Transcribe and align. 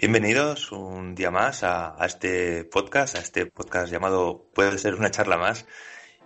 Bienvenidos 0.00 0.72
un 0.72 1.14
día 1.14 1.30
más 1.30 1.62
a, 1.62 1.94
este 2.06 2.64
podcast, 2.64 3.16
a 3.16 3.18
este 3.18 3.44
podcast 3.44 3.92
llamado 3.92 4.46
Puede 4.54 4.78
ser 4.78 4.94
una 4.94 5.10
charla 5.10 5.36
más. 5.36 5.66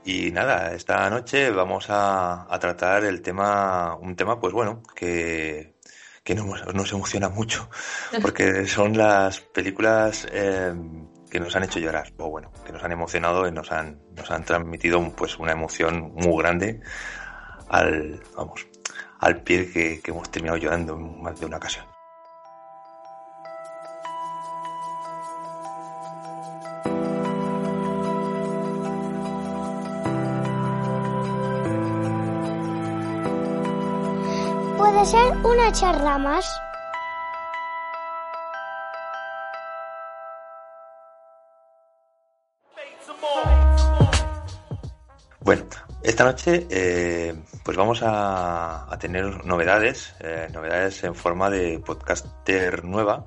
Y 0.04 0.30
nada, 0.30 0.74
esta 0.74 1.10
noche 1.10 1.50
vamos 1.50 1.86
a, 1.88 2.46
tratar 2.60 3.04
el 3.04 3.20
tema, 3.20 3.96
un 3.96 4.14
tema, 4.14 4.38
pues 4.38 4.52
bueno, 4.52 4.80
que, 4.94 5.74
que 6.22 6.36
nos, 6.36 6.72
nos 6.72 6.92
emociona 6.92 7.28
mucho, 7.28 7.68
porque 8.22 8.64
son 8.68 8.96
las 8.96 9.40
películas 9.40 10.24
eh, 10.30 10.72
que 11.28 11.40
nos 11.40 11.56
han 11.56 11.64
hecho 11.64 11.80
llorar, 11.80 12.12
o 12.18 12.30
bueno, 12.30 12.52
que 12.64 12.70
nos 12.70 12.84
han 12.84 12.92
emocionado 12.92 13.48
y 13.48 13.50
nos 13.50 13.72
han, 13.72 14.00
nos 14.14 14.30
han 14.30 14.44
transmitido 14.44 15.02
pues 15.16 15.36
una 15.40 15.50
emoción 15.50 16.12
muy 16.14 16.40
grande 16.40 16.80
al, 17.68 18.22
vamos, 18.36 18.68
al 19.18 19.42
pie 19.42 19.68
que, 19.68 20.00
que 20.00 20.12
hemos 20.12 20.30
terminado 20.30 20.58
llorando 20.58 20.94
en 20.94 21.20
más 21.20 21.40
de 21.40 21.46
una 21.46 21.56
ocasión. 21.56 21.93
Una 35.44 35.70
charla 35.72 36.18
más. 36.18 36.60
Bueno, 45.40 45.64
esta 46.02 46.24
noche 46.24 46.66
eh, 46.70 47.34
pues 47.62 47.76
vamos 47.76 48.00
a, 48.02 48.88
tener 48.98 49.44
novedades, 49.44 50.14
eh, 50.20 50.48
novedades 50.50 51.04
en 51.04 51.14
forma 51.14 51.50
de 51.50 51.78
podcaster 51.80 52.82
nueva. 52.82 53.26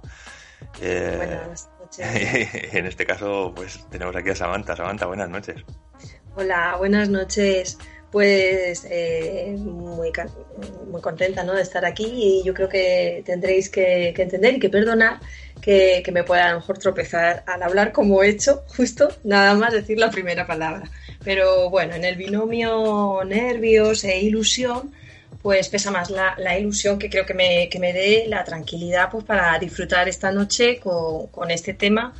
Eh, 0.81 1.15
buenas 1.17 1.69
noches. 1.79 2.73
en 2.73 2.87
este 2.87 3.05
caso 3.05 3.53
pues 3.55 3.87
tenemos 3.91 4.15
aquí 4.15 4.31
a 4.31 4.35
Samantha. 4.35 4.75
Samantha, 4.75 5.05
buenas 5.05 5.29
noches. 5.29 5.63
Hola, 6.35 6.75
buenas 6.77 7.09
noches 7.09 7.77
pues 8.11 8.87
eh, 8.89 9.55
muy, 9.57 10.11
muy 10.89 11.01
contenta 11.01 11.43
¿no? 11.43 11.53
de 11.53 11.61
estar 11.61 11.85
aquí 11.85 12.05
y 12.05 12.43
yo 12.43 12.53
creo 12.53 12.69
que 12.69 13.21
tendréis 13.25 13.69
que, 13.69 14.09
entender 14.09 14.55
y 14.55 14.59
que 14.59 14.69
perdonar 14.69 15.19
que, 15.61 16.03
me 16.13 16.23
pueda 16.23 16.47
a 16.47 16.51
lo 16.53 16.59
mejor 16.59 16.77
tropezar 16.77 17.43
al 17.45 17.63
hablar 17.63 17.91
como 17.91 18.23
he 18.23 18.29
hecho, 18.29 18.63
justo 18.67 19.09
nada 19.23 19.53
más 19.55 19.73
decir 19.73 19.99
la 19.99 20.09
primera 20.09 20.47
palabra. 20.47 20.89
Pero 21.23 21.69
bueno, 21.69 21.95
en 21.95 22.05
el 22.05 22.15
binomio 22.15 23.23
nervios 23.25 24.03
e 24.05 24.19
ilusión, 24.19 24.93
pues 25.41 25.67
pesa 25.67 25.91
más 25.91 26.09
la, 26.09 26.57
ilusión 26.57 26.97
que 26.99 27.09
creo 27.09 27.25
que 27.25 27.33
me, 27.33 27.67
que 27.69 27.79
me 27.79 27.91
dé 27.91 28.25
la 28.27 28.43
tranquilidad 28.45 29.09
pues, 29.11 29.25
para 29.25 29.59
disfrutar 29.59 30.07
esta 30.07 30.31
noche 30.31 30.79
con, 30.79 31.27
con 31.27 31.51
este 31.51 31.73
tema 31.73 32.13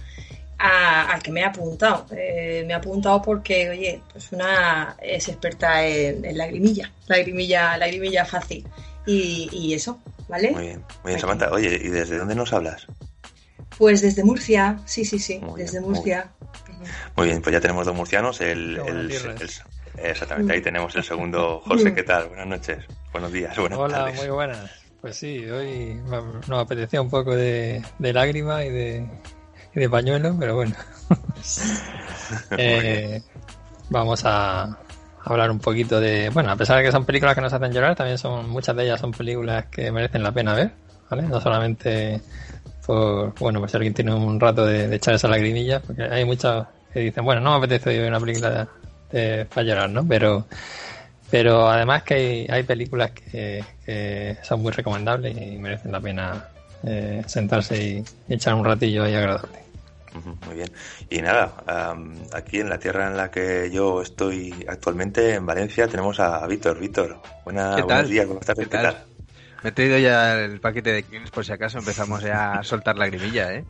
al 0.57 1.21
que 1.21 1.31
me 1.31 1.41
he 1.41 1.45
apuntado. 1.45 2.05
Eh, 2.11 2.63
me 2.65 2.73
he 2.73 2.75
apuntado 2.75 3.21
porque, 3.21 3.69
oye, 3.69 4.01
pues 4.11 4.31
una 4.31 4.95
es 5.01 5.27
experta 5.27 5.85
en, 5.85 6.37
lagrimilla, 6.37 6.91
lagrimilla, 7.07 7.77
lagrimilla 7.77 8.25
fácil. 8.25 8.67
Y, 9.05 9.73
eso, 9.73 10.01
¿vale? 10.27 10.51
Muy 10.51 10.63
bien, 10.63 10.83
muy 11.03 11.11
bien, 11.11 11.19
Samantha. 11.19 11.49
Oye, 11.51 11.79
¿y 11.81 11.87
desde 11.87 12.17
dónde 12.17 12.35
nos 12.35 12.51
hablas? 12.51 12.87
Pues 13.77 14.01
desde 14.01 14.23
Murcia, 14.23 14.79
sí, 14.85 15.05
sí, 15.05 15.17
sí, 15.17 15.39
desde 15.55 15.79
Murcia. 15.79 16.31
Muy 17.15 17.27
bien. 17.27 17.41
pues 17.41 17.53
ya 17.53 17.61
tenemos 17.61 17.85
dos 17.85 17.95
murcianos. 17.95 18.41
El, 18.41 18.81
exactamente, 19.97 20.53
ahí 20.53 20.61
tenemos 20.61 20.93
el 20.95 21.03
segundo. 21.03 21.61
José, 21.65 21.93
¿qué 21.93 22.03
tal? 22.03 22.27
Buenas 22.27 22.47
noches, 22.47 22.83
buenos 23.13 23.31
días, 23.31 23.57
buenas 23.57 23.79
Hola, 23.79 24.11
muy 24.13 24.27
buenas. 24.27 24.71
Pues 24.99 25.15
sí, 25.15 25.45
hoy 25.45 26.01
nos 26.03 26.59
apetecía 26.59 27.01
un 27.01 27.09
poco 27.09 27.33
de, 27.33 27.81
de 27.99 28.13
lágrima 28.13 28.65
y 28.65 28.71
de, 28.71 29.07
de 29.79 29.89
pañuelo, 29.89 30.35
pero 30.39 30.55
bueno. 30.55 30.75
Eh, 32.57 33.21
vamos 33.89 34.25
a 34.25 34.77
hablar 35.23 35.49
un 35.49 35.59
poquito 35.59 35.99
de. 36.01 36.29
Bueno, 36.29 36.51
a 36.51 36.57
pesar 36.57 36.77
de 36.77 36.83
que 36.83 36.91
son 36.91 37.05
películas 37.05 37.35
que 37.35 37.41
nos 37.41 37.53
hacen 37.53 37.71
llorar, 37.71 37.95
también 37.95 38.17
son 38.17 38.49
muchas 38.49 38.75
de 38.75 38.83
ellas 38.83 38.99
son 38.99 39.11
películas 39.11 39.67
que 39.67 39.91
merecen 39.93 40.23
la 40.23 40.33
pena 40.33 40.53
ver, 40.53 40.71
¿vale? 41.09 41.23
No 41.23 41.39
solamente 41.39 42.21
por. 42.85 43.33
Bueno, 43.35 43.59
pues 43.59 43.71
si 43.71 43.77
alguien 43.77 43.93
tiene 43.93 44.13
un 44.13 44.39
rato 44.39 44.65
de, 44.65 44.93
echar 44.93 45.13
esa 45.13 45.29
lagrimilla, 45.29 45.79
porque 45.79 46.03
hay 46.03 46.25
muchas 46.25 46.67
que 46.91 46.99
dicen, 46.99 47.23
bueno, 47.23 47.39
no 47.39 47.51
me 47.51 47.57
apetece 47.65 47.97
ver 47.97 48.09
una 48.09 48.19
película 48.19 48.67
de, 49.11 49.45
para 49.45 49.63
llorar, 49.63 49.89
¿no? 49.89 50.05
Pero. 50.07 50.45
Pero 51.29 51.69
además 51.69 52.03
que 52.03 52.13
hay, 52.13 52.47
hay 52.49 52.63
películas 52.63 53.11
que, 53.11 53.63
que, 53.85 54.37
son 54.43 54.61
muy 54.61 54.71
recomendables 54.71 55.35
y 55.37 55.57
merecen 55.57 55.91
la 55.91 55.99
pena 55.99 56.47
eh, 56.83 57.23
sentarse 57.25 57.83
y 57.83 58.33
echar 58.33 58.53
un 58.53 58.63
ratillo 58.63 59.03
ahí 59.03 59.15
agradable. 59.15 59.66
Muy 60.45 60.55
bien. 60.55 60.71
Y 61.09 61.21
nada, 61.21 61.63
aquí 62.33 62.59
en 62.59 62.69
la 62.69 62.79
tierra 62.79 63.07
en 63.07 63.17
la 63.17 63.31
que 63.31 63.69
yo 63.71 64.01
estoy 64.01 64.65
actualmente, 64.67 65.35
en 65.35 65.45
Valencia, 65.45 65.87
tenemos 65.87 66.19
a 66.19 66.45
Víctor. 66.47 66.79
Víctor, 66.79 67.21
buena, 67.43 67.81
buenos 67.81 68.09
días, 68.09 68.25
¿cómo 68.25 68.39
estás? 68.39 68.57
¿Qué, 68.57 68.65
tal? 68.65 69.05
Me 69.63 69.69
he 69.69 69.71
traído 69.71 69.97
ya 69.97 70.39
el 70.39 70.59
paquete 70.59 70.91
de 70.91 71.03
Kings 71.03 71.31
por 71.31 71.43
si 71.45 71.51
acaso 71.51 71.79
empezamos 71.79 72.21
ya 72.21 72.53
a 72.53 72.63
soltar 72.63 72.97
lagrimilla, 72.97 73.53
¿eh? 73.53 73.65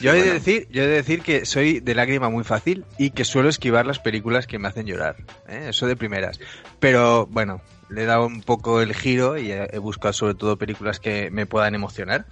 Yo 0.00 0.12
he, 0.12 0.22
de 0.22 0.32
decir, 0.32 0.68
yo 0.70 0.82
he 0.82 0.86
de 0.86 0.94
decir 0.94 1.22
que 1.22 1.46
soy 1.46 1.80
de 1.80 1.94
lágrima 1.94 2.28
muy 2.28 2.44
fácil 2.44 2.84
y 2.98 3.10
que 3.10 3.24
suelo 3.24 3.48
esquivar 3.48 3.86
las 3.86 4.00
películas 4.00 4.46
que 4.46 4.58
me 4.58 4.68
hacen 4.68 4.86
llorar. 4.86 5.16
¿eh? 5.48 5.66
Eso 5.68 5.86
de 5.86 5.96
primeras. 5.96 6.40
Pero 6.80 7.26
bueno, 7.26 7.60
le 7.88 8.02
he 8.02 8.06
dado 8.06 8.26
un 8.26 8.42
poco 8.42 8.80
el 8.80 8.94
giro 8.94 9.38
y 9.38 9.52
he 9.52 9.78
buscado 9.78 10.12
sobre 10.12 10.34
todo 10.34 10.58
películas 10.58 10.98
que 10.98 11.30
me 11.30 11.46
puedan 11.46 11.74
emocionar. 11.74 12.26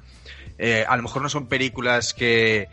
Eh, 0.59 0.85
a 0.87 0.97
lo 0.97 1.03
mejor 1.03 1.23
no 1.23 1.29
son 1.29 1.47
películas 1.47 2.15
que, 2.15 2.69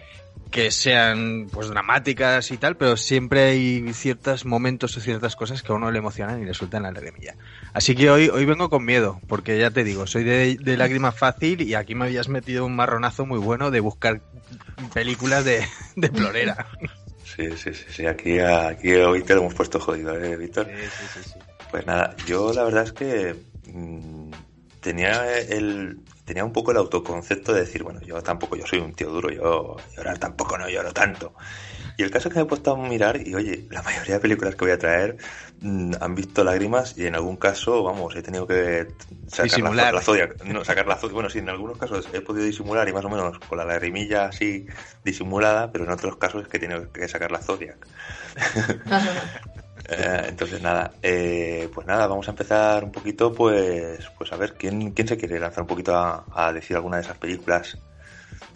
que 0.51 0.71
sean 0.71 1.47
pues 1.51 1.69
dramáticas 1.69 2.51
y 2.51 2.57
tal, 2.57 2.75
pero 2.75 2.97
siempre 2.97 3.43
hay 3.43 3.93
ciertos 3.93 4.45
momentos 4.45 4.97
o 4.97 5.01
ciertas 5.01 5.35
cosas 5.35 5.61
que 5.61 5.71
a 5.71 5.75
uno 5.75 5.91
le 5.91 5.99
emocionan 5.99 6.41
y 6.41 6.45
le 6.45 6.53
sueltan 6.53 6.83
la 6.83 6.91
lagrimilla. 6.91 7.35
Así 7.73 7.95
que 7.95 8.09
hoy, 8.09 8.29
hoy 8.29 8.45
vengo 8.45 8.69
con 8.69 8.83
miedo, 8.83 9.21
porque 9.27 9.59
ya 9.59 9.69
te 9.69 9.83
digo, 9.83 10.07
soy 10.07 10.23
de, 10.23 10.57
de 10.59 10.77
lágrima 10.77 11.11
fácil 11.11 11.61
y 11.61 11.75
aquí 11.75 11.93
me 11.93 12.05
habías 12.05 12.29
metido 12.29 12.65
un 12.65 12.75
marronazo 12.75 13.25
muy 13.25 13.39
bueno 13.39 13.69
de 13.69 13.79
buscar 13.79 14.21
películas 14.93 15.45
de, 15.45 15.65
de 15.95 16.09
florera. 16.09 16.65
Sí, 17.23 17.51
sí, 17.55 17.73
sí, 17.73 17.85
sí, 17.89 18.05
aquí, 18.07 18.39
aquí 18.39 18.91
hoy 18.93 19.21
te 19.21 19.35
lo 19.35 19.41
hemos 19.41 19.53
puesto 19.53 19.79
jodido, 19.79 20.15
¿eh, 20.17 20.35
Víctor? 20.35 20.67
Sí, 20.67 21.07
sí, 21.13 21.29
sí, 21.33 21.39
Pues 21.69 21.85
nada, 21.85 22.15
yo 22.25 22.51
la 22.53 22.63
verdad 22.63 22.83
es 22.83 22.91
que 22.91 23.35
mm, 23.71 24.31
tenía 24.81 25.37
el, 25.37 25.99
tenía 26.29 26.45
un 26.45 26.53
poco 26.53 26.69
el 26.69 26.77
autoconcepto 26.77 27.53
de 27.53 27.61
decir, 27.61 27.81
bueno, 27.81 28.01
yo 28.01 28.21
tampoco, 28.21 28.55
yo 28.55 28.63
soy 28.67 28.77
un 28.77 28.93
tío 28.93 29.09
duro, 29.09 29.31
yo 29.31 29.77
llorar 29.97 30.19
tampoco 30.19 30.59
no 30.59 30.69
lloro 30.69 30.93
tanto. 30.93 31.33
Y 31.97 32.03
el 32.03 32.11
caso 32.11 32.27
es 32.27 32.33
que 32.33 32.39
me 32.39 32.45
he 32.45 32.47
puesto 32.47 32.71
a 32.71 32.77
mirar 32.77 33.19
y, 33.27 33.33
oye, 33.33 33.65
la 33.71 33.81
mayoría 33.81 34.13
de 34.13 34.19
películas 34.19 34.53
que 34.53 34.63
voy 34.63 34.71
a 34.71 34.77
traer 34.77 35.17
mm, 35.61 35.93
han 35.99 36.13
visto 36.13 36.43
lágrimas 36.43 36.95
y 36.95 37.07
en 37.07 37.15
algún 37.15 37.35
caso, 37.35 37.81
vamos, 37.81 38.15
he 38.15 38.21
tenido 38.21 38.45
que 38.45 38.89
sacar 39.27 39.73
la, 39.73 39.91
la 39.91 40.01
zodia. 40.01 40.29
No, 40.45 40.63
sacar 40.63 40.85
la 40.85 40.99
Bueno, 41.11 41.31
sí, 41.31 41.39
en 41.39 41.49
algunos 41.49 41.79
casos 41.79 42.07
he 42.13 42.21
podido 42.21 42.45
disimular 42.45 42.87
y 42.87 42.93
más 42.93 43.05
o 43.05 43.09
menos 43.09 43.39
con 43.39 43.57
la 43.57 43.65
lagrimilla 43.65 44.25
así 44.27 44.67
disimulada, 45.03 45.71
pero 45.71 45.85
en 45.85 45.89
otros 45.89 46.17
casos 46.17 46.43
es 46.43 46.47
que 46.47 46.57
he 46.57 46.59
tenido 46.59 46.91
que 46.91 47.07
sacar 47.07 47.31
la 47.31 47.39
Zodiac. 47.39 47.87
Eh, 49.91 50.25
entonces 50.27 50.61
nada, 50.61 50.91
eh, 51.01 51.67
pues 51.73 51.87
nada, 51.87 52.05
vamos 52.05 52.27
a 52.27 52.31
empezar 52.31 52.83
un 52.83 52.91
poquito, 52.91 53.33
pues, 53.33 54.07
pues 54.17 54.31
a 54.31 54.35
ver 54.35 54.53
quién, 54.53 54.91
quién 54.91 55.07
se 55.07 55.17
quiere 55.17 55.39
lanzar 55.39 55.61
un 55.61 55.67
poquito 55.67 55.95
a, 55.95 56.53
decir 56.53 56.75
alguna 56.75 56.97
de 56.97 57.03
esas 57.03 57.17
películas 57.17 57.77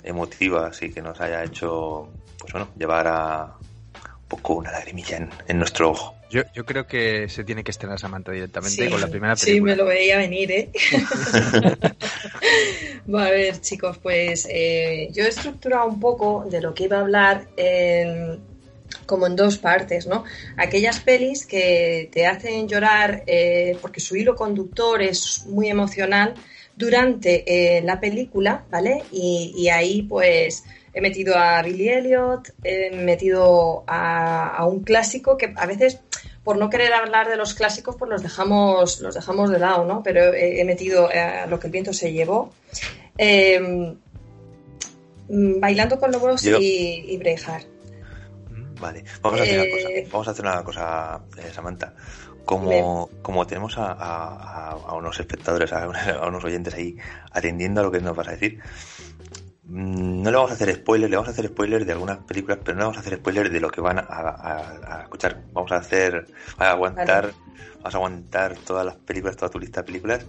emotivas 0.04 0.82
y 0.84 0.92
que 0.92 1.02
nos 1.02 1.20
haya 1.22 1.44
hecho, 1.44 2.10
pues 2.38 2.54
bueno, 2.54 2.70
llevar 2.78 3.08
a 3.08 3.56
un 4.06 4.28
poco 4.28 4.56
una 4.56 4.72
lagrimilla 4.72 5.28
en, 5.48 5.58
nuestro 5.58 5.92
ojo. 5.92 6.16
Yo, 6.30 6.42
yo, 6.54 6.66
creo 6.66 6.88
que 6.88 7.30
se 7.30 7.44
tiene 7.44 7.64
que 7.64 7.72
estrenar 7.72 8.00
Samantha 8.00 8.32
directamente 8.32 8.90
con 8.90 9.00
la 9.00 9.08
primera 9.08 9.36
película. 9.36 9.56
Sí, 9.56 9.62
me 9.62 9.76
lo 9.76 9.86
veía 9.86 10.18
venir, 10.18 10.52
¿eh? 10.52 10.72
a 13.16 13.30
ver, 13.30 13.62
chicos, 13.62 14.00
pues 14.00 14.48
eh, 14.50 15.10
yo 15.12 15.26
he 15.26 15.28
estructurado 15.28 15.88
un 15.88 16.00
poco 16.00 16.46
de 16.50 16.62
lo 16.62 16.74
que 16.74 16.86
iba 16.86 16.98
a 16.98 17.02
hablar 17.02 17.48
en 17.56 18.53
como 19.06 19.28
en 19.28 19.36
dos 19.36 19.58
partes, 19.58 20.08
¿no? 20.08 20.24
Aquellas 20.58 21.00
pelis 21.00 21.46
que 21.46 22.10
te 22.12 22.26
hacen 22.26 22.68
llorar 22.68 23.24
eh, 23.28 23.78
porque 23.82 24.00
su 24.00 24.16
hilo 24.16 24.36
conductor 24.36 25.02
es 25.02 25.46
muy 25.48 25.70
emocional 25.70 26.34
durante 26.76 27.44
eh, 27.78 27.82
la 27.82 28.00
película, 28.00 28.66
¿vale? 28.72 29.04
Y, 29.12 29.70
ahí 29.70 30.04
pues 30.04 30.64
he 30.94 31.02
metido 31.02 31.38
a 31.38 31.62
Billy 31.62 31.90
Elliot, 31.90 32.54
he 32.64 32.92
metido 32.96 33.84
a, 33.88 34.66
un 34.66 34.84
clásico 34.84 35.38
que 35.38 35.54
a 35.56 35.66
veces 35.66 36.00
por 36.44 36.58
no 36.58 36.70
querer 36.70 36.94
hablar 36.94 37.30
de 37.30 37.38
los 37.38 37.54
clásicos 37.54 37.96
pues 37.96 38.10
los 38.10 38.22
dejamos 38.22 39.00
los 39.00 39.16
dejamos 39.16 39.50
de 39.50 39.60
lado, 39.60 39.86
¿no? 39.86 40.04
Pero 40.04 40.34
he, 40.34 40.64
metido 40.66 41.10
a 41.10 41.46
lo 41.46 41.60
que 41.60 41.68
el 41.68 41.72
viento 41.72 41.94
se 41.94 42.12
llevó. 42.12 42.52
Em, 43.18 43.96
bailando 45.30 46.00
con 46.00 46.12
lobos 46.12 46.46
y, 46.46 47.06
y 47.08 47.18
Vale, 48.80 49.04
vamos 49.22 49.40
a 49.40 49.44
hacer 49.44 49.60
una 49.60 49.70
cosa, 49.72 49.90
eh, 49.90 50.08
vamos 50.12 50.28
a 50.28 50.32
hacer 50.32 50.46
una 50.46 50.64
cosa, 50.64 51.22
eh, 51.38 51.52
Samantha. 51.54 51.94
Como, 52.46 53.10
como 53.22 53.48
tenemos 53.48 53.76
a, 53.78 54.76
unos 54.96 55.20
espectadores, 55.20 55.72
a, 55.74 56.28
unos 56.28 56.44
oyentes 56.44 56.74
ahí 56.74 56.98
atendiendo 57.32 57.82
a 57.82 57.84
lo 57.84 57.92
que 57.92 58.02
nos 58.02 58.16
vas 58.16 58.28
a 58.28 58.32
decir, 58.32 58.60
no 59.66 60.30
le 60.30 60.36
vamos 60.36 60.52
a 60.52 60.56
hacer 60.56 60.74
spoilers, 60.76 61.10
le 61.10 61.16
vamos 61.16 61.30
a 61.30 61.32
hacer 61.32 61.48
spoilers 61.48 61.86
de 61.86 61.94
algunas 61.94 62.18
películas, 62.20 62.60
pero 62.64 62.76
no 62.76 62.80
le 62.80 62.86
vamos 62.86 62.98
a 62.98 63.00
hacer 63.00 63.18
spoilers 63.18 63.52
de 63.52 63.60
lo 63.60 63.70
que 63.70 63.82
van 63.82 64.00
a, 64.00 65.00
escuchar. 65.04 65.42
Vamos 65.54 65.72
a 65.72 65.78
hacer, 65.78 66.28
a 66.58 66.72
aguantar, 66.72 67.32
vamos 67.78 67.94
a 67.94 67.98
aguantar 67.98 68.58
todas 68.58 68.86
las 68.86 68.96
películas, 68.96 69.38
toda 69.38 69.50
tu 69.50 69.60
lista 69.60 69.82
de 69.82 69.86
películas. 69.86 70.26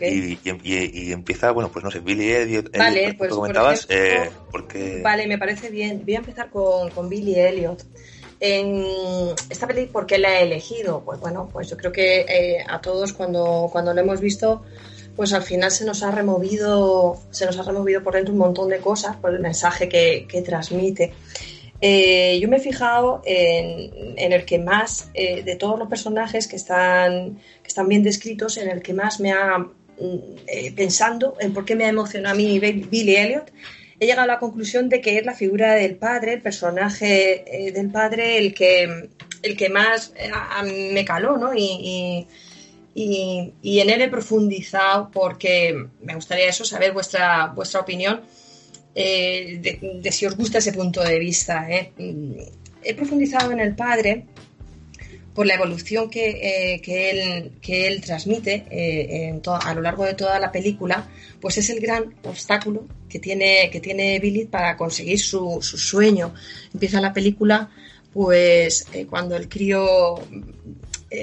Y, 0.00 0.38
y, 0.42 1.12
empieza, 1.12 1.52
bueno, 1.52 1.70
pues 1.70 1.84
no 1.84 1.90
sé, 1.90 2.00
Billy 2.00 2.32
Elliot. 2.32 2.76
Vale, 2.76 3.14
pues 3.14 3.30
comentabas, 3.30 3.86
eh, 3.90 4.28
porque... 4.50 5.00
Vale, 5.02 5.28
me 5.28 5.38
parece 5.38 5.70
bien. 5.70 6.02
Voy 6.04 6.16
a 6.16 6.18
empezar 6.18 6.50
con, 6.50 6.90
con 6.90 7.08
Billy 7.08 7.38
Elliot. 7.38 7.84
En 8.40 8.84
esta 9.48 9.68
película, 9.68 9.92
¿por 9.92 10.06
qué 10.06 10.18
la 10.18 10.40
he 10.40 10.42
elegido? 10.42 11.04
Pues 11.04 11.20
bueno, 11.20 11.48
pues 11.52 11.70
yo 11.70 11.76
creo 11.76 11.92
que 11.92 12.22
eh, 12.22 12.64
a 12.68 12.80
todos 12.80 13.12
cuando, 13.12 13.68
cuando 13.70 13.94
lo 13.94 14.00
hemos 14.00 14.20
visto 14.20 14.64
pues 15.16 15.32
al 15.32 15.42
final 15.42 15.70
se 15.70 15.84
nos 15.84 16.02
ha 16.02 16.10
removido, 16.10 17.20
se 17.30 17.46
nos 17.46 17.58
ha 17.58 17.62
removido 17.62 18.02
por 18.02 18.14
dentro 18.14 18.32
un 18.32 18.40
montón 18.40 18.68
de 18.68 18.78
cosas 18.78 19.16
por 19.16 19.32
el 19.32 19.40
mensaje 19.40 19.88
que, 19.88 20.42
transmite. 20.44 21.12
Eh, 21.80 22.38
yo 22.40 22.48
me 22.48 22.56
he 22.56 22.60
fijado 22.60 23.22
en, 23.24 24.32
el 24.32 24.44
que 24.44 24.58
más, 24.58 25.10
eh, 25.14 25.42
de 25.42 25.56
todos 25.56 25.78
los 25.78 25.88
personajes 25.88 26.48
que 26.48 26.56
están, 26.56 27.38
que 27.62 27.68
están 27.68 27.88
bien 27.88 28.02
descritos, 28.02 28.56
en 28.56 28.68
el 28.68 28.82
que 28.82 28.94
más 28.94 29.20
me 29.20 29.32
ha, 29.32 29.58
mm, 29.58 30.18
eh, 30.46 30.72
pensando 30.74 31.36
en 31.38 31.52
por 31.52 31.64
qué 31.64 31.76
me 31.76 31.84
ha 31.84 31.88
emocionado 31.90 32.34
a 32.34 32.36
mí 32.36 32.58
Billy 32.58 33.16
Elliot, 33.16 33.52
he 34.00 34.06
llegado 34.06 34.22
a 34.22 34.34
la 34.34 34.38
conclusión 34.40 34.88
de 34.88 35.00
que 35.00 35.18
es 35.18 35.24
la 35.24 35.34
figura 35.34 35.74
del 35.74 35.94
padre, 35.96 36.34
el 36.34 36.42
personaje 36.42 37.72
del 37.72 37.90
padre, 37.90 38.38
el 38.38 38.52
que, 38.52 39.10
el 39.42 39.56
que 39.56 39.68
más 39.68 40.12
me 40.92 41.04
caló, 41.04 41.38
¿no? 41.38 41.54
y, 41.54 42.26
en 42.94 43.90
él 43.90 44.02
he 44.02 44.08
profundizado 44.08 45.10
porque 45.10 45.86
me 46.02 46.14
gustaría 46.14 46.48
eso, 46.48 46.64
saber 46.64 46.92
vuestra, 46.92 47.48
vuestra 47.48 47.80
opinión 47.80 48.20
eh, 48.94 49.58
de, 50.00 50.12
si 50.12 50.26
os 50.26 50.36
gusta 50.36 50.58
ese 50.58 50.72
punto 50.72 51.02
de 51.02 51.18
vista. 51.18 51.68
¿eh? 51.68 51.92
He 52.82 52.94
profundizado 52.94 53.50
en 53.50 53.60
el 53.60 53.74
padre 53.74 54.26
por 55.34 55.46
la 55.46 55.54
evolución 55.54 56.08
que, 56.08 56.30
eh, 56.30 56.82
él, 56.86 57.52
que 57.60 57.88
él 57.88 58.00
transmite 58.00 58.64
a 59.44 59.74
lo 59.74 59.80
largo 59.80 60.04
de 60.04 60.14
toda 60.14 60.38
la 60.38 60.52
película, 60.52 61.08
pues 61.40 61.58
es 61.58 61.70
el 61.70 61.80
gran 61.80 62.14
obstáculo 62.22 62.86
que 63.08 63.18
tiene, 63.18 63.68
que 63.70 63.80
tiene 63.80 64.20
Billy 64.20 64.44
para 64.44 64.76
conseguir 64.76 65.18
su, 65.18 65.58
su 65.60 65.76
sueño. 65.76 66.32
Empieza 66.72 67.00
la 67.00 67.12
película 67.12 67.70
pues 68.12 68.86
cuando 69.10 69.34
el 69.34 69.48
crío 69.48 70.14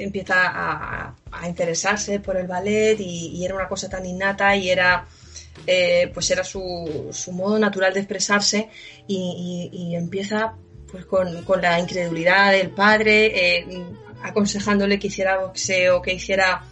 empieza 0.00 0.34
a, 0.36 1.14
interesarse 1.46 2.20
por 2.20 2.36
el 2.36 2.46
ballet 2.46 2.98
y, 3.00 3.44
era 3.44 3.54
una 3.54 3.68
cosa 3.68 3.88
tan 3.88 4.06
innata 4.06 4.54
y 4.56 4.70
era 4.70 5.06
eh, 5.66 6.10
pues 6.14 6.30
era 6.30 6.44
su, 6.44 7.10
modo 7.32 7.58
natural 7.58 7.92
de 7.92 8.00
expresarse 8.00 8.68
y, 9.06 9.94
empieza 9.94 10.54
pues 10.90 11.04
con, 11.06 11.44
la 11.60 11.80
incredulidad 11.80 12.52
del 12.52 12.70
padre 12.70 13.58
eh, 13.58 13.84
aconsejándole 14.22 14.98
que 14.98 15.08
hiciera 15.08 15.38
boxeo 15.38 16.00
que 16.00 16.14
hiciera 16.14 16.64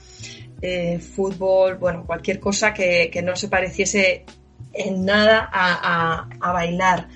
eh, 0.62 0.98
fútbol 0.98 1.76
bueno 1.76 2.04
cualquier 2.06 2.38
cosa 2.38 2.72
que, 2.72 3.20
no 3.24 3.34
se 3.34 3.48
pareciese 3.48 4.24
en 4.72 5.04
nada 5.04 5.48
a 5.52 6.52
bailar. 6.52 7.08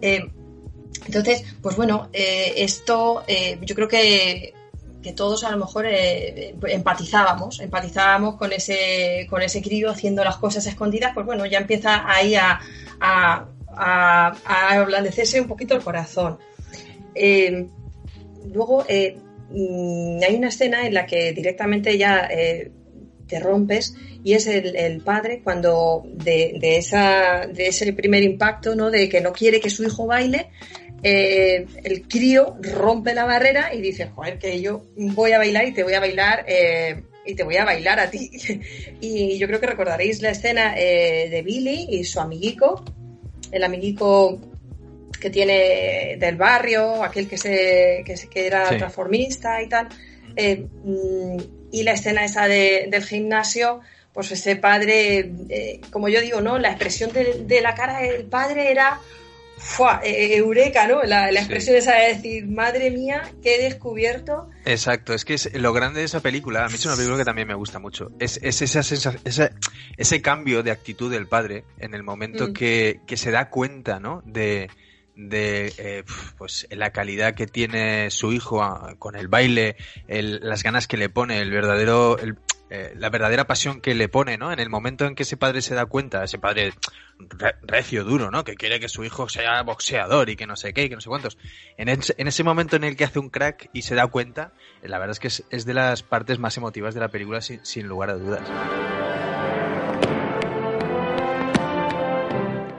Entonces 0.00 1.44
pues 1.62 1.76
bueno 1.76 2.10
esto 2.12 3.24
yo 3.62 3.74
creo 3.74 3.88
que 3.88 4.54
que 5.02 5.12
todos 5.12 5.44
a 5.44 5.50
lo 5.50 5.58
mejor 5.58 5.86
eh, 5.86 6.54
empatizábamos, 6.68 7.60
empatizábamos 7.60 8.36
con 8.36 8.52
ese, 8.52 9.26
con 9.30 9.42
ese 9.42 9.62
crío 9.62 9.90
haciendo 9.90 10.22
las 10.24 10.36
cosas 10.36 10.66
escondidas, 10.66 11.12
pues 11.14 11.26
bueno, 11.26 11.46
ya 11.46 11.58
empieza 11.58 12.04
ahí 12.06 12.34
a, 12.34 12.60
a, 13.00 14.32
ablandecerse 14.70 15.40
un 15.40 15.48
poquito 15.48 15.74
el 15.74 15.82
corazón. 15.82 16.38
Eh, 17.14 17.66
luego 18.52 18.84
eh, 18.88 19.16
mm, 19.50 20.20
hay 20.26 20.34
una 20.36 20.48
escena 20.48 20.86
en 20.86 20.94
la 20.94 21.06
que 21.06 21.32
directamente 21.32 21.96
ya 21.96 22.28
te 23.26 23.38
rompes 23.38 23.94
y 24.22 24.34
es 24.34 24.46
el, 24.46 25.00
padre 25.00 25.40
cuando 25.42 26.02
de, 26.04 26.58
de, 26.60 26.76
esa, 26.76 27.46
de 27.46 27.68
ese 27.68 27.92
primer 27.94 28.22
impacto, 28.22 28.74
¿no? 28.74 28.90
De 28.90 29.08
que 29.08 29.20
no 29.20 29.32
quiere 29.32 29.60
que 29.60 29.70
su 29.70 29.84
hijo 29.84 30.06
baile, 30.06 30.50
eh, 31.02 31.66
el 31.82 32.06
crío 32.06 32.56
rompe 32.60 33.14
la 33.14 33.24
barrera 33.24 33.74
y 33.74 33.80
dice, 33.80 34.08
joder, 34.14 34.38
que 34.38 34.60
yo 34.60 34.84
voy 34.96 35.32
a 35.32 35.38
bailar 35.38 35.66
y 35.66 35.72
te 35.72 35.82
voy 35.82 35.94
a 35.94 36.00
bailar 36.00 36.44
eh, 36.46 37.02
y 37.24 37.34
te 37.34 37.42
voy 37.42 37.56
a 37.56 37.64
bailar 37.64 38.00
a 38.00 38.10
ti. 38.10 38.30
y 39.00 39.38
yo 39.38 39.46
creo 39.46 39.60
que 39.60 39.66
recordaréis 39.66 40.20
la 40.20 40.30
escena 40.30 40.74
eh, 40.76 41.28
de 41.30 41.42
Billy 41.42 41.86
y 41.90 42.04
su 42.04 42.20
amiguico, 42.20 42.84
el 43.50 43.64
amiguico 43.64 44.38
que 45.18 45.30
tiene 45.30 46.16
del 46.18 46.36
barrio, 46.36 47.02
aquel 47.02 47.28
que 47.28 47.36
se 47.36 48.02
que, 48.04 48.46
era 48.46 48.68
transformista 48.68 49.62
y 49.62 49.68
tal. 49.68 49.88
Mm, 50.84 51.36
y 51.72 51.82
la 51.82 51.92
escena 51.92 52.24
esa 52.24 52.46
del 52.48 53.04
gimnasio, 53.04 53.80
pues 54.12 54.32
ese 54.32 54.56
padre, 54.56 55.30
como 55.90 56.08
yo 56.08 56.20
digo, 56.20 56.40
¿no? 56.40 56.58
La 56.58 56.70
expresión 56.70 57.12
de, 57.12 57.44
de 57.44 57.60
la 57.60 57.74
cara 57.74 58.00
del 58.00 58.24
padre 58.24 58.70
era 58.70 59.00
¡fua! 59.60 60.00
E, 60.02 60.10
e, 60.10 60.36
eureka, 60.36 60.88
¿no? 60.88 61.02
La, 61.02 61.30
expresión 61.30 61.76
esa 61.76 61.94
de 61.94 62.14
decir, 62.14 62.48
madre 62.48 62.90
mía, 62.90 63.22
¿qué 63.42 63.56
he 63.56 63.62
descubierto? 63.62 64.48
Exacto, 64.64 65.12
es 65.12 65.24
que 65.24 65.34
es, 65.34 65.52
lo 65.54 65.72
grande 65.72 66.00
de 66.00 66.06
esa 66.06 66.20
película, 66.20 66.64
a 66.64 66.68
mí 66.68 66.74
es 66.74 66.86
una 66.86 66.96
película 66.96 67.18
que 67.18 67.24
también 67.24 67.46
me 67.46 67.54
gusta 67.54 67.78
mucho, 67.78 68.10
es, 68.18 68.40
es 68.42 68.62
esa 68.62 68.80
ese, 68.80 69.50
ese 69.96 70.22
cambio 70.22 70.62
de 70.62 70.70
actitud 70.70 71.10
del 71.10 71.26
padre 71.26 71.64
en 71.78 71.94
el 71.94 72.02
momento 72.02 72.48
mm. 72.48 72.52
que, 72.52 73.00
que, 73.06 73.16
se 73.16 73.30
da 73.30 73.50
cuenta, 73.50 74.00
¿no? 74.00 74.22
De, 74.24 74.70
de 75.14 75.72
eh, 75.76 76.04
pues 76.38 76.66
la 76.70 76.90
calidad 76.90 77.34
que 77.34 77.46
tiene 77.46 78.10
su 78.10 78.32
hijo 78.32 78.62
con 78.98 79.16
el 79.16 79.28
baile, 79.28 79.76
el, 80.08 80.40
las 80.42 80.62
ganas 80.62 80.86
que 80.86 80.96
le 80.96 81.08
pone, 81.08 81.40
el 81.40 81.50
verdadero, 81.50 82.18
el, 82.18 82.38
eh, 82.72 82.94
la 82.96 83.10
verdadera 83.10 83.48
pasión 83.48 83.80
que 83.80 83.96
le 83.96 84.08
pone, 84.08 84.38
¿no? 84.38 84.52
En 84.52 84.60
el 84.60 84.70
momento 84.70 85.04
en 85.04 85.16
que 85.16 85.24
ese 85.24 85.36
padre 85.36 85.60
se 85.60 85.74
da 85.74 85.86
cuenta, 85.86 86.22
ese 86.22 86.38
padre 86.38 86.72
recio, 87.62 88.04
duro, 88.04 88.30
¿no? 88.30 88.44
Que 88.44 88.54
quiere 88.54 88.78
que 88.78 88.88
su 88.88 89.02
hijo 89.02 89.28
sea 89.28 89.60
boxeador 89.62 90.30
y 90.30 90.36
que 90.36 90.46
no 90.46 90.54
sé 90.54 90.72
qué 90.72 90.84
y 90.84 90.88
que 90.88 90.94
no 90.94 91.00
sé 91.00 91.08
cuántos. 91.08 91.36
En, 91.76 91.88
ese 91.88 92.44
momento 92.44 92.76
en 92.76 92.84
el 92.84 92.96
que 92.96 93.02
hace 93.02 93.18
un 93.18 93.28
crack 93.28 93.70
y 93.72 93.82
se 93.82 93.96
da 93.96 94.06
cuenta, 94.06 94.52
eh, 94.82 94.88
la 94.88 94.98
verdad 95.00 95.18
es 95.20 95.20
que 95.20 95.56
es, 95.56 95.64
de 95.66 95.74
las 95.74 96.04
partes 96.04 96.38
más 96.38 96.56
emotivas 96.56 96.94
de 96.94 97.00
la 97.00 97.08
película 97.08 97.40
sin, 97.40 97.88
lugar 97.88 98.10
a 98.10 98.14
dudas. 98.14 98.48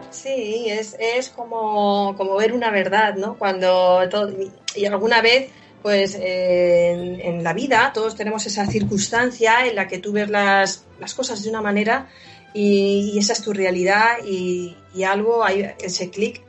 Sí, 0.10 0.67
es, 0.69 0.95
es 1.00 1.29
como, 1.29 2.15
como 2.15 2.38
ver 2.38 2.53
una 2.53 2.71
verdad, 2.71 3.15
¿no? 3.15 3.38
Cuando 3.38 4.07
todo, 4.10 4.31
y 4.74 4.86
alguna 4.86 5.21
vez 5.21 5.51
pues 5.81 6.17
en, 6.19 7.43
la 7.43 7.53
vida 7.53 7.91
todos 7.93 8.15
tenemos 8.15 8.45
esa 8.45 8.67
circunstancia 8.67 9.65
en 9.67 9.75
la 9.75 9.88
que 9.88 10.00
tú 10.00 10.11
ves 10.11 10.29
las, 10.29 10.85
cosas 11.15 11.43
de 11.43 11.50
una 11.50 11.61
manera 11.61 12.07
y, 12.53 13.17
esa 13.17 13.33
es 13.33 13.41
tu 13.41 13.53
realidad 13.53 14.17
y, 14.25 14.75
algo, 15.03 15.43
hay 15.43 15.71
ese 15.79 16.09
clic 16.09 16.41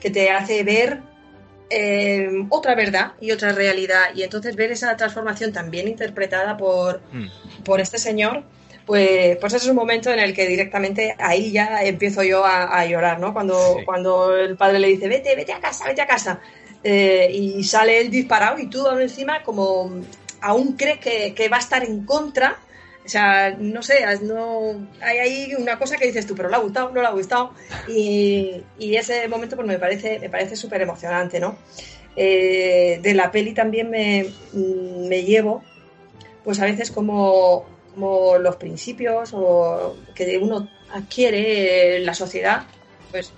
que 0.00 0.10
te 0.10 0.30
hace 0.30 0.62
ver 0.64 1.00
eh, 1.68 2.28
otra 2.48 2.74
verdad 2.74 3.12
y 3.20 3.32
otra 3.32 3.52
realidad 3.52 4.14
y 4.14 4.22
entonces 4.22 4.56
ver 4.56 4.72
esa 4.72 4.96
transformación 4.96 5.52
también 5.52 5.86
interpretada 5.88 6.56
por, 6.56 7.00
mm. 7.12 7.62
por 7.64 7.80
este 7.80 7.98
señor 7.98 8.44
pues, 8.90 9.36
pues 9.36 9.54
es 9.54 9.66
un 9.68 9.76
momento 9.76 10.10
en 10.10 10.18
el 10.18 10.34
que 10.34 10.48
directamente 10.48 11.14
ahí 11.20 11.52
ya 11.52 11.80
empiezo 11.84 12.24
yo 12.24 12.44
a, 12.44 12.84
llorar, 12.86 13.20
¿no? 13.20 13.32
Cuando, 13.32 13.76
cuando 13.84 14.36
el 14.36 14.56
padre 14.56 14.80
le 14.80 14.88
dice, 14.88 15.06
vete, 15.06 15.36
vete 15.36 15.52
a 15.52 15.60
casa, 15.60 15.84
vete 15.86 16.02
a 16.02 16.08
casa. 16.08 16.40
Eh, 16.82 17.30
y 17.32 17.64
sale 17.64 18.00
él 18.00 18.10
disparado 18.10 18.58
y 18.58 18.66
tú 18.66 18.88
encima 18.88 19.42
como 19.42 19.90
aún 20.40 20.72
crees 20.76 20.98
que, 20.98 21.48
va 21.48 21.58
a 21.58 21.60
estar 21.60 21.84
en 21.84 22.04
contra. 22.04 22.58
O 23.04 23.08
sea, 23.08 23.56
no 23.58 23.82
sé, 23.82 24.04
no, 24.22 24.86
hay 25.00 25.18
ahí 25.18 25.54
una 25.58 25.78
cosa 25.78 25.96
que 25.96 26.06
dices 26.06 26.26
tú, 26.26 26.34
pero 26.34 26.48
le 26.48 26.56
ha 26.56 26.60
gustado, 26.60 26.90
no 26.90 27.00
le 27.00 27.06
ha 27.06 27.12
gustado. 27.12 27.54
Y, 27.88 28.62
ese 28.78 29.26
momento 29.28 29.56
pues 29.56 29.66
me 29.66 29.78
parece, 29.78 30.18
me 30.18 30.30
parece 30.30 30.56
súper 30.56 30.82
emocionante, 30.82 31.40
¿no? 31.40 31.56
Eh, 32.16 32.98
de 33.02 33.14
la 33.14 33.30
peli 33.30 33.52
también 33.54 33.90
me, 33.90 34.26
me, 34.52 35.22
llevo, 35.22 35.62
pues 36.44 36.60
a 36.60 36.64
veces 36.64 36.90
como, 36.90 37.64
como 37.94 38.36
los 38.38 38.56
principios 38.56 39.30
o 39.32 39.96
que 40.14 40.38
uno 40.38 40.68
adquiere 40.92 41.98
en 41.98 42.06
la 42.06 42.14
sociedad, 42.14 42.64
pues 43.10 43.32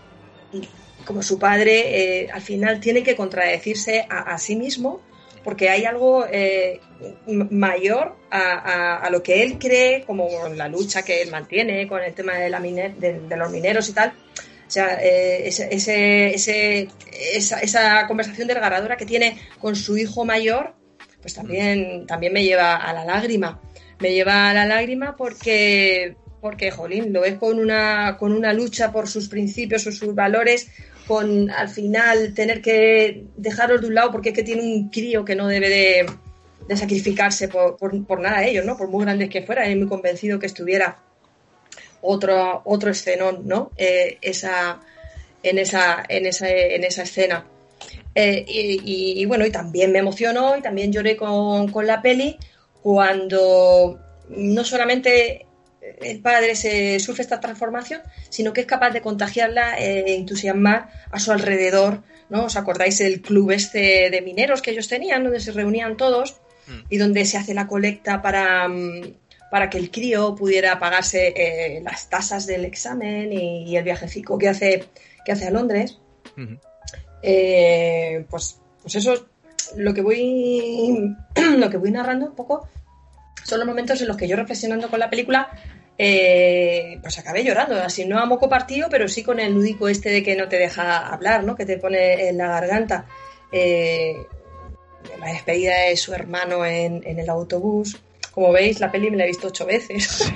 como 1.04 1.23
su 1.23 1.38
padre, 1.38 2.23
eh, 2.23 2.30
al 2.32 2.42
final 2.42 2.80
tiene 2.80 3.02
que 3.02 3.16
contradecirse 3.16 4.06
a, 4.09 4.38
sí 4.38 4.56
mismo 4.56 5.00
porque 5.44 5.68
hay 5.68 5.85
algo 5.85 6.25
eh, 6.30 6.80
mayor 7.26 8.16
a, 8.30 9.09
lo 9.11 9.23
que 9.23 9.42
él 9.42 9.59
cree, 9.59 10.04
como 10.06 10.28
la 10.54 10.68
lucha 10.68 11.02
que 11.02 11.21
él 11.21 11.30
mantiene 11.30 11.88
con 11.88 12.00
el 12.02 12.14
tema 12.14 12.35
de, 12.35 12.49
la 12.49 12.61
de, 12.61 13.37
los 13.37 13.50
mineros 13.50 13.88
y 13.88 13.92
tal. 13.92 14.11
O 14.11 14.71
sea, 14.71 14.99
eh, 15.02 15.49
ese, 15.49 16.88
esa, 17.35 18.06
conversación 18.06 18.47
desgarradora 18.47 18.97
que 18.97 19.04
tiene 19.04 19.37
con 19.59 19.75
su 19.75 19.99
hijo 19.99 20.25
mayor, 20.25 20.75
pues 21.21 21.35
también, 21.35 22.06
también 22.06 22.32
me 22.32 22.44
lleva 22.44 22.76
a 22.76 22.92
la 22.92 23.04
lágrima. 23.04 23.61
Me 23.99 24.12
lleva 24.12 24.50
a 24.50 24.54
la 24.54 24.64
lágrima 24.64 25.16
porque 25.16 26.16
porque, 26.42 26.73
jolín, 26.73 27.12
lo 27.12 27.21
ves 27.21 27.37
con 27.38 27.61
una, 27.61 28.16
con 28.18 28.32
una 28.32 28.52
lucha 28.52 28.90
por 28.90 29.06
sus 29.06 29.28
principios 29.28 29.87
o 29.87 29.92
sus 29.92 30.12
valores, 30.12 30.68
con 31.12 31.50
al 31.50 31.69
final 31.69 32.33
tener 32.33 32.62
que 32.62 33.25
dejarlos 33.37 33.83
de 33.83 33.88
un 33.88 33.95
lado 33.95 34.11
porque 34.11 34.31
es 34.31 34.35
que 34.35 34.42
tiene 34.42 34.62
un 34.62 34.88
crío 34.88 35.26
que 35.26 35.37
no 35.37 35.47
debe 35.47 35.69
de, 35.69 36.75
sacrificarse 36.75 37.49
por, 37.49 37.76
por, 37.76 38.07
por, 38.07 38.19
nada 38.19 38.47
ellos, 38.47 38.64
¿no? 38.64 38.78
Por 38.78 38.88
muy 38.88 39.04
grandes 39.04 39.28
que 39.28 39.42
fuera, 39.42 39.69
y 39.69 39.76
muy 39.76 39.88
convencido 39.88 40.38
que 40.38 40.47
estuviera 40.47 40.97
otro, 42.00 42.62
otro 42.64 42.90
escenón, 42.90 43.47
¿no? 43.47 43.73
Eh, 43.76 44.16
esa, 44.23 44.81
en, 45.42 45.59
esa, 45.59 46.02
en, 46.09 46.25
esa, 46.25 46.49
en 46.49 46.83
esa 46.83 47.02
escena. 47.02 47.45
Eh, 48.14 48.42
y, 48.49 49.21
y, 49.21 49.26
bueno, 49.26 49.45
y 49.45 49.50
también 49.50 49.92
me 49.92 49.99
emocionó 49.99 50.57
y 50.57 50.62
también 50.62 50.92
lloré 50.92 51.14
con, 51.14 51.71
con 51.71 51.87
la 51.87 52.00
peli 52.00 52.38
cuando 52.83 54.00
no 54.31 54.64
solamente 54.64 55.45
el 56.01 56.21
padre 56.21 56.55
se 56.55 56.99
sufre 57.01 57.23
esta 57.23 57.41
transformación, 57.41 58.03
sino 58.29 58.53
que 58.53 58.62
es 58.62 58.67
capaz 58.67 58.91
de 58.91 59.01
contagiarla 59.01 59.79
e 59.79 60.15
entusiasmar 60.15 60.89
a 61.11 61.19
su 61.19 61.33
alrededor, 61.33 62.03
¿no? 62.31 62.45
¿Os 62.45 62.57
acordáis 62.57 62.99
del 62.99 63.21
club 63.21 63.51
este 63.51 64.11
de 64.11 64.21
mineros 64.23 64.62
que 64.62 64.71
ellos 64.71 64.89
tenían, 64.89 65.25
donde 65.25 65.41
se 65.41 65.53
reunían 65.53 65.97
todos 65.97 66.37
y 66.89 66.97
donde 66.97 67.25
se 67.25 67.37
hace 67.37 67.55
la 67.55 67.67
colecta 67.67 68.23
para, 68.23 68.69
para 69.51 69.69
que 69.69 69.79
el 69.79 69.91
crío 69.91 70.35
pudiera 70.35 70.79
pagarse 70.79 71.35
eh, 71.37 71.81
las 71.83 72.09
tasas 72.09 72.47
del 72.47 72.65
examen 72.65 73.33
y, 73.33 73.65
y, 73.65 73.77
el 73.77 73.85
viajecico 73.85 74.39
que 74.39 74.49
hace, 74.49 74.85
que 75.25 75.33
hace 75.33 75.49
a 75.49 75.51
Londres? 75.51 75.99
Uh 76.37 76.41
-huh. 76.41 76.61
eh, 77.23 78.25
pues, 78.31 78.61
pues 78.81 78.95
eso 78.95 79.27
lo 79.77 79.93
que 79.93 80.03
voy 80.03 81.17
lo 81.59 81.71
que 81.71 81.77
voy 81.77 81.91
narrando 81.91 82.27
un 82.27 82.35
poco 82.35 82.69
son 83.44 83.58
los 83.58 83.68
momentos 83.68 84.00
en 84.00 84.08
los 84.08 84.16
que 84.16 84.28
yo 84.28 84.37
reflexionando 84.37 84.88
con 84.88 85.00
la 85.00 85.11
película 85.11 85.50
eh, 85.99 86.99
pues 87.02 87.18
acabé 87.18 87.44
llorando, 87.44 87.80
así 87.80 88.04
no 88.04 88.18
a 88.18 88.26
moco 88.26 88.49
partido, 88.49 88.88
pero 88.90 89.08
sí 89.08 89.22
con 89.22 89.38
el 89.38 89.54
nudico 89.54 89.88
este 89.88 90.11
de 90.11 90.22
que 90.22 90.34
no 90.37 90.49
te 90.49 90.58
deja 90.58 91.06
hablar, 91.06 91.44
¿no? 91.44 91.54
que 91.54 91.66
te 91.66 91.78
pone 91.78 92.28
en 92.28 92.38
la 92.38 92.49
garganta. 92.49 93.06
Eh, 93.52 94.16
la 95.20 95.26
despedida 95.26 95.75
de 95.88 95.96
su 95.96 96.14
hermano 96.14 96.64
en, 96.64 97.02
en, 97.04 97.18
el 97.18 97.28
autobús. 97.28 98.00
Como 98.32 98.50
veis, 98.50 98.80
la 98.80 98.90
peli 98.90 99.11
me 99.11 99.16
la 99.16 99.25
he 99.25 99.26
visto 99.26 99.49
ocho 99.49 99.66
veces. 99.66 100.32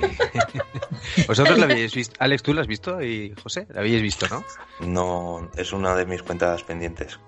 ¿Vosotros 1.27 1.57
la 1.57 1.65
habéis 1.65 1.95
visto? 1.95 2.15
Alex, 2.19 2.43
¿tú 2.43 2.53
la 2.53 2.61
has 2.61 2.67
visto? 2.67 3.01
¿Y 3.01 3.33
José? 3.41 3.65
¿La 3.69 3.79
habéis 3.79 4.01
visto, 4.01 4.27
no? 4.29 4.43
No, 4.85 5.49
es 5.57 5.73
una 5.73 5.95
de 5.95 6.05
mis 6.05 6.21
cuentas 6.21 6.63
pendientes. 6.63 7.19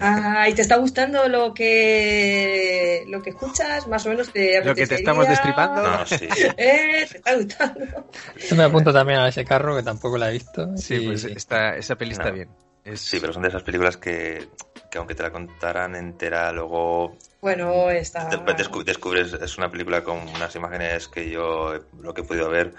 Ah, 0.00 0.48
¿y 0.48 0.54
te 0.54 0.62
está 0.62 0.76
gustando 0.76 1.28
lo 1.28 1.52
que 1.54 3.04
lo 3.08 3.22
que 3.22 3.30
escuchas? 3.30 3.86
Más 3.88 4.04
o 4.06 4.10
menos 4.10 4.32
te 4.32 4.64
Lo 4.64 4.74
que 4.74 4.86
te 4.86 4.96
estamos 4.96 5.28
destripando. 5.28 5.82
No, 5.82 6.06
sí. 6.06 6.28
¿Eh? 6.56 7.06
¿Te 7.10 7.18
está 7.18 7.34
gustando? 7.36 8.10
Yo 8.48 8.56
me 8.56 8.64
apunto 8.64 8.92
también 8.92 9.20
a 9.20 9.28
ese 9.28 9.44
carro 9.44 9.76
que 9.76 9.82
tampoco 9.82 10.18
la 10.18 10.30
he 10.30 10.32
visto. 10.34 10.76
Sí, 10.76 10.96
y... 10.96 11.06
pues 11.06 11.24
esta, 11.24 11.76
esa 11.76 11.96
peli 11.96 12.12
está 12.12 12.28
No. 12.28 12.34
bien. 12.34 12.48
Es... 12.84 13.00
Sí, 13.00 13.18
pero 13.20 13.32
son 13.32 13.42
de 13.42 13.48
esas 13.48 13.62
películas 13.62 13.96
que, 13.96 14.48
que 14.90 14.98
aunque 14.98 15.14
te 15.14 15.22
la 15.22 15.30
contaran 15.30 15.94
entera, 15.94 16.50
luego 16.52 17.16
Bueno, 17.42 17.90
está... 17.90 18.28
después 18.28 18.56
descu- 18.56 18.84
descubres, 18.84 19.32
es 19.34 19.58
una 19.58 19.70
película 19.70 20.02
con 20.02 20.16
unas 20.28 20.54
imágenes 20.56 21.06
que 21.08 21.28
yo, 21.30 21.74
lo 22.00 22.14
que 22.14 22.22
he 22.22 22.24
podido 22.24 22.48
ver, 22.48 22.72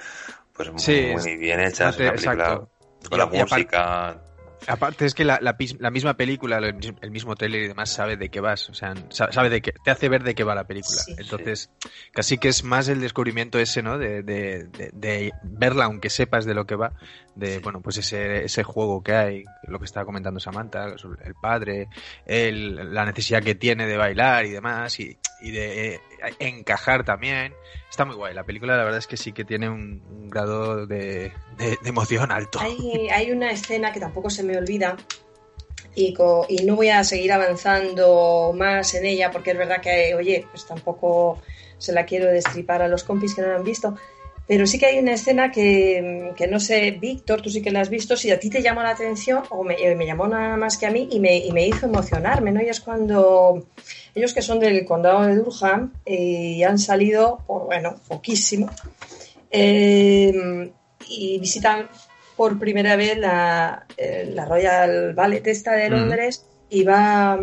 pues 0.53 0.69
Sí, 0.77 1.11
muy 1.11 1.37
bien 1.37 1.59
hechas, 1.59 1.95
te- 1.97 2.03
una 2.03 2.13
película 2.13 2.43
exacto. 2.45 2.69
con 3.07 3.17
Y- 3.17 3.19
la 3.19 3.25
música, 3.27 4.21
Aparte 4.67 5.05
es 5.05 5.13
que 5.15 5.25
la, 5.25 5.39
la, 5.41 5.55
la 5.79 5.91
misma 5.91 6.15
película, 6.15 6.57
el 6.57 6.95
el 7.01 7.11
mismo 7.11 7.35
trailer 7.35 7.63
y 7.63 7.67
demás 7.67 7.89
sabe 7.89 8.15
de 8.15 8.29
qué 8.29 8.39
vas, 8.41 8.69
o 8.69 8.73
sea, 8.73 8.93
sa- 9.09 9.31
sabe 9.31 9.49
de 9.49 9.61
qué, 9.61 9.73
te 9.83 9.91
hace 9.91 10.07
ver 10.07 10.23
de 10.23 10.35
qué 10.35 10.43
va 10.43 10.53
la 10.55 10.65
película. 10.65 11.01
Sí. 11.03 11.15
Entonces, 11.17 11.69
casi 12.13 12.37
que 12.37 12.47
es 12.49 12.63
más 12.63 12.87
el 12.87 13.01
descubrimiento 13.01 13.57
ese, 13.59 13.81
¿no? 13.81 13.97
De, 13.97 14.21
de, 14.23 14.65
de- 14.65 14.91
de 14.93 15.33
verla 15.43 15.85
aunque 15.85 16.09
sepas 16.09 16.45
de 16.45 16.53
lo 16.53 16.65
que 16.65 16.75
va, 16.75 16.93
de, 17.35 17.59
bueno, 17.59 17.81
pues 17.81 17.97
ese, 17.97 18.43
ese 18.45 18.63
juego 18.63 19.01
que 19.01 19.13
hay, 19.13 19.43
lo 19.63 19.79
que 19.79 19.85
estaba 19.85 20.05
comentando 20.05 20.39
Samantha, 20.39 20.97
sobre 20.97 21.25
el 21.25 21.33
padre, 21.35 21.87
el, 22.25 22.93
la 22.93 23.05
necesidad 23.05 23.41
que 23.41 23.55
tiene 23.55 23.87
de 23.87 23.97
bailar 23.97 24.45
y 24.45 24.49
demás, 24.51 24.99
y, 24.99 25.17
y 25.41 25.51
de 25.51 25.95
eh, 25.95 26.01
encajar 26.39 27.03
también. 27.05 27.53
Está 27.89 28.05
muy 28.05 28.15
guay, 28.15 28.33
la 28.33 28.43
película 28.43 28.75
la 28.77 28.83
verdad 28.83 28.99
es 28.99 29.07
que 29.07 29.17
sí 29.17 29.31
que 29.33 29.45
tiene 29.45 29.69
un, 29.69 30.01
un 30.09 30.29
grado 30.29 30.85
de, 30.87 31.33
de- 31.57 31.77
de 31.81 31.89
emoción 31.89 32.31
alto. 32.31 32.59
Hay, 32.61 33.09
hay 33.09 33.31
una 33.31 33.51
escena 33.51 33.91
que 33.91 33.99
tampoco 33.99 34.29
se 34.29 34.43
me 34.43 34.57
olvida 34.57 34.95
y, 35.95 36.13
co- 36.13 36.45
y 36.47 36.63
no 36.63 36.75
voy 36.75 36.89
a 36.89 37.03
seguir 37.03 37.31
avanzando 37.33 38.53
más 38.55 38.93
en 38.93 39.05
ella 39.05 39.31
porque 39.31 39.51
es 39.51 39.57
verdad 39.57 39.81
que, 39.81 40.13
oye, 40.15 40.47
pues 40.51 40.65
tampoco 40.65 41.41
se 41.77 41.91
la 41.91 42.05
quiero 42.05 42.27
destripar 42.27 42.81
a 42.81 42.87
los 42.87 43.03
compis 43.03 43.33
que 43.35 43.41
no 43.41 43.47
la 43.47 43.55
han 43.55 43.63
visto. 43.63 43.95
Pero 44.51 44.67
sí 44.67 44.77
que 44.77 44.85
hay 44.87 44.99
una 44.99 45.13
escena 45.13 45.49
que, 45.49 46.33
que 46.35 46.45
no 46.45 46.59
sé, 46.59 46.91
Víctor, 46.91 47.41
tú 47.41 47.49
sí 47.49 47.61
que 47.61 47.71
la 47.71 47.79
has 47.79 47.89
visto, 47.89 48.17
si 48.17 48.31
a 48.31 48.37
ti 48.37 48.49
te 48.49 48.61
llama 48.61 48.83
la 48.83 48.89
atención 48.89 49.43
o 49.49 49.63
me, 49.63 49.75
eh, 49.75 49.95
me 49.95 50.05
llamó 50.05 50.27
nada 50.27 50.57
más 50.57 50.77
que 50.77 50.85
a 50.85 50.91
mí 50.91 51.07
y 51.09 51.21
me, 51.21 51.37
y 51.37 51.53
me 51.53 51.65
hizo 51.65 51.85
emocionarme, 51.85 52.51
¿no? 52.51 52.61
Y 52.61 52.67
es 52.67 52.81
cuando 52.81 53.65
ellos 54.13 54.33
que 54.33 54.41
son 54.41 54.59
del 54.59 54.83
condado 54.83 55.21
de 55.25 55.37
Durham 55.37 55.93
eh, 56.05 56.55
y 56.57 56.63
han 56.63 56.79
salido, 56.79 57.39
por, 57.47 57.63
bueno, 57.67 57.95
poquísimo, 58.09 58.69
eh, 59.49 60.69
y 61.07 61.39
visitan 61.39 61.87
por 62.35 62.59
primera 62.59 62.97
vez 62.97 63.17
la, 63.17 63.85
eh, 63.95 64.31
la 64.35 64.43
Royal 64.43 65.13
Ballet 65.13 65.47
esta 65.47 65.71
de 65.71 65.89
Mm. 65.89 65.93
Londres 65.93 66.45
y 66.69 66.83
va, 66.83 67.39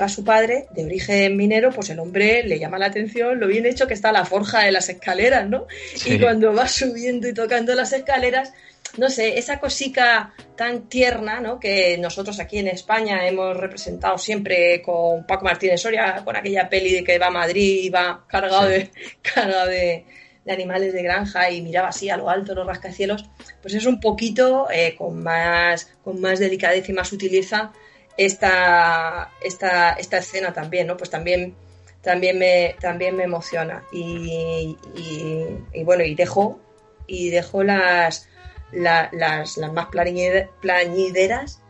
va 0.00 0.08
su 0.08 0.24
padre 0.24 0.66
de 0.74 0.84
origen 0.84 1.36
minero, 1.36 1.70
pues 1.70 1.90
el 1.90 1.98
hombre 1.98 2.42
le 2.44 2.58
llama 2.58 2.78
la 2.78 2.86
atención 2.86 3.38
lo 3.40 3.46
bien 3.46 3.66
hecho 3.66 3.86
que 3.86 3.94
está 3.94 4.12
la 4.12 4.24
forja 4.24 4.60
de 4.62 4.72
las 4.72 4.88
escaleras, 4.88 5.48
¿no? 5.48 5.66
Sí. 5.94 6.14
Y 6.14 6.20
cuando 6.20 6.52
va 6.54 6.68
subiendo 6.68 7.28
y 7.28 7.34
tocando 7.34 7.74
las 7.74 7.92
escaleras, 7.92 8.52
no 8.96 9.08
sé, 9.10 9.38
esa 9.38 9.58
cosica 9.58 10.32
tan 10.56 10.88
tierna, 10.88 11.40
¿no? 11.40 11.58
Que 11.58 11.98
nosotros 11.98 12.38
aquí 12.38 12.58
en 12.58 12.68
España 12.68 13.26
hemos 13.26 13.56
representado 13.56 14.18
siempre 14.18 14.82
con 14.82 15.26
Paco 15.26 15.44
Martínez 15.44 15.80
Soria, 15.80 16.22
con 16.24 16.36
aquella 16.36 16.68
peli 16.68 16.92
de 16.92 17.04
que 17.04 17.18
va 17.18 17.26
a 17.26 17.30
Madrid 17.30 17.80
y 17.84 17.88
va 17.90 18.24
cargado 18.28 18.68
Sí. 18.68 18.72
de 18.74 18.90
cargado 19.22 19.66
de, 19.68 20.04
de 20.44 20.52
animales 20.52 20.92
de 20.92 21.02
granja 21.02 21.50
y 21.50 21.62
miraba 21.62 21.88
así 21.88 22.10
a 22.10 22.16
lo 22.16 22.30
alto 22.30 22.54
los 22.54 22.66
rascacielos, 22.66 23.24
pues 23.62 23.74
es 23.74 23.86
un 23.86 23.98
poquito 24.00 24.68
eh, 24.70 24.94
con 24.96 25.22
más 25.22 25.88
con 26.04 26.20
más 26.20 26.38
delicadeza 26.38 26.92
y 26.92 26.94
más 26.94 27.08
sutileza 27.08 27.72
esta, 28.16 29.30
esta, 29.40 29.92
esta 29.92 30.18
escena 30.18 30.52
también, 30.52 30.86
¿no? 30.86 30.96
Pues 30.96 31.10
también 31.10 31.54
también 32.00 32.38
me 32.38 32.76
también 32.80 33.16
me 33.16 33.24
emociona 33.24 33.82
y, 33.90 34.76
y, 34.94 35.46
y 35.72 35.84
bueno 35.84 36.04
y 36.04 36.14
dejo 36.14 36.60
y 37.06 37.30
dejo 37.30 37.62
las 37.64 38.28
la- 38.72 39.08
las, 39.12 39.56
las 39.56 39.72
más 39.72 39.86
plañide- 39.86 40.50
plañideras 40.60 41.60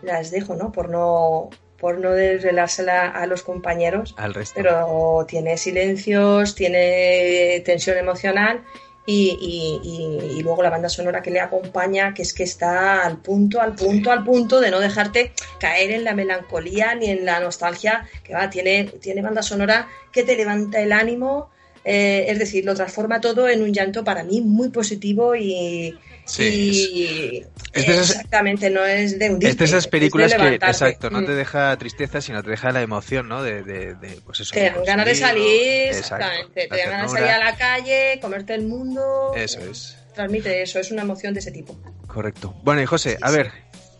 las 0.00 0.30
dejo, 0.30 0.54
¿no? 0.56 0.72
Por 0.72 0.88
no 0.88 1.50
por 1.78 1.98
no 1.98 2.12
desvelársela 2.12 3.08
a 3.10 3.26
los 3.26 3.42
compañeros 3.42 4.14
Al 4.16 4.32
resto. 4.34 4.54
pero 4.56 5.26
tiene 5.28 5.56
silencios, 5.58 6.54
tiene 6.54 7.60
tensión 7.66 7.98
emocional 7.98 8.64
y, 9.04 9.80
y- 9.82 10.38
y- 10.38 10.42
luego 10.42 10.62
la 10.62 10.70
banda 10.70 10.88
sonora 10.88 11.22
que 11.22 11.30
le 11.30 11.40
acompaña, 11.40 12.14
que 12.14 12.22
es 12.22 12.32
que 12.32 12.44
está 12.44 13.04
al 13.04 13.18
punto, 13.18 13.60
al 13.60 13.74
punto, 13.74 14.10
al 14.12 14.22
punto 14.24 14.60
de 14.60 14.70
no 14.70 14.78
dejarte 14.80 15.32
caer 15.58 15.90
en 15.90 16.04
la 16.04 16.14
melancolía 16.14 16.94
ni 16.94 17.06
en 17.06 17.24
la 17.24 17.40
nostalgia, 17.40 18.06
que 18.22 18.32
va, 18.34 18.48
tiene, 18.50 18.84
tiene 19.00 19.22
banda 19.22 19.42
sonora 19.42 19.88
que 20.12 20.22
te 20.22 20.36
levanta 20.36 20.80
el 20.80 20.92
ánimo, 20.92 21.50
eh, 21.84 22.26
es 22.28 22.38
decir, 22.38 22.64
lo 22.64 22.74
transforma 22.74 23.20
todo 23.20 23.48
en 23.48 23.62
un 23.62 23.72
llanto 23.72 24.04
para 24.04 24.22
mí 24.22 24.40
muy 24.40 24.68
positivo 24.68 25.34
y... 25.34 25.98
Sí, 26.24 26.44
y- 26.44 27.42
es 27.72 27.88
esas- 27.88 28.10
exactamente, 28.10 28.70
no 28.70 28.84
es 28.84 29.18
de 29.18 29.30
hundirte, 29.30 29.48
Es 29.50 29.58
de 29.58 29.64
esas 29.64 29.84
es 29.84 29.90
películas 29.90 30.30
de 30.30 30.36
que, 30.36 30.54
exacto, 30.54 31.10
no 31.10 31.20
Mm. 31.20 31.26
te 31.26 31.32
deja 31.34 31.76
tristeza, 31.76 32.20
sino 32.20 32.42
te 32.42 32.50
deja 32.50 32.70
la 32.72 32.80
emoción, 32.82 33.28
¿no? 33.28 33.42
De, 33.42 33.62
de, 33.62 33.94
de, 33.96 34.20
pues 34.24 34.40
eso. 34.40 34.54
Te 34.54 34.60
de 34.60 34.70
dan 34.70 34.84
ganas 34.84 35.06
de 35.06 35.14
salir, 35.14 35.90
exactamente. 35.90 36.68
Te 36.68 36.76
dan 36.76 36.90
ganas 36.90 37.12
de 37.12 37.18
salir 37.18 37.32
a 37.32 37.38
la 37.38 37.56
calle, 37.56 38.18
comerte 38.20 38.54
el 38.54 38.62
mundo. 38.66 39.32
Eso 39.34 39.60
es, 39.60 39.96
Transmite 40.14 40.62
eso, 40.62 40.78
es 40.78 40.90
una 40.92 41.02
emoción 41.02 41.34
de 41.34 41.40
ese 41.40 41.50
tipo. 41.50 41.76
correcto. 42.06 42.54
Bueno, 42.62 42.82
y 42.82 42.86
José, 42.86 43.12
Sí, 43.12 43.16
a 43.20 43.28
sí. 43.30 43.36
ver, 43.36 43.52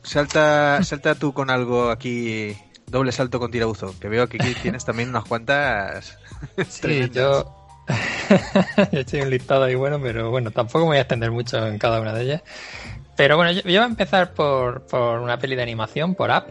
salta, 0.02 0.82
salta 0.84 1.14
tú 1.14 1.32
con 1.32 1.50
algo 1.50 1.90
aquí, 1.90 2.54
doble 2.86 3.10
salto 3.12 3.40
con 3.40 3.50
tirabuzo, 3.50 3.94
que 3.98 4.08
veo 4.08 4.28
que 4.28 4.36
aquí 4.36 4.54
tienes 4.62 4.84
también 4.84 5.08
unas 5.08 5.24
cuantas. 5.24 6.18
Sí, 6.68 6.80
tremendas. 6.82 7.44
yo 8.92 8.98
he 8.98 9.00
hecho 9.00 9.16
un 9.18 9.30
listado 9.30 9.64
ahí 9.64 9.74
bueno, 9.74 10.00
pero 10.00 10.30
bueno, 10.30 10.50
tampoco 10.50 10.80
me 10.80 10.84
voy 10.86 10.96
a 10.98 11.00
extender 11.00 11.30
mucho 11.30 11.66
en 11.66 11.78
cada 11.78 12.00
una 12.00 12.12
de 12.12 12.22
ellas. 12.22 12.42
Pero 13.16 13.36
bueno, 13.36 13.52
yo, 13.52 13.60
yo 13.62 13.64
voy 13.64 13.76
a 13.76 13.84
empezar 13.84 14.32
por, 14.32 14.86
por 14.86 15.20
una 15.20 15.38
peli 15.38 15.56
de 15.56 15.62
animación, 15.62 16.14
por 16.14 16.30
Up. 16.30 16.44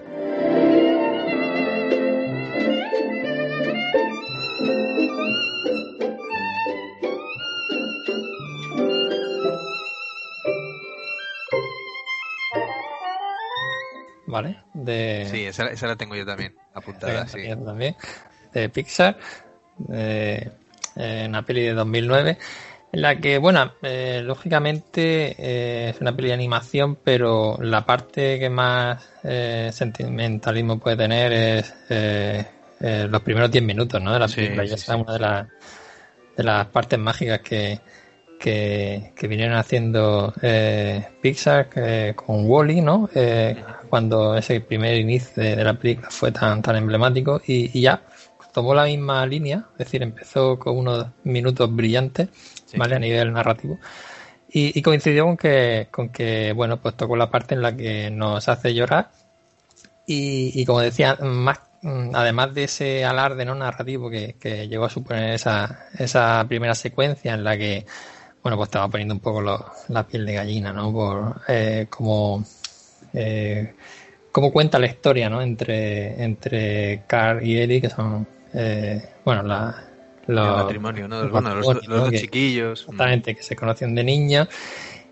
¿Vale? 14.27 14.59
De, 14.73 15.27
Sí, 15.29 15.45
esa, 15.45 15.67
esa 15.67 15.87
la 15.87 15.97
tengo 15.97 16.15
yo 16.15 16.25
también, 16.25 16.55
apuntada, 16.73 17.27
Sí, 17.27 17.49
también, 17.65 17.97
de 18.53 18.69
Pixar, 18.69 19.17
eh, 20.95 21.25
una 21.27 21.43
peli 21.43 21.63
de 21.63 21.73
2009. 21.73 22.37
en 22.91 23.01
la 23.01 23.15
que, 23.17 23.37
bueno, 23.37 23.73
eh, 23.81 24.21
lógicamente 24.23 25.35
eh, 25.37 25.89
es 25.89 26.01
una 26.01 26.15
peli 26.15 26.29
de 26.29 26.33
animación, 26.33 26.97
pero 26.97 27.57
la 27.61 27.85
parte 27.85 28.39
que 28.39 28.49
más 28.49 29.01
eh, 29.23 29.69
sentimentalismo 29.71 30.79
puede 30.79 30.97
tener 30.97 31.31
es 31.31 31.73
los 33.09 33.21
primeros 33.21 33.51
10 33.51 33.63
minutos 33.63 34.01
¿no? 34.01 34.11
de 34.11 34.19
la 34.19 34.27
película. 34.27 34.65
ya 34.65 34.77
sea 34.77 34.95
una 34.95 35.13
de, 35.13 35.19
las 35.19 35.47
de 36.35 36.43
las 36.43 36.65
partes 36.67 36.97
mágicas 36.97 37.39
que, 37.41 37.79
que, 38.39 39.27
vinieron 39.27 39.55
haciendo 39.55 40.33
Pixar 41.21 41.69
con 42.15 42.49
Wally, 42.49 42.81
¿no? 42.81 43.07
cuando 43.87 44.35
ese 44.35 44.61
primer 44.61 44.97
inicio 44.97 45.43
de, 45.43 45.63
la 45.63 45.75
película 45.75 46.09
fue 46.09 46.31
tan, 46.31 46.61
tan 46.61 46.75
emblemático 46.75 47.39
y, 47.45 47.77
y 47.77 47.81
ya 47.81 48.01
tomó 48.53 48.73
la 48.73 48.85
misma 48.85 49.25
línea, 49.25 49.65
es 49.73 49.85
decir, 49.85 50.03
empezó 50.03 50.59
con 50.59 50.77
unos 50.77 51.07
minutos 51.23 51.73
brillantes 51.73 52.29
¿vale? 52.77 52.95
A 52.95 52.99
nivel 52.99 53.33
narrativo. 53.33 53.79
Y, 54.53 54.81
coincidió 54.81 55.25
con 55.25 55.37
que, 55.37 55.87
con 55.91 56.09
que, 56.09 56.51
bueno, 56.53 56.77
pues 56.81 56.95
tocó 56.95 57.15
la 57.15 57.29
parte 57.29 57.55
en 57.55 57.61
la 57.61 57.75
que 57.75 58.11
nos 58.11 58.49
hace 58.49 58.73
llorar. 58.73 59.09
Y, 60.05 60.65
como 60.65 60.81
decía, 60.81 61.15
más, 61.21 61.61
además 62.13 62.53
de 62.53 62.65
ese 62.65 63.05
alarde 63.05 63.45
no 63.45 63.55
narrativo 63.55 64.09
que, 64.09 64.67
llegó 64.67 64.85
a 64.85 64.89
suponer 64.89 65.35
esa, 65.35 65.87
esa 65.97 66.45
primera 66.49 66.75
secuencia 66.75 67.33
en 67.33 67.45
la 67.45 67.57
que, 67.57 67.85
bueno, 68.43 68.57
pues 68.57 68.67
estaba 68.67 68.89
poniendo 68.89 69.13
un 69.13 69.21
poco 69.21 69.41
la 69.41 70.07
piel 70.07 70.25
de 70.25 70.33
gallina, 70.33 70.73
¿no? 70.73 70.91
Por 70.91 71.41
eh, 71.47 71.87
como, 71.89 72.43
eh, 73.13 73.73
cómo 74.33 74.51
cuenta 74.51 74.79
la 74.79 74.87
historia, 74.87 75.29
¿no? 75.29 75.41
Entre, 75.41 76.21
entre 76.21 77.03
Carl 77.07 77.41
y 77.45 77.57
Ellie, 77.57 77.79
que 77.79 77.89
son, 77.89 78.27
eh, 78.53 79.01
bueno, 79.23 79.43
la, 79.43 79.75
los, 80.27 80.63
matrimonio, 80.63 81.07
¿no? 81.07 81.23
los, 81.23 81.85
dos 81.85 82.11
chiquillos. 82.11 82.81
Exactamente, 82.81 83.35
que 83.35 83.43
se 83.43 83.55
conocen 83.55 83.95
de 83.95 84.03
niña. 84.03 84.47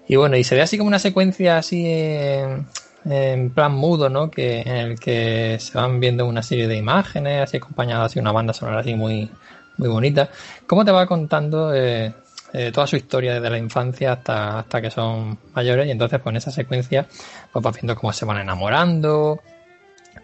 Y 0.08 0.16
bueno, 0.16 0.38
y 0.38 0.44
se 0.44 0.56
ve 0.56 0.62
así 0.62 0.78
como 0.78 0.88
una 0.88 1.00
secuencia 1.00 1.58
así 1.58 1.86
en, 1.88 3.50
plan 3.52 3.74
mudo, 3.74 4.10
¿no? 4.10 4.32
Que, 4.32 4.62
en 4.62 4.76
el 4.76 5.00
que 5.00 5.58
se 5.60 5.78
van 5.78 6.00
viendo 6.00 6.26
una 6.26 6.42
serie 6.42 6.68
de 6.68 6.76
imágenes, 6.76 7.44
así 7.44 7.58
acompañadas 7.58 8.14
de 8.14 8.20
una 8.20 8.32
banda 8.32 8.54
sonora 8.54 8.80
así 8.80 8.96
muy, 8.96 9.30
muy 9.78 9.88
bonita. 9.88 10.30
¿Cómo 10.68 10.84
te 10.84 10.92
va 10.92 11.06
contando 11.06 11.74
eh, 11.74 12.14
eh, 12.54 12.72
toda 12.74 12.88
su 12.88 12.96
historia 12.96 13.36
desde 13.36 13.50
la 13.50 13.58
infancia 13.58 14.14
hasta, 14.14 14.60
hasta 14.60 14.82
que 14.82 14.90
son 14.90 15.38
mayores? 15.54 15.88
Y 15.88 15.92
entonces, 15.92 16.20
pues 16.20 16.34
en 16.34 16.38
esa 16.38 16.52
secuencia, 16.52 17.08
pues 17.52 17.64
vas 17.64 17.76
viendo 17.76 17.96
cómo 17.96 18.12
se 18.12 18.26
van 18.26 18.38
enamorando, 18.40 19.40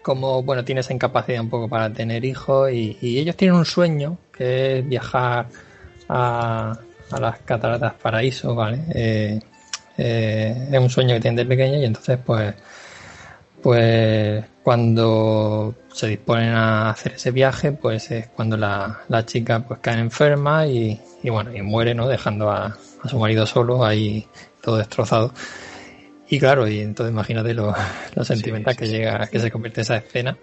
como, 0.06 0.40
bueno, 0.44 0.64
tiene 0.64 0.82
esa 0.82 0.92
incapacidad 0.92 1.40
un 1.40 1.50
poco 1.50 1.68
para 1.68 1.92
tener 1.92 2.24
hijos 2.24 2.70
y, 2.70 2.96
ellos 3.02 3.34
tienen 3.34 3.56
un 3.56 3.64
sueño 3.64 4.18
que 4.32 4.78
es 4.78 4.88
viajar 4.88 5.48
a, 6.08 6.78
las 7.18 7.38
cataratas 7.40 7.94
paraíso, 7.94 8.54
¿vale? 8.54 8.84
Eh, 8.94 9.40
eh, 9.98 10.68
es 10.70 10.78
un 10.78 10.90
sueño 10.90 11.16
que 11.16 11.20
tienen 11.22 11.36
de 11.38 11.44
pequeño 11.44 11.80
y 11.80 11.84
entonces 11.86 12.20
pues 12.24 12.54
pues 13.60 14.44
cuando 14.62 15.74
se 15.92 16.06
disponen 16.06 16.50
a 16.50 16.90
hacer 16.90 17.14
ese 17.14 17.32
viaje 17.32 17.72
pues 17.72 18.08
es 18.12 18.28
cuando 18.28 18.56
la, 18.56 19.00
la 19.08 19.26
chica 19.26 19.58
pues 19.66 19.80
cae 19.80 19.98
enferma 19.98 20.68
y, 20.68 21.00
y 21.24 21.30
bueno 21.30 21.52
y 21.52 21.62
muere 21.62 21.94
no 21.94 22.06
dejando 22.06 22.48
a, 22.50 22.76
a 23.02 23.08
su 23.08 23.18
marido 23.18 23.44
solo 23.44 23.84
ahí 23.84 24.28
todo 24.60 24.76
destrozado 24.76 25.32
y 26.28 26.38
claro, 26.38 26.68
y 26.68 26.80
entonces 26.80 27.12
imagínate 27.12 27.54
lo, 27.54 27.74
lo 28.14 28.24
sentimental 28.24 28.76
que 28.76 28.86
llega, 28.86 29.26
que 29.28 29.38
se 29.38 29.50
convierte 29.50 29.82
esa 29.82 29.96
escena. 29.96 30.36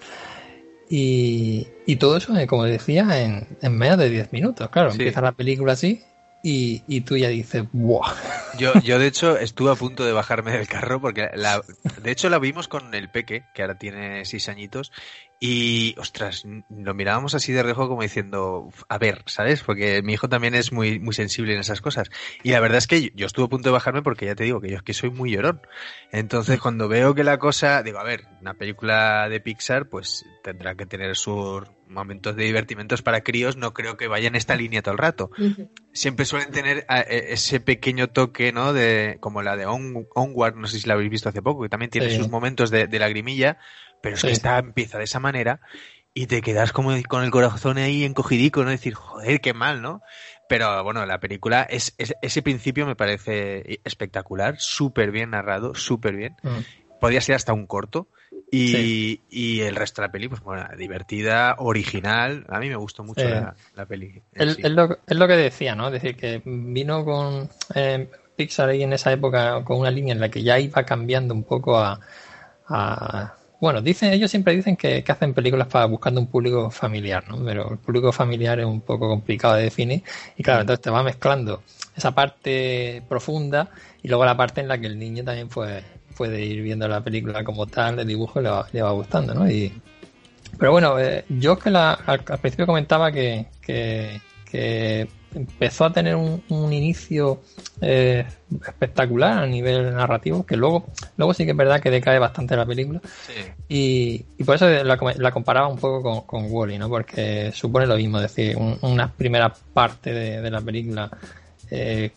Y, 0.90 1.68
y 1.86 1.96
todo 1.96 2.18
eso, 2.18 2.38
eh, 2.38 2.46
como 2.46 2.66
decía, 2.66 3.08
en, 3.20 3.48
en 3.62 3.78
menos 3.78 3.98
de 3.98 4.10
10 4.10 4.32
minutos. 4.32 4.70
Claro, 4.70 4.92
empieza 4.92 5.22
la 5.22 5.32
película 5.32 5.74
así 5.74 6.04
y, 6.46 6.84
y 6.88 7.02
tú 7.02 7.16
ya 7.16 7.30
dices, 7.30 7.64
¡buah! 7.72 8.14
Yo, 8.58 8.74
yo, 8.84 9.00
de 9.00 9.08
hecho, 9.08 9.38
estuve 9.38 9.72
a 9.72 9.76
punto 9.76 10.04
de 10.04 10.12
bajarme 10.12 10.52
del 10.52 10.68
carro 10.68 11.00
porque, 11.00 11.30
la, 11.36 11.62
de 12.02 12.12
hecho, 12.12 12.30
la 12.30 12.38
vimos 12.38 12.68
con 12.68 12.94
el 12.94 13.10
Peque, 13.10 13.46
que 13.56 13.62
ahora 13.62 13.78
tiene 13.78 14.26
6 14.26 14.50
añitos, 14.50 14.91
y, 15.39 15.96
ostras, 15.98 16.46
lo 16.70 16.94
mirábamos 16.94 17.34
así 17.34 17.54
de 17.54 17.63
rejo 17.63 17.88
como 17.88 18.02
diciendo, 18.02 18.70
a 18.89 18.98
ver, 18.98 19.24
¿sabes? 19.26 19.63
Porque 19.63 20.02
mi 20.02 20.13
hijo 20.13 20.28
también 20.28 20.54
es 20.54 20.74
muy, 20.74 21.00
muy 21.00 21.13
sensible 21.13 21.54
en 21.54 21.60
esas 21.62 21.80
cosas. 21.80 22.10
Y 22.44 22.52
la 22.52 22.60
verdad 22.60 22.78
es 22.78 22.88
que 22.88 23.12
yo, 23.15 23.26
estuve 23.26 23.46
a 23.46 23.50
punto 23.50 23.70
de 23.70 23.74
bajarme 23.74 24.02
porque 24.02 24.26
ya 24.26 24.36
te 24.36 24.44
digo 24.44 24.60
que 24.60 24.70
yo 24.70 24.78
es 24.78 24.84
que 24.84 24.94
soy 24.94 25.12
muy 25.12 25.32
llorón. 25.32 25.62
Entonces, 26.12 26.60
cuando 26.60 26.88
veo 26.89 27.15
que 27.15 27.24
la 27.24 27.39
cosa, 27.39 27.84
digo, 27.84 28.00
a 28.00 28.04
ver, 28.04 28.26
una 28.41 28.54
película 28.54 29.28
de 29.30 29.39
Pixar, 29.39 29.88
pues 29.88 30.26
tendrá 30.44 30.76
que 30.76 30.86
tener 30.86 31.15
sus 31.15 31.63
momentos 31.93 32.36
de 32.36 32.43
divertimentos 32.43 33.01
para 33.01 33.21
críos, 33.21 33.56
no 33.56 33.73
creo 33.73 33.97
que 33.97 34.08
vaya 34.08 34.27
en 34.27 34.36
esta 34.36 34.56
línea 34.56 34.82
todo 34.82 34.93
el 34.93 34.97
rato. 34.97 35.32
Siempre 35.93 36.25
suelen 36.25 36.51
tener 36.51 36.86
e, 36.89 37.27
ese 37.29 37.60
pequeño 37.60 38.10
toque, 38.10 38.51
¿no? 38.51 38.73
De, 38.73 39.17
como 39.19 39.41
la 39.41 39.56
de 39.56 39.65
Onward, 39.65 40.56
no 40.56 40.67
sé 40.67 40.79
si 40.79 40.88
la 40.88 40.95
habéis 40.95 41.10
visto 41.10 41.29
hace 41.29 41.41
poco, 41.41 41.63
que 41.63 41.69
también 41.69 41.91
tiene 41.91 42.15
sus 42.15 42.29
momentos 42.29 42.71
de, 42.71 42.88
de 42.88 42.99
lagrimilla, 42.99 43.58
pero 44.01 44.15
es 44.15 44.21
que 44.21 44.32
esta 44.32 44.60
empieza 44.60 44.97
de 44.97 45.06
esa 45.06 45.19
manera 45.19 45.62
y 46.13 46.27
te 46.27 46.41
quedas 46.41 46.71
como 46.71 46.91
con 47.08 47.23
el 47.23 47.32
corazón 47.32 47.77
ahí 47.77 48.03
encogidico, 48.03 48.63
¿no? 48.63 48.69
Decir, 48.69 48.93
joder, 48.93 49.41
qué 49.41 49.53
mal, 49.53 49.82
¿no? 49.82 50.01
Pero 50.47 50.84
bueno, 50.84 51.06
la 51.06 51.19
película, 51.19 51.63
es, 51.63 51.95
ese 51.97 52.41
principio 52.41 52.86
me 52.86 52.95
parece 52.95 53.79
espectacular, 53.84 54.56
súper 54.60 55.12
bien 55.12 55.32
narrado, 55.32 55.73
súper 55.73 56.15
bien. 56.15 56.36
Mm. 56.43 56.99
Podría 56.99 57.21
ser 57.21 57.36
hasta 57.36 57.53
un 57.53 57.65
corto. 57.65 58.08
Y, 58.56 59.22
y, 59.30 59.62
el 59.62 59.76
resto 59.76 60.02
de 60.02 60.08
la 60.08 60.12
peli, 60.12 60.28
pues 60.28 60.42
bueno, 60.42 60.68
divertida, 60.78 61.56
original. 61.58 62.46
A 62.50 62.60
mí 62.60 62.70
me 62.70 62.76
gustó 62.76 63.04
mucho 63.04 63.28
la, 63.28 63.56
la, 63.76 63.86
peli. 63.86 64.22
Es, 64.32 64.60
lo, 64.70 64.98
es, 65.08 65.18
lo, 65.18 65.28
que 65.28 65.36
decía, 65.36 65.74
¿no? 65.76 65.88
Es 65.88 65.94
decir, 65.94 66.16
que 66.16 66.42
vino 66.46 67.04
con 67.04 67.50
eh, 67.74 68.10
Pixar 68.36 68.70
ahí 68.70 68.84
en 68.84 68.94
esa 68.94 69.12
época 69.12 69.63
con 69.63 69.80
una 69.80 69.89
línea 69.89 70.13
en 70.13 70.20
la 70.20 70.30
que 70.30 70.44
ya 70.44 70.60
iba 70.60 70.84
cambiando 70.84 71.34
un 71.34 71.44
poco 71.44 71.80
a 71.80 72.00
bueno, 73.63 73.82
dicen, 73.82 74.12
ellos 74.12 74.30
siempre 74.30 74.54
dicen 74.54 74.76
que, 74.76 75.06
hacen 75.08 75.34
películas 75.34 75.70
para 75.70 75.86
buscando 75.86 76.20
un 76.20 76.28
público 76.28 76.70
familiar, 76.70 77.24
¿no? 77.30 77.42
Pero 77.46 77.72
el 77.72 77.78
público 77.78 78.12
familiar 78.12 78.60
es 78.60 78.66
un 78.66 78.82
poco 78.82 79.08
complicado 79.08 79.56
de 79.56 79.63
definir. 79.63 80.04
Y 80.36 80.44
claro, 80.44 80.60
entonces 80.60 80.82
te 80.82 80.89
va 80.89 81.02
mezclando 81.02 81.63
esa 81.96 82.13
parte 82.13 83.04
profunda 83.08 83.70
y 84.02 84.10
luego 84.10 84.26
la 84.26 84.36
parte 84.36 84.60
en 84.60 84.68
la 84.68 84.78
que 84.78 84.88
el 84.88 85.00
niño 85.00 85.24
también 85.24 85.48
puede, 85.48 85.86
puede 86.15 86.43
ir 86.43 86.62
viendo 86.62 86.88
la 86.88 87.02
película 87.02 87.43
como 87.43 87.67
tal, 87.67 87.99
el 87.99 88.08
dibujo 88.08 88.41
le 88.41 88.49
va, 88.49 88.67
le 88.71 88.82
va 88.82 88.91
gustando, 88.91 89.34
¿no? 89.34 89.49
Y, 89.49 89.73
pero 90.58 90.71
bueno, 90.71 90.99
eh, 90.99 91.26
yo 91.30 91.58
que 91.58 91.69
la, 91.69 91.93
al, 91.93 92.23
principio 92.23 92.65
comentaba 92.65 93.12
que, 93.12 93.47
que, 93.62 94.21
que 94.49 95.08
empezó 95.36 95.86
a 95.86 95.93
tener 95.93 96.15
un, 96.15 96.41
inicio 96.73 97.41
eh, 97.82 98.26
espectacular 98.65 99.39
a 99.39 99.47
nivel 99.47 99.93
narrativo, 99.93 100.45
que 100.45 100.56
luego, 100.56 100.86
luego 101.17 101.34
sí 101.34 101.45
que 101.45 101.52
es 101.52 101.58
verdad 101.58 101.82
que 101.82 101.89
decae 101.89 102.19
bastante 102.19 102.56
la 102.56 102.65
película. 102.65 103.02
Y, 103.67 104.19
por 104.45 104.56
eso 104.56 104.69
la, 104.69 105.32
comparaba 105.32 105.67
un 105.67 105.78
poco 105.78 106.02
con, 106.02 106.21
con 106.21 106.52
Wally, 106.52 106.78
¿no? 106.78 106.89
Porque 106.89 107.52
supone 107.54 107.88
lo 107.88 107.95
mismo, 107.95 108.17
es 108.19 108.36
decir, 108.36 108.58
una 108.82 109.12
primera 109.12 109.54
parte 109.73 110.13
de, 110.13 110.52
la 110.52 110.62
película 110.62 111.10
eh, 111.71 112.12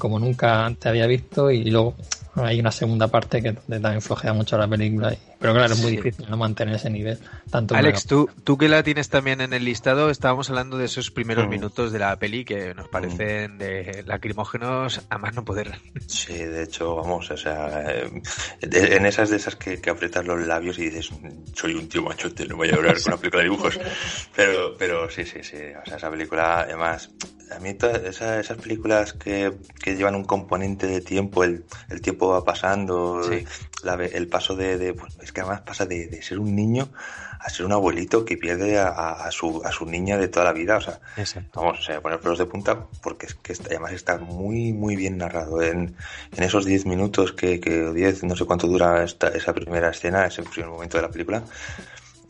como 0.00 0.18
nunca 0.18 0.66
antes 0.66 0.86
había 0.86 1.06
visto 1.06 1.52
y 1.52 1.70
luego 1.70 1.94
hay 2.34 2.58
una 2.58 2.72
segunda 2.72 3.06
parte 3.06 3.40
que 3.40 3.52
también 3.52 4.02
flojea 4.02 4.32
mucho 4.32 4.58
la 4.58 4.66
película. 4.66 5.14
Pero 5.40 5.54
claro, 5.54 5.72
es 5.72 5.80
muy 5.80 5.92
difícil 5.92 6.26
no 6.28 6.36
mantener 6.36 6.74
ese 6.74 6.90
nivel. 6.90 7.18
Tanto 7.50 7.74
Alex, 7.74 8.06
tú, 8.06 8.28
tú 8.44 8.58
que 8.58 8.68
la 8.68 8.82
tienes 8.82 9.08
también 9.08 9.40
en 9.40 9.54
el 9.54 9.64
listado, 9.64 10.10
estábamos 10.10 10.50
hablando 10.50 10.76
de 10.76 10.84
esos 10.84 11.10
primeros 11.10 11.46
mm. 11.46 11.50
minutos 11.50 11.92
de 11.92 11.98
la 11.98 12.14
peli 12.18 12.44
que 12.44 12.74
nos 12.74 12.88
parecen 12.88 13.56
de 13.56 14.04
lacrimógenos 14.06 15.00
a 15.08 15.16
más 15.16 15.34
no 15.34 15.44
poder. 15.44 15.80
Sí, 16.06 16.34
de 16.34 16.64
hecho, 16.64 16.94
vamos, 16.94 17.30
o 17.30 17.36
sea, 17.38 17.90
eh, 17.90 18.10
en 18.60 19.06
esas 19.06 19.30
de 19.30 19.36
esas 19.36 19.56
que, 19.56 19.80
que 19.80 19.88
aprietas 19.88 20.26
los 20.26 20.46
labios 20.46 20.78
y 20.78 20.90
dices, 20.90 21.08
soy 21.54 21.74
un 21.74 21.88
tío 21.88 22.02
machote, 22.02 22.46
no 22.46 22.56
voy 22.56 22.68
a 22.68 22.74
hablar 22.74 23.00
con 23.02 23.14
una 23.14 23.16
película 23.16 23.42
de 23.42 23.48
dibujos. 23.48 23.80
Pero, 24.36 24.76
pero 24.78 25.10
sí, 25.10 25.24
sí, 25.24 25.42
sí, 25.42 25.56
o 25.56 25.84
sea, 25.84 25.96
esa 25.96 26.10
película, 26.10 26.60
además, 26.60 27.10
a 27.50 27.58
mí 27.58 27.74
todas 27.74 28.02
esas, 28.02 28.56
películas 28.58 29.12
que, 29.12 29.52
que, 29.82 29.96
llevan 29.96 30.14
un 30.14 30.24
componente 30.24 30.86
de 30.86 31.00
tiempo, 31.00 31.44
el, 31.44 31.64
el 31.88 32.00
tiempo 32.00 32.28
va 32.28 32.44
pasando, 32.44 33.20
el 33.22 34.28
paso 34.28 34.56
de, 34.56 34.94
pues, 34.94 35.29
es 35.30 35.32
que 35.32 35.42
además 35.42 35.60
pasa 35.60 35.86
de, 35.86 36.20
ser 36.22 36.40
un 36.40 36.56
niño 36.56 36.88
a 37.38 37.48
ser 37.48 37.64
un 37.64 37.72
abuelito 37.72 38.24
que 38.24 38.36
pierde 38.36 38.78
a, 38.78 39.30
su, 39.30 39.62
a 39.64 39.72
su 39.72 39.86
niña 39.86 40.18
de 40.18 40.28
toda 40.28 40.44
la 40.44 40.52
vida, 40.52 40.76
o 40.76 40.80
sea, 40.80 41.00
vamos, 41.54 41.88
a 41.88 42.00
poner 42.00 42.20
pelos 42.20 42.38
de 42.38 42.44
punta 42.44 42.86
porque 43.00 43.26
es 43.26 43.34
que 43.34 43.54
además 43.64 43.92
está 43.92 44.18
muy, 44.18 44.74
muy 44.74 44.94
bien 44.94 45.16
narrado. 45.16 45.62
En, 45.62 45.96
en 46.36 46.42
esos 46.42 46.66
10 46.66 46.84
minutos 46.84 47.32
que, 47.32 47.58
que 47.58 47.92
10, 47.92 48.24
no 48.24 48.36
sé 48.36 48.44
cuánto 48.44 48.66
dura 48.66 49.02
esta, 49.04 49.28
esa 49.28 49.54
primera 49.54 49.88
escena, 49.88 50.26
ese 50.26 50.42
primer 50.42 50.68
momento 50.68 50.98
de 50.98 51.02
la 51.02 51.10
película, 51.10 51.42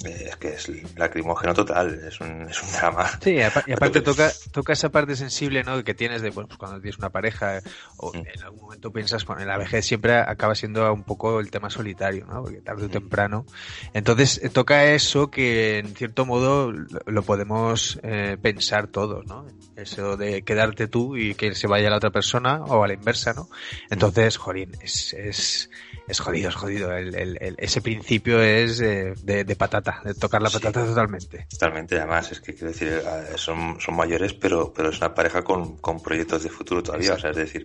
es 0.04 0.36
que 0.36 0.48
es 0.48 0.70
lacrimógeno 0.96 1.52
total, 1.54 2.00
es 2.06 2.20
un, 2.20 2.48
es 2.48 2.62
un 2.62 2.72
drama. 2.72 3.06
Sí, 3.22 3.36
y 3.66 3.72
aparte 3.72 4.00
toca, 4.00 4.30
toca 4.50 4.72
esa 4.72 4.88
parte 4.90 5.14
sensible, 5.16 5.62
¿no? 5.62 5.82
Que 5.84 5.94
tienes 5.94 6.22
de, 6.22 6.32
pues 6.32 6.46
cuando 6.56 6.80
tienes 6.80 6.98
una 6.98 7.10
pareja 7.10 7.60
o 7.96 8.12
mm. 8.12 8.16
en 8.16 8.42
algún 8.42 8.60
momento 8.62 8.92
piensas, 8.92 9.24
bueno, 9.26 9.42
en 9.42 9.48
la 9.48 9.58
vejez 9.58 9.86
siempre 9.86 10.16
acaba 10.16 10.54
siendo 10.54 10.92
un 10.92 11.04
poco 11.04 11.40
el 11.40 11.50
tema 11.50 11.68
solitario, 11.68 12.26
¿no? 12.26 12.42
Porque 12.42 12.60
tarde 12.60 12.84
o 12.84 12.88
mm. 12.88 12.92
temprano. 12.92 13.46
Entonces 13.92 14.40
eh, 14.42 14.48
toca 14.48 14.84
eso 14.86 15.30
que 15.30 15.78
en 15.78 15.94
cierto 15.94 16.24
modo 16.24 16.72
lo 16.72 17.22
podemos 17.22 17.98
eh, 18.02 18.38
pensar 18.40 18.86
todos, 18.86 19.26
¿no? 19.26 19.46
Eso 19.76 20.16
de 20.16 20.42
quedarte 20.42 20.88
tú 20.88 21.16
y 21.16 21.34
que 21.34 21.54
se 21.54 21.66
vaya 21.66 21.90
la 21.90 21.96
otra 21.96 22.10
persona 22.10 22.62
o 22.64 22.84
a 22.84 22.88
la 22.88 22.94
inversa, 22.94 23.32
¿no? 23.32 23.48
Entonces, 23.90 24.36
Jorín, 24.36 24.72
es, 24.82 25.14
es, 25.14 25.70
es 26.10 26.20
jodido, 26.20 26.48
es 26.48 26.54
jodido. 26.54 26.92
El, 26.96 27.14
el, 27.14 27.54
ese 27.58 27.80
principio 27.80 28.42
es 28.42 28.78
de, 28.78 29.14
de, 29.22 29.56
patata, 29.56 30.02
de 30.04 30.14
tocar 30.14 30.42
la 30.42 30.50
patata 30.50 30.84
totalmente. 30.84 31.46
Totalmente, 31.50 31.96
además, 31.96 32.32
es 32.32 32.40
que 32.40 32.52
quiero 32.52 32.68
decir, 32.68 32.88
eh, 32.88 33.32
son, 33.36 33.80
son 33.80 33.96
mayores, 33.96 34.34
pero, 34.34 34.72
pero 34.72 34.90
es 34.90 34.98
una 34.98 35.14
pareja 35.14 35.42
con, 35.42 35.76
con 35.78 36.02
proyectos 36.02 36.42
de 36.42 36.50
futuro 36.50 36.82
todavía, 36.82 37.14
o 37.14 37.18
sea, 37.18 37.30
es 37.30 37.36
decir, 37.36 37.64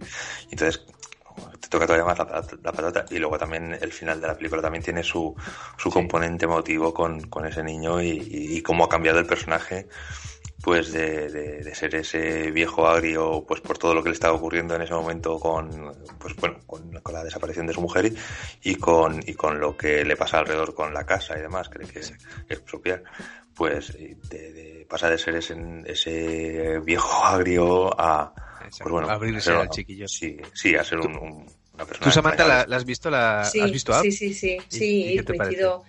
entonces 0.51 0.86
te 1.60 1.67
toca 1.67 1.86
todavía 1.86 2.05
más 2.05 2.17
la, 2.17 2.71
patata 2.71 3.05
y 3.10 3.17
luego 3.17 3.38
también 3.38 3.77
el 3.81 3.91
final 3.91 4.21
de 4.21 4.27
la 4.27 4.38
película 4.38 4.62
también 4.62 4.84
tiene 4.84 5.03
su, 5.03 5.36
su 5.77 5.89
componente 5.89 6.45
emotivo 6.45 6.93
con, 6.93 7.21
con 7.27 7.45
ese 7.45 7.63
niño 7.63 8.01
y, 8.01 8.10
y, 8.10 8.58
y 8.58 8.62
cómo 8.62 8.86
ha 8.86 8.89
cambiado 8.89 9.19
el 9.19 9.25
personaje 9.25 9.88
pues 10.65 10.91
de, 10.91 11.30
de, 11.30 11.75
ser 11.75 11.93
ese 11.93 12.49
viejo 12.49 12.88
agrio 12.88 13.45
pues 13.47 13.62
por 13.62 13.78
todo 13.78 13.93
lo 13.93 14.01
que 14.01 14.10
le 14.10 14.13
estaba 14.13 14.34
ocurriendo 14.34 14.73
en 14.73 14.82
ese 14.82 14.95
momento 14.95 15.39
con 15.39 15.93
pues 16.17 16.36
bueno 16.38 16.58
con, 16.65 16.91
la 17.13 17.23
desaparición 17.23 17.67
de 17.67 17.73
su 17.73 17.82
mujer 17.82 18.12
y, 18.63 18.73
con 18.73 19.21
y 19.28 19.36
con 19.36 19.60
lo 19.60 19.78
que 19.78 20.04
le 20.04 20.17
pasa 20.17 20.39
alrededor 20.39 20.73
con 20.73 20.91
la 20.91 21.06
casa 21.06 21.38
y 21.38 21.41
demás 21.41 21.69
que 21.69 21.86
que 21.86 21.99
expropiar 22.49 23.04
pues 23.54 23.93
de, 23.93 24.88
pasa 24.89 25.08
de 25.08 25.19
ser 25.19 25.36
ese, 25.36 25.56
ese 25.86 26.80
viejo 26.80 27.13
agrio 27.25 28.01
a 28.01 28.34
pues 28.80 28.91
bueno 28.91 29.08
abrirse 29.08 29.51
al 29.51 29.69
chiquillo. 29.69 30.08
sí 30.08 30.36
sí 30.51 30.73
a 30.75 30.84
ser 30.84 30.99
un, 30.99 31.45
una 31.75 31.86
persona 31.86 32.06
tú 32.06 32.12
Samantha 32.12 32.65
la, 32.65 32.75
has 32.75 32.86
visto 32.86 33.12
la 33.12 33.41
has 33.41 33.71
visto 33.71 33.93
sí 34.01 34.12
sí 34.12 34.34
sí. 34.34 34.58
Sí, 34.67 35.21
coincido 35.28 35.84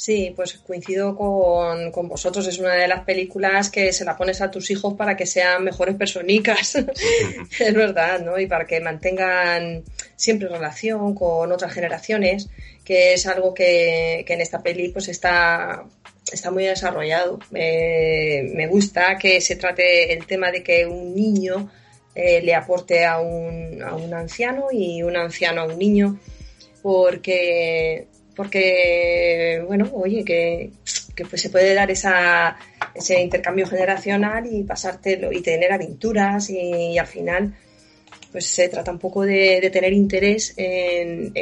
Sí, 0.00 0.32
pues 0.34 0.54
coincido 0.54 1.14
con, 1.14 1.92
con, 1.92 2.08
vosotros. 2.08 2.46
Es 2.46 2.58
una 2.58 2.72
de 2.72 2.88
las 2.88 3.04
películas 3.04 3.68
que 3.68 3.92
se 3.92 4.06
la 4.06 4.16
pones 4.16 4.40
a 4.40 4.50
tus 4.50 4.70
hijos 4.70 4.94
para 4.94 5.14
que 5.14 5.26
sean 5.26 5.62
mejores 5.62 5.94
personicas. 5.94 6.74
es 7.60 7.74
verdad, 7.74 8.18
¿no? 8.20 8.38
Y 8.38 8.46
para 8.46 8.64
que 8.64 8.80
mantengan 8.80 9.84
siempre 10.16 10.48
relación 10.48 11.14
con 11.14 11.52
otras 11.52 11.74
generaciones, 11.74 12.48
que 12.82 13.12
es 13.12 13.26
algo 13.26 13.52
que, 13.52 14.24
que 14.26 14.32
en 14.32 14.40
esta 14.40 14.62
peli 14.62 14.88
pues 14.88 15.08
está, 15.08 15.84
está 16.32 16.50
muy 16.50 16.64
desarrollado. 16.64 17.38
me 17.50 18.66
gusta 18.70 19.18
que 19.18 19.42
se 19.42 19.56
trate 19.56 20.14
el 20.14 20.24
tema 20.24 20.50
de 20.50 20.62
que 20.62 20.86
un 20.86 21.14
niño 21.14 21.70
eh, 22.14 22.40
le 22.40 22.54
aporte 22.54 23.04
a 23.04 23.20
un, 23.20 23.82
a 23.82 23.94
un 23.96 24.14
anciano 24.14 24.68
y 24.72 25.02
un 25.02 25.18
anciano 25.18 25.60
a 25.60 25.64
un 25.66 25.78
niño, 25.78 26.18
porque 26.80 28.08
porque, 28.34 29.62
bueno, 29.66 29.90
oye, 29.92 30.24
que, 30.24 30.70
pues 31.28 31.42
se 31.42 31.50
puede 31.50 31.74
dar 31.74 31.90
esa, 31.90 32.56
ese 32.94 33.20
intercambio 33.20 33.66
generacional 33.66 34.46
y 34.50 34.62
pasártelo 34.62 35.32
y 35.32 35.42
tener 35.42 35.72
aventuras 35.72 36.48
y, 36.50 36.96
al 36.98 37.06
final 37.06 37.54
pues 38.32 38.46
se 38.46 38.68
trata 38.68 38.92
un 38.92 38.98
poco 39.00 39.22
de, 39.24 39.68
tener 39.72 39.92
interés 39.92 40.54
en, 40.56 41.32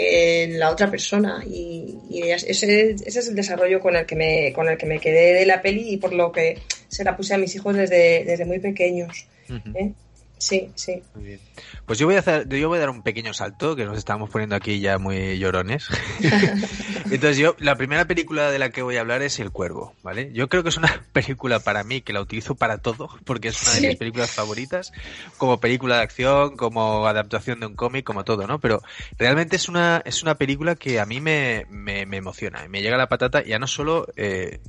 la 0.58 0.70
otra 0.70 0.90
persona 0.90 1.44
y, 1.46 1.98
ese, 2.10 2.50
ese, 2.50 2.90
es 3.04 3.28
el 3.28 3.34
desarrollo 3.34 3.80
con 3.80 3.94
el 3.94 4.06
que 4.06 4.16
me 4.16 4.52
con 4.54 4.68
el 4.68 4.78
que 4.78 4.86
me 4.86 4.98
quedé 4.98 5.34
de 5.34 5.46
la 5.46 5.60
peli 5.60 5.90
y 5.90 5.96
por 5.98 6.14
lo 6.14 6.32
que 6.32 6.58
se 6.88 7.04
la 7.04 7.16
puse 7.16 7.34
a 7.34 7.38
mis 7.38 7.54
hijos 7.54 7.76
desde, 7.76 8.24
desde 8.24 8.44
muy 8.46 8.58
pequeños. 8.58 9.26
¿eh? 9.74 9.92
Sí, 10.38 10.70
sí. 10.74 11.02
Muy 11.14 11.24
bien. 11.24 11.40
Pues 11.86 11.98
yo 11.98 12.06
voy 12.06 12.16
a 12.16 12.20
hacer, 12.20 12.48
yo 12.48 12.68
voy 12.68 12.78
a 12.78 12.80
dar 12.80 12.90
un 12.90 13.02
pequeño 13.02 13.32
salto, 13.34 13.76
que 13.76 13.84
nos 13.84 13.98
estamos 13.98 14.30
poniendo 14.30 14.56
aquí 14.56 14.80
ya 14.80 14.98
muy 14.98 15.38
llorones. 15.38 15.88
Entonces 17.10 17.38
yo, 17.38 17.56
la 17.58 17.76
primera 17.76 18.06
película 18.06 18.50
de 18.50 18.58
la 18.58 18.70
que 18.70 18.82
voy 18.82 18.96
a 18.96 19.00
hablar 19.00 19.22
es 19.22 19.38
El 19.38 19.50
Cuervo, 19.50 19.94
¿vale? 20.02 20.30
Yo 20.32 20.48
creo 20.48 20.62
que 20.62 20.68
es 20.68 20.76
una 20.76 21.02
película 21.12 21.60
para 21.60 21.84
mí 21.84 22.00
que 22.02 22.12
la 22.12 22.20
utilizo 22.20 22.54
para 22.54 22.78
todo, 22.78 23.08
porque 23.24 23.48
es 23.48 23.62
una 23.62 23.80
de 23.80 23.88
mis 23.88 23.96
películas 23.96 24.30
favoritas, 24.30 24.92
como 25.38 25.60
película 25.60 25.96
de 25.96 26.02
acción, 26.02 26.56
como 26.56 27.06
adaptación 27.06 27.60
de 27.60 27.66
un 27.66 27.74
cómic, 27.74 28.04
como 28.04 28.24
todo, 28.24 28.46
¿no? 28.46 28.58
Pero 28.58 28.82
realmente 29.18 29.56
es 29.56 29.68
una, 29.68 30.02
es 30.04 30.22
una 30.22 30.36
película 30.36 30.74
que 30.74 31.00
a 31.00 31.06
mí 31.06 31.20
me, 31.20 31.66
me, 31.70 32.06
me 32.06 32.18
emociona, 32.18 32.66
me 32.68 32.82
llega 32.82 32.96
la 32.96 33.08
patata, 33.08 33.42
ya 33.42 33.58
no 33.58 33.66
solo, 33.66 34.06
eh, 34.16 34.60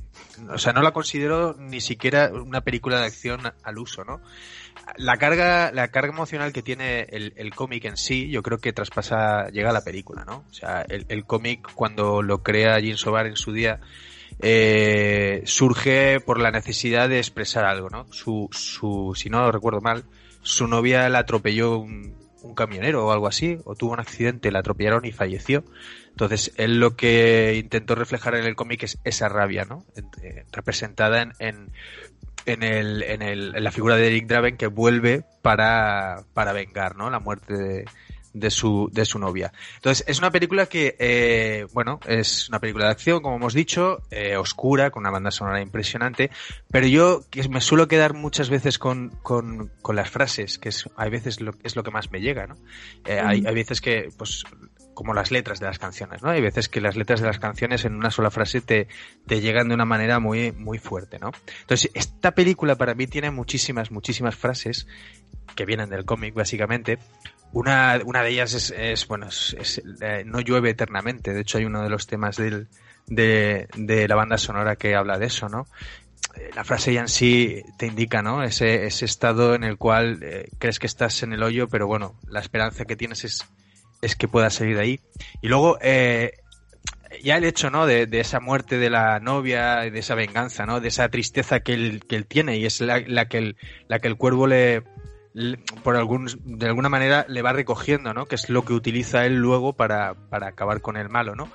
o 0.48 0.58
sea, 0.58 0.72
no 0.72 0.82
la 0.82 0.92
considero 0.92 1.54
ni 1.58 1.80
siquiera 1.80 2.30
una 2.32 2.62
película 2.62 3.00
de 3.00 3.06
acción 3.06 3.40
al 3.62 3.78
uso, 3.78 4.04
¿no? 4.04 4.20
la 4.96 5.16
carga, 5.16 5.70
la 5.72 5.88
carga 5.88 6.12
emocional 6.12 6.52
que 6.52 6.62
tiene 6.62 6.79
el, 6.80 7.54
cómic 7.54 7.84
en 7.84 7.96
sí, 7.96 8.28
yo 8.30 8.42
creo 8.42 8.58
que 8.58 8.72
traspasa, 8.72 9.48
llega 9.50 9.70
a 9.70 9.74
la 9.74 9.84
película, 9.84 10.24
¿no? 10.24 10.44
O 10.50 10.52
sea, 10.52 10.82
el, 10.82 11.24
cómic 11.24 11.72
cuando 11.74 12.22
lo 12.22 12.42
crea 12.42 12.80
Jim 12.80 12.96
Sobar 12.96 13.26
en 13.26 13.36
su 13.36 13.52
día, 13.52 13.80
eh, 14.40 15.42
surge 15.44 16.20
por 16.20 16.40
la 16.40 16.50
necesidad 16.50 17.08
de 17.08 17.18
expresar 17.18 17.64
algo, 17.64 17.90
¿no? 17.90 18.06
Su, 18.12 18.48
su, 18.52 19.12
si 19.14 19.30
no 19.30 19.40
lo 19.40 19.52
recuerdo 19.52 19.80
mal, 19.80 20.04
su 20.42 20.66
novia 20.66 21.08
la 21.08 21.20
atropelló 21.20 21.78
un, 21.78 22.18
camionero 22.56 23.06
o 23.06 23.12
algo 23.12 23.28
así, 23.28 23.58
o 23.64 23.74
tuvo 23.74 23.92
un 23.92 24.00
accidente, 24.00 24.50
la 24.50 24.60
atropellaron 24.60 25.04
y 25.04 25.12
falleció. 25.12 25.62
Entonces, 26.08 26.52
él 26.56 26.80
lo 26.80 26.96
que 26.96 27.56
intentó 27.56 27.94
reflejar 27.94 28.34
en 28.34 28.44
el 28.44 28.56
cómic 28.56 28.82
es 28.82 28.98
esa 29.04 29.28
rabia, 29.28 29.64
¿no? 29.64 29.84
Eh, 30.22 30.44
representada 30.50 31.22
en, 31.22 31.32
en, 31.38 31.70
en, 32.46 32.62
el, 32.62 33.02
en, 33.02 33.22
el, 33.22 33.54
en 33.56 33.64
la 33.64 33.70
figura 33.72 33.96
de 33.96 34.06
Eric 34.06 34.26
Draven 34.26 34.56
que 34.56 34.66
vuelve 34.66 35.24
para, 35.42 36.24
para 36.34 36.52
vengar, 36.52 36.96
¿no? 36.96 37.10
La 37.10 37.20
muerte 37.20 37.54
de, 37.54 37.84
de 38.32 38.50
su, 38.50 38.88
de 38.92 39.04
su 39.04 39.18
novia. 39.18 39.52
Entonces, 39.76 40.04
es 40.06 40.18
una 40.18 40.30
película 40.30 40.66
que, 40.66 40.96
eh, 40.98 41.66
bueno, 41.72 42.00
es 42.06 42.48
una 42.48 42.58
película 42.60 42.86
de 42.86 42.92
acción, 42.92 43.22
como 43.22 43.36
hemos 43.36 43.54
dicho, 43.54 44.02
eh, 44.10 44.36
oscura, 44.36 44.90
con 44.90 45.02
una 45.02 45.10
banda 45.10 45.30
sonora 45.30 45.60
impresionante, 45.60 46.30
pero 46.70 46.86
yo 46.86 47.22
que 47.30 47.48
me 47.48 47.60
suelo 47.60 47.88
quedar 47.88 48.14
muchas 48.14 48.50
veces 48.50 48.78
con, 48.78 49.10
con, 49.22 49.72
con 49.82 49.96
las 49.96 50.10
frases, 50.10 50.58
que 50.58 50.68
es, 50.68 50.88
hay 50.96 51.10
veces 51.10 51.40
lo, 51.40 51.52
es 51.62 51.76
lo 51.76 51.82
que 51.82 51.90
más 51.90 52.10
me 52.10 52.20
llega, 52.20 52.46
¿no? 52.46 52.56
Eh, 53.04 53.20
hay, 53.20 53.44
hay 53.46 53.54
veces 53.54 53.80
que, 53.80 54.08
pues, 54.16 54.44
como 54.94 55.14
las 55.14 55.30
letras 55.30 55.60
de 55.60 55.66
las 55.66 55.78
canciones, 55.78 56.22
¿no? 56.22 56.30
Hay 56.30 56.40
veces 56.40 56.68
que 56.68 56.80
las 56.80 56.96
letras 56.96 57.20
de 57.20 57.26
las 57.26 57.38
canciones 57.38 57.84
en 57.84 57.94
una 57.94 58.10
sola 58.10 58.30
frase 58.30 58.60
te, 58.60 58.88
te 59.26 59.40
llegan 59.40 59.68
de 59.68 59.74
una 59.74 59.84
manera 59.84 60.18
muy, 60.18 60.52
muy 60.52 60.78
fuerte, 60.78 61.18
¿no? 61.18 61.30
Entonces, 61.60 61.90
esta 61.94 62.32
película 62.32 62.76
para 62.76 62.94
mí 62.94 63.06
tiene 63.06 63.30
muchísimas, 63.30 63.90
muchísimas 63.90 64.34
frases 64.34 64.86
que 65.54 65.64
vienen 65.64 65.90
del 65.90 66.04
cómic, 66.04 66.34
básicamente. 66.34 66.98
Una, 67.52 68.00
una 68.04 68.22
de 68.22 68.30
ellas 68.30 68.52
es, 68.54 68.70
es 68.76 69.06
bueno, 69.08 69.28
eh, 70.02 70.22
no 70.24 70.40
llueve 70.40 70.70
eternamente. 70.70 71.32
De 71.32 71.40
hecho, 71.40 71.58
hay 71.58 71.64
uno 71.64 71.82
de 71.82 71.90
los 71.90 72.06
temas 72.06 72.36
del, 72.36 72.68
de, 73.06 73.68
de 73.76 74.08
la 74.08 74.14
banda 74.14 74.38
sonora 74.38 74.76
que 74.76 74.94
habla 74.94 75.18
de 75.18 75.26
eso, 75.26 75.48
¿no? 75.48 75.66
Eh, 76.36 76.50
la 76.54 76.64
frase 76.64 76.92
ya 76.92 77.00
en 77.00 77.08
sí 77.08 77.62
te 77.76 77.86
indica, 77.86 78.22
¿no? 78.22 78.42
Ese, 78.42 78.86
ese 78.86 79.04
estado 79.04 79.54
en 79.54 79.64
el 79.64 79.78
cual 79.78 80.20
eh, 80.22 80.48
crees 80.58 80.78
que 80.78 80.86
estás 80.86 81.22
en 81.22 81.32
el 81.32 81.42
hoyo, 81.42 81.68
pero 81.68 81.86
bueno, 81.86 82.14
la 82.28 82.40
esperanza 82.40 82.84
que 82.84 82.96
tienes 82.96 83.24
es 83.24 83.46
es 84.02 84.16
que 84.16 84.28
pueda 84.28 84.50
salir 84.50 84.76
de 84.76 84.82
ahí. 84.82 85.00
Y 85.40 85.48
luego, 85.48 85.78
eh, 85.80 86.32
ya 87.22 87.36
el 87.36 87.44
hecho, 87.44 87.70
¿no? 87.70 87.86
De, 87.86 88.06
de, 88.06 88.20
esa 88.20 88.40
muerte 88.40 88.78
de 88.78 88.90
la 88.90 89.20
novia, 89.20 89.76
de 89.90 89.98
esa 89.98 90.14
venganza, 90.14 90.66
¿no? 90.66 90.80
De 90.80 90.88
esa 90.88 91.08
tristeza 91.08 91.60
que 91.60 91.74
él, 91.74 92.04
que 92.06 92.16
él 92.16 92.26
tiene 92.26 92.58
y 92.58 92.66
es 92.66 92.80
la, 92.80 93.02
la 93.06 93.26
que, 93.26 93.38
el, 93.38 93.56
la 93.88 93.98
que 93.98 94.08
el 94.08 94.16
cuervo 94.16 94.46
le, 94.46 94.82
por 95.82 95.96
algún, 95.96 96.28
de 96.44 96.66
alguna 96.66 96.88
manera 96.88 97.24
le 97.28 97.42
va 97.42 97.52
recogiendo, 97.52 98.14
¿no? 98.14 98.26
Que 98.26 98.34
es 98.36 98.48
lo 98.48 98.64
que 98.64 98.72
utiliza 98.72 99.26
él 99.26 99.36
luego 99.36 99.74
para, 99.74 100.14
para 100.14 100.48
acabar 100.48 100.80
con 100.80 100.96
el 100.96 101.08
malo, 101.08 101.34
¿no? 101.34 101.50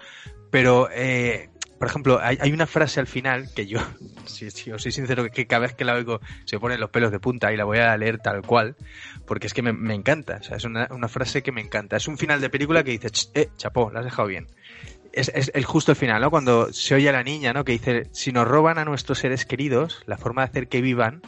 Pero, 0.51 0.89
eh, 0.91 1.49
por 1.79 1.87
ejemplo, 1.89 2.19
hay, 2.21 2.37
hay, 2.39 2.51
una 2.53 2.67
frase 2.67 2.99
al 2.99 3.07
final 3.07 3.49
que 3.53 3.65
yo, 3.67 3.79
si, 4.25 4.51
si 4.51 4.71
os 4.71 4.81
soy 4.81 4.91
sincero, 4.91 5.29
que 5.29 5.47
cada 5.47 5.61
vez 5.61 5.73
que 5.73 5.85
la 5.85 5.95
oigo 5.95 6.21
se 6.45 6.59
ponen 6.59 6.79
los 6.79 6.89
pelos 6.89 7.11
de 7.11 7.19
punta 7.19 7.51
y 7.51 7.57
la 7.57 7.65
voy 7.65 7.79
a 7.79 7.95
leer 7.97 8.19
tal 8.19 8.41
cual, 8.41 8.75
porque 9.25 9.47
es 9.47 9.53
que 9.53 9.61
me, 9.61 9.93
encanta. 9.93 10.37
O 10.41 10.43
sea, 10.43 10.57
es 10.57 10.63
una, 10.65 10.87
frase 11.07 11.43
que 11.43 11.51
me 11.51 11.61
encanta. 11.61 11.97
Es 11.97 12.07
un 12.07 12.17
final 12.17 12.41
de 12.41 12.49
película 12.49 12.83
que 12.83 12.91
dice, 12.91 13.09
eh, 13.33 13.49
chapó, 13.57 13.91
la 13.91 13.99
has 13.99 14.05
dejado 14.05 14.27
bien. 14.27 14.47
Es, 15.11 15.31
es, 15.33 15.51
el 15.53 15.65
justo 15.65 15.95
final, 15.95 16.21
¿no? 16.21 16.29
Cuando 16.29 16.71
se 16.73 16.95
oye 16.95 17.09
a 17.09 17.13
la 17.13 17.23
niña, 17.23 17.53
¿no? 17.53 17.63
Que 17.63 17.73
dice, 17.73 18.07
si 18.11 18.31
nos 18.31 18.47
roban 18.47 18.77
a 18.77 18.85
nuestros 18.85 19.19
seres 19.19 19.45
queridos, 19.45 20.03
la 20.05 20.17
forma 20.17 20.41
de 20.41 20.49
hacer 20.49 20.67
que 20.67 20.81
vivan 20.81 21.21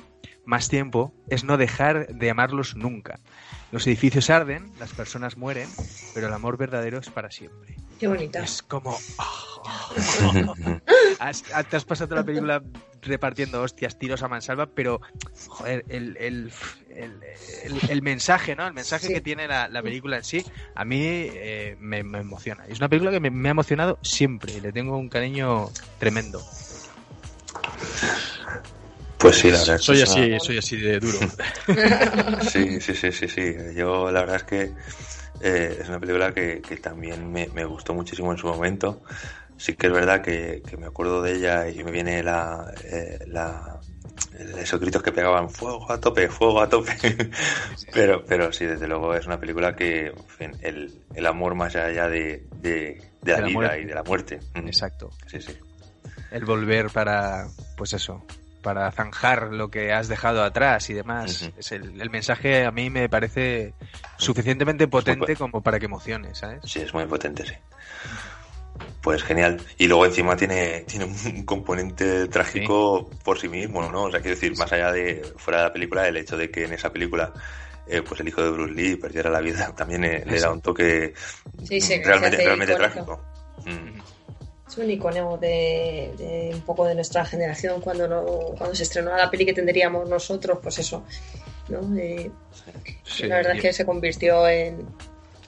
más 0.45 0.69
tiempo 0.69 1.13
es 1.29 1.43
no 1.43 1.57
dejar 1.57 2.07
de 2.07 2.29
amarlos 2.29 2.75
nunca. 2.75 3.19
Los 3.71 3.85
edificios 3.87 4.29
arden, 4.29 4.71
las 4.79 4.91
personas 4.93 5.37
mueren, 5.37 5.69
pero 6.13 6.27
el 6.27 6.33
amor 6.33 6.57
verdadero 6.57 6.99
es 6.99 7.09
para 7.09 7.31
siempre. 7.31 7.75
Qué 7.99 8.07
bonita. 8.07 8.43
Es 8.43 8.61
como... 8.61 8.97
Oh, 9.69 9.93
oh, 10.23 10.53
oh. 10.65 10.79
has, 11.19 11.43
te 11.43 11.75
has 11.75 11.83
pasado 11.83 12.15
la 12.15 12.23
película 12.23 12.63
repartiendo 13.01 13.61
hostias, 13.61 13.97
tiros 13.97 14.23
a 14.23 14.27
mansalva, 14.27 14.67
pero, 14.67 15.01
joder, 15.47 15.83
el, 15.89 16.15
el, 16.17 16.51
el, 16.89 17.19
el 17.89 18.01
mensaje, 18.01 18.55
¿no? 18.55 18.67
El 18.67 18.73
mensaje 18.73 19.07
sí. 19.07 19.13
que 19.13 19.21
tiene 19.21 19.47
la, 19.47 19.67
la, 19.67 19.81
película 19.81 20.17
en 20.17 20.23
sí, 20.23 20.45
a 20.75 20.85
mí 20.85 21.01
eh, 21.03 21.75
me, 21.79 22.03
me, 22.03 22.19
emociona. 22.19 22.65
Es 22.67 22.77
una 22.77 22.87
película 22.87 23.11
que 23.11 23.19
me, 23.19 23.29
me, 23.29 23.49
ha 23.49 23.51
emocionado 23.51 23.99
siempre 24.01 24.53
y 24.53 24.61
le 24.61 24.71
tengo 24.71 24.97
un 24.97 25.09
cariño 25.09 25.69
tremendo. 25.99 26.41
Pues 29.17 29.37
sí, 29.37 29.51
la 29.51 29.59
verdad. 29.59 29.77
Soy 29.79 30.01
así, 30.01 30.37
soy 30.39 30.57
así 30.57 30.77
de 30.77 30.99
duro. 30.99 31.19
sí, 32.49 32.79
sí, 32.79 32.93
sí, 32.93 33.11
sí, 33.11 33.27
sí. 33.27 33.55
Yo 33.75 34.11
la 34.11 34.21
verdad 34.21 34.35
es 34.37 34.43
que 34.43 34.73
eh, 35.41 35.77
es 35.81 35.89
una 35.89 35.99
película 35.99 36.33
que, 36.33 36.61
también 36.81 37.31
me, 37.31 37.65
gustó 37.65 37.93
muchísimo 37.93 38.31
en 38.31 38.37
su 38.37 38.47
momento. 38.47 39.01
Sí 39.57 39.73
que 39.73 39.87
es 39.87 39.93
verdad 39.93 40.21
que, 40.21 40.61
me 40.77 40.85
acuerdo 40.85 41.21
de 41.21 41.33
ella 41.33 41.67
y 41.67 41.83
me 41.83 41.91
viene 41.91 42.21
la, 42.21 42.71
eh, 42.83 43.19
la 43.27 43.79
esos 44.59 44.79
gritos 44.79 45.01
que 45.01 45.11
pegaban 45.11 45.49
fuego 45.49 45.91
a 45.91 45.99
tope, 45.99 46.29
fuego 46.29 46.61
a 46.61 46.69
tope. 46.69 46.95
pero, 47.93 48.23
pero 48.25 48.51
sí, 48.51 48.65
desde 48.65 48.87
luego 48.87 49.15
es 49.15 49.25
una 49.25 49.39
película 49.39 49.75
que, 49.75 50.11
el, 50.61 51.01
el 51.13 51.25
amor 51.25 51.55
más 51.55 51.75
allá 51.75 52.07
de, 52.07 52.45
de, 52.61 53.01
la, 53.23 53.41
vida 53.41 53.77
y 53.77 53.85
de 53.85 53.95
la 53.95 54.03
muerte. 54.03 54.39
Mm. 54.53 54.67
Exacto. 54.67 55.09
Sí, 55.25 55.41
sí. 55.41 55.57
El 56.31 56.45
volver 56.45 56.89
para, 56.91 57.47
pues 57.77 57.93
eso, 57.93 58.23
para 58.67 58.91
zanjar 58.91 59.53
lo 59.53 59.69
que 59.71 59.93
has 59.93 60.09
dejado 60.09 60.43
atrás 60.43 60.89
y 60.89 60.93
demás. 60.93 61.49
es 61.57 61.71
el, 61.71 62.01
el, 62.01 62.09
mensaje 62.09 62.65
a 62.65 62.71
mí 62.71 62.89
me 62.89 63.07
parece 63.07 63.73
suficientemente 64.17 64.89
potente 64.89 65.37
como 65.37 65.61
para 65.61 65.79
que 65.79 65.85
emocione, 65.85 66.35
¿sabes? 66.35 66.59
Sí, 66.65 66.81
es 66.81 66.93
muy 66.93 67.05
potente, 67.05 67.45
sí. 67.45 67.53
Pues 69.01 69.23
genial. 69.23 69.61
Y 69.77 69.87
luego 69.87 70.05
encima 70.05 70.35
tiene, 70.35 70.81
tiene 70.81 71.05
un 71.05 71.45
componente 71.45 72.27
trágico 72.27 73.09
por 73.23 73.39
sí 73.39 73.47
mismo, 73.47 73.89
¿no? 73.89 74.03
O 74.03 74.11
sea, 74.11 74.19
quiero 74.19 74.35
decir, 74.35 74.57
más 74.57 74.69
allá 74.73 74.91
de 74.91 75.23
fuera 75.37 75.59
de 75.59 75.67
la 75.67 75.71
película, 75.73 76.05
el 76.05 76.17
hecho 76.17 76.35
de 76.35 76.51
que 76.51 76.65
en 76.65 76.73
esa 76.73 76.91
película 76.91 77.31
eh, 77.87 78.01
pues 78.01 78.19
el 78.19 78.27
hijo 78.27 78.43
de 78.43 78.51
Bruce 78.51 78.73
Lee 78.73 78.97
perdiera 78.97 79.29
la 79.29 79.39
vida 79.39 79.73
también 79.77 80.03
eh, 80.03 80.25
le 80.27 80.41
da 80.41 80.51
un 80.51 80.59
toque 80.59 81.13
realmente, 82.03 82.35
realmente 82.43 82.75
trágico. 82.75 83.23
Mm. 83.65 84.16
Es 84.77 84.83
un 84.83 84.91
icono 84.91 85.37
de, 85.37 86.51
un 86.53 86.61
poco 86.61 86.85
de 86.85 86.93
nuestra 86.93 87.25
generación 87.25 87.81
cuando 87.81 88.07
cuando 88.55 88.75
se 88.75 88.83
estrenó 88.83 89.15
la 89.15 89.29
peli 89.29 89.43
que 89.45 89.53
tendríamos 89.53 90.07
nosotros, 90.07 90.59
pues 90.61 90.77
eso, 90.77 91.03
¿no? 91.69 91.81
la 91.81 93.35
verdad 93.35 93.55
es 93.55 93.61
que 93.61 93.73
se 93.73 93.85
convirtió 93.85 94.47
en, 94.47 94.85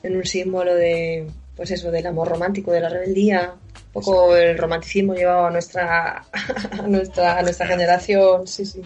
en 0.01 0.15
un 0.15 0.25
símbolo 0.25 0.73
de 0.73 1.27
pues 1.55 1.69
eso, 1.71 1.91
del 1.91 2.07
amor 2.07 2.29
romántico, 2.29 2.71
de 2.71 2.79
la 2.79 2.89
rebeldía, 2.89 3.53
un 3.53 3.91
poco 3.91 4.35
el 4.35 4.57
romanticismo 4.57 5.13
llevado 5.13 5.45
a 5.47 5.51
nuestra, 5.51 6.25
a 6.71 6.87
nuestra, 6.87 7.37
a 7.37 7.41
nuestra 7.43 7.67
generación, 7.67 8.47
sí, 8.47 8.65
sí. 8.65 8.81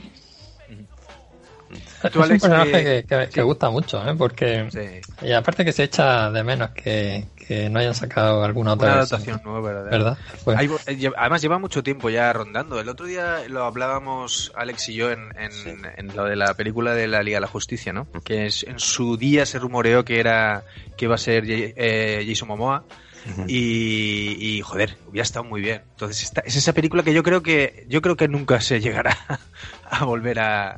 es 2.04 2.16
un 2.16 2.28
personaje 2.28 3.06
que, 3.32 3.42
gusta 3.44 3.70
mucho, 3.70 4.06
¿eh? 4.06 4.16
porque 4.18 4.68
y 5.22 5.32
aparte 5.32 5.64
que 5.64 5.72
se 5.72 5.84
echa 5.84 6.30
de 6.32 6.44
menos 6.44 6.72
que, 6.72 7.28
no 7.70 7.80
hayan 7.80 7.96
sacado 7.96 8.44
alguna 8.44 8.74
otra 8.74 8.94
adaptación 8.94 9.42
nueva, 9.44 9.84
¿verdad? 9.84 10.18
Eh, 10.48 11.12
además 11.18 11.42
lleva 11.42 11.60
mucho 11.60 11.84
tiempo 11.84 12.10
ya 12.10 12.32
rondando. 12.34 12.80
El 12.80 12.90
otro 12.90 13.06
día 13.06 13.40
lo 13.48 13.64
hablábamos 13.64 14.52
Alex 14.56 14.90
y 14.90 14.96
yo 14.96 15.12
en, 15.12 15.30
en, 15.38 16.16
lo 16.16 16.26
de 16.26 16.36
la 16.36 16.54
película 16.54 16.94
de 16.94 17.08
la 17.08 17.24
Liga 17.24 17.38
de 17.38 17.42
la 17.42 17.48
Justicia, 17.48 17.94
¿no? 17.94 18.08
Que 18.24 18.46
es, 18.48 18.64
en 18.64 18.80
su 18.80 19.18
día 19.18 19.46
se 19.46 19.60
rumoreó 19.60 20.06
que 20.06 20.20
era 20.20 20.64
que 20.98 21.06
iba 21.06 21.16
a 21.16 21.20
ser 21.20 21.44
eh, 21.48 22.26
Jason 22.28 22.48
Momoa. 22.48 22.84
y, 23.48 24.62
joder, 24.64 24.98
hubiera 25.08 25.24
estado 25.24 25.46
muy 25.46 25.62
bien. 25.62 25.82
Entonces 25.92 26.32
es 26.44 26.56
esa 26.56 26.74
película 26.74 27.04
que 27.04 27.14
yo 27.14 27.24
creo 27.24 27.42
que 27.42 27.86
yo 27.88 28.02
creo 28.02 28.18
que 28.18 28.28
nunca 28.28 28.60
se 28.60 28.82
llegará 28.82 29.18
a 29.90 30.06
volver 30.06 30.40
a, 30.40 30.74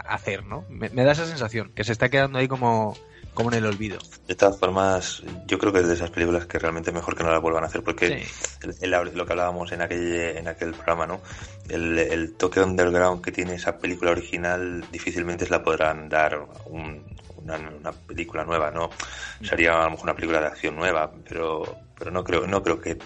hacer, 0.00 0.44
¿no? 0.44 0.64
Me, 0.68 0.88
da 0.88 1.12
esa 1.12 1.26
sensación 1.26 1.72
que 1.74 1.84
se 1.84 1.92
está 1.92 2.08
quedando 2.08 2.38
ahí 2.38 2.48
como 2.48 2.96
como 3.36 3.52
en 3.52 3.58
el 3.58 3.66
olvido. 3.66 3.98
De 4.26 4.34
todas 4.34 4.58
formas, 4.58 5.22
yo 5.46 5.58
creo 5.58 5.70
que 5.70 5.80
es 5.80 5.86
de 5.86 5.94
esas 5.94 6.10
películas 6.10 6.46
que 6.46 6.58
realmente 6.58 6.90
mejor 6.90 7.14
que 7.14 7.22
no 7.22 7.30
la 7.30 7.38
vuelvan 7.38 7.64
a 7.64 7.66
hacer, 7.66 7.84
porque 7.84 8.26
lo 8.82 9.26
que 9.26 9.32
hablábamos 9.32 9.70
en 9.72 9.82
aquel, 9.82 10.14
en 10.14 10.48
aquel 10.48 10.72
programa, 10.72 11.06
¿no? 11.06 11.20
El, 11.68 12.34
toque 12.38 12.60
underground 12.60 13.22
que 13.22 13.30
tiene 13.30 13.54
esa 13.54 13.78
película 13.78 14.12
original 14.12 14.84
difícilmente 14.90 15.44
se 15.44 15.50
la 15.50 15.62
podrán 15.62 16.08
dar 16.08 16.46
una, 16.64 17.92
película 17.92 18.42
nueva, 18.44 18.70
¿no? 18.70 18.88
Sería 19.42 19.82
a 19.82 19.84
lo 19.84 19.90
mejor 19.90 20.04
una 20.04 20.14
película 20.14 20.40
de 20.40 20.46
acción 20.46 20.74
nueva, 20.74 21.12
pero, 21.28 21.76
pero 21.96 22.10
no 22.10 22.24
creo, 22.24 22.46
no 22.46 22.62
creo 22.62 22.80
que 22.80 22.96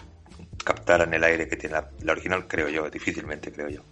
captaran 0.64 1.12
el 1.12 1.24
aire 1.24 1.48
que 1.48 1.56
tiene 1.56 1.76
la 2.02 2.12
original, 2.12 2.46
creo 2.46 2.68
yo, 2.68 2.88
difícilmente 2.88 3.50
creo 3.50 3.68
yo. 3.68 3.82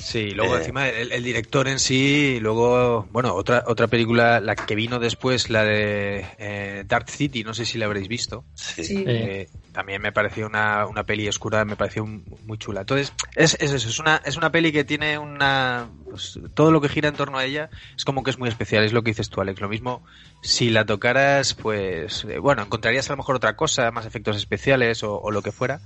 Sí, 0.00 0.30
luego 0.30 0.56
eh, 0.56 0.60
encima 0.60 0.88
el, 0.88 1.22
director 1.22 1.66
en 1.68 1.78
sí, 1.78 2.38
luego, 2.40 3.08
bueno, 3.10 3.34
otra 3.34 3.64
otra 3.66 3.88
película, 3.88 4.40
la 4.40 4.54
que 4.54 4.74
vino 4.74 4.98
después, 4.98 5.50
la 5.50 5.64
de 5.64 6.24
eh, 6.38 6.84
Dark 6.86 7.10
City, 7.10 7.42
no 7.42 7.52
sé 7.52 7.64
si 7.64 7.78
la 7.78 7.86
habréis 7.86 8.08
visto. 8.08 8.44
Sí. 8.54 9.04
Eh, 9.06 9.48
también 9.72 10.00
me 10.00 10.12
pareció 10.12 10.46
una, 10.46 10.86
una 10.86 11.04
peli 11.04 11.28
oscura, 11.28 11.64
me 11.64 11.76
pareció 11.76 12.06
muy 12.06 12.58
chula. 12.58 12.80
Entonces, 12.80 13.12
es, 13.34 13.56
es 13.60 13.72
eso, 13.72 13.88
es 13.88 13.98
una, 13.98 14.22
es 14.24 14.36
una 14.36 14.50
peli 14.50 14.72
que 14.72 14.84
tiene 14.84 15.18
una... 15.18 15.88
Pues, 16.08 16.38
todo 16.54 16.70
lo 16.70 16.80
que 16.80 16.88
gira 16.88 17.08
en 17.08 17.14
torno 17.14 17.38
a 17.38 17.44
ella 17.44 17.68
es 17.96 18.04
como 18.04 18.22
que 18.22 18.30
es 18.30 18.38
muy 18.38 18.48
especial, 18.48 18.84
es 18.84 18.92
lo 18.92 19.02
que 19.02 19.10
dices 19.10 19.30
tú, 19.30 19.40
Alex. 19.40 19.60
Lo 19.60 19.68
mismo, 19.68 20.04
si 20.42 20.70
la 20.70 20.86
tocaras, 20.86 21.54
pues, 21.54 22.26
bueno, 22.40 22.62
encontrarías 22.62 23.10
a 23.10 23.12
lo 23.12 23.18
mejor 23.18 23.36
otra 23.36 23.56
cosa, 23.56 23.90
más 23.90 24.06
efectos 24.06 24.36
especiales 24.36 25.02
o, 25.02 25.20
o 25.20 25.30
lo 25.30 25.42
que 25.42 25.52
fuera, 25.52 25.80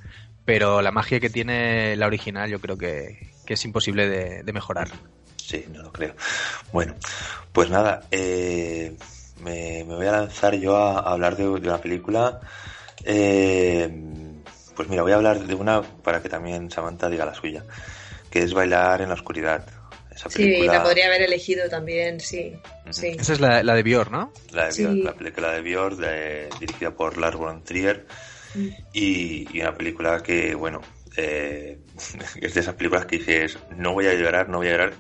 pero 0.45 0.83
la 0.83 0.91
magia 0.91 1.21
que 1.21 1.31
tiene 1.31 1.97
la 1.97 2.07
original 2.07 2.51
yo 2.51 2.61
creo 2.61 2.77
que, 2.77 3.33
que 3.45 3.55
es 3.55 3.65
imposible 3.65 4.09
de, 4.43 4.53
mejorar. 4.53 4.89
Sí, 5.37 5.65
no 5.71 5.83
lo 5.83 5.93
creo. 5.93 6.15
Bueno, 6.73 6.95
pues 7.53 7.69
nada, 7.71 8.05
eh, 8.11 8.97
me, 9.41 9.85
voy 9.85 10.07
a 10.07 10.13
lanzar 10.13 10.55
yo 10.55 10.77
a, 10.77 11.01
hablar 11.01 11.37
de, 11.37 11.49
una 11.49 11.79
película. 11.79 12.41
Eh, 13.05 13.91
pues 14.77 14.89
mira, 14.89 15.03
voy 15.03 15.13
a 15.13 15.17
hablar 15.17 15.41
de 15.41 15.55
una 15.55 15.83
para 15.83 16.23
que 16.23 16.29
también 16.29 16.71
Samantha 16.71 17.09
diga 17.09 17.27
la 17.27 17.35
suya, 17.35 17.65
que 18.31 18.41
es 18.41 18.55
Bailar 18.55 19.03
en 19.03 19.09
la 19.09 19.15
Oscuridad. 19.15 19.65
Sí, 20.29 20.63
la 20.67 20.83
podría 20.83 21.07
haber 21.07 21.23
elegido 21.23 21.69
también, 21.69 22.21
sí. 22.21 22.55
sí. 22.91 23.17
Esa 23.19 23.33
es 23.33 23.41
la, 23.41 23.63
de 23.63 23.83
Björn, 23.83 24.13
¿no? 24.13 24.33
La 24.53 24.69
de 24.69 24.83
Björn, 24.83 25.05
la 25.05 25.15
película 25.15 25.53
de 25.53 25.63
Björn, 25.63 25.99
dirigida 26.61 26.91
por 26.93 27.19
Lars 27.19 27.37
von 27.37 27.65
Trier. 27.65 28.07
Mm. 28.55 28.69
Y, 28.93 29.49
y, 29.57 29.61
una 29.61 29.75
película 29.75 30.23
que, 30.23 30.55
bueno, 30.55 30.83
eh, 31.17 31.79
es 32.41 32.55
de 32.55 32.61
esas 32.61 32.75
películas 32.75 33.07
que 33.07 33.19
dices, 33.19 33.59
no 33.77 33.93
voy 33.93 34.07
a 34.07 34.15
llorar, 34.15 34.49
no 34.49 34.59
voy 34.59 34.69
a 34.69 34.73
llorar, 34.73 34.93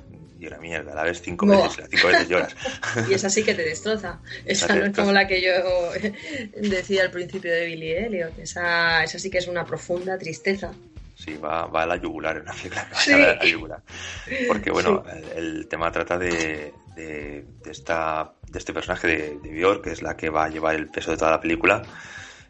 y 0.42 0.46
una 0.48 0.58
mierda, 0.58 0.92
la 0.92 1.04
ves 1.04 1.22
cinco 1.22 1.46
veces, 1.46 1.78
las 1.78 1.88
cinco 1.88 2.08
veces 2.08 2.28
lloras. 2.28 2.56
y 3.08 3.14
esa 3.14 3.30
sí 3.30 3.44
que 3.44 3.54
te 3.54 3.62
destroza. 3.62 4.18
Esa 4.44 4.74
no 4.74 4.86
es 4.86 4.96
como 4.96 5.12
la 5.12 5.28
que 5.28 5.40
yo 5.40 5.52
decía 6.56 7.04
al 7.04 7.12
principio 7.12 7.52
de 7.52 7.66
Billy 7.66 7.92
Elliot. 7.92 8.36
Esa, 8.40 9.04
esa 9.04 9.20
sí 9.20 9.30
que 9.30 9.38
es 9.38 9.46
una 9.46 9.64
profunda 9.64 10.18
tristeza. 10.18 10.72
Sí, 11.14 11.36
va, 11.36 11.66
va 11.66 11.84
a 11.84 11.86
la 11.86 11.96
yugular 11.96 12.38
en 12.38 12.42
una 12.42 12.54
película. 12.54 12.88
Va 12.92 13.14
a 13.14 13.34
la 13.36 13.44
yugular. 13.44 13.82
Porque, 14.48 14.72
bueno, 14.72 15.04
el, 15.36 15.68
tema 15.68 15.92
trata 15.92 16.18
de, 16.18 16.74
de, 16.96 17.44
esta, 17.70 18.32
de 18.50 18.58
este 18.58 18.72
personaje 18.72 19.06
de, 19.06 19.38
de 19.40 19.48
Björk, 19.48 19.84
que 19.84 19.92
es 19.92 20.02
la 20.02 20.16
que 20.16 20.28
va 20.28 20.46
a 20.46 20.48
llevar 20.48 20.74
el 20.74 20.88
peso 20.88 21.12
de 21.12 21.18
toda 21.18 21.30
la 21.30 21.40
película, 21.40 21.82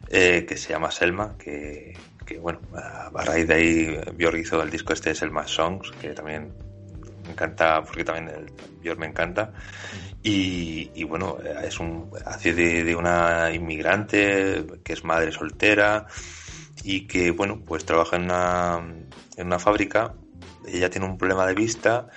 eh, 0.09 0.45
que 0.47 0.57
se 0.57 0.69
llama 0.69 0.89
Selma, 0.89 1.35
que, 1.37 1.95
que 2.25 2.37
bueno, 2.39 2.59
a, 2.73 3.09
raíz 3.23 3.47
de 3.47 3.53
ahí 3.53 3.97
Björk 4.15 4.37
hizo 4.37 4.61
el 4.61 4.69
disco 4.69 4.93
este 4.93 5.11
es 5.11 5.21
el 5.21 5.31
Más 5.31 5.49
Songs, 5.49 5.91
que 5.99 6.09
también 6.09 6.53
me 7.25 7.31
encanta, 7.31 7.83
porque 7.83 8.03
también 8.03 8.29
el 8.29 8.51
Björk 8.81 8.99
me 8.99 9.07
encanta. 9.07 9.51
Y, 10.25 11.03
bueno, 11.03 11.37
es 11.63 11.79
un, 11.81 12.09
hace 12.25 12.53
de, 12.53 12.95
una 12.95 13.51
inmigrante 13.53 14.65
que 14.81 14.93
es 14.93 15.03
madre 15.03 15.33
soltera 15.33 16.07
y 16.83 17.07
que, 17.07 17.31
bueno, 17.31 17.61
pues 17.65 17.83
trabaja 17.83 18.15
en 18.15 18.23
una, 18.23 18.79
en 19.35 19.47
una 19.47 19.59
fábrica. 19.59 20.13
Ella 20.65 20.89
tiene 20.89 21.07
un 21.07 21.17
problema 21.17 21.45
de 21.45 21.55
vista 21.55 22.07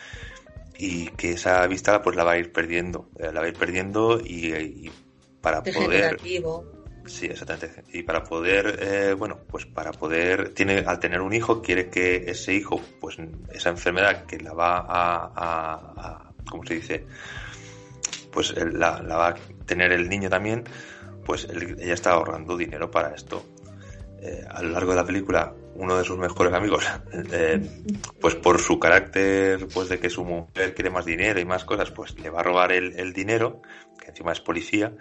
y 0.78 1.08
que 1.08 1.32
esa 1.32 1.66
vista 1.66 2.02
pues 2.02 2.16
la 2.16 2.22
va 2.22 2.32
a 2.32 2.38
ir 2.38 2.52
perdiendo, 2.52 3.08
eh, 3.18 3.32
la 3.32 3.40
va 3.40 3.46
a 3.46 3.48
ir 3.48 3.56
perdiendo 3.56 4.20
y, 4.20 4.90
para 5.40 5.62
poder 5.62 6.18
Sí, 7.06 7.26
exactamente. 7.26 7.84
Y 7.92 8.02
para 8.02 8.24
poder, 8.24 8.78
eh, 8.80 9.14
bueno, 9.14 9.38
pues 9.48 9.64
para 9.64 9.92
poder, 9.92 10.50
tiene, 10.50 10.78
al 10.86 10.98
tener 10.98 11.20
un 11.20 11.32
hijo, 11.32 11.62
quiere 11.62 11.88
que 11.88 12.24
ese 12.30 12.52
hijo, 12.52 12.80
pues 13.00 13.16
esa 13.52 13.70
enfermedad 13.70 14.26
que 14.26 14.38
la 14.38 14.52
va 14.52 14.78
a, 14.78 15.32
a, 15.36 16.32
¿cómo 16.50 16.64
se 16.64 16.74
dice? 16.74 17.06
Pues 18.32 18.54
la, 18.56 19.00
va 19.02 19.28
a 19.28 19.34
tener 19.64 19.92
el 19.92 20.08
niño 20.08 20.28
también, 20.28 20.64
pues 21.24 21.46
ella 21.48 21.94
está 21.94 22.12
ahorrando 22.12 22.56
dinero 22.56 22.90
para 22.90 23.14
esto. 23.14 23.44
Eh, 24.20 24.44
a 24.48 24.62
lo 24.62 24.70
largo 24.70 24.90
de 24.90 24.96
la 24.96 25.04
película, 25.04 25.54
uno 25.74 25.96
de 25.96 26.04
sus 26.04 26.18
mejores 26.18 26.52
amigos, 26.52 26.84
eh, 27.32 27.60
pues 28.20 28.34
por 28.34 28.58
su 28.60 28.80
carácter, 28.80 29.68
pues 29.72 29.88
de 29.88 30.00
que 30.00 30.10
su 30.10 30.24
mujer 30.24 30.74
quiere 30.74 30.90
más 30.90 31.04
dinero 31.04 31.38
y 31.38 31.44
más 31.44 31.64
cosas, 31.64 31.90
pues 31.92 32.18
le 32.18 32.30
va 32.30 32.40
a 32.40 32.42
robar 32.42 32.72
el 32.72 33.12
dinero, 33.12 33.62
que 33.98 34.10
encima 34.10 34.32
es 34.32 34.40
policía, 34.40 34.92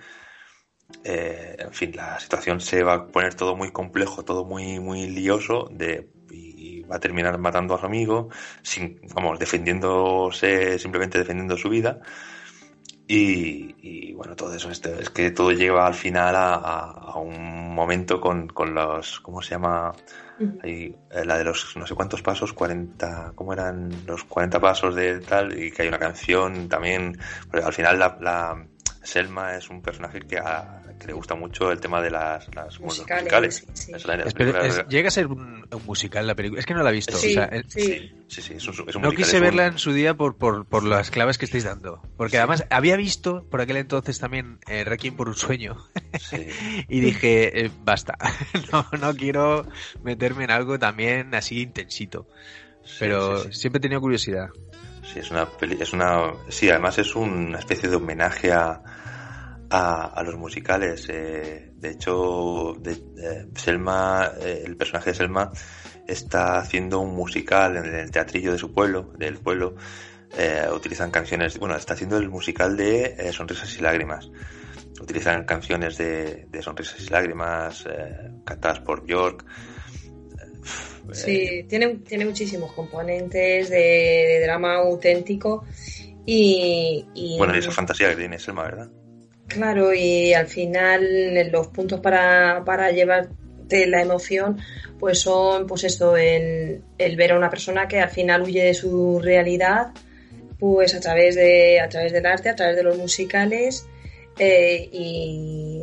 eh, 1.04 1.56
en 1.60 1.74
fin, 1.74 1.91
la 1.95 2.19
situación 2.19 2.62
se 2.62 2.84
va 2.84 2.93
a 2.93 3.08
poner 3.08 3.34
todo 3.34 3.56
muy 3.56 3.71
complejo, 3.71 4.24
todo 4.24 4.45
muy, 4.45 4.80
muy 4.80 5.08
lioso 5.08 5.69
de, 5.71 6.10
y 6.32 6.82
va 6.82 6.98
a 6.98 7.00
terminar 7.00 7.38
matando 7.38 7.76
a 7.76 7.80
su 7.80 7.86
amigo, 7.86 8.30
sin, 8.62 9.00
vamos, 9.13 9.39
defendiéndose, 9.39 10.80
simplemente 10.80 11.17
defendiendo 11.17 11.58
su 11.58 11.69
vida. 11.69 12.00
Y, 13.08 14.13
bueno, 14.13 14.36
todo 14.36 14.56
eso, 14.56 14.71
este, 14.71 15.00
es 15.00 15.12
que 15.12 15.30
todo 15.30 15.52
lleva 15.52 15.86
al 15.86 15.93
final 15.93 16.34
a, 16.36 17.13
un 17.17 17.74
momento 17.76 18.19
con, 18.19 18.48
con, 18.48 18.74
los, 18.74 19.19
¿cómo 19.19 19.43
se 19.43 19.52
llama? 19.52 19.93
Ahí, 20.63 20.95
eh, 21.12 21.24
la 21.24 21.38
de 21.38 21.43
los 21.43 21.78
no 21.78 21.86
sé 21.86 21.93
cuántos 21.93 22.24
pasos, 22.24 22.52
40, 22.54 23.34
¿cómo 23.36 23.54
eran 23.54 23.91
los 24.08 24.24
40 24.24 24.60
pasos 24.60 24.95
de 24.95 25.19
tal? 25.19 25.58
Y 25.58 25.71
que 25.71 25.84
hay 25.84 25.88
una 25.88 26.00
canción 26.00 26.67
también, 26.67 27.17
al 27.52 27.74
final 27.74 28.00
la, 28.00 28.17
la 28.19 28.67
Selma 29.06 29.56
es 29.56 29.70
un 29.70 29.82
personaje 29.82 30.20
que, 30.20 30.41
le 31.06 31.13
gusta 31.13 31.36
mucho 31.36 31.72
el 31.72 31.80
tema 31.80 32.02
de 32.02 32.10
las, 32.10 32.50
musicales. 32.80 33.65
llega 34.89 35.08
a 35.08 35.12
ser 35.12 35.28
un, 35.28 35.65
musical 35.86 36.26
la 36.26 36.36
película. 36.36 36.60
Es 36.60 36.65
que 36.65 36.74
no 36.74 36.84
la 36.84 36.89
he 36.89 36.94
visto. 36.94 37.18
Sí, 37.18 37.36
sí. 37.68 38.12
sí, 38.28 38.54
es 38.56 38.68
un, 38.68 39.02
No 39.02 39.12
quise 39.12 39.39
verla 39.39 39.68
en 39.68 39.78
su 39.78 39.94
día 39.94 40.15
por, 40.15 40.36
por, 40.36 40.65
por, 40.65 40.84
las 40.84 41.12
claves 41.12 41.38
que 41.38 41.46
estáis 41.46 41.63
dando. 41.63 42.02
Porque 42.18 42.38
además 42.38 42.65
había 42.70 42.96
visto 42.96 43.46
por 43.50 43.62
aquel 43.62 43.78
entonces 43.78 44.20
también 44.20 44.60
eh, 44.68 44.84
Requiem 44.84 45.15
por 45.15 45.28
un 45.28 45.36
sueño. 45.36 45.78
y 46.88 47.00
dije, 47.00 47.65
eh, 47.65 47.72
basta. 47.84 48.18
no, 48.72 48.88
no 49.00 49.15
quiero 49.15 49.68
meterme 50.04 50.46
en 50.46 50.52
algo 50.52 50.80
también 50.80 51.36
así 51.36 51.62
intensito. 51.62 52.28
Pero 53.00 53.52
siempre 53.52 53.80
he 53.80 53.82
tenido 53.82 54.02
curiosidad. 54.02 54.50
Sí, 55.12 55.20
es 55.20 55.32
una 55.32 55.48
es 55.62 55.94
una, 55.94 56.34
sí, 56.50 56.70
además 56.70 56.98
es 56.98 57.15
una 57.15 57.60
especie 57.60 57.89
de 57.89 57.96
homenaje 57.96 58.52
a, 58.52 58.82
a, 59.70 60.24
los 60.24 60.36
musicales. 60.36 61.08
Eh, 61.10 61.72
de 61.76 61.89
hecho, 61.91 62.76
de, 62.80 63.50
Selma, 63.56 64.32
eh, 64.39 64.63
el 64.65 64.78
personaje 64.78 65.12
de 65.12 65.15
Selma 65.15 65.52
está 66.08 66.60
haciendo 66.60 67.00
un 67.00 67.15
musical 67.15 67.78
en 67.78 67.86
el 67.86 68.12
teatrillo 68.12 68.52
de 68.52 68.58
su 68.58 68.74
pueblo, 68.74 69.13
del 69.18 69.38
pueblo. 69.38 69.76
Eh, 70.38 70.68
utilizan 70.74 71.12
canciones, 71.12 71.58
bueno, 71.60 71.76
está 71.76 71.94
haciendo 71.94 72.18
el 72.18 72.30
musical 72.30 72.76
de 72.76 73.32
Sonrisas 73.32 73.76
y 73.78 73.82
Lágrimas. 73.82 74.30
Utilizan 75.00 75.46
canciones 75.46 75.98
de, 75.98 76.48
de 76.50 76.62
Sonrisas 76.62 77.02
y 77.02 77.10
Lágrimas, 77.10 77.86
cantadas 78.46 78.80
por 78.80 79.06
York. 79.06 79.46
Sí, 81.13 81.65
tiene, 81.68 81.96
tiene 82.08 82.26
muchísimos 82.26 82.72
componentes 82.74 83.70
de, 83.70 84.41
drama 84.44 84.76
auténtico 84.76 85.63
y, 86.26 87.36
Bueno, 87.38 87.56
y 87.56 87.60
esa 87.60 87.72
fantasía 87.72 88.10
que 88.10 88.15
tiene 88.15 88.39
Selma, 88.39 88.63
¿verdad? 88.63 88.89
Claro, 89.48 89.94
y 89.94 90.34
al 90.34 90.48
final 90.48 91.52
los 91.52 91.68
puntos 91.68 92.00
para, 92.00 92.63
para 92.65 92.91
llevarte 92.91 93.88
la 93.88 94.02
emoción 94.02 94.58
pues 95.00 95.20
son 95.20 95.68
pues 95.68 95.84
esto, 95.84 96.15
el, 96.18 96.82
el, 96.98 97.15
ver 97.15 97.34
a 97.34 97.38
una 97.38 97.50
persona 97.50 97.88
que 97.88 98.00
al 98.00 98.10
final 98.10 98.41
huye 98.44 98.63
de 98.63 98.74
su 98.74 99.20
realidad 99.22 99.91
pues 100.60 100.96
a 100.96 101.00
través 101.00 101.36
de 101.36 101.80
a 101.80 101.89
través 101.89 102.12
del 102.13 102.26
arte, 102.26 102.50
a 102.50 102.56
través 102.56 102.76
de 102.76 102.84
los 102.84 102.98
musicales 102.98 103.88
eh, 104.38 104.89
y, 104.91 105.75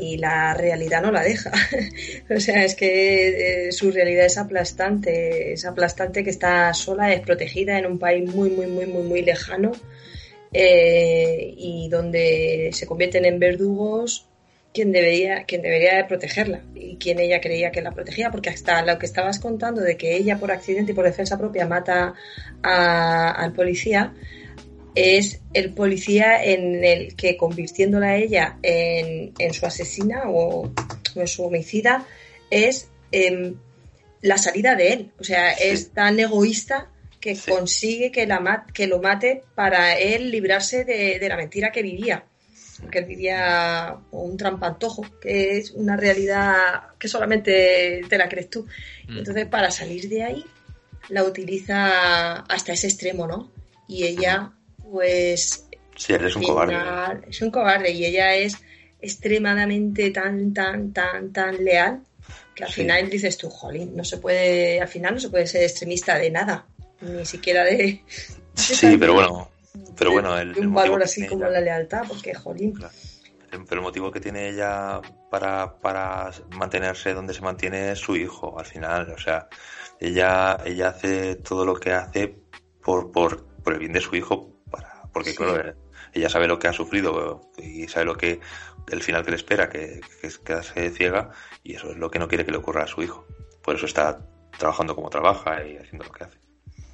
y 0.00 0.16
la 0.16 0.54
realidad 0.54 1.02
no 1.02 1.10
la 1.10 1.22
deja. 1.22 1.52
o 2.34 2.40
sea, 2.40 2.64
es 2.64 2.74
que 2.74 3.66
eh, 3.68 3.72
su 3.72 3.90
realidad 3.90 4.26
es 4.26 4.38
aplastante, 4.38 5.52
es 5.52 5.64
aplastante 5.64 6.24
que 6.24 6.30
está 6.30 6.72
sola, 6.74 7.12
es 7.12 7.20
protegida 7.20 7.78
en 7.78 7.86
un 7.86 7.98
país 7.98 8.32
muy, 8.32 8.50
muy, 8.50 8.66
muy, 8.66 8.86
muy, 8.86 9.02
muy 9.02 9.22
lejano 9.22 9.72
eh, 10.52 11.54
y 11.56 11.88
donde 11.90 12.70
se 12.72 12.86
convierten 12.86 13.24
en 13.24 13.38
verdugos 13.38 14.26
quien 14.72 14.92
debería, 14.92 15.44
quien 15.44 15.62
debería 15.62 15.96
de 15.96 16.04
protegerla 16.04 16.60
y 16.74 16.96
quien 16.96 17.18
ella 17.18 17.40
creía 17.40 17.70
que 17.70 17.80
la 17.80 17.92
protegía, 17.92 18.30
porque 18.30 18.50
hasta 18.50 18.82
lo 18.82 18.98
que 18.98 19.06
estabas 19.06 19.38
contando 19.38 19.80
de 19.80 19.96
que 19.96 20.16
ella 20.16 20.38
por 20.38 20.52
accidente 20.52 20.92
y 20.92 20.94
por 20.94 21.06
defensa 21.06 21.38
propia 21.38 21.66
mata 21.66 22.14
al 22.62 23.52
policía, 23.54 24.12
es 24.96 25.40
el 25.52 25.74
policía 25.74 26.42
en 26.42 26.82
el 26.82 27.14
que 27.14 27.36
convirtiéndola 27.36 28.08
a 28.08 28.16
ella 28.16 28.58
en, 28.62 29.32
su 29.52 29.66
asesina 29.66 30.22
o, 30.26 30.72
en 31.14 31.28
su 31.28 31.44
homicida 31.44 32.06
es 32.50 32.88
em, 33.12 33.56
la 34.22 34.38
salida 34.38 34.74
de 34.74 34.92
él. 34.94 35.12
O 35.20 35.24
sea, 35.24 35.52
es 35.52 35.90
tan 35.90 36.18
egoísta 36.18 36.90
que 37.20 37.36
consigue 37.36 38.10
que, 38.10 38.26
la 38.26 38.64
que 38.72 38.86
lo 38.86 39.00
mate 39.00 39.42
para 39.54 39.98
él 39.98 40.30
librarse 40.30 40.84
de, 40.84 41.28
la 41.28 41.36
mentira 41.36 41.70
que 41.70 41.82
vivía. 41.82 42.24
Que 42.90 43.00
él 43.00 43.04
vivía 43.04 43.98
un 44.12 44.36
trampantojo, 44.38 45.04
que 45.20 45.58
es 45.58 45.72
una 45.72 45.96
realidad 45.96 46.88
que 46.98 47.08
solamente 47.08 48.00
te 48.08 48.18
la 48.18 48.30
crees 48.30 48.48
tú. 48.48 48.66
Mm. 49.08 49.18
Entonces, 49.18 49.46
para 49.46 49.70
salir 49.70 50.08
de 50.08 50.22
ahí, 50.22 50.44
la 51.10 51.24
utiliza 51.24 52.36
hasta 52.36 52.72
ese 52.72 52.86
extremo, 52.86 53.26
¿no? 53.26 53.52
Y 53.88 54.04
ella 54.04 54.52
pues... 54.96 55.66
Sí, 55.94 56.12
él 56.12 56.26
es 56.26 56.36
un 56.36 56.42
cobarde. 56.42 56.76
Es 57.28 57.40
un 57.42 57.50
cobarde 57.50 57.90
y 57.90 58.04
ella 58.04 58.34
es 58.34 58.56
extremadamente 59.00 60.10
tan, 60.10 60.52
tan, 60.52 60.92
tan, 60.92 61.32
tan 61.32 61.64
leal 61.64 62.02
que 62.54 62.64
al 62.64 62.72
final 62.72 63.10
dices 63.10 63.36
tú, 63.36 63.50
jolín, 63.50 63.94
no 63.94 64.02
se 64.02 64.16
puede, 64.16 64.80
al 64.80 64.88
final 64.88 65.14
no 65.14 65.20
se 65.20 65.28
puede 65.28 65.46
ser 65.46 65.62
extremista 65.62 66.18
de 66.18 66.30
nada, 66.30 66.66
ni 67.02 67.26
siquiera 67.26 67.64
de... 67.64 68.02
sí, 68.54 68.96
pero 68.98 69.12
bueno, 69.12 69.50
pero 69.96 70.12
bueno, 70.12 70.38
el, 70.38 70.58
un 70.58 70.72
valor 70.72 71.02
así 71.02 71.26
como 71.26 71.44
la 71.44 71.60
lealtad, 71.60 72.04
porque 72.08 72.34
jolín. 72.34 72.74
Pero 73.50 73.80
el 73.80 73.82
motivo 73.82 74.10
que 74.10 74.20
tiene 74.20 74.48
ella 74.48 75.00
para, 75.30 75.78
para 75.78 76.30
mantenerse 76.52 77.12
donde 77.12 77.34
se 77.34 77.42
mantiene 77.42 77.92
es 77.92 77.98
su 77.98 78.16
hijo, 78.16 78.58
al 78.58 78.66
final, 78.66 79.10
o 79.10 79.18
sea, 79.18 79.48
ella, 80.00 80.58
ella 80.64 80.88
hace 80.88 81.36
todo 81.36 81.66
lo 81.66 81.74
que 81.74 81.92
hace 81.92 82.38
por, 82.82 83.12
por, 83.12 83.44
por 83.62 83.74
el 83.74 83.78
bien 83.80 83.92
de 83.92 84.00
su 84.00 84.16
hijo, 84.16 84.55
porque 85.16 85.34
claro, 85.34 85.74
ella 86.12 86.28
sabe 86.28 86.46
lo 86.46 86.58
que 86.58 86.68
ha 86.68 86.74
sufrido 86.74 87.40
y 87.56 87.88
sabe 87.88 88.04
lo 88.04 88.18
que 88.18 88.38
el 88.92 89.02
final 89.02 89.24
que 89.24 89.30
le 89.30 89.38
espera, 89.38 89.70
que, 89.70 90.02
es 90.22 90.36
quedarse 90.36 90.90
ciega, 90.90 91.30
y 91.64 91.74
eso 91.74 91.90
es 91.90 91.96
lo 91.96 92.10
que 92.10 92.18
no 92.18 92.28
quiere 92.28 92.44
que 92.44 92.50
le 92.50 92.58
ocurra 92.58 92.82
a 92.82 92.86
su 92.86 93.02
hijo. 93.02 93.26
Por 93.62 93.76
eso 93.76 93.86
está 93.86 94.18
trabajando 94.58 94.94
como 94.94 95.08
trabaja 95.08 95.64
y 95.64 95.78
haciendo 95.78 96.04
lo 96.04 96.12
que 96.12 96.24
hace. 96.24 96.36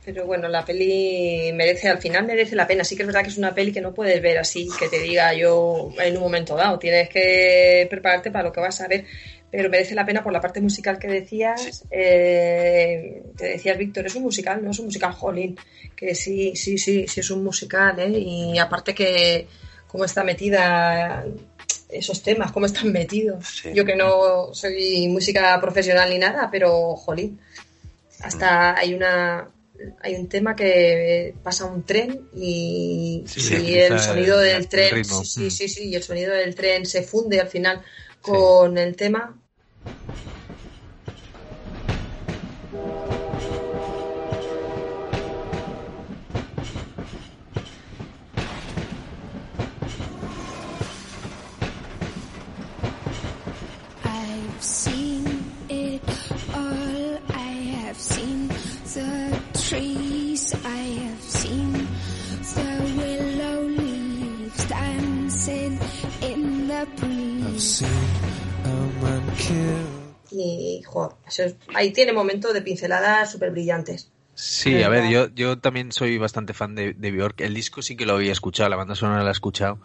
Pero 0.05 0.25
bueno, 0.25 0.47
la 0.47 0.65
peli 0.65 1.51
merece, 1.53 1.89
al 1.89 1.99
final 1.99 2.25
merece 2.25 2.55
la 2.55 2.69
pena. 2.69 2.85
Sí 2.85 2.95
que 2.95 3.03
es 3.03 3.09
verdad 3.09 3.23
que 3.23 3.31
es 3.31 3.39
una 3.39 3.57
peli 3.57 3.73
que 3.73 3.81
no 3.81 3.93
puedes 3.93 4.23
ver 4.23 4.39
así, 4.39 4.69
que 4.79 4.89
te 4.89 5.01
diga 5.01 5.35
yo 5.35 5.91
en 5.99 6.17
un 6.17 6.23
momento 6.23 6.55
dado. 6.55 6.79
Tienes 6.79 7.09
que 7.09 7.89
prepararte 7.91 8.31
para 8.31 8.45
lo 8.45 8.53
que 8.53 8.61
vas 8.61 8.81
a 8.81 8.87
ver 8.87 9.05
pero 9.53 9.69
merece 9.69 9.95
la 9.95 10.07
pena 10.07 10.23
por 10.23 10.33
la 10.33 10.41
parte 10.41 10.63
musical 10.63 10.99
que 10.99 11.09
decías. 11.09 11.85
Eh, 11.91 13.23
te 13.37 13.45
decías, 13.51 13.77
Víctor, 13.77 14.07
es 14.07 14.15
un 14.15 14.23
musical, 14.23 14.65
no 14.65 14.71
es 14.71 14.79
un 14.79 14.87
musical 14.87 15.13
Jolín, 15.13 15.59
que 15.95 16.15
sí, 16.15 16.57
sí, 16.57 16.79
sí, 16.79 17.07
sí 17.07 17.21
es 17.21 17.31
un 17.31 17.45
musical, 17.45 18.01
¿eh? 18.01 18.19
y 18.19 18.59
aparte 18.59 18.95
que 18.95 19.47
cómo 19.87 20.07
está 20.07 20.25
metida 20.25 21.27
esos 21.91 22.23
temas, 22.23 22.51
cómo 22.51 22.65
están 22.65 22.91
metidos. 22.93 23.63
Yo 23.75 23.85
que 23.85 23.95
no 23.95 24.55
soy 24.55 25.07
música 25.09 25.61
profesional 25.61 26.09
ni 26.09 26.19
nada, 26.19 26.49
pero 26.51 26.97
Jolín, 26.97 27.39
hasta 28.23 28.73
mm. 28.73 28.77
hay 28.79 28.95
una 28.95 29.49
hay 30.01 30.15
un 30.15 30.29
tema 30.29 30.57
que 30.57 31.35
pasa 31.43 31.67
un 31.67 31.83
tren 31.83 32.29
y, 32.35 33.23
el 33.27 33.99
sonido 33.99 34.39
del 34.39 34.67
tren, 34.69 35.05
sí, 35.05 35.51
sí, 35.51 35.69
sí, 35.69 35.89
y 35.91 35.95
el 35.95 36.03
sonido 36.03 36.33
del 36.33 36.55
tren 36.55 36.87
se 36.87 37.03
funde 37.03 37.39
al 37.39 37.49
final 37.49 37.83
con 38.23 38.79
el 38.79 38.95
tema 38.97 39.42
Y, 70.33 70.83
joder, 70.85 71.17
ahí 71.75 71.93
tiene 71.93 72.13
momentos 72.13 72.55
de 72.55 72.63
pinceladas 72.63 73.33
súper 73.33 73.51
brillantes. 73.51 74.11
Sí, 74.35 74.83
a 74.83 74.89
ver, 74.89 75.11
yo, 75.11 75.29
yo 75.35 75.59
también 75.59 75.93
soy 75.93 76.17
bastante 76.17 76.55
fan 76.55 76.75
de, 76.75 76.95
de 76.95 77.11
Bjork. 77.11 77.41
El 77.43 77.55
disco 77.55 77.83
sí 77.83 77.97
que 77.97 78.07
lo 78.07 78.15
había 78.15 78.33
escuchado, 78.33 78.71
la 78.71 78.77
banda 78.77 78.95
sonora 78.95 79.23
la 79.23 79.29
he 79.29 79.33
escuchado. 79.33 79.79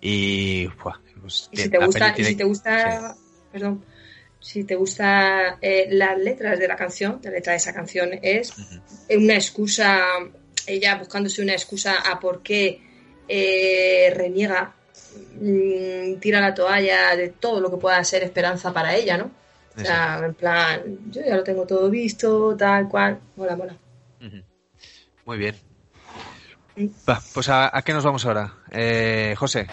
Y, 0.00 0.68
pues, 1.22 1.48
si 1.52 1.70
te 1.70 1.78
gusta, 1.78 2.14
si 2.14 2.36
te 2.36 2.44
gusta, 2.44 3.16
perdón, 3.50 3.82
si 4.40 4.64
te 4.64 4.76
gusta 4.76 5.58
eh, 5.62 5.88
las 5.90 6.18
letras 6.18 6.58
de 6.58 6.68
la 6.68 6.76
canción, 6.76 7.20
la 7.22 7.30
letra 7.30 7.52
de 7.52 7.56
esa 7.56 7.72
canción 7.72 8.10
es 8.20 8.52
una 9.08 9.34
excusa, 9.34 10.00
ella 10.66 10.96
buscándose 10.96 11.40
una 11.40 11.54
excusa 11.54 12.00
a 12.00 12.20
por 12.20 12.42
qué 12.42 12.82
eh, 13.26 14.12
reniega 14.14 14.74
Mm, 15.40 16.18
tira 16.20 16.40
la 16.40 16.54
toalla 16.54 17.16
de 17.16 17.28
todo 17.28 17.60
lo 17.60 17.70
que 17.70 17.76
pueda 17.76 18.02
ser 18.04 18.22
esperanza 18.22 18.72
para 18.72 18.94
ella, 18.94 19.16
¿no? 19.16 19.30
O 19.76 19.80
sea, 19.80 20.20
en 20.24 20.34
plan, 20.34 20.82
yo 21.10 21.22
ya 21.22 21.36
lo 21.36 21.42
tengo 21.42 21.66
todo 21.66 21.90
visto, 21.90 22.56
tal 22.56 22.88
cual. 22.88 23.18
Mola, 23.36 23.56
mola. 23.56 23.76
Muy 25.24 25.38
bien. 25.38 25.56
Va, 27.08 27.20
pues 27.32 27.48
a, 27.48 27.70
qué 27.84 27.92
nos 27.92 28.04
vamos 28.04 28.24
ahora? 28.26 28.54
Eh, 28.70 29.34
José, 29.38 29.66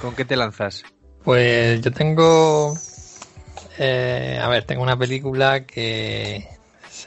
¿con 0.00 0.14
qué 0.14 0.24
te 0.24 0.36
lanzas? 0.36 0.84
Pues 1.22 1.80
yo 1.80 1.92
tengo... 1.92 2.74
Eh, 3.78 4.38
a 4.42 4.48
ver, 4.48 4.64
tengo 4.64 4.82
una 4.82 4.98
película 4.98 5.64
que 5.64 6.46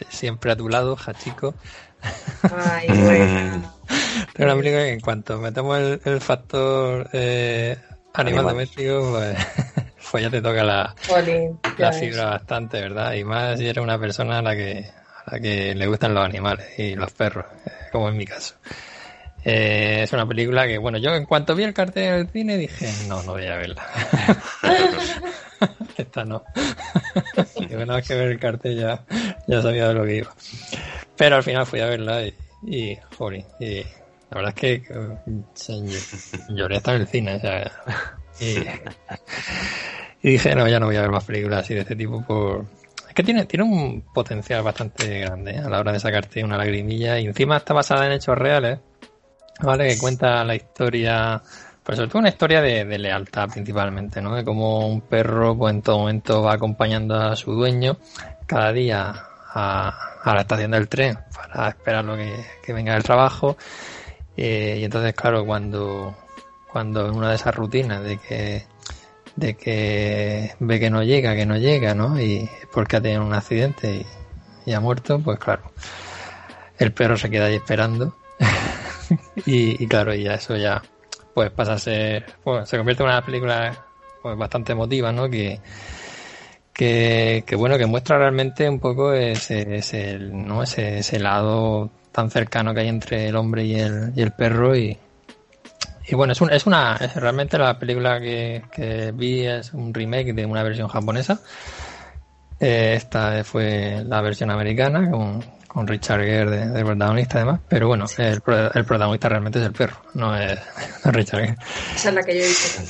siempre 0.10 0.52
a 0.52 0.56
tu 0.56 0.70
lado, 0.70 0.98
Hachiko. 0.98 1.54
Ay, 2.44 2.88
bueno. 3.04 3.74
tengo 4.34 4.52
una 4.52 4.56
película 4.56 4.84
que 4.84 4.94
en 4.94 5.00
cuanto 5.00 5.40
metemos 5.40 5.78
el, 5.78 6.02
el 6.06 6.22
factor 6.22 7.10
eh, 7.14 7.78
animal 8.14 8.46
doméstico, 8.46 9.12
pues, 9.12 9.38
pues, 10.14 10.26
ya 10.26 10.30
te 10.30 10.44
toca 10.44 10.64
la, 10.64 10.96
la 11.80 11.92
fibra 11.92 12.26
bastante, 12.26 12.80
¿verdad? 12.80 13.14
Y 13.14 13.24
más 13.24 13.58
si 13.58 13.68
eres 13.68 13.84
una 13.84 13.98
persona 13.98 14.38
a 14.38 14.42
la 14.44 14.56
que 14.56 14.86
a 15.26 15.32
la 15.32 15.40
que 15.40 15.74
le 15.74 15.88
gustan 15.88 16.14
los 16.14 16.24
animales 16.24 16.68
y 16.78 16.94
los 16.94 17.12
perros, 17.14 17.48
eh, 17.66 17.72
como 17.92 18.10
en 18.10 18.18
mi 18.18 18.26
caso. 18.28 18.54
Eh, 19.44 20.02
es 20.04 20.14
una 20.14 20.28
película 20.28 20.68
que, 20.68 20.78
bueno, 20.78 21.00
yo 21.00 21.16
en 21.16 21.26
cuanto 21.26 21.56
vi 21.56 21.64
el 21.64 21.74
cartel 21.74 22.12
del 22.12 22.30
cine 22.30 22.58
dije, 22.58 22.88
no, 23.08 23.24
no 23.24 23.32
voy 23.32 23.48
a 23.48 23.58
verla. 23.58 23.88
Esta 25.98 26.24
no. 26.26 26.44
y 27.56 27.74
una 27.74 27.96
vez 27.96 28.08
que 28.08 28.14
ver 28.14 28.28
el 28.34 28.40
cartel 28.40 28.80
ya, 28.80 29.04
ya 29.48 29.64
sabía 29.64 29.88
de 29.88 29.94
lo 29.96 30.06
que 30.06 30.18
iba. 30.18 30.32
Pero 31.18 31.38
al 31.38 31.44
final 31.44 31.66
fui 31.66 31.80
a 31.80 31.88
verla 31.88 32.22
y, 32.22 32.36
y 32.68 33.00
joder, 33.18 33.46
y 33.60 33.78
la 34.30 34.42
verdad 34.42 34.54
es 34.56 34.62
que 34.62 34.84
lloré 36.50 36.78
hasta 36.78 36.94
en 36.94 37.02
el 37.02 37.08
cine. 37.08 37.36
O 37.38 37.40
sea, 37.40 37.72
y, 40.22 40.30
dije, 40.30 40.56
no, 40.56 40.68
ya 40.68 40.80
no 40.80 40.88
voy 40.88 40.96
a 40.96 41.02
ver 41.02 41.12
más 41.12 41.26
películas 41.26 41.60
así 41.64 41.74
de 41.74 41.82
este 41.82 41.96
tipo 41.96 42.24
por... 42.24 42.66
Es 43.08 43.14
que 43.14 43.24
tiene, 43.24 43.46
tiene 43.46 43.64
un 43.64 44.02
potencial 44.14 44.64
bastante 44.64 45.20
grande 45.20 45.52
¿eh? 45.52 45.60
a 45.60 45.70
la 45.70 45.80
hora 45.80 45.92
de 45.92 46.00
sacarte 46.00 46.44
una 46.44 46.58
lagrimilla 46.58 47.20
y 47.20 47.26
encima 47.26 47.58
está 47.58 47.74
basada 47.74 48.08
en 48.08 48.14
hechos 48.14 48.38
reales 48.38 48.80
¿vale? 49.62 49.90
Que 49.90 49.98
cuenta 49.98 50.44
la 50.44 50.56
historia, 50.56 51.42
pues 51.84 51.98
sobre 51.98 52.10
todo 52.10 52.20
una 52.20 52.30
historia 52.30 52.62
de, 52.62 52.98
lealtad 52.98 53.50
principalmente, 53.50 54.22
¿no? 54.22 54.36
De 54.36 54.44
cómo 54.44 54.88
un 54.88 55.02
perro, 55.02 55.58
pues 55.58 55.74
en 55.74 55.82
todo 55.82 56.00
momento 56.00 56.42
va 56.42 56.54
acompañando 56.54 57.16
a 57.16 57.36
su 57.36 57.54
dueño 57.54 57.98
cada 58.46 58.72
día 58.72 59.14
a, 59.54 60.10
la 60.26 60.42
estación 60.42 60.72
del 60.72 60.88
tren 60.88 61.18
para 61.36 61.70
esperar 61.70 62.06
lo 62.06 62.16
que, 62.16 62.74
venga 62.74 62.94
del 62.94 63.04
trabajo. 63.04 63.58
Eh, 64.36 64.78
y 64.80 64.84
entonces, 64.86 65.14
claro, 65.14 65.46
cuando, 65.46 66.16
cuando 66.74 67.08
en 67.08 67.16
una 67.16 67.30
de 67.30 67.36
esas 67.36 67.56
rutinas 67.56 68.04
de 68.04 68.18
que 68.18 68.66
de 69.36 69.56
que 69.56 70.56
ve 70.60 70.80
que 70.80 70.90
no 70.90 71.04
llega, 71.04 71.36
que 71.36 71.46
no 71.46 71.58
llega, 71.58 71.94
¿no? 71.94 72.20
Y 72.20 72.50
porque 72.74 72.98
ha 72.98 73.02
tenido 73.02 73.24
un 73.24 73.34
accidente 73.34 74.06
y, 74.66 74.70
y 74.70 74.74
ha 74.74 74.80
muerto, 74.80 75.20
pues 75.20 75.40
claro, 75.40 75.72
el 76.78 76.92
perro 76.92 77.16
se 77.18 77.30
queda 77.30 77.46
ahí 77.46 77.56
esperando 77.56 78.16
y, 79.46 79.86
claro, 79.88 80.14
y 80.14 80.24
ya 80.24 80.34
eso 80.36 80.58
ya 80.58 80.82
pues 81.34 81.52
pasa 81.52 81.74
a 81.74 81.80
ser, 81.80 82.26
pues, 82.44 82.70
se 82.70 82.78
convierte 82.78 83.04
en 83.04 83.10
una 83.10 83.26
película 83.26 83.86
pues, 84.22 84.38
bastante 84.38 84.74
emotiva, 84.74 85.12
¿no? 85.12 85.30
Que, 85.30 85.60
que, 86.74 87.56
bueno, 87.56 87.78
que 87.78 87.86
muestra 87.86 88.18
realmente 88.18 88.68
un 88.68 88.80
poco 88.80 89.14
ese, 89.14 89.78
ese, 89.78 90.18
¿no? 90.20 90.64
ese, 90.64 91.00
ese 91.00 91.20
lado 91.20 91.90
tan 92.12 92.30
cercano 92.30 92.74
que 92.74 92.82
hay 92.82 92.90
entre 92.90 93.28
el 93.28 93.36
hombre 93.36 93.64
y 93.64 93.76
el, 93.76 94.12
y 94.16 94.22
el 94.22 94.32
perro 94.32 94.76
y, 94.76 94.98
y 96.08 96.16
bueno, 96.16 96.34
es, 96.34 96.42
un, 96.42 96.52
es 96.52 96.66
una, 96.66 96.98
es 97.00 97.16
realmente 97.16 97.58
la 97.58 97.78
película 97.80 98.20
que, 98.20 98.64
que 98.72 99.12
vi 99.14 99.46
es 99.46 99.74
un 99.74 99.94
remake 99.94 100.34
de 100.34 100.46
una 100.46 100.64
versión 100.64 100.88
japonesa. 100.88 101.40
Eh, 102.60 102.94
esta 102.96 103.44
fue 103.44 104.04
la 104.06 104.22
versión 104.22 104.52
americana 104.52 105.10
con, 105.10 105.44
con 105.68 105.88
Richard 105.88 106.22
Gere 106.22 106.68
de, 106.68 106.86
protagonista 106.86 107.38
además, 107.40 107.62
pero 107.68 107.88
bueno, 107.88 108.06
el, 108.18 108.42
el, 108.74 108.86
protagonista 108.86 109.30
realmente 109.30 109.60
es 109.60 109.66
el 109.66 109.74
perro, 109.74 109.98
no 110.14 110.36
es, 110.36 110.60
Richard 111.06 111.42
Gere. 111.42 111.58
Esa 111.96 112.10
es 112.10 112.16
la 112.16 112.24
que 112.24 112.38
yo 112.38 112.44
he 112.44 112.48
visto 112.48 112.82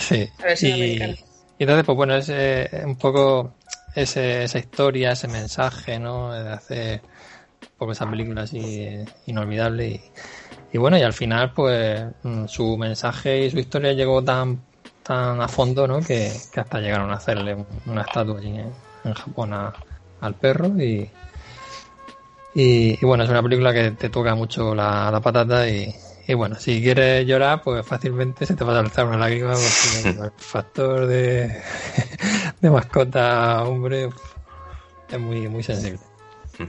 sí. 0.00 0.30
y, 0.66 1.02
y, 1.02 1.16
entonces, 1.58 1.84
pues 1.84 1.96
bueno, 1.96 2.14
es 2.14 2.28
eh, 2.28 2.82
un 2.84 2.96
poco 2.96 3.54
ese, 3.94 4.44
esa 4.44 4.58
historia, 4.58 5.12
ese 5.12 5.28
mensaje, 5.28 5.98
¿no? 5.98 6.32
De 6.32 6.52
hacer 6.52 7.00
un 7.62 7.78
poco 7.78 7.92
esa 7.92 8.08
película 8.08 8.42
así 8.42 8.82
eh, 8.82 9.04
inolvidable 9.26 9.88
y, 9.88 10.00
y 10.74 10.78
bueno, 10.78 10.98
y 10.98 11.02
al 11.02 11.12
final, 11.12 11.52
pues 11.52 12.04
mm, 12.24 12.46
su 12.46 12.76
mensaje 12.76 13.46
y 13.46 13.50
su 13.50 13.60
historia 13.60 13.92
llegó 13.92 14.24
tan 14.24 14.60
tan 15.04 15.40
a 15.40 15.46
fondo, 15.46 15.86
¿no? 15.86 16.00
Que, 16.00 16.32
que 16.52 16.60
hasta 16.60 16.80
llegaron 16.80 17.12
a 17.12 17.14
hacerle 17.14 17.64
una 17.86 18.02
estatua 18.02 18.38
allí 18.38 18.48
en, 18.48 18.72
en 19.04 19.14
Japón 19.14 19.52
al 19.54 20.34
perro 20.34 20.68
y, 20.76 21.08
y, 22.56 23.04
bueno, 23.04 23.22
es 23.22 23.30
una 23.30 23.40
película 23.40 23.72
que 23.72 23.92
te 23.92 24.08
toca 24.08 24.34
mucho 24.34 24.74
la, 24.74 25.20
patata 25.22 25.68
y, 25.68 25.94
bueno, 26.34 26.56
si 26.56 26.82
quieres 26.82 27.24
llorar, 27.24 27.62
pues 27.62 27.86
fácilmente 27.86 28.44
se 28.44 28.56
te 28.56 28.64
va 28.64 28.72
a 28.72 28.82
saltar 28.82 29.06
una 29.06 29.18
lágrima 29.18 29.52
porque 29.52 30.08
el 30.24 30.32
factor 30.36 31.06
de, 31.06 31.60
de 32.60 32.70
mascota, 32.70 33.62
hombre, 33.62 34.08
es 35.08 35.20
muy, 35.20 35.46
muy 35.46 35.62
sensible. 35.62 36.00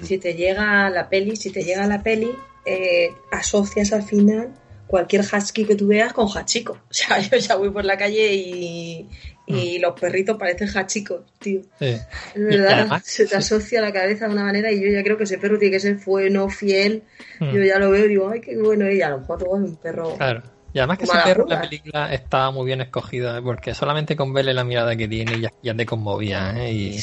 Si 0.04 0.20
te 0.20 0.36
llega 0.36 0.92
la 0.92 1.10
peli, 1.10 1.36
si 1.36 1.50
te 1.50 1.64
llega 1.64 1.88
la 1.88 2.04
peli, 2.04 2.36
eh, 2.66 3.14
asocias 3.32 3.94
al 3.94 4.04
final 4.04 4.54
cualquier 4.88 5.22
husky 5.22 5.66
que 5.66 5.76
tú 5.76 5.88
veas 5.88 6.14
con 6.14 6.28
hachiko. 6.28 6.74
O 6.90 6.94
sea, 6.94 7.20
yo 7.20 7.38
ya 7.38 7.56
voy 7.56 7.70
por 7.70 7.86
la 7.86 7.98
calle 7.98 8.34
y, 8.34 9.10
y 9.48 9.78
mm. 9.78 9.82
los 9.82 10.00
perritos 10.00 10.38
parecen 10.38 10.70
hachicos, 10.76 11.22
tío. 11.40 11.62
Es 11.80 12.06
verdad, 12.36 13.02
se 13.04 13.26
te 13.26 13.36
asocia 13.36 13.82
la 13.82 13.92
cabeza 13.92 14.28
de 14.28 14.34
una 14.34 14.44
manera 14.44 14.72
y 14.72 14.82
yo 14.82 14.90
ya 14.90 15.04
creo 15.04 15.18
que 15.18 15.26
ese 15.26 15.38
perro 15.38 15.58
tiene 15.58 15.74
que 15.74 15.80
ser 15.80 15.98
bueno, 16.06 16.50
fiel. 16.50 17.04
Mm. 17.40 17.52
Yo 17.52 17.64
ya 17.64 17.80
lo 17.80 17.92
veo 17.92 18.06
y 18.06 18.10
digo, 18.10 18.30
ay, 18.30 18.42
qué 18.42 18.58
bueno, 18.58 18.90
y 18.90 19.02
a 19.02 19.10
lo 19.10 19.20
mejor 19.20 19.42
es 19.42 19.48
un 19.50 19.76
perro. 19.76 20.16
Claro. 20.16 20.44
Y 20.74 20.80
además 20.80 20.98
que 20.98 21.04
ese 21.06 21.18
perro 21.24 21.46
la 21.48 21.62
película 21.62 22.14
estaba 22.14 22.52
muy 22.52 22.66
bien 22.66 22.82
escogido, 22.82 23.38
¿eh? 23.38 23.42
porque 23.42 23.74
solamente 23.74 24.16
con 24.18 24.34
verle 24.34 24.54
la 24.54 24.66
mirada 24.66 24.94
que 24.96 25.08
tiene 25.08 25.40
ya, 25.40 25.54
ya 25.64 25.74
te 25.74 25.86
conmovía, 25.86 26.54
¿eh? 26.58 26.74
Y, 26.74 27.00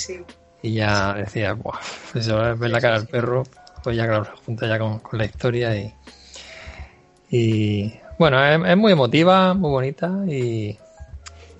y 0.63 0.75
ya 0.75 1.15
decía, 1.15 1.55
Buah, 1.55 1.81
si 1.81 2.31
ver 2.31 2.71
la 2.71 2.81
cara 2.83 2.99
del 2.99 3.09
perro, 3.09 3.45
pues 3.83 3.97
ya 3.97 4.07
claro, 4.07 4.27
junta 4.45 4.67
ya 4.67 4.79
con, 4.79 4.99
con 5.01 5.19
la 5.19 5.25
historia 5.25 5.77
y, 5.77 5.95
y 7.31 7.95
bueno, 8.19 8.45
es, 8.45 8.77
muy 8.77 8.93
emotiva, 8.93 9.55
muy 9.55 9.71
bonita 9.71 10.11
y, 10.27 10.79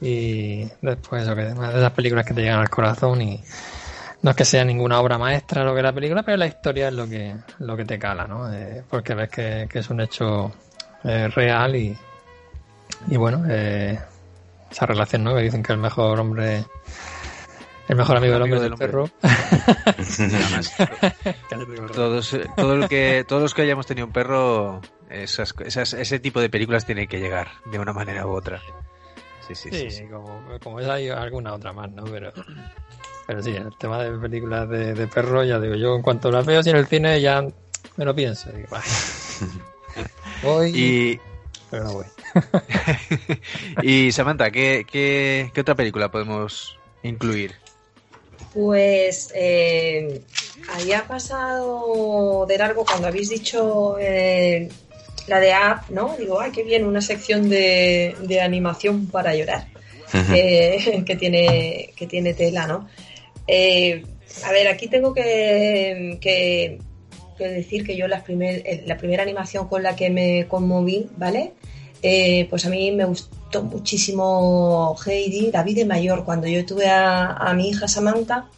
y 0.01 0.69
después 0.81 1.23
eso, 1.23 1.35
que 1.35 1.43
de 1.43 1.53
esas 1.53 1.93
películas 1.93 2.25
que 2.25 2.35
te 2.35 2.43
llegan 2.43 2.61
al 2.61 2.71
corazón 2.71 3.23
y 3.23 3.43
no 4.23 4.31
es 4.31 4.37
que 4.37 4.45
sea 4.45 4.65
ninguna 4.65 5.01
obra 5.01 5.19
maestra 5.19 5.65
lo 5.65 5.75
que 5.75 5.83
la 5.83 5.93
película, 5.93 6.23
pero 6.23 6.37
la 6.37 6.47
historia 6.47 6.89
es 6.89 6.95
lo 6.95 7.09
que, 7.09 7.35
lo 7.59 7.77
que 7.77 7.85
te 7.85 7.99
cala, 7.99 8.27
¿no? 8.27 8.53
Eh, 8.53 8.85
porque 8.89 9.15
ves 9.15 9.29
que, 9.29 9.69
es 9.73 9.91
un 9.91 10.01
hecho 10.01 10.53
eh, 11.03 11.29
real 11.29 11.75
y, 11.75 11.97
y 13.09 13.17
bueno, 13.17 13.45
eh, 13.49 13.99
esa 14.71 14.87
relación, 14.87 15.25
¿no? 15.25 15.35
Que 15.35 15.43
dicen 15.43 15.63
que 15.63 15.73
el 15.73 15.79
mejor 15.79 16.21
hombre 16.21 16.65
el 17.89 17.97
mejor 17.97 18.17
amigo 18.17 18.35
del 18.35 18.43
hombre 18.43 18.61
del, 18.61 18.75
perro. 18.75 19.11
todos, 21.95 22.37
todo 22.57 22.89
que, 22.89 23.25
todos 23.27 23.43
los 23.43 23.55
que 23.55 23.63
hayamos 23.63 23.87
tenido 23.87 24.07
un 24.07 24.13
perro, 24.13 24.81
esas, 25.11 25.55
esas, 25.65 25.95
ese 25.95 26.21
tipo 26.21 26.41
de 26.41 26.49
películas 26.49 26.87
tienen 26.87 27.09
que 27.09 27.19
llegar 27.19 27.49
de 27.71 27.79
una 27.79 27.93
manera 27.93 28.27
u 28.27 28.31
otra. 28.31 28.61
Sí, 29.47 29.55
sí, 29.55 29.91
sí. 29.91 30.07
Como, 30.07 30.43
como 30.63 30.81
es, 30.81 30.89
hay 30.89 31.09
alguna 31.09 31.55
otra 31.55 31.73
más, 31.73 31.91
¿no? 31.91 32.05
Pero, 32.05 32.33
pero 33.27 33.43
sí, 33.43 33.51
el 33.51 33.77
tema 33.79 34.03
de 34.03 34.17
películas 34.19 34.69
de, 34.69 34.95
de 34.95 35.07
perro, 35.09 35.45
ya 35.45 35.59
digo, 35.59 35.75
yo 35.75 35.97
en 35.97 36.03
cuanto 36.03 36.31
las 36.31 36.47
veo 36.47 36.61
así 36.61 36.71
en 36.71 36.77
el 36.77 36.87
cine 36.87 37.21
ya 37.21 37.45
me 37.97 38.05
lo 38.05 38.15
pienso. 38.15 38.51
Digo, 38.53 38.69
voy, 40.43 40.73
y... 40.75 41.21
pero 41.71 41.85
no 41.85 41.93
voy. 41.95 42.07
y 43.83 44.13
Samantha, 44.13 44.51
¿qué, 44.51 44.87
qué, 44.91 45.51
qué 45.53 45.61
otra 45.61 45.75
película 45.75 46.11
podemos 46.11 46.79
incluir? 47.03 47.62
Pues 48.55 49.33
eh, 49.35 50.23
había 50.75 51.07
pasado 51.07 52.45
de 52.47 52.59
largo 52.59 52.85
cuando 52.85 53.09
habéis 53.09 53.31
dicho 53.31 53.97
eh, 53.99 54.69
la 55.27 55.41
de 55.41 55.53
app, 55.53 55.89
¿no? 55.91 56.17
Digo, 56.19 56.41
ay, 56.41 56.53
qué 56.53 56.63
bien, 56.63 56.85
una 56.85 57.01
sección 57.01 57.49
de, 57.49 58.15
de 58.21 58.41
animación 58.41 59.07
para 59.07 59.35
llorar 59.35 59.69
que, 60.13 61.17
tiene, 61.19 61.93
que 61.97 62.07
tiene 62.07 62.35
tela, 62.35 62.67
¿no? 62.67 62.89
Eh, 63.47 64.03
a 64.45 64.53
ver, 64.53 64.69
aquí 64.69 64.89
tengo 64.89 65.15
que, 65.15 66.19
que, 66.21 66.79
decir 67.39 67.85
que 67.85 67.97
yo 67.97 68.07
la, 68.07 68.23
primer, 68.23 68.63
eh, 68.65 68.85
la 68.87 68.97
primera 68.97 69.23
animación 69.23 69.67
con 69.67 69.83
la 69.83 69.97
que 69.97 70.11
me 70.11 70.47
conmoví, 70.47 71.09
¿vale? 71.17 71.53
Eh, 72.03 72.49
pues 72.51 72.67
a 72.67 72.69
mí 72.69 72.91
me 72.91 73.05
gustó 73.05 73.63
muchísimo 73.63 74.97
Heidi, 75.07 75.53
la 75.53 75.63
de 75.63 75.85
mayor, 75.85 76.25
cuando 76.25 76.49
yo 76.49 76.67
tuve 76.67 76.89
a, 76.89 77.53
mi 77.55 77.69
hija 77.69 77.87
Samantha, 77.87 78.49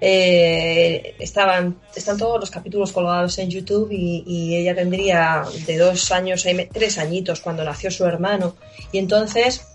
eh, 0.00 1.16
estaban, 1.18 1.80
están 1.94 2.18
todos 2.18 2.38
los 2.38 2.50
capítulos 2.50 2.92
colgados 2.92 3.38
en 3.38 3.50
YouTube 3.50 3.88
y, 3.90 4.54
ella 4.56 4.74
tendría 4.74 5.44
de 5.66 5.76
dos 5.76 6.12
años, 6.12 6.46
tres 6.72 6.98
añitos 6.98 7.40
cuando 7.40 7.64
nació 7.64 7.90
su 7.90 8.04
hermano. 8.04 8.54
Y 8.92 8.98
entonces 8.98 9.66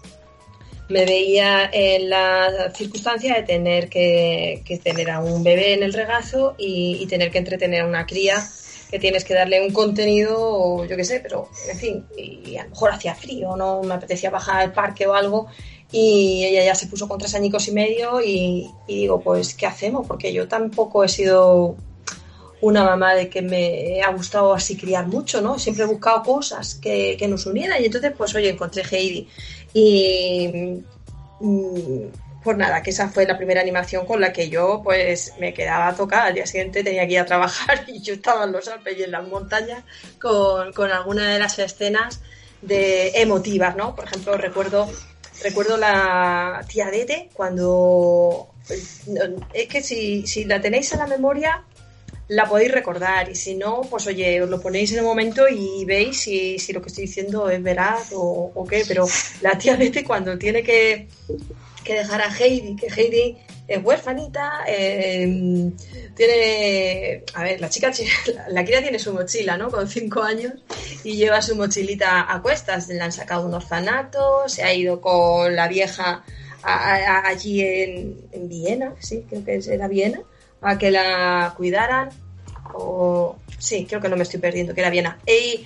me 0.89 1.05
veía 1.05 1.69
en 1.71 2.09
la 2.09 2.71
circunstancia 2.73 3.35
de 3.35 3.43
tener 3.43 3.89
que, 3.89 4.63
tener 4.83 5.11
a 5.11 5.19
un 5.19 5.43
bebé 5.43 5.73
en 5.73 5.83
el 5.83 5.93
regazo 5.93 6.55
y, 6.57 7.05
tener 7.07 7.31
que 7.31 7.39
entretener 7.39 7.81
a 7.81 7.88
una 7.88 8.05
cría 8.05 8.47
que 8.89 8.99
tienes 8.99 9.23
que 9.23 9.33
darle 9.33 9.65
un 9.65 9.73
contenido, 9.73 10.85
yo 10.85 10.95
qué 10.95 11.03
sé, 11.03 11.19
pero 11.19 11.49
en 11.69 11.77
fin, 11.77 12.05
y 12.15 12.57
a 12.57 12.63
lo 12.63 12.69
mejor 12.69 12.91
hacía 12.91 13.15
frío, 13.15 13.55
no 13.55 13.81
me 13.83 13.93
apetecía 13.93 14.29
bajar 14.29 14.61
al 14.61 14.73
parque 14.73 15.07
o 15.07 15.13
algo, 15.13 15.47
y 15.91 16.45
ella 16.45 16.63
ya 16.63 16.75
se 16.75 16.88
puso 16.88 17.07
con 17.07 17.17
tres 17.17 17.35
añicos 17.35 17.67
y 17.67 17.71
medio 17.71 18.21
y, 18.21 18.69
digo, 18.88 19.21
pues, 19.21 19.53
¿qué 19.53 19.65
hacemos? 19.65 20.05
Porque 20.07 20.33
yo 20.33 20.47
tampoco 20.47 21.03
he 21.03 21.09
sido 21.09 21.75
una 22.59 22.83
mamá 22.83 23.13
de 23.13 23.29
que 23.29 23.41
me 23.41 24.01
ha 24.01 24.11
gustado 24.11 24.53
así 24.53 24.75
criar 24.75 25.07
mucho, 25.07 25.41
¿no? 25.41 25.59
Siempre 25.59 25.83
he 25.83 25.88
buscado 25.88 26.23
cosas 26.23 26.75
que, 26.75 27.15
que 27.17 27.27
nos 27.27 27.45
unieran 27.45 27.81
y 27.81 27.85
entonces, 27.85 28.13
pues, 28.17 28.33
oye, 28.35 28.49
encontré 28.49 28.83
Heidi 28.89 29.27
y 29.73 30.81
mm, 31.39 32.07
pues 32.47 32.55
nada, 32.55 32.81
que 32.81 32.91
esa 32.91 33.09
fue 33.09 33.25
la 33.25 33.35
primera 33.35 33.59
animación 33.59 34.05
con 34.05 34.21
la 34.21 34.31
que 34.31 34.47
yo 34.47 34.79
pues 34.81 35.33
me 35.37 35.53
quedaba 35.53 35.93
tocada. 35.93 36.27
Al 36.27 36.33
día 36.33 36.47
siguiente 36.47 36.81
tenía 36.81 37.05
que 37.05 37.11
ir 37.11 37.19
a 37.19 37.25
trabajar 37.25 37.83
y 37.87 37.99
yo 38.01 38.13
estaba 38.13 38.45
en 38.45 38.53
los 38.53 38.69
Alpes 38.69 38.97
y 38.97 39.03
en 39.03 39.11
las 39.11 39.27
montañas 39.27 39.83
con, 40.17 40.71
con 40.71 40.89
alguna 40.89 41.33
de 41.33 41.39
las 41.39 41.59
escenas 41.59 42.21
de 42.61 43.09
emotivas, 43.19 43.75
¿no? 43.75 43.93
Por 43.93 44.05
ejemplo, 44.05 44.37
recuerdo 44.37 44.89
recuerdo 45.43 45.75
la 45.75 46.63
tía 46.69 46.89
Dete 46.89 47.29
cuando 47.33 48.47
es 49.51 49.67
que 49.67 49.83
si, 49.83 50.25
si 50.25 50.45
la 50.45 50.61
tenéis 50.61 50.93
en 50.93 50.99
la 50.99 51.07
memoria 51.07 51.65
la 52.29 52.47
podéis 52.47 52.71
recordar 52.71 53.29
y 53.29 53.35
si 53.35 53.55
no, 53.55 53.81
pues 53.89 54.07
oye, 54.07 54.41
os 54.41 54.49
lo 54.49 54.61
ponéis 54.61 54.93
en 54.93 54.99
un 54.99 55.05
momento 55.05 55.49
y 55.49 55.83
veis 55.83 56.21
si, 56.21 56.59
si 56.59 56.71
lo 56.71 56.81
que 56.81 56.87
estoy 56.87 57.07
diciendo 57.07 57.49
es 57.49 57.61
veraz 57.61 58.13
o, 58.13 58.53
o 58.55 58.65
qué, 58.65 58.85
pero 58.87 59.05
la 59.41 59.57
tía 59.57 59.75
Dete 59.75 60.05
cuando 60.05 60.37
tiene 60.37 60.63
que 60.63 61.09
que 61.88 61.93
dejar 61.93 62.21
a 62.21 62.29
Heidi, 62.29 62.75
que 62.75 62.88
Heidi 62.88 63.38
es 63.65 63.83
huérfanita, 63.83 64.65
eh, 64.67 65.71
tiene, 66.15 67.23
a 67.33 67.43
ver, 67.43 67.61
la 67.61 67.69
chica, 67.69 67.91
la 68.49 68.65
cría 68.65 68.81
tiene 68.81 68.99
su 68.99 69.13
mochila, 69.13 69.57
¿no? 69.57 69.71
Con 69.71 69.88
cinco 69.88 70.21
años 70.21 70.53
y 71.05 71.15
lleva 71.15 71.41
su 71.41 71.55
mochilita 71.55 72.31
a 72.31 72.41
cuestas, 72.41 72.89
le 72.89 72.99
han 72.99 73.13
sacado 73.13 73.47
un 73.47 73.53
orfanato, 73.53 74.47
se 74.47 74.63
ha 74.63 74.73
ido 74.73 74.99
con 74.99 75.55
la 75.55 75.69
vieja 75.69 76.23
allí 76.63 77.61
en, 77.61 78.27
en, 78.33 78.49
Viena, 78.49 78.93
sí, 78.99 79.25
creo 79.29 79.45
que 79.45 79.61
era 79.69 79.88
Viena, 79.88 80.21
a 80.61 80.77
que 80.77 80.91
la 80.91 81.53
cuidaran, 81.55 82.09
o 82.73 83.38
sí, 83.57 83.85
creo 83.88 84.01
que 84.01 84.09
no 84.09 84.17
me 84.17 84.23
estoy 84.23 84.41
perdiendo, 84.41 84.73
que 84.73 84.81
era 84.81 84.89
Viena. 84.89 85.17
Y, 85.25 85.65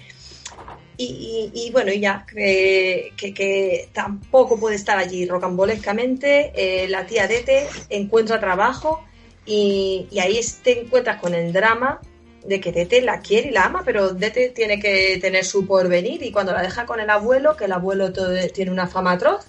y, 1.53 1.69
bueno, 1.71 1.91
y 1.91 1.99
ya, 1.99 2.25
que, 2.25 3.89
tampoco 3.93 4.59
puede 4.59 4.75
estar 4.75 4.97
allí 4.97 5.25
rocambolescamente. 5.25 6.51
Eh, 6.55 6.87
la 6.89 7.05
tía 7.05 7.27
Dete 7.27 7.67
encuentra 7.89 8.39
trabajo 8.39 9.03
y, 9.45 10.07
ahí 10.19 10.39
te 10.63 10.81
encuentras 10.81 11.19
con 11.19 11.33
el 11.33 11.53
drama 11.53 11.99
de 12.45 12.59
que 12.59 12.71
Dete 12.71 13.01
la 13.01 13.19
quiere 13.19 13.49
y 13.49 13.51
la 13.51 13.65
ama, 13.65 13.83
pero 13.85 14.13
Dete 14.13 14.49
tiene 14.49 14.79
que 14.79 15.17
tener 15.21 15.45
su 15.45 15.65
porvenir 15.65 16.23
y 16.23 16.31
cuando 16.31 16.53
la 16.53 16.61
deja 16.61 16.85
con 16.85 16.99
el 16.99 17.09
abuelo, 17.09 17.55
que 17.55 17.65
el 17.65 17.71
abuelo 17.71 18.11
tiene 18.53 18.71
una 18.71 18.87
fama 18.87 19.13
atroz, 19.13 19.45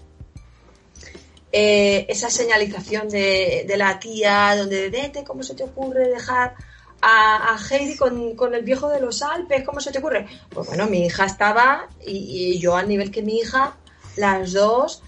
eh, 1.52 2.06
esa 2.08 2.30
señalización 2.30 3.08
de, 3.08 3.72
la 3.76 3.98
tía, 3.98 4.54
donde 4.56 4.90
Dete, 4.90 5.24
¿cómo 5.24 5.42
se 5.42 5.54
te 5.54 5.64
ocurre 5.64 6.08
dejar 6.08 6.54
a, 7.02 7.58
Heidi 7.70 7.96
con, 7.96 8.54
el 8.54 8.62
viejo 8.62 8.88
de 8.88 9.00
los 9.00 9.22
Alpes, 9.22 9.64
¿cómo 9.64 9.80
se 9.80 9.90
te 9.90 9.98
ocurre? 9.98 10.26
Pues 10.48 10.68
bueno, 10.68 10.86
mi 10.86 11.06
hija 11.06 11.26
estaba 11.26 11.88
y, 12.06 12.58
yo 12.58 12.76
al 12.76 12.88
nivel 12.88 13.10
que 13.10 13.22
mi 13.22 13.38
hija, 13.38 13.76
las 14.16 14.52
dos, 14.52 15.02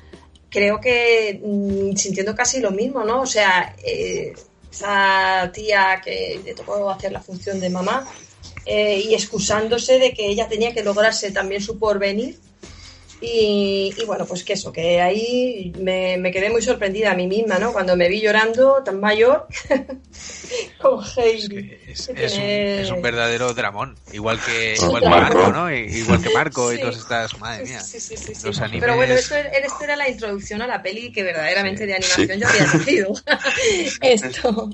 creo 0.51 0.81
que 0.81 1.41
mm, 1.43 1.97
sintiendo 1.97 2.35
casi 2.35 2.61
lo 2.61 2.73
mismo, 2.73 3.05
¿no? 3.05 3.23
O 3.23 3.27
sea, 3.27 3.75
eh, 3.85 4.35
esa 4.71 5.51
tía 5.53 6.01
que 6.05 6.41
le 6.45 6.55
tocó 6.55 6.91
hacer 6.91 7.13
la 7.13 7.21
función 7.21 7.61
de 7.61 7.71
mamá 7.71 8.05
eh, 8.67 8.99
y 8.99 9.15
excusándose 9.15 9.99
de 9.99 10.13
que 10.13 10.27
ella 10.27 10.49
tenía 10.49 10.75
que 10.75 10.83
lograrse 10.83 11.31
también 11.31 11.63
su 11.63 11.79
porvenir 11.79 12.39
y, 13.27 14.05
bueno, 14.07 14.27
pues 14.27 14.45
que 14.45 14.55
eso, 14.55 14.73
que 14.73 15.01
ahí 15.01 15.73
me, 15.79 16.31
quedé 16.33 16.51
muy 16.51 16.63
sorprendida 16.63 17.13
a 17.13 17.15
mí 17.15 17.27
misma, 17.27 17.59
¿no? 17.59 17.73
Cuando 17.73 17.97
me 17.97 18.09
vi 18.09 18.21
llorando 18.21 18.83
tan 18.85 19.01
mayor 19.01 19.47
con 20.79 21.05
Heidi. 21.17 21.79
Es, 21.87 22.91
un, 22.91 23.03
verdadero 23.03 23.55
dramón, 23.55 23.97
igual 24.13 24.41
que, 24.41 24.75
igual 24.75 25.03
que 25.03 25.09
Marco, 25.09 25.53
¿no? 25.53 25.73
Igual 25.73 26.23
que 26.23 26.31
Marco 26.31 26.73
y 26.73 26.79
todas 26.79 26.97
estas, 26.97 27.39
madre 27.39 27.65
mía. 27.65 27.81
Los 28.45 28.61
animes... 28.61 28.81
Pero 28.81 28.97
bueno, 28.97 29.15
esto, 29.15 29.35
esto, 29.37 29.85
era 29.85 29.97
la 29.97 30.09
introducción 30.09 30.63
a 30.63 30.67
la 30.67 30.83
peli 30.83 31.13
que 31.13 31.23
verdaderamente 31.23 31.87
de 31.87 31.95
animación 31.95 32.41
yo 32.41 32.49
había 32.49 32.65
elegido. 32.65 33.15
esto 34.01 34.71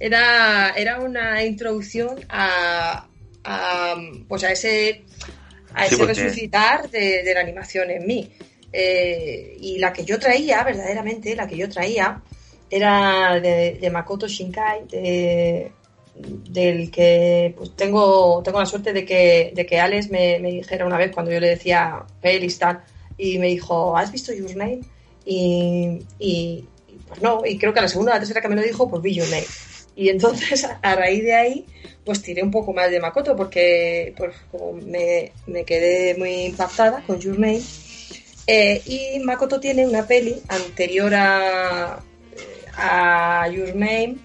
era, 0.00 0.70
era 0.70 1.00
una 1.00 1.44
introducción 1.44 2.24
a, 2.28 3.06
a, 3.44 3.94
pues 4.28 4.44
a 4.44 4.52
ese 4.52 5.04
a 5.78 5.86
ese 5.86 6.04
resucitar 6.04 6.90
de, 6.90 7.32
la 7.32 7.40
animación 7.40 7.90
en 7.90 8.06
mí. 8.06 8.30
Eh, 8.72 9.56
y 9.60 9.78
la 9.78 9.92
que 9.92 10.04
yo 10.04 10.18
traía, 10.18 10.62
verdaderamente, 10.64 11.34
la 11.34 11.46
que 11.46 11.56
yo 11.56 11.68
traía, 11.68 12.20
era 12.68 13.40
de, 13.40 13.88
Makoto 13.90 14.26
Shinkai, 14.26 14.86
del 16.50 16.90
que 16.90 17.54
pues 17.56 17.76
tengo, 17.76 18.42
tengo 18.42 18.58
la 18.58 18.66
suerte 18.66 18.92
de 18.92 19.04
que, 19.04 19.52
de 19.54 19.64
que 19.64 19.78
Alex 19.78 20.10
me, 20.10 20.40
dijera 20.40 20.84
una 20.84 20.98
vez 20.98 21.12
cuando 21.12 21.30
yo 21.30 21.40
le 21.40 21.50
decía 21.50 22.02
pelis 22.20 22.58
tal, 22.58 22.82
y 23.16 23.38
me 23.38 23.46
dijo, 23.46 23.96
¿has 23.96 24.12
visto 24.12 24.32
Your 24.32 24.54
Name? 24.56 24.80
Y, 25.24 26.00
y, 26.18 26.64
pues 27.06 27.22
no, 27.22 27.42
y 27.44 27.58
creo 27.58 27.72
que 27.72 27.78
a 27.78 27.82
la 27.82 27.88
segunda 27.88 28.12
o 28.12 28.14
la 28.14 28.20
tercera 28.20 28.40
que 28.40 28.48
me 28.48 28.56
lo 28.56 28.62
dijo, 28.62 28.88
pues 28.88 29.02
vi 29.02 29.14
Your 29.14 29.28
Name. 29.28 29.46
Y 29.98 30.10
entonces, 30.10 30.64
a 30.82 30.94
raíz 30.94 31.24
de 31.24 31.34
ahí, 31.34 31.66
pues 32.04 32.22
tiré 32.22 32.42
un 32.42 32.52
poco 32.52 32.72
más 32.72 32.88
de 32.90 33.00
Makoto 33.00 33.36
porque 33.36 34.14
pues, 34.16 34.34
me, 34.86 35.64
quedé 35.64 36.14
muy 36.16 36.46
impactada 36.46 37.02
con 37.04 37.18
Your 37.18 37.38
Name. 37.38 37.62
Eh, 38.46 38.80
y 38.86 39.18
Makoto 39.18 39.58
tiene 39.58 39.86
una 39.86 40.06
peli 40.06 40.40
anterior 40.48 41.12
a, 41.14 42.00
a 42.76 43.48
Your 43.48 43.74
Name. 43.74 44.16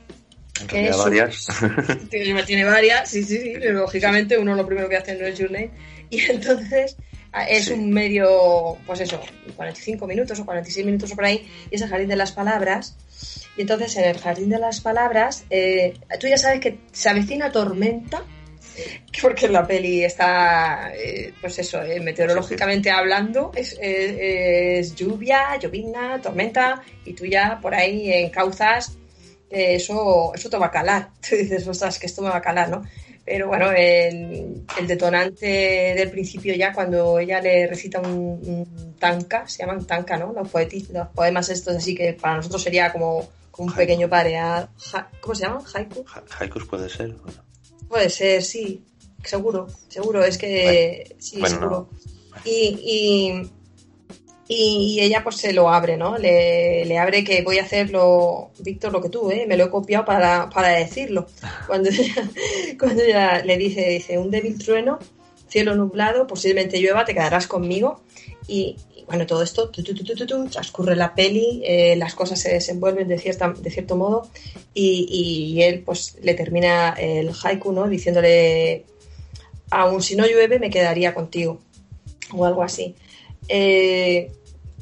Que 0.67 0.67
tiene 0.67 0.95
varias. 0.95 1.47
Tiene, 2.11 2.43
tiene, 2.43 2.63
varias, 2.63 3.09
sí, 3.09 3.24
sí, 3.24 3.39
sí. 3.39 3.53
Lógicamente 3.55 4.38
uno 4.38 4.55
lo 4.55 4.67
primero 4.67 4.88
que 4.88 4.97
hace 4.97 5.15
no 5.15 5.26
es 5.26 5.38
Your 5.39 5.49
Name. 5.49 5.71
Y 6.11 6.19
entonces 6.30 6.95
es 7.49 7.69
un 7.69 7.91
medio, 7.91 8.78
pues 8.86 9.01
eso, 9.01 9.19
45 9.55 10.05
minutos 10.05 10.39
o 10.39 10.45
46 10.45 10.86
minutos 10.86 11.11
o 11.11 11.15
por 11.15 11.26
ahí, 11.26 11.49
y 11.71 11.76
es 11.76 11.82
el 11.82 11.89
jardín 11.89 12.09
de 12.09 12.15
las 12.15 12.32
palabras. 12.32 12.95
Y 13.55 13.61
entonces 13.61 13.95
en 13.97 14.05
el 14.05 14.17
jardín 14.17 14.49
de 14.49 14.59
las 14.59 14.81
palabras, 14.81 15.45
eh, 15.49 15.93
tú 16.19 16.27
ya 16.27 16.37
sabes 16.37 16.59
que 16.59 16.79
se 16.91 17.09
avecina 17.09 17.51
tormenta, 17.51 18.23
porque 19.21 19.47
la 19.47 19.67
peli 19.67 20.03
está, 20.03 20.91
eh, 20.95 21.33
pues 21.39 21.59
eso, 21.59 21.81
eh, 21.83 21.99
meteorológicamente 21.99 22.89
hablando, 22.89 23.51
es, 23.55 24.95
lluvia, 24.95 25.57
llovina, 25.59 26.19
tormenta, 26.19 26.81
y 27.05 27.13
tú 27.13 27.25
ya 27.25 27.59
por 27.61 27.75
ahí 27.75 28.11
encauzas, 28.11 28.97
eso, 29.49 30.33
eso 30.33 30.49
te 30.49 30.57
va 30.57 30.65
a 30.67 30.71
calar. 30.71 31.09
Tú 31.29 31.35
dices, 31.35 31.67
ostras, 31.67 31.99
que 31.99 32.07
esto 32.07 32.23
me 32.23 32.29
va 32.29 32.37
a 32.37 32.41
calar, 32.41 32.69
¿no? 32.69 32.81
Pero 33.23 33.47
bueno, 33.47 33.71
el, 33.71 34.65
detonante 34.85 35.45
del 35.95 36.09
principio 36.09 36.55
ya, 36.55 36.73
cuando 36.73 37.19
ella 37.19 37.39
le 37.39 37.67
recita 37.67 38.01
un, 38.01 38.95
tanka, 38.99 39.47
se 39.47 39.59
llaman 39.59 39.85
tanka, 39.85 40.17
¿no? 40.17 40.33
Los, 40.33 40.51
los 40.51 41.07
poemas 41.09 41.49
estos 41.49 41.75
así 41.77 41.95
que 41.95 42.13
para 42.13 42.37
nosotros 42.37 42.63
sería 42.63 42.91
como, 42.91 43.29
un 43.57 43.73
pequeño 43.73 44.09
pareado. 44.09 44.69
¿Cómo 45.21 45.35
se 45.35 45.43
llaman? 45.43 45.63
¿Haiku? 45.73 46.05
Haikus 46.39 46.65
puede 46.65 46.89
ser. 46.89 47.15
Puede 47.87 48.09
ser, 48.09 48.43
sí. 48.43 48.83
Seguro, 49.23 49.67
seguro. 49.87 50.23
Es 50.23 50.37
que 50.37 51.15
sí, 51.19 51.41
seguro. 51.45 51.89
y 52.45 53.49
y, 54.47 54.99
ella 54.99 55.23
pues 55.23 55.37
se 55.37 55.53
lo 55.53 55.69
abre, 55.69 55.95
¿no? 55.97 56.17
Le, 56.17 56.97
abre 56.97 57.23
que 57.23 57.41
voy 57.43 57.59
a 57.59 57.63
hacerlo, 57.63 58.51
Víctor, 58.59 58.91
lo 58.91 59.01
que 59.01 59.09
tú, 59.09 59.31
¿eh? 59.31 59.45
Me 59.47 59.55
lo 59.55 59.65
he 59.65 59.69
copiado 59.69 60.05
para, 60.05 60.49
decirlo. 60.77 61.27
Cuando 61.67 61.89
ella, 61.89 62.29
cuando 62.79 63.03
le 63.03 63.57
dice, 63.57 63.89
dice, 63.89 64.17
un 64.17 64.31
débil 64.31 64.57
trueno, 64.57 64.99
cielo 65.47 65.75
nublado, 65.75 66.27
posiblemente 66.27 66.79
llueva, 66.79 67.05
te 67.05 67.13
quedarás 67.13 67.47
conmigo. 67.47 68.01
Y, 68.47 68.75
bueno, 69.07 69.25
todo 69.25 69.43
esto, 69.43 69.71
transcurre 70.51 70.95
la 70.95 71.13
peli, 71.15 71.61
eh, 71.65 71.95
las 71.95 72.15
cosas 72.15 72.39
se 72.39 72.53
desenvuelven 72.53 73.07
de, 73.07 73.17
cierta, 73.17 73.49
de 73.49 73.69
cierto 73.69 73.95
modo 73.95 74.29
y, 74.73 75.61
él 75.61 75.83
pues 75.85 76.17
le 76.21 76.33
termina 76.33 76.89
el 76.97 77.31
haiku, 77.31 77.71
¿no? 77.71 77.87
Diciéndole, 77.87 78.85
aun 79.69 80.01
si 80.01 80.15
no 80.15 80.25
llueve, 80.25 80.59
me 80.59 80.69
quedaría 80.69 81.13
contigo. 81.13 81.59
O 82.35 82.45
algo 82.45 82.63
así. 82.63 82.95
Eh, 83.47 84.31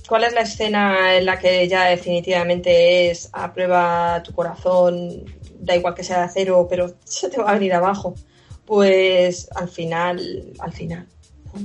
¿Cuál 0.08 0.26
es 0.26 0.34
la 0.34 0.42
escena 0.42 1.18
en 1.18 1.26
la 1.26 1.40
que 1.40 1.68
ya 1.68 1.86
definitivamente 1.86 3.10
es 3.10 3.30
a 3.34 3.54
prueba 3.54 4.22
tu 4.24 4.34
corazón, 4.34 5.26
da 5.60 5.76
igual 5.76 5.96
que 5.96 6.04
sea 6.04 6.18
de 6.20 6.24
acero, 6.24 6.68
pero 6.70 6.94
se 7.04 7.30
te 7.30 7.38
va 7.42 7.52
a 7.52 7.54
venir 7.54 7.74
abajo? 7.74 8.16
Pues 8.66 9.50
al 9.56 9.70
final, 9.70 10.54
al 10.60 10.74
final. 10.74 11.08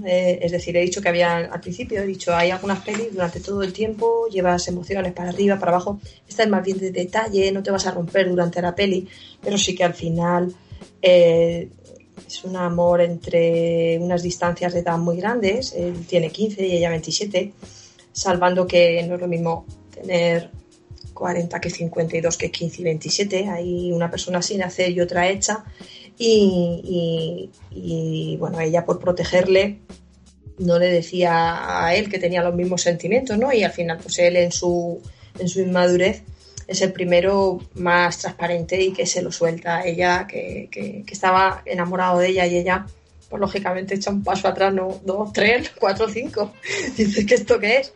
Eh, 0.05 0.41
es 0.43 0.53
decir, 0.53 0.76
he 0.76 0.80
dicho 0.80 1.01
que 1.01 1.09
había 1.09 1.37
al 1.37 1.61
principio, 1.61 2.01
he 2.01 2.07
dicho, 2.07 2.34
hay 2.34 2.51
algunas 2.51 2.80
pelis 2.80 3.12
durante 3.12 3.41
todo 3.41 3.62
el 3.62 3.72
tiempo, 3.72 4.26
llevas 4.28 4.66
emociones 4.68 5.12
para 5.12 5.30
arriba, 5.30 5.59
para 5.59 5.72
abajo, 5.72 6.01
esta 6.28 6.43
es 6.43 6.49
más 6.49 6.64
bien 6.64 6.78
de 6.78 6.91
detalle, 6.91 7.53
no 7.53 7.62
te 7.62 7.70
vas 7.70 7.87
a 7.87 7.93
romper 7.93 8.28
durante 8.28 8.61
la 8.61 8.74
peli, 8.74 9.09
pero 9.41 9.57
sí 9.57 9.74
que 9.74 9.84
al 9.84 9.95
final 9.95 10.53
eh, 11.01 11.68
es 12.26 12.45
un 12.45 12.57
amor 12.57 13.01
entre 13.01 13.99
unas 14.01 14.22
distancias 14.22 14.72
de 14.72 14.80
edad 14.80 14.99
muy 14.99 15.16
grandes. 15.18 15.72
Él 15.72 16.07
tiene 16.07 16.30
15 16.30 16.66
y 16.66 16.76
ella 16.76 16.91
27, 16.91 17.53
salvando 18.12 18.66
que 18.66 19.03
no 19.05 19.14
es 19.14 19.20
lo 19.20 19.28
mismo 19.28 19.66
tener 19.95 20.51
40 21.14 21.61
que 21.61 21.70
52 21.70 22.37
que 22.37 22.51
15 22.51 22.80
y 22.80 22.84
27. 22.84 23.49
Hay 23.49 23.93
una 23.93 24.11
persona 24.11 24.43
sin 24.43 24.62
hacer 24.62 24.91
y 24.91 25.01
otra 25.01 25.28
hecha. 25.28 25.64
Y, 26.19 27.51
bueno, 28.39 28.61
ella 28.61 28.85
por 28.85 28.99
protegerle 28.99 29.79
no 30.59 30.79
le 30.79 30.87
decía 30.87 31.87
a 31.87 31.95
él 31.95 32.09
que 32.09 32.19
tenía 32.19 32.43
los 32.43 32.55
mismos 32.55 32.81
sentimientos, 32.83 33.37
¿no? 33.37 33.53
Y 33.53 33.62
al 33.62 33.73
final, 33.73 33.99
pues 34.03 34.19
él 34.19 34.37
en 34.37 34.51
su, 34.51 35.03
en 35.39 35.49
su 35.49 35.61
inmadurez 35.61 36.23
es 36.67 36.81
el 36.81 36.93
primero 36.93 37.61
más 37.75 38.19
transparente 38.19 38.81
y 38.81 38.93
que 38.93 39.07
se 39.07 39.23
lo 39.23 39.31
suelta 39.31 39.79
a 39.79 39.87
ella, 39.87 40.27
que, 40.27 40.69
que, 40.71 41.05
estaba 41.11 41.62
enamorado 41.64 42.19
de 42.19 42.29
ella 42.29 42.47
y 42.47 42.57
ella, 42.57 42.87
pues 43.29 43.39
lógicamente 43.39 43.95
echa 43.95 44.11
un 44.11 44.25
paso 44.25 44.49
atrás, 44.49 44.73
no, 44.73 45.01
dos, 45.05 45.33
tres, 45.33 45.71
cuatro, 45.79 46.09
cinco. 46.09 46.53
Dice 46.97 47.27
que 47.27 47.35
esto 47.35 47.61
qué 47.61 47.79
es. 47.79 47.93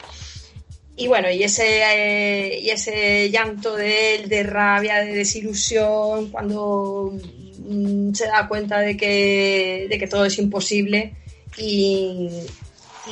Y 0.97 1.09
bueno, 1.09 1.31
y 1.31 1.43
ese, 1.43 1.81
eh, 1.83 2.61
y 2.61 2.69
ese 2.69 3.31
llanto 3.31 3.75
de 3.75 4.17
él, 4.17 4.29
de 4.29 4.43
rabia, 4.43 4.97
de 4.99 5.15
desilusión, 5.15 6.31
cuando 6.31 7.15
se 8.15 8.27
da 8.27 8.49
cuenta 8.49 8.81
de 8.81 8.97
que, 8.97 9.87
de 9.89 9.99
que 9.99 10.07
todo 10.07 10.25
es 10.25 10.39
imposible 10.39 11.15
y, 11.57 12.31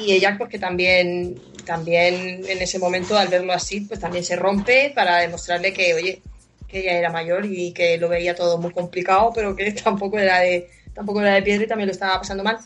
y 0.01 0.12
ella 0.12 0.36
pues 0.38 0.51
que 0.51 0.59
también 0.59 1.40
también 1.64 2.44
en 2.49 2.62
ese 2.62 2.78
momento 2.78 3.16
al 3.16 3.28
verlo 3.28 3.53
así 3.53 3.82
pues 3.82 4.01
también 4.01 4.24
se 4.24 4.36
rompe 4.36 4.90
para 4.94 5.18
demostrarle 5.18 5.72
que 5.72 5.94
oye 5.94 6.22
que 6.66 6.80
ella 6.80 6.99
era 6.99 7.11
mayor 7.11 7.44
y 7.46 7.72
que 7.72 7.99
lo 7.99 8.09
veía 8.09 8.34
todo 8.34 8.59
muy 8.59 8.72
complicado 8.72 9.32
pero 9.34 9.55
que 9.55 9.72
tampoco 9.84 10.18
era 10.18 10.40
de 10.40 10.68
tampoco 10.94 11.20
era 11.20 11.34
de 11.34 11.42
piedra 11.42 11.64
y 11.64 11.68
también 11.68 11.88
lo 11.88 11.92
estaba 11.92 12.18
pasando 12.18 12.42
mal 12.42 12.59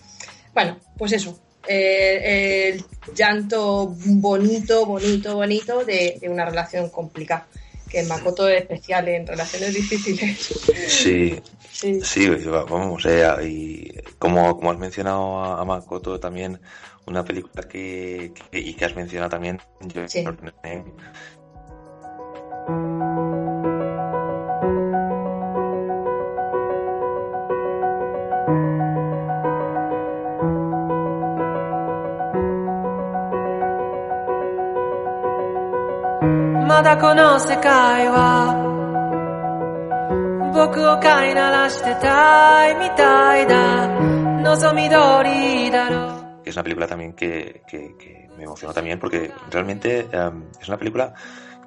bueno 0.55 0.79
pues 0.97 1.13
eso 1.13 1.39
eh, 1.67 2.75
el 2.75 3.15
llanto 3.15 3.95
bonito, 3.97 4.85
bonito, 4.87 5.37
bonito 5.37 5.85
de, 5.85 6.21
una 6.29 6.45
relación 6.45 6.91
complicada. 6.91 7.47
Que 7.89 8.03
Makoto 8.05 8.49
es 8.49 8.63
especial 8.63 9.09
en 9.09 9.27
relaciones 9.27 9.75
difíciles. 9.75 10.39
Sí, 10.89 11.39
sí, 12.03 12.29
vamos, 12.47 13.05
eh, 13.07 13.27
y 13.43 13.93
como, 14.19 14.57
como 14.57 14.71
has 14.71 14.79
mencionado 14.79 15.43
a, 15.43 15.65
Makoto 15.65 16.21
también, 16.21 16.61
una 17.07 17.25
película 17.25 17.65
que, 17.65 18.33
y 18.53 18.75
que 18.75 18.85
has 18.85 18.95
mencionado 18.95 19.31
también, 19.31 19.61
yo 19.81 20.07
sí. 20.07 20.25
Es 46.45 46.55
una 46.55 46.63
película 46.63 46.87
también 46.87 47.15
que, 47.15 47.63
que, 47.67 48.29
me 48.37 48.45
emocionó 48.45 48.75
también 48.75 48.99
porque 48.99 49.33
realmente 49.51 50.09
em, 50.13 50.45
es 50.61 50.69
una 50.69 50.77
película 50.77 51.15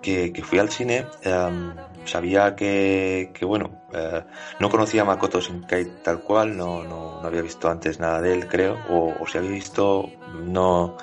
que, 0.03 0.31
que 0.31 0.43
fui 0.43 0.59
al 0.59 0.69
cine, 0.69 1.07
em, 1.23 1.73
sabía 2.05 2.55
que, 2.55 3.31
que 3.33 3.43
bueno, 3.43 3.81
eh, 3.91 4.23
no 4.59 4.69
conocía 4.69 5.01
a 5.01 5.05
Makoto 5.05 5.41
Shinkai 5.41 6.03
tal 6.03 6.21
cual, 6.21 6.55
no, 6.55 6.83
no, 6.83 7.21
no, 7.21 7.27
había 7.27 7.41
visto 7.41 7.67
antes 7.69 7.99
nada 7.99 8.21
de 8.21 8.33
él, 8.33 8.47
creo, 8.47 8.77
o, 8.89 9.15
o 9.19 9.27
si 9.27 9.39
había 9.39 9.49
visto, 9.49 10.11
no, 10.43 10.95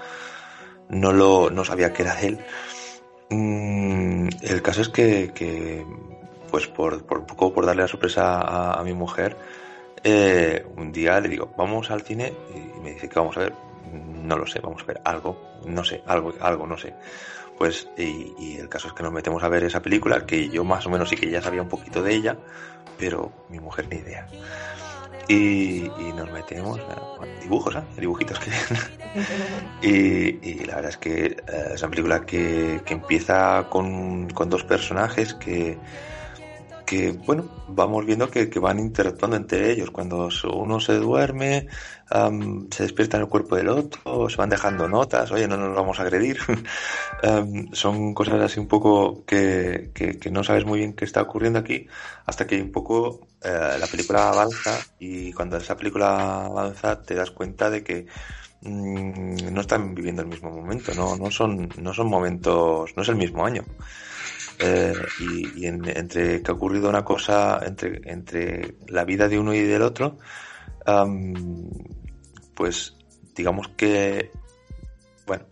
no, 0.88 1.12
lo, 1.12 1.50
no 1.50 1.64
sabía 1.64 1.92
que 1.92 2.02
era 2.02 2.20
él. 2.20 2.38
Mm, 3.30 4.28
el 4.42 4.62
caso 4.62 4.82
es 4.82 4.88
que, 4.88 5.32
pues 6.52 6.68
por, 6.68 7.04
por, 7.06 7.24
poco 7.26 7.52
por 7.52 7.64
darle 7.64 7.82
la 7.82 7.88
sorpresa 7.88 8.78
a, 8.78 8.84
mi 8.84 8.92
mujer, 8.92 9.36
eh, 10.04 10.64
un 10.76 10.92
día 10.92 11.18
le 11.18 11.30
digo, 11.30 11.52
vamos 11.56 11.90
al 11.90 12.02
cine 12.02 12.30
y 12.54 12.80
me 12.80 12.92
dice 12.92 13.08
que 13.08 13.18
vamos 13.18 13.38
a 13.38 13.40
ver, 13.40 13.54
no 14.22 14.36
lo 14.36 14.46
sé, 14.46 14.60
vamos 14.60 14.82
a 14.82 14.84
ver 14.84 15.00
algo, 15.02 15.58
no 15.66 15.82
sé, 15.82 16.02
algo, 16.06 16.34
algo, 16.40 16.66
no 16.66 16.76
sé. 16.76 16.94
Pues, 17.56 17.88
y, 17.96 18.34
y, 18.38 18.56
el 18.58 18.68
caso 18.68 18.88
es 18.88 18.94
que 18.94 19.02
nos 19.02 19.12
metemos 19.12 19.42
a 19.42 19.48
ver 19.48 19.64
esa 19.64 19.80
película, 19.80 20.26
que 20.26 20.50
yo 20.50 20.62
más 20.62 20.86
o 20.86 20.90
menos 20.90 21.08
sí 21.08 21.16
que 21.16 21.30
ya 21.30 21.40
sabía 21.40 21.62
un 21.62 21.68
poquito 21.68 22.02
de 22.02 22.14
ella, 22.14 22.36
pero 22.98 23.32
mi 23.48 23.58
mujer 23.58 23.88
ni 23.88 23.96
idea 23.96 24.28
y, 25.28 25.90
nos 26.16 26.30
metemos 26.30 26.80
dibujos, 27.42 27.76
¿eh? 27.76 27.82
dibujitos 27.98 28.38
que 28.38 28.50
y, 29.82 30.50
y 30.50 30.64
la 30.64 30.76
verdad 30.76 30.90
es 30.90 30.96
que 30.96 31.24
eh, 31.26 31.70
es 31.74 31.82
una 31.82 31.90
película 31.90 32.20
que, 32.26 32.80
que 32.84 32.94
empieza 32.94 33.66
con, 33.70 34.28
con, 34.30 34.50
dos 34.50 34.64
personajes 34.64 35.34
que, 35.34 35.78
que 36.92 37.10
bueno, 37.10 37.48
vamos 37.68 38.04
viendo 38.04 38.30
que, 38.30 38.46
van 38.58 38.78
interactuando 38.78 39.34
entre 39.34 39.72
ellos. 39.72 39.90
Cuando 39.90 40.28
uno 40.52 40.78
se 40.78 40.92
duerme, 40.96 41.68
se 42.70 42.82
despierta 42.82 43.16
en 43.16 43.22
el 43.22 43.30
cuerpo 43.30 43.56
del 43.56 43.70
otro, 43.70 44.28
se 44.28 44.36
van 44.36 44.50
dejando 44.50 44.86
notas, 44.86 45.32
oye, 45.32 45.48
no 45.48 45.56
nos 45.56 45.74
vamos 45.74 45.98
a 45.98 46.02
agredir. 46.02 46.38
son 47.72 48.12
cosas 48.12 48.42
así 48.42 48.60
un 48.60 48.68
poco 48.68 49.24
que, 49.24 49.90
que, 49.94 50.30
no 50.30 50.44
sabes 50.44 50.66
muy 50.66 50.80
bien 50.80 50.92
qué 50.92 51.06
está 51.06 51.22
ocurriendo 51.22 51.60
aquí, 51.60 51.86
hasta 52.26 52.46
que 52.46 52.60
un 52.60 52.70
poco 52.70 53.26
eh, 53.42 53.76
la 53.80 53.86
película 53.86 54.28
avanza 54.28 54.78
y 54.98 55.32
cuando 55.32 55.56
esa 55.56 55.74
película 55.74 56.44
avanza 56.44 57.00
te 57.00 57.14
das 57.14 57.30
cuenta 57.30 57.70
de 57.70 57.82
que 57.82 58.06
mm, 58.60 59.50
no 59.50 59.62
están 59.62 59.94
viviendo 59.94 60.20
el 60.20 60.28
mismo 60.28 60.50
momento, 60.50 60.92
no, 60.94 61.16
no, 61.16 61.30
son, 61.30 61.70
no 61.78 61.94
son 61.94 62.08
momentos, 62.08 62.90
no 62.94 63.02
es 63.02 63.08
el 63.08 63.16
mismo 63.16 63.46
año. 63.46 63.64
Eh, 64.64 64.94
y, 65.18 65.66
entre 65.66 66.40
que 66.40 66.50
ha 66.50 66.54
ocurrido 66.54 66.88
una 66.88 67.04
cosa 67.04 67.60
entre, 67.64 68.00
entre 68.04 68.76
la 68.86 69.04
vida 69.04 69.28
de 69.28 69.38
uno 69.38 69.52
y 69.52 69.60
del 69.60 69.82
otro, 69.82 70.18
pues 72.54 72.96
digamos 73.34 73.68
que, 73.76 74.30
bueno, 75.26 75.46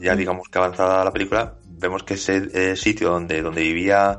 ya 0.00 0.16
digamos 0.16 0.48
que 0.48 0.58
avanzada 0.58 1.04
la 1.04 1.12
película, 1.12 1.56
vemos 1.66 2.04
que 2.04 2.14
ese 2.14 2.74
sitio 2.76 3.10
donde, 3.10 3.42
donde 3.42 3.62
vivía 3.62 4.18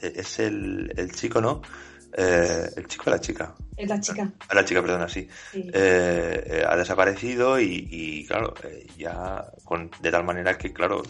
es 0.00 0.38
el, 0.38 0.92
el 0.96 1.12
chico, 1.12 1.40
¿no? 1.40 1.60
Eh, 2.16 2.70
el 2.76 2.86
chico 2.86 3.04
o 3.06 3.10
la 3.10 3.20
chica. 3.20 3.54
Es 3.78 3.88
la 3.88 4.00
chica. 4.00 4.30
Ah, 4.48 4.54
la 4.54 4.64
chica, 4.64 4.82
perdona, 4.82 5.08
sí. 5.08 5.28
Eh, 5.54 5.70
eh, 5.72 6.64
ha 6.68 6.76
desaparecido 6.76 7.60
y, 7.60 8.24
claro, 8.26 8.52
ya 8.96 9.44
con, 9.64 9.90
de 10.00 10.10
tal 10.10 10.24
manera 10.24 10.58
que, 10.58 10.72
claro, 10.72 11.02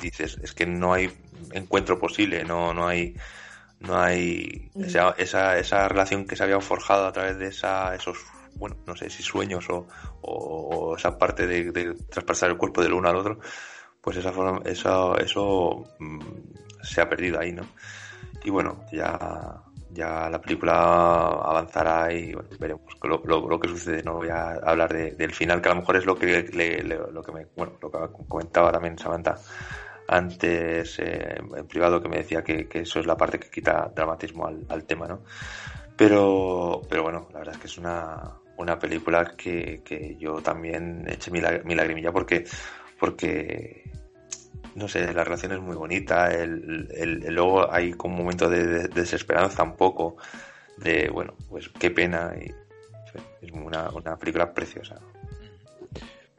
dices, 0.00 0.36
es 0.42 0.52
que 0.52 0.66
no 0.66 0.92
hay 0.92 1.10
encuentro 1.52 1.98
posible, 1.98 2.44
no, 2.44 2.74
no 2.74 2.88
hay 2.88 3.14
no 3.80 3.96
hay 3.96 4.70
mm. 4.74 4.84
esa, 4.84 5.52
esa, 5.56 5.88
relación 5.88 6.26
que 6.26 6.34
se 6.34 6.42
había 6.42 6.60
forjado 6.60 7.06
a 7.06 7.12
través 7.12 7.38
de 7.38 7.46
esa, 7.46 7.94
esos, 7.94 8.18
bueno, 8.56 8.76
no 8.86 8.96
sé 8.96 9.08
si 9.08 9.22
sueños 9.22 9.68
o, 9.70 9.86
o 10.22 10.96
esa 10.96 11.16
parte 11.16 11.46
de, 11.46 11.70
de, 11.70 11.94
traspasar 12.10 12.50
el 12.50 12.56
cuerpo 12.56 12.82
del 12.82 12.94
uno 12.94 13.08
al 13.08 13.16
otro, 13.16 13.38
pues 14.00 14.16
esa 14.16 14.32
forma, 14.32 14.60
eso, 14.68 15.16
eso 15.18 15.84
mm, 16.00 16.20
se 16.82 17.00
ha 17.00 17.08
perdido 17.08 17.38
ahí, 17.38 17.52
¿no? 17.52 17.68
Y 18.44 18.50
bueno, 18.50 18.84
ya 18.92 19.62
ya 19.90 20.28
la 20.28 20.40
película 20.40 20.72
avanzará 21.26 22.12
y 22.12 22.34
veremos 22.58 22.82
lo, 23.02 23.22
lo, 23.24 23.60
que 23.60 23.68
sucede. 23.68 24.02
No 24.02 24.14
voy 24.14 24.28
a 24.28 24.52
hablar 24.52 24.92
del 24.92 25.32
final, 25.32 25.60
que 25.60 25.68
a 25.68 25.74
lo 25.74 25.80
mejor 25.80 25.96
es 25.96 26.06
lo 26.06 26.14
que, 26.14 26.42
lo 27.12 27.22
que 27.22 27.32
me, 27.32 27.46
bueno, 27.56 27.74
lo 27.80 27.90
que 27.90 27.98
comentaba 28.28 28.72
también 28.72 28.98
Samantha 28.98 29.36
antes 30.08 30.98
eh, 31.00 31.36
en 31.56 31.66
privado, 31.66 32.00
que 32.00 32.08
me 32.08 32.18
decía 32.18 32.42
que, 32.42 32.66
eso 32.72 32.98
es 32.98 33.06
la 33.06 33.16
parte 33.16 33.38
que 33.38 33.50
quita 33.50 33.92
dramatismo 33.94 34.46
al, 34.46 34.84
tema, 34.84 35.06
¿no? 35.06 35.22
Pero, 35.96 36.80
pero 36.88 37.02
bueno, 37.02 37.28
la 37.32 37.40
verdad 37.40 37.54
es 37.54 37.60
que 37.60 37.66
es 37.66 37.78
una, 37.78 38.38
una 38.56 38.78
película 38.78 39.34
que, 39.36 39.82
que 39.84 40.16
yo 40.16 40.40
también 40.40 41.04
eché 41.08 41.30
mi, 41.30 41.40
mi 41.64 41.74
lagrimilla 41.74 42.10
porque, 42.10 42.44
porque 42.98 43.87
no 44.78 44.88
sé, 44.88 45.12
la 45.12 45.24
relación 45.24 45.52
es 45.52 45.60
muy 45.60 45.76
bonita, 45.76 46.32
el, 46.32 46.88
el, 46.94 47.34
luego 47.34 47.70
hay 47.72 47.92
como 47.92 48.14
un 48.14 48.22
momento 48.22 48.48
de, 48.48 48.88
desesperanza 48.88 49.62
un 49.62 49.76
poco, 49.76 50.16
de, 50.76 51.08
bueno, 51.10 51.34
pues 51.48 51.68
qué 51.68 51.90
pena, 51.90 52.32
y 52.40 52.52
es 53.44 53.52
una, 53.52 53.90
una 53.90 54.16
película 54.16 54.52
preciosa. 54.54 54.96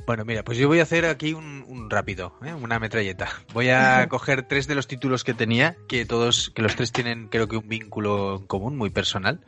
Bueno, 0.06 0.26
mira, 0.26 0.44
pues 0.44 0.58
yo 0.58 0.68
voy 0.68 0.80
a 0.80 0.84
hacer 0.84 1.06
aquí 1.06 1.34
un, 1.34 1.88
rápido, 1.88 2.34
¿eh? 2.44 2.54
una 2.54 2.80
metralleta. 2.80 3.30
Voy 3.54 3.70
a 3.70 4.08
coger 4.10 4.42
tres 4.42 4.68
de 4.68 4.74
los 4.74 4.88
títulos 4.88 5.24
que 5.24 5.36
tenía, 5.36 5.76
que 5.88 6.06
todos, 6.06 6.50
que 6.50 6.64
los 6.64 6.76
tres 6.76 6.92
tienen 6.92 7.28
creo 7.28 7.48
que 7.48 7.58
un 7.58 7.70
vínculo 7.70 8.38
en 8.38 8.48
común, 8.48 8.76
muy 8.76 8.90
personal. 8.90 9.40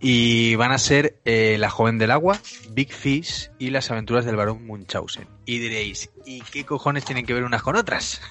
Y 0.00 0.54
van 0.54 0.72
a 0.72 0.78
ser 0.78 1.18
eh, 1.24 1.56
La 1.58 1.70
joven 1.70 1.98
del 1.98 2.10
agua, 2.10 2.38
Big 2.70 2.92
Fish 2.92 3.50
y 3.58 3.70
Las 3.70 3.90
aventuras 3.90 4.24
del 4.24 4.36
barón 4.36 4.66
Munchausen. 4.66 5.26
Y 5.44 5.58
diréis, 5.58 6.10
¿y 6.24 6.40
qué 6.42 6.64
cojones 6.64 7.04
tienen 7.04 7.26
que 7.26 7.34
ver 7.34 7.44
unas 7.44 7.62
con 7.62 7.76
otras? 7.76 8.20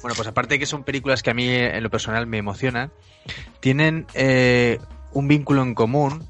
Bueno, 0.00 0.14
pues 0.16 0.26
aparte 0.26 0.54
de 0.54 0.60
que 0.60 0.64
son 0.64 0.82
películas 0.82 1.22
que 1.22 1.28
a 1.28 1.34
mí 1.34 1.46
en 1.46 1.82
lo 1.82 1.90
personal 1.90 2.26
me 2.26 2.38
emocionan, 2.38 2.90
tienen 3.60 4.06
eh, 4.14 4.78
un 5.12 5.28
vínculo 5.28 5.62
en 5.62 5.74
común 5.74 6.26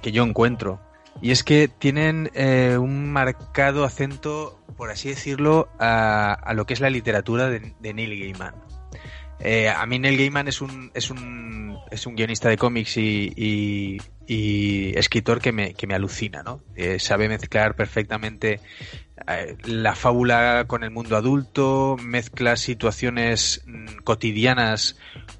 que 0.00 0.12
yo 0.12 0.22
encuentro. 0.24 0.80
Y 1.20 1.30
es 1.30 1.44
que 1.44 1.68
tienen 1.68 2.30
eh, 2.34 2.76
un 2.78 3.10
marcado 3.10 3.84
acento, 3.84 4.58
por 4.76 4.90
así 4.90 5.08
decirlo, 5.08 5.68
a, 5.78 6.52
lo 6.54 6.66
que 6.66 6.74
es 6.74 6.80
la 6.80 6.90
literatura 6.90 7.48
de, 7.48 7.74
Neil 7.80 8.18
Gaiman. 8.18 8.54
Eh, 9.44 9.68
a 9.68 9.84
mí 9.84 9.98
Neil 9.98 10.16
Gaiman 10.16 10.48
es 10.48 10.62
un, 10.62 10.90
es 10.94 11.10
un, 11.10 11.78
es 11.90 12.06
un 12.06 12.16
guionista 12.16 12.48
de 12.48 12.56
cómics 12.56 12.96
y, 12.96 14.00
y, 14.26 14.98
escritor 14.98 15.40
que 15.40 15.52
me, 15.52 15.74
que 15.74 15.86
me 15.86 15.94
alucina, 15.94 16.42
¿no? 16.42 16.62
Eh, 16.74 16.98
sabe 16.98 17.28
mezclar 17.28 17.76
perfectamente 17.76 18.60
la 19.64 19.94
fábula 19.94 20.64
con 20.66 20.82
el 20.82 20.90
mundo 20.90 21.16
adulto, 21.16 21.96
mezcla 22.02 22.56
situaciones 22.56 23.62
mm, 23.66 23.98
cotidianas 24.02 24.96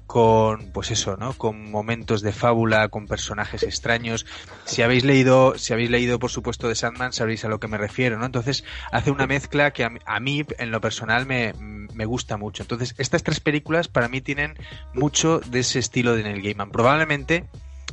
con 0.07 0.71
pues 0.71 0.91
eso, 0.91 1.17
¿no? 1.17 1.33
Con 1.33 1.71
momentos 1.71 2.21
de 2.21 2.31
fábula, 2.31 2.87
con 2.89 3.07
personajes 3.07 3.63
extraños. 3.63 4.25
Si 4.65 4.81
habéis 4.81 5.03
leído, 5.03 5.57
si 5.57 5.73
habéis 5.73 5.89
leído 5.89 6.19
por 6.19 6.31
supuesto 6.31 6.69
de 6.69 6.75
Sandman, 6.75 7.11
sabréis 7.11 7.43
a 7.43 7.49
lo 7.49 7.59
que 7.59 7.67
me 7.67 7.77
refiero, 7.77 8.17
¿no? 8.17 8.25
Entonces, 8.25 8.63
hace 8.91 9.11
una 9.11 9.27
mezcla 9.27 9.71
que 9.71 9.83
a 9.83 10.19
mí, 10.19 10.45
en 10.57 10.71
lo 10.71 10.79
personal 10.79 11.25
me, 11.25 11.53
me 11.95 12.05
gusta 12.05 12.37
mucho. 12.37 12.63
Entonces, 12.63 12.93
estas 12.97 13.23
tres 13.23 13.39
películas 13.39 13.87
para 13.87 14.07
mí 14.07 14.21
tienen 14.21 14.55
mucho 14.93 15.39
de 15.39 15.59
ese 15.61 15.79
estilo 15.79 16.15
de 16.15 16.23
Neil 16.23 16.41
Gaiman. 16.41 16.71
Probablemente 16.71 17.45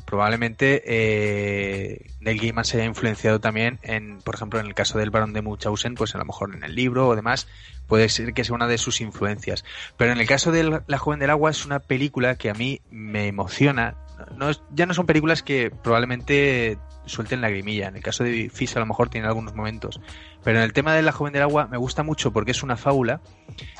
probablemente 0.04 0.82
eh, 0.84 2.10
Neil 2.20 2.38
Gaiman 2.38 2.66
se 2.66 2.76
haya 2.76 2.86
influenciado 2.86 3.40
también 3.40 3.78
en, 3.82 4.18
por 4.18 4.34
ejemplo, 4.34 4.60
en 4.60 4.66
el 4.66 4.74
caso 4.74 4.98
del 4.98 5.08
Barón 5.08 5.32
de 5.32 5.40
Munchausen, 5.40 5.94
pues 5.94 6.14
a 6.14 6.18
lo 6.18 6.26
mejor 6.26 6.54
en 6.54 6.64
el 6.64 6.74
libro 6.74 7.08
o 7.08 7.16
demás, 7.16 7.48
puede 7.86 8.10
ser 8.10 8.34
que 8.34 8.44
sea 8.44 8.54
una 8.54 8.68
de 8.68 8.76
sus 8.76 9.00
influencias. 9.00 9.64
Pero 9.96 10.12
en 10.12 10.20
el 10.20 10.26
caso 10.26 10.52
de 10.52 10.82
La 10.86 10.98
joven 10.98 11.18
del 11.18 11.30
agua 11.30 11.50
es 11.50 11.64
una 11.64 11.78
película 11.78 12.36
que 12.36 12.50
a 12.50 12.54
mí 12.54 12.82
me 12.90 13.26
emociona. 13.26 13.96
No, 14.36 14.50
ya 14.74 14.86
no 14.86 14.94
son 14.94 15.06
películas 15.06 15.42
que 15.42 15.70
probablemente 15.70 16.78
suelten 17.06 17.40
lagrimilla. 17.40 17.88
En 17.88 17.96
el 17.96 18.02
caso 18.02 18.24
de 18.24 18.50
Fish 18.50 18.76
a 18.76 18.80
lo 18.80 18.86
mejor 18.86 19.08
tiene 19.08 19.26
algunos 19.26 19.54
momentos. 19.54 20.00
Pero 20.44 20.58
en 20.58 20.64
el 20.64 20.72
tema 20.72 20.94
de 20.94 21.02
La 21.02 21.12
joven 21.12 21.32
del 21.32 21.42
agua 21.42 21.66
me 21.66 21.76
gusta 21.76 22.02
mucho 22.02 22.32
porque 22.32 22.50
es 22.50 22.62
una 22.62 22.76
fábula 22.76 23.20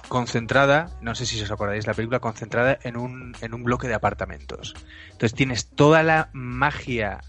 concentrada, 0.09 0.90
no 1.01 1.14
sé 1.14 1.26
si 1.26 1.40
os 1.40 1.51
acordáis, 1.51 1.86
la 1.86 1.95
película 1.95 2.20
concentrada 2.20 2.78
en 2.82 2.97
un, 2.97 3.34
en 3.40 3.55
un 3.55 3.64
bloque 3.64 3.88
de 3.88 3.95
apartamentos. 3.95 4.74
Entonces 5.07 5.34
tienes 5.34 5.68
toda 5.70 6.03
la 6.03 6.30
magia 6.32 7.20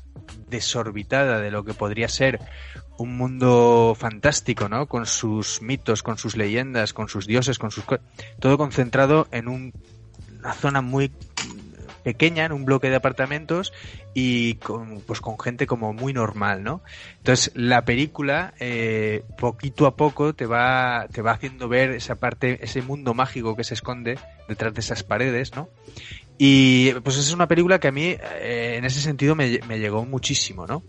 desorbitada 0.47 1.39
de 1.39 1.51
lo 1.51 1.63
que 1.63 1.73
podría 1.73 2.07
ser 2.07 2.39
un 2.97 3.17
mundo 3.17 3.95
fantástico, 3.99 4.69
¿no? 4.69 4.87
Con 4.87 5.05
sus 5.05 5.61
mitos, 5.61 6.03
con 6.03 6.17
sus 6.17 6.37
leyendas, 6.37 6.93
con 6.93 7.09
sus 7.09 7.25
dioses, 7.25 7.57
con 7.57 7.71
sus... 7.71 7.83
Todo 8.39 8.57
concentrado 8.57 9.27
en 9.31 9.47
una 9.47 10.53
zona 10.53 10.81
muy 10.81 11.11
pequeña 12.03 12.45
en 12.45 12.51
un 12.51 12.65
bloque 12.65 12.89
de 12.89 12.95
apartamentos 12.95 13.73
y 14.13 14.55
con, 14.55 15.01
pues 15.01 15.21
con 15.21 15.39
gente 15.39 15.65
como 15.67 15.93
muy 15.93 16.13
normal, 16.13 16.63
¿no? 16.63 16.81
Entonces 17.17 17.51
la 17.55 17.85
película 17.85 18.53
eh, 18.59 19.23
poquito 19.37 19.85
a 19.87 19.95
poco 19.95 20.33
te 20.33 20.45
va 20.45 21.07
te 21.11 21.21
va 21.21 21.31
haciendo 21.31 21.67
ver 21.67 21.91
esa 21.91 22.15
parte, 22.15 22.59
ese 22.61 22.81
mundo 22.81 23.13
mágico 23.13 23.55
que 23.55 23.63
se 23.63 23.73
esconde 23.73 24.19
detrás 24.47 24.73
de 24.73 24.81
esas 24.81 25.03
paredes, 25.03 25.55
¿no? 25.55 25.69
Y 26.37 26.93
pues 27.03 27.17
es 27.17 27.31
una 27.31 27.47
película 27.47 27.79
que 27.79 27.87
a 27.87 27.91
mí 27.91 28.17
eh, 28.41 28.75
en 28.77 28.85
ese 28.85 28.99
sentido 28.99 29.35
me, 29.35 29.59
me 29.67 29.79
llegó 29.79 30.05
muchísimo, 30.05 30.65
¿no? 30.67 30.83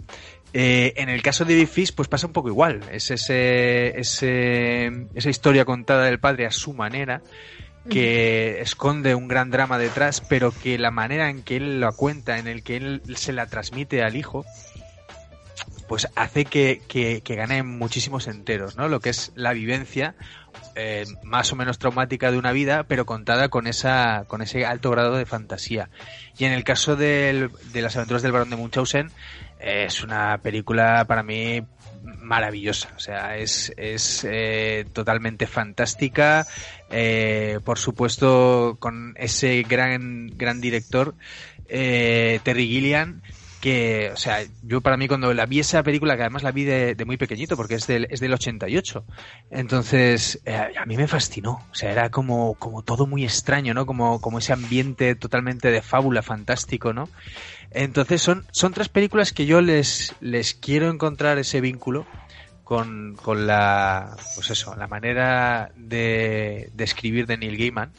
Eh, 0.56 0.94
en 0.98 1.08
el 1.08 1.20
caso 1.20 1.44
de 1.44 1.56
Big 1.56 1.66
Fish, 1.66 1.92
pues 1.92 2.06
pasa 2.06 2.28
un 2.28 2.32
poco 2.32 2.48
igual. 2.48 2.80
Es 2.92 3.10
ese, 3.10 3.98
ese, 3.98 4.86
esa 5.12 5.28
historia 5.28 5.64
contada 5.64 6.04
del 6.04 6.20
padre 6.20 6.46
a 6.46 6.52
su 6.52 6.72
manera, 6.72 7.22
que 7.88 8.60
esconde 8.60 9.14
un 9.14 9.28
gran 9.28 9.50
drama 9.50 9.78
detrás, 9.78 10.20
pero 10.20 10.52
que 10.52 10.78
la 10.78 10.90
manera 10.90 11.28
en 11.30 11.42
que 11.42 11.56
él 11.56 11.80
lo 11.80 11.92
cuenta, 11.94 12.38
en 12.38 12.48
el 12.48 12.62
que 12.62 12.76
él 12.76 13.02
se 13.16 13.32
la 13.32 13.46
transmite 13.46 14.02
al 14.02 14.16
hijo, 14.16 14.44
pues 15.88 16.08
hace 16.16 16.44
que, 16.44 16.82
que, 16.88 17.20
gane 17.34 17.62
muchísimos 17.62 18.26
enteros, 18.26 18.76
¿no? 18.76 18.88
Lo 18.88 19.00
que 19.00 19.10
es 19.10 19.32
la 19.34 19.52
vivencia 19.52 20.14
eh, 20.74 21.04
más 21.22 21.52
o 21.52 21.56
menos 21.56 21.78
traumática 21.78 22.30
de 22.30 22.38
una 22.38 22.52
vida, 22.52 22.84
pero 22.84 23.06
contada 23.06 23.48
con 23.48 23.66
esa, 23.66 24.24
con 24.26 24.40
ese 24.40 24.64
alto 24.64 24.90
grado 24.90 25.16
de 25.16 25.26
fantasía. 25.26 25.90
Y 26.38 26.46
en 26.46 26.52
el 26.52 26.64
caso 26.64 26.96
de 26.96 27.50
las 27.74 27.96
aventuras 27.96 28.22
del 28.22 28.32
barón 28.32 28.50
de 28.50 28.56
Munchausen, 28.56 29.10
eh, 29.60 29.84
es 29.86 30.02
una 30.02 30.38
película 30.38 31.04
para 31.06 31.22
mí 31.22 31.62
maravillosa, 32.04 32.90
o 32.96 33.00
sea, 33.00 33.36
es, 33.36 33.72
es 33.76 34.26
eh, 34.28 34.86
totalmente 34.92 35.46
fantástica, 35.46 36.46
eh, 36.90 37.60
por 37.64 37.78
supuesto 37.78 38.76
con 38.78 39.14
ese 39.16 39.62
gran, 39.62 40.28
gran 40.28 40.60
director, 40.60 41.14
eh, 41.68 42.40
Terry 42.42 42.66
Gilliam, 42.66 43.22
que, 43.60 44.10
o 44.12 44.16
sea, 44.16 44.44
yo 44.62 44.82
para 44.82 44.98
mí 44.98 45.08
cuando 45.08 45.32
la 45.32 45.46
vi 45.46 45.60
esa 45.60 45.82
película, 45.82 46.16
que 46.16 46.22
además 46.22 46.42
la 46.42 46.52
vi 46.52 46.64
de, 46.64 47.02
muy 47.06 47.16
pequeñito, 47.16 47.56
porque 47.56 47.76
es 47.76 47.86
del, 47.86 48.06
es 48.10 48.20
del 48.20 48.34
88, 48.34 49.04
entonces 49.50 50.42
a 50.46 50.84
mí 50.84 50.98
me 50.98 51.08
fascinó, 51.08 51.62
o 51.70 51.74
sea, 51.74 51.90
era 51.90 52.10
como, 52.10 52.54
como 52.54 52.82
todo 52.82 53.06
muy 53.06 53.24
extraño, 53.24 53.72
¿no? 53.72 53.86
Como, 53.86 54.20
como 54.20 54.38
ese 54.38 54.52
ambiente 54.52 55.14
totalmente 55.14 55.70
de 55.70 55.80
fábula, 55.80 56.20
fantástico, 56.20 56.92
¿no? 56.92 57.08
Entonces 57.74 58.22
son, 58.22 58.46
son 58.52 58.72
tres 58.72 58.88
películas 58.88 59.32
que 59.32 59.46
yo 59.46 59.60
les, 59.60 60.14
les 60.20 60.54
quiero 60.54 60.88
encontrar 60.90 61.38
ese 61.38 61.60
vínculo 61.60 62.06
con, 62.62 63.16
con 63.20 63.46
la, 63.46 64.16
pues 64.36 64.50
eso, 64.50 64.74
la 64.76 64.86
manera 64.86 65.72
de, 65.76 66.70
escribir 66.78 67.26
de 67.26 67.36
Neil 67.36 67.58
Gaiman. 67.58 67.92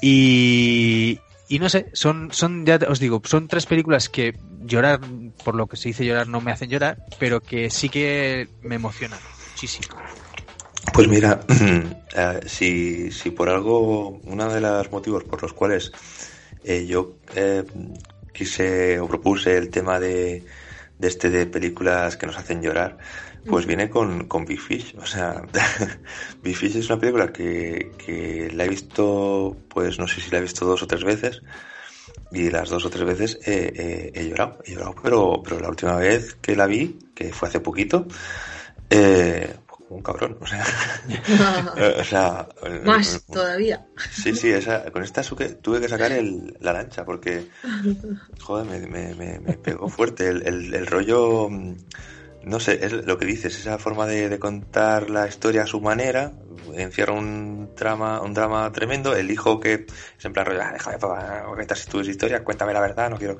Y, 0.00 1.20
y 1.48 1.58
no 1.58 1.68
sé, 1.68 1.90
son, 1.92 2.30
son, 2.32 2.64
ya 2.64 2.78
os 2.88 2.98
digo, 2.98 3.20
son 3.24 3.46
tres 3.46 3.66
películas 3.66 4.08
que 4.08 4.36
llorar, 4.64 5.00
por 5.44 5.54
lo 5.54 5.66
que 5.66 5.76
se 5.76 5.90
dice 5.90 6.06
llorar, 6.06 6.26
no 6.26 6.40
me 6.40 6.50
hacen 6.50 6.70
llorar, 6.70 6.98
pero 7.18 7.40
que 7.40 7.68
sí 7.70 7.90
que 7.90 8.48
me 8.62 8.76
emocionan 8.76 9.20
muchísimo. 9.50 9.96
Pues 10.94 11.08
mira, 11.08 11.40
eh, 12.16 12.40
si, 12.46 13.10
si 13.10 13.30
por 13.30 13.50
algo, 13.50 14.20
uno 14.24 14.52
de 14.52 14.60
los 14.60 14.90
motivos 14.90 15.24
por 15.24 15.42
los 15.42 15.52
cuales 15.52 15.92
eh, 16.64 16.86
yo 16.86 17.16
eh, 17.34 17.64
quise 18.34 19.00
o 19.00 19.08
propuse 19.08 19.56
el 19.56 19.70
tema 19.70 19.98
de, 19.98 20.44
de 20.98 21.08
este 21.08 21.30
de 21.30 21.46
películas 21.46 22.18
que 22.18 22.26
nos 22.26 22.36
hacen 22.36 22.60
llorar, 22.60 22.98
pues 23.46 23.66
viene 23.66 23.88
con, 23.88 24.26
con 24.26 24.44
Big 24.44 24.60
Fish. 24.60 24.94
O 24.98 25.06
sea, 25.06 25.42
Big 26.42 26.56
Fish 26.56 26.76
es 26.76 26.90
una 26.90 27.00
película 27.00 27.32
que, 27.32 27.92
que 27.96 28.50
la 28.52 28.64
he 28.64 28.68
visto, 28.68 29.56
pues 29.68 29.98
no 29.98 30.06
sé 30.06 30.20
si 30.20 30.30
la 30.30 30.38
he 30.38 30.42
visto 30.42 30.66
dos 30.66 30.82
o 30.82 30.86
tres 30.86 31.04
veces. 31.04 31.40
Y 32.32 32.50
las 32.50 32.68
dos 32.68 32.84
o 32.84 32.90
tres 32.90 33.04
veces 33.04 33.38
he, 33.46 34.12
he, 34.12 34.28
llorado, 34.28 34.58
he 34.64 34.72
llorado, 34.72 34.94
pero, 35.00 35.42
pero 35.42 35.60
la 35.60 35.68
última 35.68 35.96
vez 35.96 36.34
que 36.34 36.56
la 36.56 36.66
vi, 36.66 36.98
que 37.14 37.32
fue 37.32 37.48
hace 37.48 37.60
poquito, 37.60 38.06
eh, 38.90 39.54
un 39.94 40.02
cabrón, 40.02 40.36
o 40.40 40.46
sea, 40.46 40.64
o 42.00 42.04
sea 42.04 42.48
más 42.84 43.24
todavía. 43.32 43.86
Sí, 44.10 44.34
sí, 44.34 44.50
esa, 44.50 44.90
con 44.90 45.02
esta 45.02 45.22
tuve 45.22 45.80
que 45.80 45.88
sacar 45.88 46.12
el, 46.12 46.56
la 46.60 46.72
lancha 46.72 47.04
porque, 47.04 47.48
joder, 48.40 48.66
me, 48.66 49.14
me, 49.14 49.40
me, 49.40 49.54
pegó 49.54 49.88
fuerte 49.88 50.28
el, 50.28 50.46
el, 50.46 50.74
el 50.74 50.86
rollo 50.86 51.48
mm, 51.48 51.74
no 52.46 52.60
sé, 52.60 52.84
es 52.84 52.92
lo 52.92 53.18
que 53.18 53.26
dices, 53.26 53.58
esa 53.58 53.78
forma 53.78 54.06
de, 54.06 54.38
contar 54.38 55.10
la 55.10 55.26
historia 55.26 55.62
a 55.62 55.66
su 55.66 55.80
manera, 55.80 56.32
encierra 56.74 57.12
un 57.12 57.74
drama, 57.76 58.20
un 58.20 58.34
drama 58.34 58.70
tremendo, 58.72 59.14
el 59.14 59.30
hijo 59.30 59.60
que 59.60 59.86
es 60.18 60.24
en 60.24 60.32
plan, 60.32 60.46
ah, 60.60 60.70
déjame, 60.72 60.98
papá, 60.98 61.46
si 61.74 61.88
tu 61.88 62.00
historia, 62.00 62.44
cuéntame 62.44 62.72
la 62.72 62.80
verdad, 62.80 63.10
no 63.10 63.16
quiero. 63.16 63.38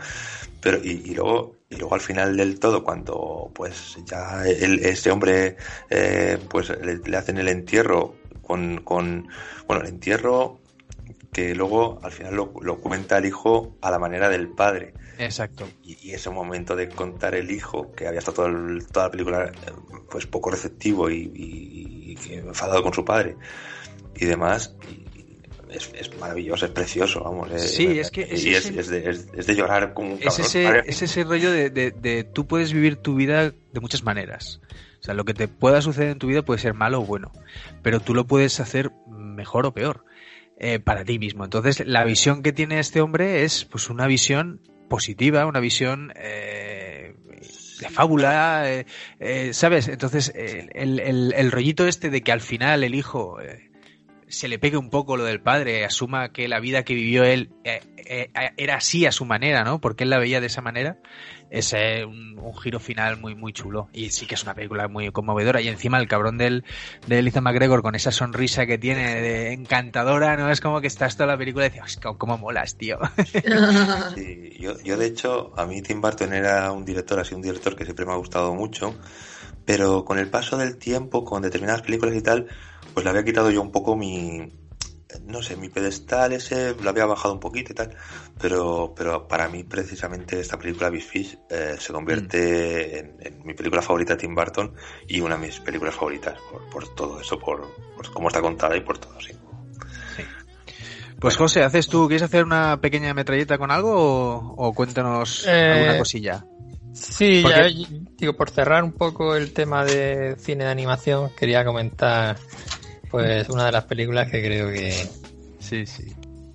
Pero, 0.60 0.78
y, 0.82 1.14
luego, 1.14 1.56
y 1.68 1.76
luego 1.76 1.94
al 1.94 2.00
final 2.00 2.36
del 2.36 2.58
todo, 2.58 2.82
cuando 2.82 3.50
pues 3.54 3.98
ya 4.06 4.46
el, 4.46 4.84
ese 4.84 5.10
hombre, 5.10 5.56
eh, 5.90 6.38
pues 6.48 6.72
le, 6.80 7.16
hacen 7.16 7.36
el 7.38 7.48
entierro 7.48 8.16
con, 8.40 8.78
con, 8.82 9.28
bueno, 9.66 9.82
el 9.82 9.88
entierro 9.88 10.60
que 11.34 11.54
luego 11.54 11.98
al 12.02 12.12
final 12.12 12.34
lo, 12.34 12.54
lo 12.62 12.80
cuenta 12.80 13.18
el 13.18 13.26
hijo 13.26 13.76
a 13.82 13.90
la 13.90 13.98
manera 13.98 14.30
del 14.30 14.48
padre 14.48 14.94
Exacto. 15.18 15.68
Y, 15.82 16.12
ese 16.12 16.30
momento 16.30 16.76
de 16.76 16.88
contar 16.88 17.34
el 17.34 17.50
hijo, 17.50 17.92
que 17.92 18.06
había 18.06 18.18
estado 18.18 18.48
toda 18.92 19.04
la 19.04 19.10
película 19.10 19.46
eh, 19.46 19.72
pues 20.10 20.26
poco 20.26 20.50
receptivo 20.50 21.10
y, 21.10 22.16
enfadado 22.30 22.82
con 22.82 22.94
su 22.94 23.04
padre 23.04 23.36
y 24.14 24.24
demás, 24.24 24.74
es, 25.70 26.16
maravilloso, 26.18 26.66
es 26.66 26.70
precioso, 26.70 27.20
vamos. 27.24 27.50
sí, 27.60 27.98
es 27.98 28.10
que 28.10 28.22
es, 28.22 28.44
es, 28.44 28.88
de, 28.88 29.54
llorar 29.56 29.92
como 29.92 30.14
un 30.14 30.22
es 30.22 30.38
ese, 30.38 30.82
es 30.86 31.02
ese 31.02 31.24
rollo 31.24 31.50
de, 31.50 31.70
de, 31.70 32.24
tú 32.24 32.46
puedes 32.46 32.72
vivir 32.72 32.96
tu 32.96 33.16
vida 33.16 33.50
de 33.50 33.80
muchas 33.80 34.04
maneras. 34.04 34.60
O 35.00 35.04
sea, 35.04 35.14
lo 35.14 35.24
que 35.24 35.34
te 35.34 35.48
pueda 35.48 35.82
suceder 35.82 36.10
en 36.10 36.18
tu 36.18 36.28
vida 36.28 36.42
puede 36.42 36.60
ser 36.60 36.74
malo 36.74 37.00
o 37.00 37.04
bueno, 37.04 37.32
pero 37.82 38.00
tú 38.00 38.14
lo 38.14 38.26
puedes 38.26 38.60
hacer 38.60 38.92
mejor 39.08 39.66
o 39.66 39.74
peor. 39.74 40.04
Eh, 40.66 40.78
para 40.78 41.04
ti 41.04 41.18
mismo. 41.18 41.44
Entonces, 41.44 41.86
la 41.86 42.04
visión 42.04 42.42
que 42.42 42.50
tiene 42.50 42.78
este 42.78 43.02
hombre 43.02 43.44
es 43.44 43.66
pues 43.66 43.90
una 43.90 44.06
visión 44.06 44.62
positiva, 44.88 45.44
una 45.44 45.60
visión 45.60 46.10
eh, 46.16 47.14
de 47.80 47.88
fábula, 47.90 48.72
eh, 48.72 48.86
eh, 49.20 49.52
¿sabes? 49.52 49.88
Entonces, 49.88 50.32
el, 50.34 51.00
el, 51.00 51.34
el, 51.36 51.52
rollito 51.52 51.86
este 51.86 52.08
de 52.08 52.22
que 52.22 52.32
al 52.32 52.40
final 52.40 52.82
el 52.82 52.94
hijo 52.94 53.36
se 54.26 54.48
le 54.48 54.58
pegue 54.58 54.78
un 54.78 54.88
poco 54.88 55.18
lo 55.18 55.24
del 55.24 55.42
padre, 55.42 55.84
asuma 55.84 56.32
que 56.32 56.48
la 56.48 56.60
vida 56.60 56.82
que 56.82 56.94
vivió 56.94 57.24
él 57.24 57.50
era 58.56 58.76
así 58.76 59.04
a 59.04 59.12
su 59.12 59.26
manera, 59.26 59.64
¿no? 59.64 59.82
Porque 59.82 60.04
él 60.04 60.10
la 60.10 60.18
veía 60.18 60.40
de 60.40 60.46
esa 60.46 60.62
manera. 60.62 60.96
Es 61.54 61.72
un, 61.72 62.34
giro 62.60 62.80
final 62.80 63.20
muy, 63.20 63.36
muy 63.36 63.52
chulo. 63.52 63.88
Y 63.92 64.10
sí 64.10 64.26
que 64.26 64.34
es 64.34 64.42
una 64.42 64.54
película 64.54 64.88
muy 64.88 65.12
conmovedora. 65.12 65.60
Y 65.60 65.68
encima 65.68 65.98
el 65.98 66.08
cabrón 66.08 66.36
del, 66.36 66.64
de 67.06 67.20
Ethan 67.20 67.44
McGregor 67.44 67.80
con 67.80 67.94
esa 67.94 68.10
sonrisa 68.10 68.66
que 68.66 68.76
tiene 68.76 69.20
de 69.20 69.52
encantadora, 69.52 70.36
¿no? 70.36 70.50
Es 70.50 70.60
como 70.60 70.80
que 70.80 70.88
estás 70.88 71.16
toda 71.16 71.28
la 71.28 71.38
película 71.38 71.66
y 71.66 71.70
dices, 71.70 72.00
¿cómo 72.18 72.38
molas, 72.38 72.76
tío? 72.76 72.98
yo, 74.58 74.82
yo, 74.82 74.96
de 74.96 75.06
hecho, 75.06 75.52
a 75.56 75.64
mí 75.64 75.80
Tim 75.80 76.00
Burton 76.00 76.32
era 76.32 76.72
un 76.72 76.84
director, 76.84 77.20
así 77.20 77.36
un 77.36 77.42
director 77.42 77.76
que 77.76 77.84
siempre 77.84 78.04
me 78.04 78.12
ha 78.12 78.16
gustado 78.16 78.52
mucho. 78.52 78.94
Pero 79.64 80.04
con 80.04 80.18
el 80.18 80.28
paso 80.28 80.56
del 80.56 80.76
tiempo, 80.76 81.24
con 81.24 81.40
determinadas 81.42 81.82
películas 81.82 82.16
y 82.16 82.20
tal, 82.20 82.48
pues 82.92 83.04
le 83.04 83.10
había 83.10 83.24
quitado 83.24 83.52
yo 83.52 83.62
un 83.62 83.70
poco 83.70 83.96
mi, 83.96 84.52
no 85.24 85.42
sé, 85.42 85.56
mi 85.56 85.68
pedestal 85.68 86.32
ese 86.32 86.74
lo 86.74 86.90
había 86.90 87.06
bajado 87.06 87.34
un 87.34 87.40
poquito 87.40 87.72
y 87.72 87.74
tal, 87.74 87.96
pero, 88.40 88.94
pero 88.96 89.26
para 89.28 89.48
mí 89.48 89.64
precisamente 89.64 90.40
esta 90.40 90.58
película 90.58 90.90
Big 90.90 91.02
Fish 91.02 91.38
eh, 91.50 91.76
se 91.78 91.92
convierte 91.92 93.14
mm. 93.18 93.26
en, 93.26 93.46
mi 93.46 93.54
película 93.54 93.82
favorita 93.82 94.14
de 94.14 94.20
Tim 94.20 94.34
Burton 94.34 94.74
y 95.08 95.20
una 95.20 95.36
de 95.36 95.46
mis 95.46 95.60
películas 95.60 95.94
favoritas 95.94 96.38
por, 96.70 96.94
todo 96.94 97.20
eso, 97.20 97.38
por, 97.38 97.68
cómo 98.12 98.28
está 98.28 98.40
contada 98.40 98.76
y 98.76 98.80
por 98.80 98.98
todo, 98.98 99.20
sí. 99.20 99.32
Pues 101.20 101.36
José, 101.36 101.62
¿haces 101.62 101.88
tú, 101.88 102.06
quieres 102.06 102.24
hacer 102.24 102.44
una 102.44 102.80
pequeña 102.80 103.14
metralleta 103.14 103.56
con 103.56 103.70
algo 103.70 104.54
o, 104.56 104.74
cuéntanos 104.74 105.46
alguna 105.46 105.94
eh, 105.94 105.98
cosilla? 105.98 106.44
Sí, 106.92 107.42
ya, 107.42 107.66
digo, 108.18 108.36
por 108.36 108.50
cerrar 108.50 108.84
un 108.84 108.92
poco 108.92 109.34
el 109.34 109.52
tema 109.52 109.84
de 109.84 110.36
cine 110.38 110.64
de 110.64 110.70
animación, 110.70 111.30
quería 111.36 111.64
comentar 111.64 112.36
pues 113.14 113.48
una 113.48 113.66
de 113.66 113.72
las 113.72 113.84
películas 113.84 114.28
que 114.28 114.42
creo 114.42 114.72
que 114.72 114.90
sí 115.60 115.86
sí 115.86 116.12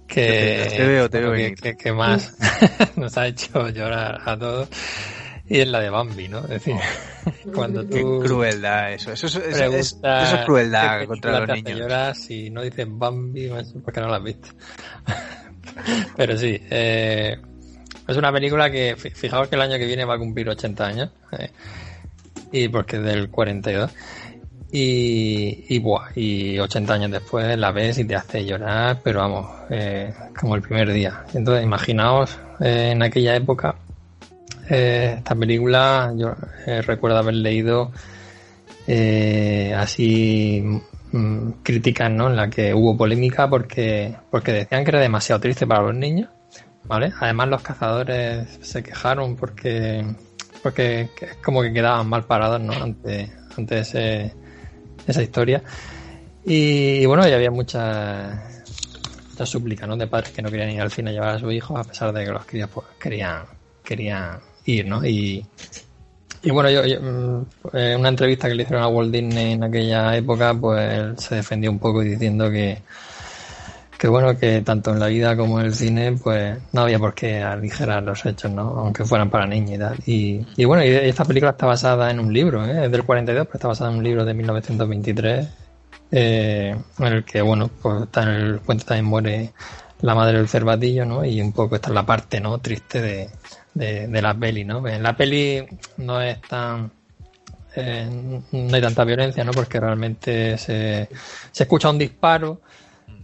que 0.07 0.68
te 0.76 0.86
veo 0.86 1.10
te 1.10 1.22
veo 1.22 1.55
que, 1.78 1.93
más 1.93 2.36
nos 2.97 3.18
ha 3.18 3.28
hecho 3.28 3.70
llorar 3.70 4.20
a 4.26 4.38
todos 4.38 4.68
y 5.47 5.62
es 5.62 5.68
la 5.68 5.80
de 5.80 5.89
Bambi, 5.89 6.28
¿no? 6.28 6.41
Es 6.41 6.49
decir, 6.49 6.76
cuando 7.55 7.84
tú... 7.84 8.22
Qué 8.22 8.28
crueldad 8.28 8.93
eso, 8.93 9.12
eso, 9.12 9.26
es, 9.26 9.36
eso 9.36 9.97
es 10.03 10.45
crueldad 10.45 11.05
contra 11.05 11.39
los 11.39 11.49
niños. 11.49 11.80
lloras 11.80 12.20
si 12.20 12.51
no 12.51 12.62
dices 12.62 12.86
Bambi, 12.88 13.49
porque 13.84 13.99
no 13.99 14.10
la 14.10 14.18
has 14.18 14.24
visto. 14.24 14.49
Pero 16.16 16.38
sí, 16.38 16.55
eh, 16.70 17.36
es 18.07 18.16
una 18.16 18.32
película 18.32 18.70
que, 18.70 18.95
fijaos 18.95 19.47
que 19.47 19.55
el 19.55 19.62
año 19.62 19.80
que 19.80 19.88
viene 19.88 20.05
va 20.05 20.16
a 20.16 20.20
cumplir 20.20 20.47
80 20.47 20.86
años, 20.86 21.10
eh, 21.32 21.49
y 22.51 22.68
porque 22.68 22.97
es 22.97 23.03
del 23.03 23.32
42. 23.32 23.91
Y, 24.72 25.66
y, 25.68 25.80
buah, 25.80 26.10
y 26.16 26.60
80 26.60 26.94
años 26.94 27.12
después 27.12 27.58
la 27.58 27.72
ves 27.72 27.98
y 27.98 28.06
te 28.06 28.16
hace 28.16 28.46
llorar, 28.46 29.00
pero 29.04 29.20
vamos, 29.20 29.50
eh, 29.72 30.14
como 30.40 30.56
el 30.56 30.62
primer 30.62 30.94
día. 30.94 31.24
Entonces, 31.34 31.64
imaginaos 31.64 32.38
eh, 32.60 32.92
en 32.92 33.02
aquella 33.02 33.36
época, 33.36 33.76
eh, 34.70 35.16
esta 35.18 35.34
película, 35.34 36.14
yo 36.16 36.36
recuerdo 36.86 37.18
haber 37.18 37.34
leído 37.36 37.92
así 39.76 40.64
mm, 41.12 41.50
críticas, 41.64 42.12
¿no? 42.12 42.28
En 42.28 42.36
la 42.36 42.50
que 42.50 42.74
hubo 42.74 42.96
polémica 42.96 43.50
porque, 43.50 44.16
porque 44.30 44.52
decían 44.52 44.84
que 44.84 44.92
era 44.92 45.00
demasiado 45.00 45.42
triste 45.42 45.66
para 45.66 45.82
los 45.82 45.96
niños, 45.96 46.30
¿vale? 46.84 47.12
Además, 47.20 47.50
los 47.50 47.64
cazadores 47.64 48.60
se 48.62 48.84
quejaron 48.84 49.36
porque, 49.36 50.06
porque 50.62 51.10
como 51.44 51.64
que 51.64 51.74
quedaban 51.74 52.08
mal 52.08 52.26
parados, 52.26 52.62
¿no? 52.62 52.74
Ante, 52.74 53.32
ante 53.58 53.80
ese 53.80 54.34
esa 55.12 55.24
historia. 55.24 55.62
Y, 56.45 57.05
bueno, 57.05 57.28
ya 57.28 57.36
había 57.36 57.51
muchas 57.51 58.38
mucha 59.32 59.45
súplica 59.45 59.88
¿no? 59.88 59.95
de 59.95 60.07
padres 60.07 60.32
que 60.32 60.41
no 60.41 60.49
querían 60.49 60.72
ir 60.72 60.82
al 60.82 60.91
cine 60.91 61.12
a 61.12 61.14
llevar 61.14 61.36
a 61.36 61.39
su 61.39 61.51
hijo, 61.51 61.78
a 61.78 61.84
pesar 61.84 62.12
de 62.12 62.26
que 62.26 62.32
los 62.32 62.45
críos 62.45 62.70
pues, 62.74 62.88
querían, 62.99 63.43
querían 63.84 64.39
ir, 64.66 64.86
¿no? 64.86 65.05
Y, 65.05 65.45
y 66.43 66.51
bueno, 66.51 66.70
yo, 66.70 66.82
mm, 66.84 67.45
en 67.74 67.99
una 67.99 68.10
entrevista 68.10 68.47
que 68.47 68.55
le 68.55 68.64
hicieron 68.64 68.84
a 68.84 68.88
Walt 68.88 69.12
Disney 69.12 69.53
en 69.53 69.64
aquella 69.64 70.16
época, 70.16 70.53
pues 70.53 70.93
él 70.93 71.20
se 71.20 71.36
defendió 71.36 71.72
un 71.72 71.80
poco 71.80 72.01
diciendo 72.01 72.49
que, 72.49 72.80
que 74.00 74.08
bueno, 74.08 74.38
que 74.38 74.62
tanto 74.62 74.93
en 74.93 75.00
la 75.00 75.08
vida 75.08 75.36
como 75.36 75.60
en 75.60 75.66
el 75.66 75.76
cine, 75.76 76.14
pues 76.14 76.58
no 76.72 76.82
había 76.84 76.97
por 76.97 77.14
qué 77.14 77.43
aligerar 77.43 78.02
los 78.02 78.26
hechos, 78.26 78.50
¿no? 78.50 78.62
Aunque 78.62 79.04
fueran 79.04 79.30
para 79.30 79.45
niños 79.45 79.72
y 79.72 79.78
tal. 79.78 79.97
Y, 80.56 80.64
bueno, 80.64 80.86
y 80.86 80.88
esta 80.88 81.26
película 81.26 81.52
está 81.52 81.66
basada 81.66 82.10
en 82.10 82.22
un 82.22 82.32
libro, 82.32 82.66
¿eh? 82.66 82.86
Es 82.86 82.91
del 82.91 83.04
42, 83.04 83.45
pero 83.47 83.58
está 83.58 83.68
basada 83.68 83.91
en 83.91 83.97
un 83.97 84.04
libro 84.06 84.24
de 84.24 84.34
1923, 84.34 85.47
eh, 86.12 86.78
en 86.97 87.06
el 87.06 87.26
que, 87.26 87.41
bueno, 87.41 87.70
pues 87.82 88.04
está 88.04 88.24
en 88.24 88.30
el 88.30 88.60
cuento 88.62 88.86
también 88.86 89.04
muere 89.04 89.52
la 90.00 90.16
madre 90.16 90.38
del 90.38 90.47
cervatillo, 90.47 91.04
¿no? 91.04 91.26
Y 91.26 91.41
un 91.41 91.52
poco 91.52 91.76
esta 91.76 91.89
es 91.89 91.95
la 91.95 92.06
parte, 92.06 92.39
¿no? 92.39 92.58
Triste 92.60 93.02
de, 93.02 94.08
de, 94.08 94.22
la 94.22 94.34
peli, 94.34 94.64
¿no? 94.64 94.88
En 94.88 95.04
la 95.04 95.18
peli 95.18 95.66
no 95.97 96.22
es 96.22 96.39
tan... 96.43 96.89
Eh, 97.76 98.08
no 98.54 98.76
hay 98.76 98.82
tanta 98.82 99.04
violencia, 99.04 99.43
¿no? 99.43 99.52
Porque 99.52 99.78
realmente 99.78 100.58
se, 100.58 101.10
se 101.52 101.64
escucha 101.64 101.89
un 101.89 101.97
disparo 101.97 102.62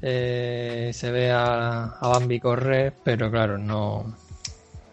eh, 0.08 0.91
se 0.93 1.10
ve 1.10 1.32
a, 1.32 1.97
Bambi 1.99 2.39
correr, 2.39 2.93
pero 3.03 3.32
claro, 3.32 3.58
no, 3.58 4.16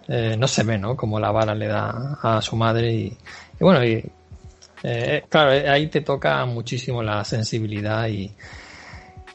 eh, 0.08 0.36
no 0.38 0.48
se 0.48 0.62
ve, 0.62 0.78
¿no? 0.78 0.96
Como 0.96 1.20
la 1.20 1.30
bala 1.30 1.54
le 1.54 1.66
da 1.66 2.18
a 2.22 2.40
su 2.40 2.56
madre 2.56 2.90
y, 2.94 3.18
bueno, 3.60 3.84
y, 3.84 4.02
eh, 4.82 5.22
claro, 5.28 5.50
ahí 5.70 5.88
te 5.88 6.00
toca 6.00 6.42
muchísimo 6.46 7.02
la 7.02 7.22
sensibilidad 7.26 8.08
y, 8.08 8.32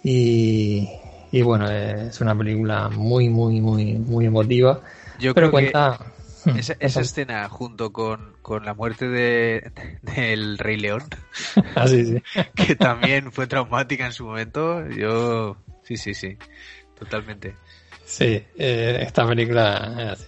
y, 0.02 1.42
bueno, 1.44 1.70
es 1.70 2.20
una 2.22 2.36
película 2.36 2.90
muy, 2.90 3.30
muy, 3.30 3.62
muy, 3.62 3.94
muy 4.00 4.26
emotiva. 4.26 4.82
Yo 5.20 5.36
pero 5.36 5.52
cuenta... 5.52 6.00
esa, 6.58 6.76
esa 6.80 7.02
escena 7.02 7.48
junto 7.50 7.94
con, 7.94 8.34
con 8.42 8.66
la 8.66 8.74
muerte 8.74 9.10
de, 9.10 9.72
del 10.02 10.58
Rey 10.58 10.78
León, 10.78 11.04
ah, 11.76 11.86
que 12.56 12.76
también 12.76 13.32
fue 13.32 13.46
traumática 13.46 14.08
en 14.08 14.14
su 14.14 14.26
momento, 14.26 14.90
yo 14.90 15.56
Sí, 15.88 15.96
sí, 15.96 16.14
sí, 16.14 16.38
totalmente. 17.00 17.56
Sí, 18.04 18.44
eh, 18.58 19.00
esta 19.04 19.26
película 19.26 19.96
es 19.98 20.08
así. 20.10 20.26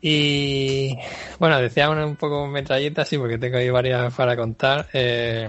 Y 0.00 0.98
bueno, 1.38 1.60
decía 1.60 1.88
un 1.88 2.16
poco 2.16 2.48
metralleta, 2.48 3.04
sí, 3.04 3.16
porque 3.16 3.38
tengo 3.38 3.58
ahí 3.58 3.70
varias 3.70 4.12
para 4.12 4.36
contar. 4.36 4.88
Eh, 4.92 5.48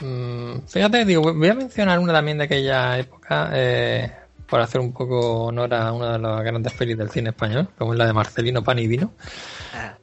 mm, 0.00 0.60
fíjate, 0.66 1.04
digo, 1.04 1.34
voy 1.34 1.48
a 1.48 1.54
mencionar 1.54 1.98
una 1.98 2.14
también 2.14 2.38
de 2.38 2.44
aquella 2.44 2.98
época, 2.98 3.50
eh, 3.52 4.10
por 4.48 4.62
hacer 4.62 4.80
un 4.80 4.94
poco 4.94 5.44
honor 5.44 5.74
a 5.74 5.92
una 5.92 6.12
de 6.14 6.18
las 6.20 6.42
grandes 6.44 6.72
pelis 6.72 6.96
del 6.96 7.10
cine 7.10 7.28
español, 7.28 7.68
como 7.76 7.92
es 7.92 7.98
la 7.98 8.06
de 8.06 8.14
Marcelino 8.14 8.64
Pan 8.64 8.78
y 8.78 8.86
Vino. 8.86 9.12
Ah. 9.74 9.98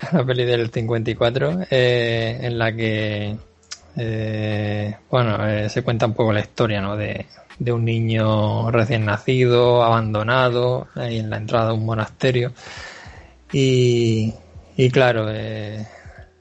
La 0.12 0.24
peli 0.24 0.44
del 0.44 0.70
54, 0.70 1.66
en 1.70 2.58
la 2.58 2.72
que 2.74 3.36
eh, 3.96 4.94
bueno, 5.10 5.46
eh, 5.48 5.68
se 5.70 5.82
cuenta 5.82 6.06
un 6.06 6.14
poco 6.14 6.32
la 6.32 6.40
historia 6.40 6.80
¿no? 6.80 6.96
de, 6.96 7.26
un 7.72 7.84
niño 7.84 8.70
recién 8.70 9.06
nacido, 9.06 9.82
abandonado, 9.82 10.88
ahí 10.94 11.18
en 11.18 11.30
la 11.30 11.38
entrada 11.38 11.68
de 11.68 11.74
un 11.74 11.86
monasterio. 11.86 12.52
Y, 13.52 14.34
claro, 14.92 15.26
eh, 15.30 15.86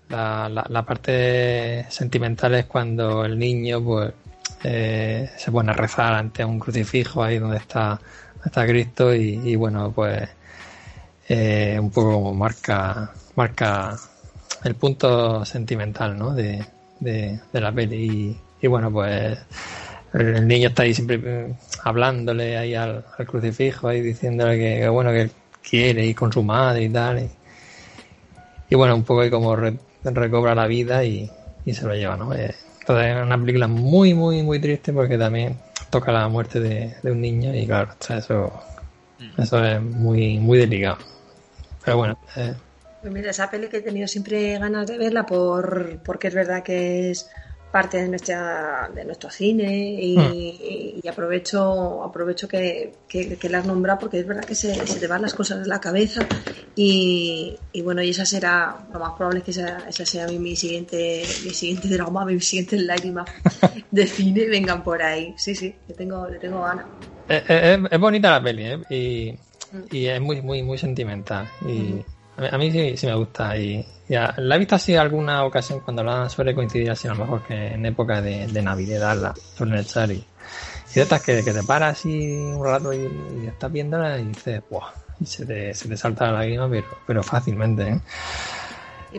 la, 0.10 0.84
parte 0.86 1.86
sentimental 1.90 2.56
es 2.56 2.66
cuando 2.66 3.24
el 3.26 3.40
niño 3.40 3.82
pues, 3.84 4.14
se 4.62 5.52
pone 5.52 5.72
a 5.72 5.74
rezar 5.74 6.14
ante 6.14 6.44
un 6.44 6.60
crucifijo 6.60 7.24
ahí 7.24 7.40
donde 7.40 7.58
está, 7.58 8.00
Cristo 8.68 9.14
y, 9.14 9.56
bueno, 9.56 9.92
pues 9.96 10.30
un 11.80 11.92
poco 11.92 12.34
marca, 12.34 13.14
marca 13.36 13.98
el 14.64 14.76
punto 14.76 15.46
sentimental 15.46 16.18
¿no? 16.18 16.34
de, 16.34 16.66
de, 17.00 17.40
la 17.54 17.72
peli. 17.72 18.38
Y, 18.62 18.68
bueno, 18.68 18.92
pues 18.92 19.38
el 20.14 20.48
niño 20.48 20.70
está 20.70 20.84
ahí 20.84 20.94
siempre 20.94 21.20
eh, 21.24 21.54
hablándole 21.84 22.58
ahí 22.58 22.76
al, 22.76 23.04
crucifijo, 23.28 23.88
ahí 23.88 24.02
diciéndole 24.02 24.58
que, 24.58 24.88
bueno, 24.90 25.12
que 25.12 25.30
quiere 25.68 26.06
ir 26.06 26.16
con 26.16 26.32
su 26.32 26.44
madre 26.44 26.84
y 26.84 26.90
tal. 26.90 27.30
Y, 28.70 28.76
bueno, 28.76 28.96
un 28.96 29.04
poco 29.04 29.22
ahí 29.22 29.30
como 29.30 29.56
recobra 29.56 30.56
la 30.56 30.68
vida 30.68 31.04
y, 31.04 31.30
se 31.72 31.86
lo 31.86 31.96
lleva, 31.96 32.16
¿no? 32.16 32.34
Eh, 32.34 32.54
entonces 32.80 33.16
es 33.16 33.24
una 33.24 33.38
película 33.38 33.68
muy, 33.68 34.14
muy, 34.14 34.44
muy 34.44 34.60
triste 34.60 34.94
porque 34.94 35.18
también 35.18 35.58
toca 35.90 36.12
la 36.12 36.28
muerte 36.28 36.60
de, 36.60 36.96
un 37.04 37.22
niño 37.22 37.56
y 37.56 37.66
claro, 37.66 37.90
eso, 38.10 38.54
mm. 39.20 39.42
eso 39.42 39.66
es 39.66 39.82
muy, 39.82 40.38
muy 40.40 40.60
delicado. 40.60 40.98
Pero 41.84 41.98
bueno, 41.98 42.18
pues 43.06 43.14
mira, 43.14 43.30
esa 43.30 43.52
peli 43.52 43.68
que 43.68 43.78
he 43.78 43.82
tenido 43.82 44.08
siempre 44.08 44.58
ganas 44.58 44.88
de 44.88 44.98
verla 44.98 45.28
por, 45.28 46.00
porque 46.04 46.30
es 46.30 46.34
verdad 46.34 46.64
que 46.64 47.12
es 47.12 47.30
parte 47.72 48.02
de 48.02 48.08
nuestra 48.10 48.90
de 48.96 49.06
nuestro 49.06 49.30
cine 49.30 49.96
y, 50.02 50.98
hmm. 51.04 51.08
aprovecho 51.08 52.04
aprovecho 52.04 52.48
que, 52.48 52.94
que, 53.08 53.38
que, 53.38 53.48
las 53.48 53.64
nombra 53.64 54.00
porque 54.00 54.22
es 54.22 54.26
verdad 54.26 54.44
que 54.44 54.56
se, 54.56 54.74
te 54.74 55.06
van 55.06 55.22
las 55.22 55.36
cosas 55.36 55.60
de 55.60 55.68
la 55.68 55.80
cabeza 55.80 56.26
y, 56.76 57.60
bueno 57.84 58.02
y 58.02 58.10
esa 58.10 58.26
será 58.26 58.76
lo 58.92 59.00
más 59.00 59.12
probable 59.12 59.40
es 59.40 59.46
que 59.46 59.52
esa, 59.52 59.88
esa 59.88 60.04
sea 60.04 60.26
mi, 60.28 60.56
siguiente 60.56 61.22
mi 61.44 61.52
siguiente 61.52 61.88
drama 61.90 62.26
mi 62.26 62.42
siguiente 62.42 62.76
lágrima 62.80 63.24
de 63.92 64.08
cine 64.08 64.48
vengan 64.48 64.84
por 64.84 65.04
ahí 65.04 65.36
sí 65.38 65.54
sí 65.54 65.76
le 65.88 65.94
tengo 65.94 66.28
le 66.28 66.40
tengo 66.40 66.64
ganas 66.64 66.86
eh, 67.30 67.44
eh, 67.48 67.84
es, 67.92 68.00
bonita 68.00 68.32
la 68.32 68.42
peli 68.42 68.64
¿eh? 68.64 68.80
y, 68.90 69.96
y 69.96 70.08
es 70.08 70.20
muy 70.20 70.42
muy 70.42 70.64
muy 70.64 70.80
sentimental 70.80 71.48
y 71.68 72.04
a 72.38 72.58
mí 72.58 72.72
sí, 72.72 72.98
sí 72.98 73.08
me 73.08 73.16
gusta 73.16 73.58
y 73.58 73.86
ya, 74.08 74.34
la 74.38 74.56
he 74.56 74.60
visto 74.60 74.76
así 74.76 74.96
alguna 74.96 75.44
ocasión 75.46 75.80
cuando 75.80 76.04
la 76.04 76.30
suele 76.30 76.54
coincidir 76.54 76.92
así 76.92 77.08
a 77.08 77.14
lo 77.14 77.22
mejor 77.22 77.44
que 77.44 77.74
en 77.74 77.86
época 77.86 78.22
de, 78.22 78.48
de 78.48 78.62
Navidad 78.62 79.18
la 79.18 79.34
suelen 79.56 79.80
echar 79.80 80.12
y, 80.12 80.24
y 80.96 81.44
que 81.44 81.54
te 81.54 81.64
paras 81.64 82.00
así 82.00 82.32
un 82.32 82.64
rato 82.64 82.94
y, 82.94 83.10
estás 83.48 83.72
viéndola 83.72 84.18
y 84.20 84.26
dices, 84.26 84.62
¡buah! 84.70 84.92
Y 85.20 85.26
se 85.26 85.46
te, 85.46 85.74
se 85.74 85.90
te 85.90 85.98
salta 85.98 86.28
la 86.28 86.40
lágrima, 86.40 86.70
pero, 86.70 86.88
pero 87.06 87.24
fácilmente, 87.24 87.90
¿eh? 87.90 88.00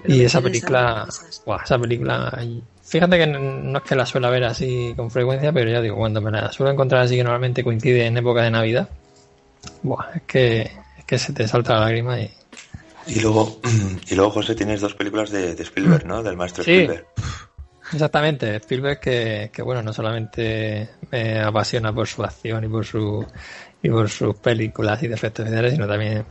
Y, 0.06 0.22
esa 0.24 0.40
película, 0.40 1.06
¡buah! 1.44 1.62
Esa 1.64 1.78
película, 1.78 2.38
fíjate 2.82 3.18
que 3.18 3.26
no 3.26 3.78
es 3.78 3.84
que 3.84 3.96
la 3.96 4.06
suela 4.06 4.30
ver 4.30 4.44
así 4.44 4.94
con 4.96 5.10
frecuencia, 5.10 5.52
pero 5.52 5.70
ya 5.70 5.80
digo, 5.80 5.96
cuando 5.96 6.20
me 6.20 6.30
la 6.30 6.52
suelo 6.52 6.72
encontrar 6.72 7.02
así 7.02 7.16
que 7.16 7.24
normalmente 7.24 7.64
coincide 7.64 8.06
en 8.06 8.16
época 8.16 8.42
de 8.42 8.50
Navidad, 8.50 8.88
¡buah! 9.82 10.12
Es 10.14 10.22
que, 10.22 10.60
es 10.98 11.04
que 11.04 11.18
se 11.18 11.32
te 11.32 11.48
salta 11.48 11.74
la 11.74 11.80
lágrima 11.80 12.20
y, 12.20 12.30
y 13.06 13.20
luego, 13.20 13.60
y 14.10 14.14
luego 14.14 14.30
José, 14.30 14.54
tienes 14.54 14.80
dos 14.80 14.94
películas 14.94 15.30
de, 15.30 15.52
Spielberg, 15.52 16.06
¿no? 16.06 16.22
Del 16.22 16.36
maestro 16.36 16.62
Spielberg. 16.62 17.06
Exactamente, 17.92 18.56
Spielberg 18.56 18.98
que, 18.98 19.50
que, 19.52 19.62
bueno, 19.62 19.80
no 19.80 19.92
solamente 19.92 20.90
me 21.12 21.40
apasiona 21.40 21.92
por 21.92 22.08
su 22.08 22.24
acción 22.24 22.64
y 22.64 22.68
por 22.68 22.84
su 22.84 23.24
y 23.80 23.90
por 23.90 24.10
sus 24.10 24.34
películas 24.36 25.02
y 25.02 25.08
de 25.08 25.14
efectos 25.14 25.44
especiales, 25.44 25.74
sino 25.74 25.86
también 25.86 26.26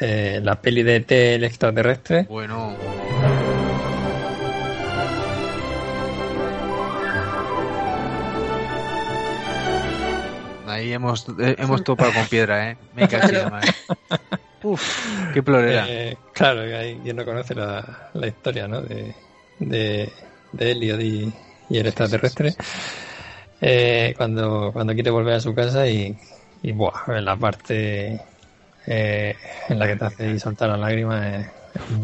eh, 0.00 0.40
la 0.42 0.60
peli 0.60 0.82
de 0.82 1.00
T 1.00 1.34
el 1.34 1.44
extraterrestre. 1.44 2.24
Bueno. 2.28 2.74
Ahí 10.66 10.92
hemos, 10.92 11.26
eh, 11.38 11.54
hemos 11.58 11.84
topado 11.84 12.12
con 12.12 12.26
piedra, 12.26 12.70
¿eh? 12.70 12.76
Me 12.94 13.06
caché 13.06 13.48
más. 13.50 13.66
Uf, 14.64 15.32
qué 15.34 15.42
plorera. 15.42 15.84
Eh, 15.86 16.16
claro, 16.32 16.62
ahí 16.62 16.98
quien 17.02 17.16
no 17.16 17.24
conoce 17.24 17.54
la, 17.54 18.10
la 18.14 18.26
historia, 18.26 18.66
¿no? 18.66 18.80
De, 18.80 19.14
de, 19.58 20.10
de 20.52 20.70
Elliot 20.70 21.00
y, 21.02 21.32
el 21.68 21.86
extraterrestre. 21.86 22.54
Eh, 23.60 24.14
cuando, 24.16 24.70
cuando 24.72 24.94
quiere 24.94 25.10
volver 25.10 25.34
a 25.34 25.40
su 25.40 25.54
casa 25.54 25.86
y, 25.86 26.16
y 26.62 26.72
buah, 26.72 26.92
en 27.08 27.24
la 27.26 27.36
parte 27.36 28.18
eh, 28.86 29.36
en 29.68 29.78
la 29.78 29.86
que 29.86 29.96
te 29.96 30.04
hace 30.06 30.38
soltar 30.38 30.70
las 30.70 30.80
lágrimas. 30.80 31.46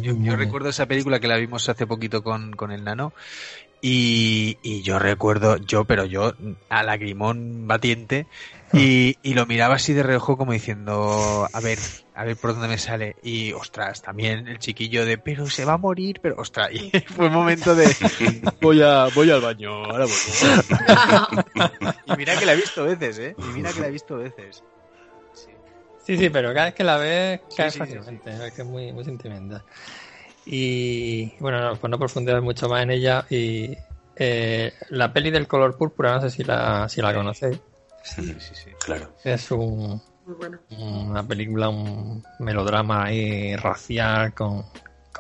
yo, 0.02 0.12
yo, 0.18 0.36
recuerdo 0.36 0.68
esa 0.68 0.84
película 0.84 1.18
que 1.18 1.28
la 1.28 1.36
vimos 1.36 1.66
hace 1.68 1.86
poquito 1.86 2.22
con, 2.22 2.52
con 2.52 2.72
el 2.72 2.84
nano 2.84 3.14
y, 3.80 4.58
y, 4.62 4.82
yo 4.82 4.98
recuerdo, 4.98 5.56
yo, 5.56 5.86
pero 5.86 6.04
yo 6.04 6.34
a 6.68 6.82
lagrimón 6.82 7.66
batiente 7.66 8.26
y, 8.72 9.16
y, 9.22 9.34
lo 9.34 9.46
miraba 9.46 9.74
así 9.76 9.92
de 9.92 10.02
reojo 10.02 10.36
como 10.36 10.52
diciendo, 10.52 11.48
a 11.52 11.60
ver, 11.60 11.78
a 12.14 12.24
ver 12.24 12.36
por 12.36 12.52
dónde 12.52 12.68
me 12.68 12.78
sale. 12.78 13.16
Y 13.22 13.52
ostras, 13.52 14.02
también 14.02 14.46
el 14.48 14.58
chiquillo 14.58 15.04
de, 15.04 15.18
pero 15.18 15.48
se 15.48 15.64
va 15.64 15.74
a 15.74 15.78
morir, 15.78 16.20
pero 16.22 16.36
ostras, 16.38 16.70
y 16.72 16.90
fue 17.06 17.26
un 17.26 17.32
momento 17.32 17.74
de, 17.74 17.88
voy 18.60 18.82
a, 18.82 19.08
voy 19.14 19.30
al 19.30 19.40
baño, 19.40 19.84
ahora 19.84 20.04
voy. 20.04 21.94
y 22.06 22.16
mira 22.16 22.38
que 22.38 22.46
la 22.46 22.52
he 22.52 22.56
visto 22.56 22.84
veces, 22.84 23.18
eh. 23.18 23.34
Y 23.38 23.56
mira 23.56 23.72
que 23.72 23.80
la 23.80 23.88
he 23.88 23.92
visto 23.92 24.16
veces. 24.16 24.62
Sí, 26.04 26.16
sí, 26.16 26.30
pero 26.30 26.52
cada 26.54 26.66
vez 26.66 26.74
que 26.74 26.84
la 26.84 26.96
ves 26.96 27.40
cae 27.56 27.70
fácilmente, 27.70 28.30
es 28.30 28.52
que 28.52 28.62
es 28.62 28.68
muy, 28.68 28.92
muy 28.92 29.04
sentimental. 29.04 29.62
Y 30.46 31.34
bueno, 31.38 31.76
pues 31.80 31.90
no 31.90 31.98
profundizar 31.98 32.40
mucho 32.40 32.68
más 32.68 32.82
en 32.82 32.90
ella. 32.90 33.26
Y 33.30 33.76
eh, 34.16 34.72
la 34.88 35.12
peli 35.12 35.30
del 35.30 35.46
color 35.46 35.76
púrpura, 35.76 36.14
no 36.14 36.20
sé 36.22 36.30
si 36.30 36.44
la, 36.44 36.88
si 36.88 37.00
la 37.00 37.14
conocéis. 37.14 37.60
Sí, 38.02 38.36
sí, 38.40 38.54
sí, 38.54 38.70
claro. 38.84 39.12
Es 39.24 39.50
un, 39.50 40.00
una 40.78 41.22
película, 41.22 41.68
un 41.68 42.22
melodrama 42.38 43.04
ahí 43.04 43.56
racial 43.56 44.32
con, 44.34 44.64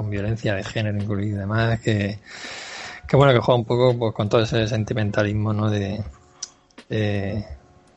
violencia 0.02 0.54
de 0.54 0.64
género 0.64 0.96
incluido 0.96 1.36
y 1.36 1.40
demás, 1.40 1.78
que, 1.80 2.18
que 3.06 3.16
bueno, 3.16 3.34
que 3.34 3.40
juega 3.40 3.58
un 3.58 3.66
poco 3.66 3.98
pues, 3.98 4.14
con 4.14 4.30
todo 4.30 4.40
ese 4.40 4.66
sentimentalismo, 4.66 5.52
¿no? 5.52 5.70
De, 5.70 6.02
de, 6.88 7.44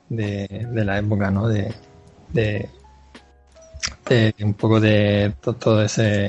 de, 0.10 0.86
la 0.86 0.98
época, 0.98 1.32
¿no? 1.32 1.48
De, 1.48 1.74
de, 2.34 2.70
un 4.42 4.54
poco 4.56 4.82
de 4.82 5.34
todo, 5.42 5.82
ese... 5.82 6.26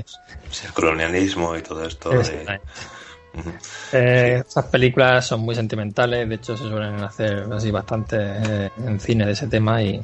el 0.64 0.72
colonialismo 0.72 1.56
y 1.56 1.62
todo 1.62 1.84
esto. 1.84 2.10
De... 2.10 2.60
Eh, 3.92 4.42
esas 4.46 4.66
películas 4.66 5.26
son 5.26 5.40
muy 5.40 5.54
sentimentales, 5.54 6.28
de 6.28 6.34
hecho 6.34 6.56
se 6.56 6.64
suelen 6.64 7.02
hacer 7.02 7.46
así 7.52 7.70
bastante 7.70 8.16
eh, 8.20 8.70
en 8.76 9.00
cine 9.00 9.26
de 9.26 9.32
ese 9.32 9.46
tema 9.46 9.82
y, 9.82 10.00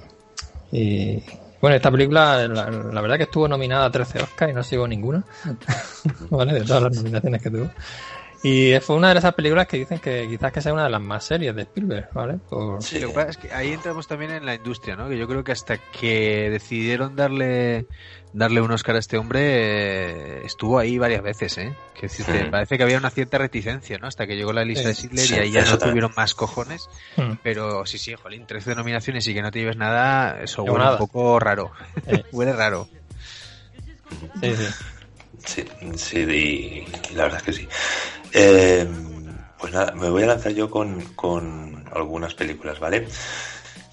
y 0.73 1.23
bueno, 1.61 1.77
esta 1.77 1.91
película 1.91 2.49
la, 2.49 3.01
verdad 3.01 3.17
que 3.17 3.25
estuvo 3.25 3.47
nominada 3.47 3.87
a 3.87 3.91
13 3.91 4.23
Oscars 4.23 4.51
y 4.51 4.55
no 4.55 4.63
sigo 4.63 4.89
ninguna, 4.89 5.23
¿vale? 6.31 6.55
De 6.55 6.65
todas 6.65 6.85
las 6.85 6.97
nominaciones 6.97 7.43
que 7.43 7.51
tuvo. 7.51 7.71
Y 8.43 8.73
fue 8.81 8.97
una 8.97 9.13
de 9.13 9.19
esas 9.19 9.35
películas 9.35 9.67
que 9.67 9.77
dicen 9.77 9.99
que 9.99 10.27
quizás 10.27 10.51
que 10.51 10.63
sea 10.63 10.73
una 10.73 10.85
de 10.85 10.91
las 10.91 11.03
más 11.03 11.25
serias 11.25 11.55
de 11.55 11.63
Spielberg, 11.63 12.09
¿vale? 12.15 12.39
Sí, 12.81 12.99
lo 12.99 13.09
que 13.09 13.15
pasa 13.15 13.31
es 13.31 13.37
que 13.37 13.53
ahí 13.53 13.73
entramos 13.73 14.07
también 14.09 14.31
en 14.31 14.47
la 14.47 14.55
industria, 14.55 14.97
¿no? 14.97 15.09
Que 15.11 15.19
yo 15.19 15.29
creo 15.29 15.45
que 15.45 15.53
hasta 15.53 15.77
que 15.77 16.49
decidieron 16.49 17.17
darle 17.17 17.87
darle 18.33 18.61
un 18.61 18.71
Oscar 18.71 18.97
a 18.97 19.01
este 19.01 19.19
hombre 19.19 19.41
eh, 19.43 20.43
estuvo 20.45 20.79
ahí 20.79 20.97
varias 20.99 21.23
veces, 21.23 21.59
¿eh? 21.59 21.75
Que 21.95 22.09
parece 22.51 22.79
que 22.79 22.85
había 22.85 22.97
una 22.97 23.11
cierta 23.11 23.37
reticencia, 23.37 23.99
¿no? 23.99 24.07
Hasta 24.07 24.27
que 24.27 24.37
llegó 24.37 24.53
la 24.53 24.65
lista 24.65 24.89
de 24.89 24.95
Sidler 24.95 25.31
y 25.31 25.35
ahí 25.35 25.51
ya 25.51 25.65
no 25.65 25.79
tuvieron 25.79 26.13
más 26.17 26.35
cojones. 26.35 26.89
Hmm. 27.17 27.33
Pero 27.43 27.85
sí, 27.85 27.99
sí, 27.99 28.15
jolín, 28.15 28.47
13 28.47 28.75
nominaciones 28.75 29.27
y 29.27 29.35
que 29.35 29.43
no 29.43 29.51
te 29.51 29.59
lleves 29.59 29.77
nada, 29.77 30.41
eso 30.41 30.63
huele 30.63 30.93
un 30.93 30.99
poco 30.99 31.39
raro. 31.39 31.73
huele 32.33 32.53
raro. 32.53 32.89
Sí, 34.41 34.55
sí. 34.57 34.65
Sí, 35.45 35.65
sí, 35.97 36.85
la 37.15 37.25
verdad 37.25 37.39
es 37.39 37.43
que 37.43 37.53
sí. 37.53 37.69
Eh, 38.33 38.87
pues 39.59 39.73
nada, 39.73 39.93
me 39.93 40.09
voy 40.09 40.23
a 40.23 40.27
lanzar 40.27 40.53
yo 40.53 40.71
con, 40.71 41.01
con 41.15 41.85
algunas 41.93 42.35
películas, 42.35 42.79
¿vale? 42.81 43.07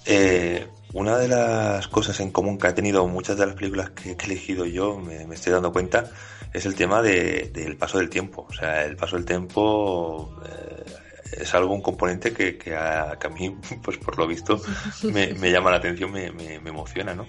Eh, 0.06 0.66
una 0.94 1.18
de 1.18 1.28
las 1.28 1.86
cosas 1.88 2.18
en 2.20 2.30
común 2.30 2.56
que 2.56 2.66
ha 2.66 2.74
tenido 2.74 3.06
muchas 3.06 3.36
de 3.36 3.46
las 3.46 3.54
películas 3.54 3.90
que, 3.90 4.12
he 4.12 4.24
elegido 4.24 4.64
yo, 4.64 4.98
me, 4.98 5.22
estoy 5.34 5.52
dando 5.52 5.72
cuenta, 5.72 6.10
es 6.52 6.64
el 6.64 6.74
tema 6.74 7.02
de, 7.02 7.50
del 7.52 7.76
paso 7.76 7.98
del 7.98 8.08
tiempo. 8.08 8.46
O 8.48 8.52
sea, 8.52 8.84
el 8.84 8.96
paso 8.96 9.16
del 9.16 9.26
tiempo 9.26 10.34
eh, 10.46 10.84
es 11.42 11.54
algo, 11.54 11.74
un 11.74 11.82
componente 11.82 12.32
que, 12.32 12.56
que, 12.56 12.74
a, 12.74 13.18
mí, 13.34 13.54
pues 13.82 13.98
por 13.98 14.16
lo 14.18 14.26
visto, 14.26 14.60
me, 15.02 15.34
llama 15.50 15.70
la 15.70 15.76
atención, 15.76 16.10
me, 16.10 16.30
me, 16.30 16.54
emociona, 16.54 17.14
¿no? 17.14 17.26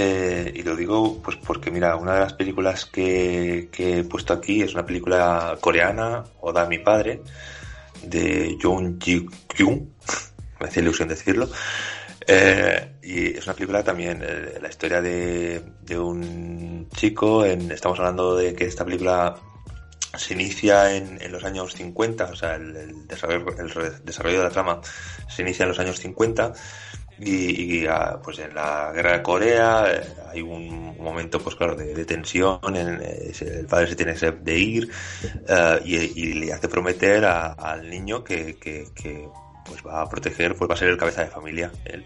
Eh, 0.00 0.52
y 0.54 0.62
lo 0.62 0.76
digo 0.76 1.20
pues 1.20 1.36
porque, 1.38 1.72
mira, 1.72 1.96
una 1.96 2.14
de 2.14 2.20
las 2.20 2.32
películas 2.32 2.84
que, 2.84 3.68
he 3.76 4.04
puesto 4.04 4.32
aquí 4.32 4.62
es 4.62 4.72
una 4.74 4.86
película 4.86 5.58
coreana, 5.60 6.22
Oda 6.40 6.66
mi 6.66 6.78
padre, 6.78 7.20
de 8.04 8.56
Jung 8.62 9.02
Ji-kyung, 9.02 9.88
me 10.60 10.66
hace 10.68 10.78
ilusión 10.78 11.08
decirlo, 11.08 11.50
eh, 12.28 12.92
y 13.02 13.38
es 13.38 13.44
una 13.46 13.54
película 13.54 13.82
también, 13.82 14.22
eh, 14.22 14.60
la 14.62 14.68
historia 14.68 15.02
de, 15.02 15.64
de 15.82 15.98
un 15.98 16.88
chico, 16.94 17.44
en, 17.44 17.72
estamos 17.72 17.98
hablando 17.98 18.36
de 18.36 18.54
que 18.54 18.66
esta 18.66 18.84
película 18.84 19.34
se 20.16 20.34
inicia 20.34 20.94
en, 20.94 21.20
en 21.20 21.32
los 21.32 21.42
años 21.42 21.74
50, 21.74 22.24
o 22.26 22.36
sea, 22.36 22.54
el, 22.54 23.08
desarrollo, 23.08 23.46
el 23.58 24.04
desarrollo 24.04 24.38
de 24.38 24.44
la 24.44 24.50
trama 24.50 24.80
se 25.28 25.42
inicia 25.42 25.64
en 25.64 25.70
los 25.70 25.80
años 25.80 25.98
50 25.98 26.52
y, 27.20 27.86
ah, 27.86 28.18
pues 28.22 28.38
en 28.38 28.54
la 28.54 28.92
guerra 28.94 29.12
de 29.12 29.22
Corea 29.22 29.84
eh, 29.90 30.02
hay 30.30 30.42
un 30.42 30.96
momento 30.98 31.40
pues 31.40 31.56
claro 31.56 31.74
de, 31.74 32.04
tensión 32.04 32.60
en, 32.76 33.00
el 33.00 33.66
padre 33.66 33.88
se 33.88 33.96
tiene 33.96 34.14
que 34.14 34.58
ir 34.58 34.90
y, 35.84 35.96
y, 35.96 36.34
le 36.34 36.52
hace 36.52 36.68
prometer 36.68 37.24
al 37.24 37.88
niño 37.88 38.22
que, 38.22 38.56
pues 39.64 39.84
va 39.86 40.02
a 40.02 40.08
proteger 40.08 40.54
pues 40.54 40.70
va 40.70 40.74
a 40.74 40.78
ser 40.78 40.88
el 40.88 40.96
cabeza 40.96 41.22
de 41.24 41.30
familia 41.30 41.70
él. 41.84 42.04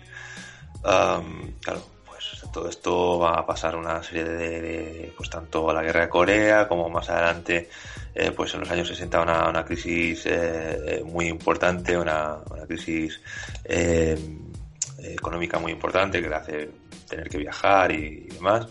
Claro, 0.82 1.82
pues 2.06 2.42
todo 2.52 2.68
esto 2.68 3.18
va 3.18 3.38
a 3.38 3.46
pasar 3.46 3.76
una 3.76 4.02
serie 4.02 4.24
de, 4.24 5.12
pues 5.16 5.30
tanto 5.30 5.68
a 5.70 5.74
la 5.74 5.82
guerra 5.82 6.02
de 6.02 6.08
Corea 6.08 6.68
como 6.68 6.88
más 6.88 7.08
adelante, 7.10 7.68
eh, 8.14 8.30
pues 8.30 8.54
en 8.54 8.60
los 8.60 8.70
años 8.70 8.88
60 8.88 9.22
una, 9.22 9.48
una 9.48 9.64
crisis 9.64 10.26
eh, 10.26 10.78
eh, 10.86 11.02
muy 11.04 11.26
importante, 11.26 11.96
una, 11.96 12.36
una 12.50 12.66
crisis 12.66 13.20
económica 15.03 15.59
muy 15.59 15.72
importante 15.72 16.20
que 16.20 16.28
le 16.28 16.34
hace 16.34 16.70
tener 17.09 17.28
que 17.28 17.38
viajar 17.38 17.92
y, 17.92 18.28
demás. 18.32 18.66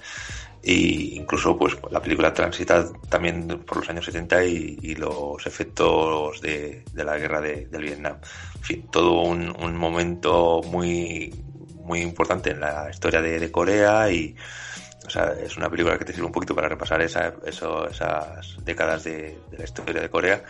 y 0.63 1.15
incluso 1.17 1.57
pues 1.57 1.75
la 1.91 2.01
película 2.01 2.34
transita 2.34 2.86
también 3.09 3.47
por 3.65 3.77
los 3.77 3.89
años 3.89 4.05
70 4.05 4.43
y, 4.45 4.95
los 4.95 5.45
efectos 5.45 6.41
de, 6.41 6.84
la 6.93 7.17
guerra 7.17 7.41
de, 7.41 7.67
del 7.67 7.84
Vietnam. 7.84 8.17
En 8.55 8.63
fin, 8.63 8.88
todo 8.91 9.21
un, 9.21 9.49
un, 9.59 9.75
momento 9.75 10.61
muy, 10.65 11.34
muy 11.84 12.01
importante 12.01 12.51
en 12.51 12.59
la 12.59 12.89
historia 12.89 13.21
de, 13.21 13.51
Corea 13.51 14.09
y 14.11 14.36
o 15.05 15.09
sea, 15.09 15.34
es 15.34 15.57
una 15.57 15.69
película 15.69 15.97
que 15.97 16.05
te 16.05 16.13
sirve 16.13 16.27
un 16.27 16.32
poquito 16.32 16.55
para 16.55 16.69
repasar 16.69 17.01
esa, 17.01 17.34
eso, 17.45 17.88
esas 17.89 18.63
décadas 18.63 19.03
de, 19.03 19.38
la 19.57 19.63
historia 19.63 20.01
de 20.01 20.09
Corea 20.09 20.43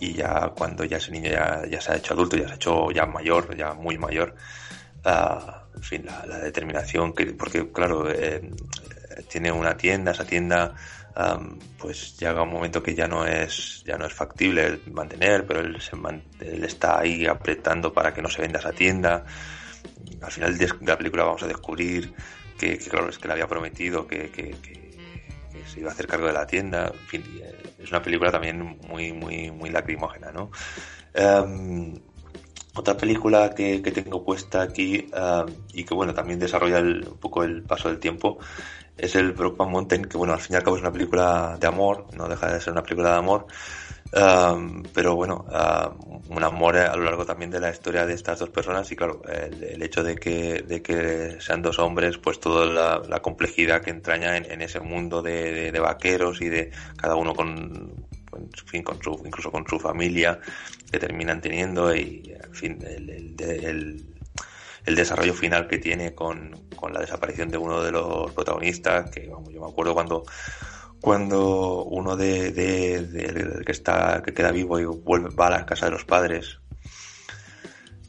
y 0.00 0.14
ya 0.14 0.50
cuando 0.56 0.84
ya 0.84 0.96
ese 0.96 1.12
niño 1.12 1.30
ya, 1.30 1.62
ya 1.70 1.80
se 1.80 1.92
ha 1.92 1.96
hecho 1.96 2.14
adulto, 2.14 2.36
ya 2.36 2.46
se 2.46 2.54
ha 2.54 2.56
hecho 2.56 2.90
ya 2.90 3.06
mayor, 3.06 3.56
ya 3.56 3.74
muy 3.74 3.98
mayor, 3.98 4.34
uh, 5.04 5.76
en 5.76 5.82
fin, 5.82 6.06
la, 6.06 6.26
la, 6.26 6.38
determinación 6.38 7.12
que, 7.12 7.26
porque 7.32 7.70
claro, 7.72 8.10
eh, 8.10 8.50
tiene 9.28 9.50
una 9.50 9.76
tienda, 9.76 10.12
esa 10.12 10.24
tienda 10.24 10.74
pues 11.78 12.16
llega 12.18 12.42
un 12.42 12.52
momento 12.52 12.82
que 12.82 12.94
ya 12.94 13.06
no 13.06 13.26
es 13.26 13.82
ya 13.84 13.98
no 13.98 14.06
es 14.06 14.12
factible 14.12 14.80
mantener, 14.90 15.46
pero 15.46 15.60
él, 15.60 15.76
está 16.64 17.00
ahí 17.00 17.26
apretando 17.26 17.92
para 17.92 18.14
que 18.14 18.22
no 18.22 18.30
se 18.30 18.42
venda 18.42 18.58
esa 18.58 18.72
tienda. 18.72 19.24
Al 20.20 20.30
final 20.30 20.56
de 20.56 20.68
la 20.80 20.96
película 20.96 21.24
vamos 21.24 21.42
a 21.42 21.48
descubrir 21.48 22.14
que, 22.58 22.78
claro, 22.78 23.08
es 23.08 23.18
que 23.18 23.28
le 23.28 23.34
había 23.34 23.48
prometido 23.48 24.06
que, 24.06 24.30
se 25.66 25.80
iba 25.80 25.90
a 25.90 25.92
hacer 25.92 26.06
cargo 26.06 26.26
de 26.26 26.32
la 26.32 26.46
tienda. 26.46 26.88
En 26.88 27.08
fin, 27.08 27.24
es 27.78 27.90
una 27.90 28.02
película 28.02 28.30
también 28.30 28.78
muy, 28.88 29.12
muy, 29.12 29.50
muy 29.50 29.70
lacrimógena, 29.70 30.32
¿no? 30.32 30.50
Otra 32.74 32.96
película 32.96 33.54
que, 33.54 33.80
tengo 33.80 34.24
puesta 34.24 34.62
aquí 34.62 35.06
y 35.74 35.84
que 35.84 35.94
bueno 35.94 36.14
también 36.14 36.38
desarrolla 36.38 36.80
un 36.80 37.18
poco 37.20 37.44
el 37.44 37.62
paso 37.62 37.88
del 37.88 37.98
tiempo 37.98 38.38
es 38.96 39.14
el 39.14 39.32
Brokeback 39.32 39.68
Mountain, 39.68 40.04
que 40.04 40.16
bueno, 40.16 40.34
al 40.34 40.40
fin 40.40 40.54
y 40.54 40.56
al 40.56 40.62
cabo 40.62 40.76
es 40.76 40.82
una 40.82 40.92
película 40.92 41.56
de 41.58 41.66
amor, 41.66 42.06
no 42.14 42.28
deja 42.28 42.52
de 42.52 42.60
ser 42.60 42.72
una 42.72 42.82
película 42.82 43.12
de 43.12 43.16
amor, 43.16 43.46
um, 44.12 44.82
pero 44.94 45.16
bueno, 45.16 45.46
um, 45.48 46.36
un 46.36 46.44
amor 46.44 46.76
a 46.76 46.94
lo 46.94 47.04
largo 47.04 47.24
también 47.24 47.50
de 47.50 47.60
la 47.60 47.70
historia 47.70 48.06
de 48.06 48.14
estas 48.14 48.38
dos 48.38 48.50
personas 48.50 48.90
y 48.92 48.96
claro, 48.96 49.22
el, 49.28 49.82
hecho 49.82 50.02
de 50.02 50.16
que, 50.16 50.62
de 50.62 50.82
que 50.82 51.40
sean 51.40 51.62
dos 51.62 51.78
hombres, 51.78 52.18
pues 52.18 52.38
toda 52.38 53.00
la, 53.08 53.20
complejidad 53.20 53.82
que 53.82 53.90
entraña 53.90 54.36
en, 54.36 54.62
ese 54.62 54.80
mundo 54.80 55.22
de, 55.22 55.72
vaqueros 55.80 56.40
y 56.42 56.48
de 56.48 56.70
cada 56.96 57.16
uno 57.16 57.34
con, 57.34 57.92
en 58.36 58.50
fin, 58.66 58.82
con 58.82 59.02
su, 59.02 59.20
incluso 59.24 59.50
con 59.50 59.66
su 59.66 59.78
familia 59.78 60.38
que 60.90 60.98
terminan 60.98 61.40
teniendo 61.40 61.94
y, 61.94 62.34
en 62.44 62.54
fin, 62.54 62.78
el, 62.82 63.10
el 63.38 64.12
el 64.84 64.94
desarrollo 64.94 65.34
final 65.34 65.68
que 65.68 65.78
tiene 65.78 66.14
con, 66.14 66.50
con 66.76 66.92
la 66.92 67.00
desaparición 67.00 67.48
de 67.48 67.58
uno 67.58 67.82
de 67.82 67.92
los 67.92 68.32
protagonistas, 68.32 69.10
que 69.10 69.28
vamos, 69.28 69.52
yo 69.52 69.60
me 69.60 69.70
acuerdo 69.70 69.94
cuando 69.94 70.24
cuando 71.00 71.82
uno 71.84 72.16
de, 72.16 72.52
de, 72.52 73.64
que 73.64 73.72
está 73.72 74.22
que 74.24 74.32
queda 74.32 74.52
vivo 74.52 74.78
y 74.78 74.84
vuelve 74.84 75.34
va 75.34 75.48
a 75.48 75.50
la 75.50 75.66
casa 75.66 75.86
de 75.86 75.92
los 75.92 76.04
padres 76.04 76.60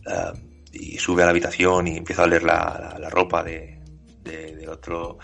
eh, 0.06 0.34
y 0.72 0.98
sube 1.00 1.24
a 1.24 1.26
la 1.26 1.32
habitación 1.32 1.88
y 1.88 1.98
empieza 1.98 2.24
a 2.24 2.28
leer 2.28 2.44
la, 2.44 2.98
la, 3.00 3.10
ropa 3.10 3.44
de, 3.44 3.80
del 4.24 4.70
otro 4.70 5.18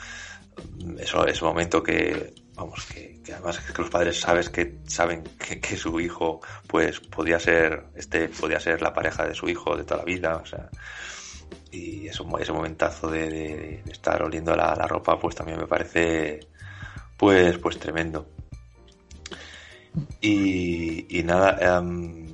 eso 0.97 1.27
ese 1.27 1.45
momento 1.45 1.83
que 1.83 2.33
vamos 2.55 2.87
que, 2.87 3.18
además 3.31 3.57
es 3.57 3.71
que 3.71 3.81
los 3.81 3.89
padres 3.89 4.19
sabes 4.19 4.49
que 4.49 4.79
saben 4.87 5.23
que, 5.23 5.59
que, 5.59 5.77
su 5.77 5.99
hijo 5.99 6.41
pues 6.67 6.99
podía 6.99 7.39
ser 7.39 7.85
este 7.95 8.29
podía 8.29 8.59
ser 8.59 8.81
la 8.81 8.93
pareja 8.93 9.25
de 9.25 9.35
su 9.35 9.47
hijo 9.49 9.75
de 9.75 9.83
toda 9.83 9.99
la 9.99 10.05
vida 10.05 10.35
o 10.37 10.45
sea 10.45 10.69
y 11.71 12.07
ese, 12.07 12.23
ese 12.39 12.51
momentazo 12.51 13.09
de, 13.09 13.83
estar 13.91 14.21
oliendo 14.23 14.55
la, 14.55 14.73
ropa 14.87 15.19
pues 15.19 15.35
también 15.35 15.59
me 15.59 15.67
parece 15.67 16.39
pues 17.17 17.57
pues 17.57 17.77
tremendo. 17.77 18.27
Y, 20.21 21.21
nada 21.23 21.57
em, 21.77 22.27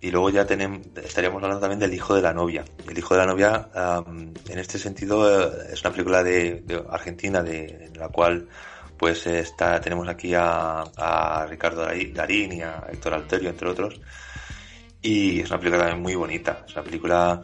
y 0.00 0.10
luego 0.10 0.30
ya 0.30 0.46
tenemos, 0.46 0.80
estaríamos 0.96 1.42
hablando 1.42 1.60
también 1.60 1.80
del 1.80 1.92
hijo 1.92 2.14
de 2.14 2.22
la 2.22 2.32
novia. 2.32 2.64
El 2.88 2.96
hijo 2.96 3.14
de 3.14 3.20
la 3.20 3.26
novia 3.26 3.68
em, 3.74 4.32
en 4.48 4.58
este 4.58 4.78
sentido 4.78 5.52
eh, 5.52 5.68
es 5.72 5.82
una 5.82 5.90
película 5.90 6.22
de, 6.22 6.64
Argentina 6.88 7.42
de, 7.42 7.86
en 7.86 7.98
la 7.98 8.08
cual 8.08 8.48
pues 9.00 9.26
está 9.26 9.80
tenemos 9.80 10.06
aquí 10.08 10.34
a, 10.34 10.82
a 10.82 11.46
Ricardo 11.48 11.86
Darín 12.12 12.52
y 12.52 12.60
a 12.60 12.84
Héctor 12.92 13.14
Alterio 13.14 13.48
entre 13.48 13.70
otros 13.70 13.98
y 15.00 15.40
es 15.40 15.48
una 15.48 15.58
película 15.58 15.84
también 15.84 16.02
muy 16.02 16.14
bonita 16.14 16.64
es 16.68 16.74
una 16.74 16.84
película 16.84 17.40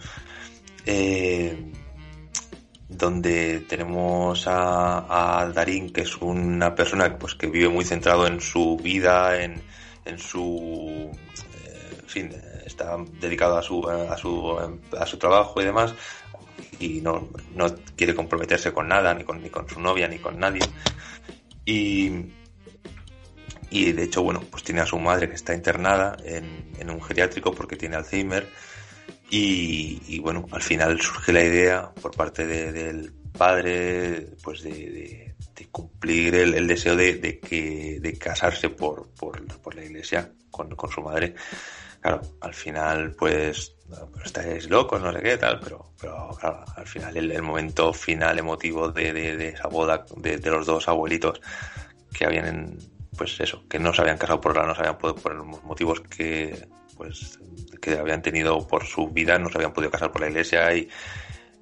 eh, 0.85 1.73
donde 2.89 3.61
tenemos 3.61 4.45
a, 4.47 5.51
Darín, 5.53 5.93
que 5.93 6.03
es 6.03 6.17
una 6.19 6.75
persona 6.75 7.19
pues, 7.19 7.35
que 7.35 7.47
vive 7.49 7.69
muy 7.69 7.85
centrado 7.85 8.27
en 8.27 8.41
su 8.41 8.77
vida, 8.77 9.43
en, 9.43 9.61
en 10.05 10.19
su... 10.19 11.11
Eh, 11.65 11.99
en 12.01 12.09
fin, 12.09 12.31
está 12.65 12.97
dedicado 13.21 13.59
a 13.59 13.63
su, 13.63 13.89
a, 13.89 14.17
su, 14.17 14.81
a 14.97 15.07
su 15.07 15.19
trabajo 15.19 15.61
y 15.61 15.65
demás, 15.65 15.95
y 16.79 17.01
no, 17.01 17.29
no 17.55 17.67
quiere 17.97 18.15
comprometerse 18.15 18.73
con 18.73 18.89
nada, 18.89 19.13
ni 19.15 19.25
con, 19.25 19.43
ni 19.43 19.51
con 19.51 19.69
su 19.69 19.81
novia, 19.81 20.07
ni 20.07 20.19
con 20.19 20.39
nadie. 20.39 20.61
Y, 21.67 22.11
y 23.69 23.93
de 23.93 24.03
hecho, 24.05 24.23
bueno, 24.23 24.41
pues 24.51 24.63
tiene 24.63 24.81
a 24.81 24.87
su 24.87 24.99
madre 24.99 25.29
que 25.29 25.35
está 25.35 25.55
internada 25.55 26.17
en, 26.25 26.73
en 26.79 26.91
un 26.91 27.03
geriátrico 27.03 27.53
porque 27.53 27.77
tiene 27.77 27.97
Alzheimer 27.97 28.49
y, 29.29 30.19
bueno, 30.21 30.47
al 30.53 30.63
final 30.63 31.01
surge 31.01 31.33
la 31.33 31.43
idea 31.43 31.91
por 32.01 32.15
parte 32.15 32.47
del 32.47 33.13
padre, 33.37 34.29
pues 34.43 34.63
de, 34.63 35.35
cumplir 35.71 36.35
el, 36.37 36.67
deseo 36.67 36.97
de, 36.97 37.41
que, 37.41 37.99
de 38.01 38.19
casarse 38.19 38.71
por, 38.71 39.09
por, 39.15 39.75
la 39.75 39.85
iglesia 39.85 40.31
con, 40.51 40.75
su 40.91 41.03
madre. 41.03 41.35
Claro, 42.01 42.23
al 42.41 42.55
final, 42.55 43.15
pues, 43.19 43.76
estáis 44.25 44.69
locos, 44.69 45.01
no 45.01 45.13
sé 45.13 45.21
qué, 45.23 45.37
tal, 45.37 45.61
pero, 45.61 45.93
pero 46.01 46.31
claro, 46.39 46.65
al 46.75 46.87
final, 46.87 47.17
el, 47.17 47.43
momento 47.43 47.93
final 47.93 48.39
emotivo 48.39 48.91
de, 48.91 49.49
esa 49.49 49.69
boda 49.69 50.05
de, 50.17 50.39
los 50.39 50.67
dos 50.67 50.89
abuelitos 50.89 51.41
que 52.13 52.27
habían, 52.27 52.79
pues 53.17 53.39
eso, 53.41 53.65
que 53.69 53.79
no 53.79 53.93
se 53.93 54.03
habían 54.03 54.19
casado 54.19 54.41
por 54.41 54.57
la, 54.57 54.67
no 54.67 54.75
se 54.75 54.81
habían 54.81 54.99
podido, 54.99 55.23
por 55.23 55.35
los 55.35 55.65
motivos 55.65 56.01
que, 56.01 56.67
pues 56.97 57.39
que 57.81 57.99
habían 57.99 58.23
tenido 58.23 58.67
por 58.67 58.85
su 58.85 59.09
vida, 59.09 59.39
no 59.39 59.49
se 59.49 59.59
habían 59.59 59.73
podido 59.73 59.91
casar 59.91 60.11
por 60.11 60.23
la 60.23 60.29
iglesia 60.29 60.75
y, 60.75 60.89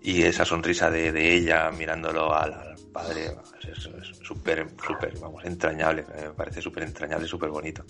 y 0.03 0.23
esa 0.23 0.45
sonrisa 0.45 0.91
de, 0.91 1.13
de 1.13 1.35
ella 1.35 1.71
mirándolo 1.71 2.35
al, 2.35 2.75
padre 2.95 3.37
es 3.69 3.91
súper, 4.23 4.69
súper, 4.87 5.19
vamos, 5.19 5.45
entrañable, 5.45 6.07
me 6.17 6.31
parece 6.31 6.63
súper 6.63 6.85
entrañable, 6.85 7.27
súper 7.27 7.51
bonito. 7.51 7.85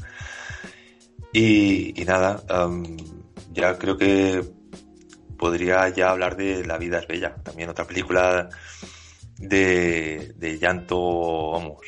Y, 1.31 2.01
y 2.01 2.05
nada, 2.07 2.43
ya 3.55 3.79
creo 3.79 3.97
que 3.97 4.43
podría 5.39 5.89
ya 5.89 6.11
hablar 6.11 6.37
de 6.37 6.65
La 6.67 6.79
vida 6.79 6.99
es 6.99 7.07
bella, 7.07 7.35
también 7.43 7.69
otra 7.69 7.87
película 7.87 8.49
de, 9.39 10.33
de 10.37 10.59
llanto, 10.59 11.53
vamos, 11.53 11.79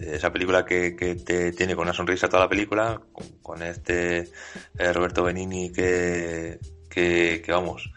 esa 0.00 0.32
película 0.32 0.64
que, 0.64 0.94
que, 0.96 1.16
te 1.16 1.52
tiene 1.52 1.74
con 1.74 1.82
una 1.82 1.92
sonrisa 1.92 2.28
toda 2.28 2.44
la 2.44 2.48
película, 2.48 3.00
con, 3.42 3.62
este 3.62 4.28
eh, 4.78 4.92
Roberto 4.92 5.24
Benini 5.24 5.72
que, 5.72 6.58
que, 6.88 7.42
vamos, 7.48 7.90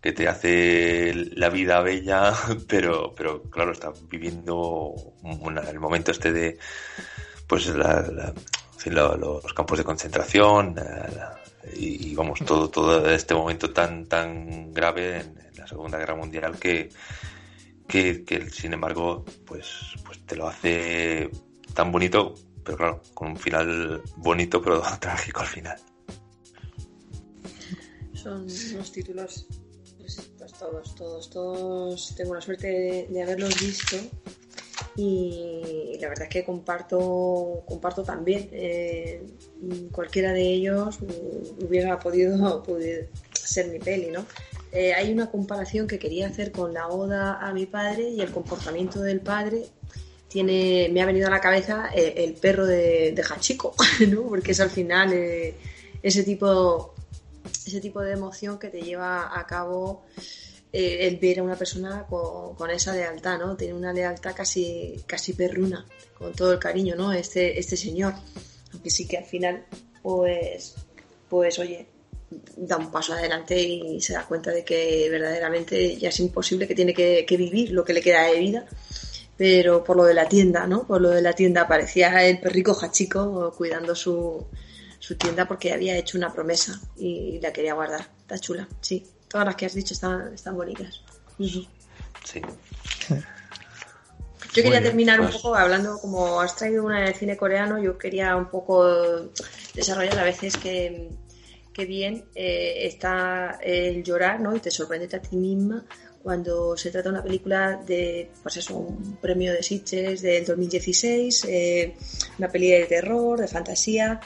que 0.00 0.12
te 0.12 0.28
hace 0.28 1.12
la 1.34 1.48
vida 1.48 1.80
bella, 1.80 2.32
pero, 2.68 3.12
pero 3.14 3.42
claro, 3.42 3.72
está 3.72 3.92
viviendo 4.08 4.94
el 5.24 5.80
momento 5.80 6.10
este 6.10 6.32
de, 6.32 6.58
pues, 7.46 7.66
la, 7.68 8.34
los 9.16 9.54
campos 9.54 9.78
de 9.78 9.84
concentración 9.84 10.74
y, 11.76 12.14
vamos, 12.14 12.40
todo, 12.40 12.68
todo 12.68 13.10
este 13.10 13.34
momento 13.34 13.72
tan, 13.72 14.06
tan 14.06 14.72
grave 14.72 15.20
en, 15.20 15.42
la 15.56 15.66
Segunda 15.66 15.98
Guerra 15.98 16.16
Mundial 16.16 16.58
que, 16.58 16.88
que, 17.86 18.50
sin 18.50 18.72
embargo, 18.72 19.24
pues, 19.46 19.68
pues 20.04 20.24
te 20.26 20.34
lo 20.36 20.48
hace 20.48 21.30
tan 21.74 21.92
bonito, 21.92 22.34
pero 22.64 22.76
claro, 22.76 23.02
con 23.14 23.32
un 23.32 23.36
final 23.36 24.02
bonito, 24.16 24.60
pero 24.62 24.82
trágico 25.00 25.40
al 25.40 25.46
final. 25.46 25.78
Son 28.14 28.46
unos 28.74 28.92
títulos, 28.92 29.46
pues, 29.98 30.30
pues, 30.38 30.52
todos, 30.52 30.94
todos, 30.94 31.30
todos, 31.30 32.14
tengo 32.16 32.34
la 32.34 32.40
suerte 32.40 33.06
de, 33.08 33.22
haberlos 33.22 33.60
visto 33.60 33.96
y 34.96 35.96
la 36.00 36.08
verdad 36.08 36.24
es 36.24 36.28
que 36.28 36.44
comparto, 36.44 37.62
comparto 37.66 38.02
también. 38.02 38.48
Eh, 38.52 39.22
cualquiera 39.90 40.32
de 40.32 40.42
ellos 40.42 40.98
hubiera 41.60 41.98
podido, 41.98 42.62
ser 43.32 43.68
mi 43.68 43.78
peli, 43.78 44.10
¿no? 44.10 44.26
Eh, 44.72 44.94
hay 44.94 45.12
una 45.12 45.30
comparación 45.30 45.86
que 45.86 45.98
quería 45.98 46.28
hacer 46.28 46.52
con 46.52 46.72
la 46.72 46.88
oda 46.88 47.38
a 47.40 47.52
mi 47.52 47.66
padre 47.66 48.08
y 48.08 48.20
el 48.20 48.30
comportamiento 48.30 49.00
del 49.00 49.20
padre 49.20 49.66
tiene, 50.28 50.88
me 50.90 51.02
ha 51.02 51.06
venido 51.06 51.26
a 51.26 51.30
la 51.30 51.40
cabeza 51.40 51.90
eh, 51.94 52.14
el, 52.16 52.34
perro 52.34 52.64
de, 52.66 53.12
de 53.12 53.22
Hachiko, 53.22 53.74
¿no? 54.08 54.22
Porque 54.22 54.52
es 54.52 54.60
al 54.60 54.70
final 54.70 55.12
ese 56.02 56.22
tipo 56.22 56.94
ese 57.66 57.80
tipo 57.80 58.00
de 58.00 58.12
emoción 58.12 58.58
que 58.58 58.68
te 58.68 58.82
lleva 58.82 59.38
a 59.38 59.46
cabo 59.46 60.02
eh, 60.72 61.06
él 61.06 61.18
ver 61.20 61.40
a 61.40 61.42
una 61.42 61.56
persona 61.56 62.06
con, 62.08 62.70
esa 62.70 62.94
lealtad, 62.94 63.38
¿no? 63.38 63.56
Tiene 63.56 63.74
una 63.74 63.92
lealtad 63.92 64.34
casi, 64.34 65.02
casi 65.06 65.34
perruna, 65.34 65.86
con 66.14 66.32
todo 66.32 66.52
el 66.52 66.58
cariño, 66.58 66.96
¿no? 66.96 67.12
Este, 67.12 67.58
este 67.58 67.76
señor. 67.76 68.14
Aunque 68.72 68.90
sí 68.90 69.06
que 69.06 69.18
al 69.18 69.26
final, 69.26 69.66
pues, 70.02 70.74
pues 71.28 71.58
oye, 71.58 71.86
da 72.56 72.78
un 72.78 72.90
paso 72.90 73.12
adelante 73.12 73.60
y 73.60 74.00
se 74.00 74.14
da 74.14 74.24
cuenta 74.26 74.50
de 74.50 74.64
que 74.64 75.08
verdaderamente 75.10 75.96
ya 75.98 76.08
es 76.08 76.20
imposible 76.20 76.66
que 76.66 76.74
tiene 76.74 76.94
que, 76.94 77.26
vivir 77.36 77.72
lo 77.72 77.84
que 77.84 77.92
le 77.92 78.00
queda 78.00 78.24
de 78.24 78.38
vida. 78.38 78.66
Pero 79.36 79.82
por 79.84 79.96
lo 79.96 80.04
de 80.04 80.14
la 80.14 80.28
tienda, 80.28 80.66
¿no? 80.66 80.86
Por 80.86 81.00
lo 81.00 81.10
de 81.10 81.20
la 81.20 81.34
tienda 81.34 81.68
parecía 81.68 82.26
el 82.26 82.40
perrico 82.40 82.74
jachico 82.74 83.52
cuidando 83.56 83.94
su, 83.94 84.46
su 84.98 85.16
tienda 85.16 85.46
porque 85.46 85.72
había 85.72 85.96
hecho 85.96 86.16
una 86.16 86.32
promesa 86.32 86.80
y 86.96 87.40
la 87.40 87.52
quería 87.52 87.74
guardar. 87.74 88.08
Está 88.20 88.38
chula, 88.38 88.68
sí. 88.80 89.04
Todas 89.32 89.46
las 89.46 89.56
que 89.56 89.64
has 89.64 89.74
dicho 89.74 89.94
están, 89.94 90.34
están 90.34 90.54
bonitas. 90.54 91.00
Sí. 91.38 92.42
Yo 94.52 94.62
quería 94.62 94.82
terminar 94.82 95.18
un 95.20 95.28
pues. 95.28 95.38
poco 95.38 95.54
hablando, 95.54 95.98
como 95.98 96.38
has 96.38 96.54
traído 96.54 96.84
una 96.84 97.00
del 97.00 97.14
cine 97.14 97.38
coreano, 97.38 97.82
yo 97.82 97.96
quería 97.96 98.36
un 98.36 98.50
poco 98.50 99.30
desarrollar 99.72 100.18
a 100.18 100.24
veces 100.24 100.58
que, 100.58 101.08
que 101.72 101.86
bien 101.86 102.26
eh, 102.34 102.86
está 102.86 103.58
el 103.62 104.04
llorar, 104.04 104.40
¿no? 104.40 104.54
Y 104.54 104.60
te 104.60 104.70
sorprende 104.70 105.08
a 105.16 105.22
ti 105.22 105.36
misma 105.36 105.82
cuando 106.22 106.76
se 106.76 106.90
trata 106.90 107.08
de 107.08 107.14
una 107.14 107.24
película 107.24 107.82
de, 107.86 108.30
pues 108.42 108.58
eso, 108.58 108.76
un 108.76 109.16
premio 109.16 109.52
de 109.52 109.62
Sitges 109.62 110.20
del 110.20 110.44
2016, 110.44 111.46
eh, 111.48 111.96
una 112.38 112.48
peli 112.48 112.70
de 112.70 112.84
terror, 112.84 113.40
de 113.40 113.48
fantasía, 113.48 114.20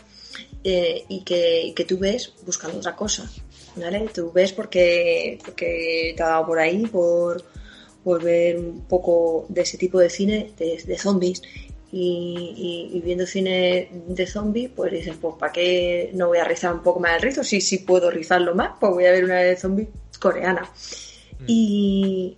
eh, 0.63 1.05
y, 1.09 1.23
que, 1.23 1.63
y, 1.63 1.73
que, 1.73 1.85
tú 1.85 1.97
ves 1.97 2.33
buscando 2.45 2.79
otra 2.79 2.97
cosa. 2.97 3.31
¿Vale? 3.77 4.09
Tú 4.13 4.33
ves 4.33 4.53
porque, 4.53 5.39
porque 5.45 6.15
te 6.17 6.23
ha 6.23 6.29
dado 6.29 6.47
por 6.47 6.59
ahí, 6.59 6.87
por, 6.87 7.45
por 8.03 8.23
ver 8.23 8.59
un 8.59 8.83
poco 8.83 9.47
de 9.49 9.63
ese 9.63 9.79
tipo 9.79 9.99
de 9.99 10.11
cine, 10.11 10.53
de, 10.59 10.99
zombies. 10.99 11.43
Y, 11.93 13.01
viendo 13.05 13.27
cine 13.27 13.89
de 14.09 14.27
zombies, 14.27 14.71
pues 14.75 14.93
dices, 14.93 15.15
pues 15.21 15.37
¿para 15.39 15.53
qué 15.53 16.11
no 16.15 16.29
voy 16.29 16.39
a 16.39 16.45
rizar 16.45 16.75
un 16.75 16.83
poco 16.83 17.01
más 17.01 17.17
el 17.17 17.23
rizo? 17.23 17.45
Si, 17.45 17.61
si 17.61 17.79
puedo 17.79 18.11
rizarlo 18.11 18.55
más, 18.55 18.73
pues 18.81 18.93
voy 18.93 19.07
a 19.07 19.13
ver 19.13 19.25
una 19.25 19.41
de 19.41 19.57
zombies 19.57 19.89
coreana. 20.21 20.71
Mm. 21.41 21.45
Y, 21.47 22.37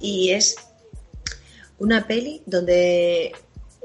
y 0.00 0.30
es 0.30 0.56
una 1.78 2.06
peli 2.06 2.42
donde 2.46 3.32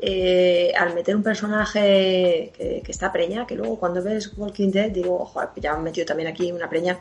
eh, 0.06 0.74
al 0.78 0.94
meter 0.94 1.16
un 1.16 1.24
personaje 1.24 2.52
que, 2.58 2.84
está 2.92 3.10
preña, 3.10 3.48
que 3.48 3.56
luego 3.56 3.80
cuando 3.80 4.04
ves 4.04 4.34
Walking 4.36 4.70
Dead 4.70 4.92
digo, 4.92 5.24
joder, 5.26 5.50
ya 5.56 5.72
han 5.72 5.84
metido 5.84 6.06
también 6.06 6.28
aquí 6.28 6.52
una 6.52 6.70
preña, 6.70 7.00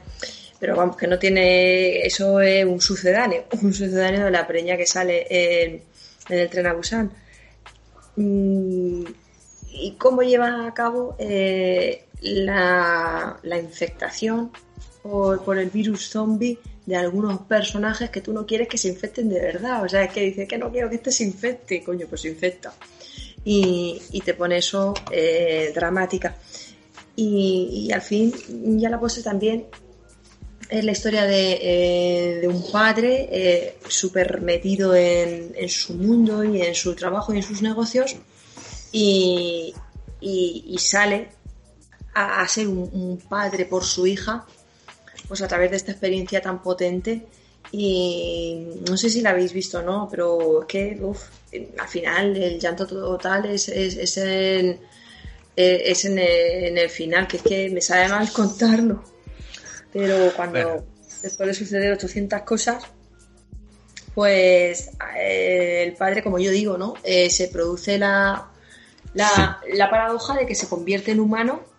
pero 0.61 0.77
vamos, 0.77 0.97
que 0.97 1.09
no 1.09 1.19
tiene, 1.19 2.07
eso 2.07 2.41
es 2.41 2.65
un 2.65 2.81
sucedáneo, 2.81 3.47
un 3.63 3.75
sucedáneo 3.75 4.27
de 4.27 4.31
la 4.31 4.47
preña 4.47 4.77
que 4.77 4.87
sale 4.87 5.27
en, 5.29 5.83
el 6.29 6.49
tren 6.49 6.69
a 6.69 6.75
Busan. 6.75 7.11
Mm, 8.15 9.05
¿Y 9.73 9.97
cómo 9.99 10.23
lleva 10.23 10.69
a 10.69 10.73
cabo 10.73 11.17
eh, 11.19 12.05
la, 12.21 13.41
infectación 13.61 14.53
por, 15.03 15.43
por 15.43 15.59
el 15.59 15.71
virus 15.71 16.09
zombie? 16.09 16.57
De 16.87 16.97
algunos 16.97 17.43
personajes 17.43 18.11
que 18.11 18.21
tú 18.21 18.33
no 18.33 18.45
quieres 18.45 18.69
que 18.69 18.79
se 18.79 18.89
infecten 18.89 19.29
de 19.29 19.41
verdad. 19.41 19.85
O 19.85 19.89
sea, 19.89 20.05
es 20.05 20.13
que 20.13 20.21
dice 20.21 20.47
que 20.47 20.59
no 20.59 20.71
quiero 20.71 20.89
que 20.89 20.97
este 20.97 21.13
se 21.13 21.25
infecte, 21.25 21.83
coño, 21.83 22.07
pues 22.09 22.23
se 22.23 22.29
infecta. 22.29 22.75
Y, 23.45 24.23
te 24.25 24.35
pone 24.35 24.59
eso 24.59 24.95
eh, 25.11 25.73
dramática. 25.75 26.37
Y, 27.17 27.91
al 27.93 28.03
fin 28.03 28.33
ya 28.79 28.89
la 28.89 28.99
puse 28.99 29.23
también 29.23 29.67
es 30.73 30.85
la 30.85 30.93
historia 30.93 31.27
de, 31.27 32.41
eh, 32.43 32.49
un 32.49 32.71
padre 32.73 33.29
eh, 33.31 33.79
súper 33.87 34.41
metido 34.41 34.95
en, 34.95 35.69
su 35.69 35.95
mundo 35.95 36.43
y 36.43 36.63
en 36.63 36.75
su 36.75 36.95
trabajo 36.95 37.35
y 37.35 37.37
en 37.37 37.43
sus 37.43 37.61
negocios 37.61 38.17
y, 38.91 39.75
sale 40.79 41.29
a, 42.15 42.49
ser 42.49 42.69
un, 42.69 43.19
padre 43.29 43.67
por 43.67 43.85
su 43.85 44.07
hija 44.07 44.47
pues 45.33 45.41
a 45.41 45.49
través 45.49 45.71
de 45.71 45.79
esta 45.79 45.93
experiencia 45.93 46.43
tan 46.43 46.61
potente 46.61 47.25
y 47.71 48.67
no 48.87 48.99
sé 48.99 49.09
si 49.09 49.23
la 49.23 49.31
habéis 49.31 49.55
visto 49.55 49.79
o 49.79 49.83
no, 49.83 50.07
pero 50.11 50.61
es 50.61 50.67
que 50.67 51.01
al 51.79 51.89
final 51.89 52.37
el 52.37 52.61
llanto 52.61 52.87
total 52.87 53.47
es, 53.47 53.71
es, 53.71 53.97
es, 53.97 54.19
en, 54.19 54.79
eh, 55.57 55.83
es 55.87 56.05
en, 56.05 56.19
el, 56.19 56.91
final, 56.91 57.27
que 57.27 57.39
es 57.39 57.43
que 57.43 57.71
me 57.71 57.81
sabe 57.81 58.09
mal 58.09 58.31
contarlo. 58.35 59.03
Pero 59.91 60.35
cuando 60.37 60.85
después 61.23 61.47
de 61.47 61.55
suceder 61.55 61.95
800 61.95 62.43
cosas, 62.43 62.85
pues 64.15 64.91
eh, 65.17 65.85
el 65.87 65.95
padre, 65.95 66.23
como 66.23 66.39
yo 66.39 66.51
digo, 66.51 66.77
¿no? 66.77 66.93
Eh, 67.05 67.31
se 67.31 67.49
produce 67.49 67.97
la, 67.97 68.51
la, 69.15 69.63
la 69.73 69.89
paradoja 69.89 70.37
de 70.37 70.45
que 70.45 70.55
se 70.55 70.69
convierte 70.69 71.13
en 71.13 71.21
humano 71.21 71.72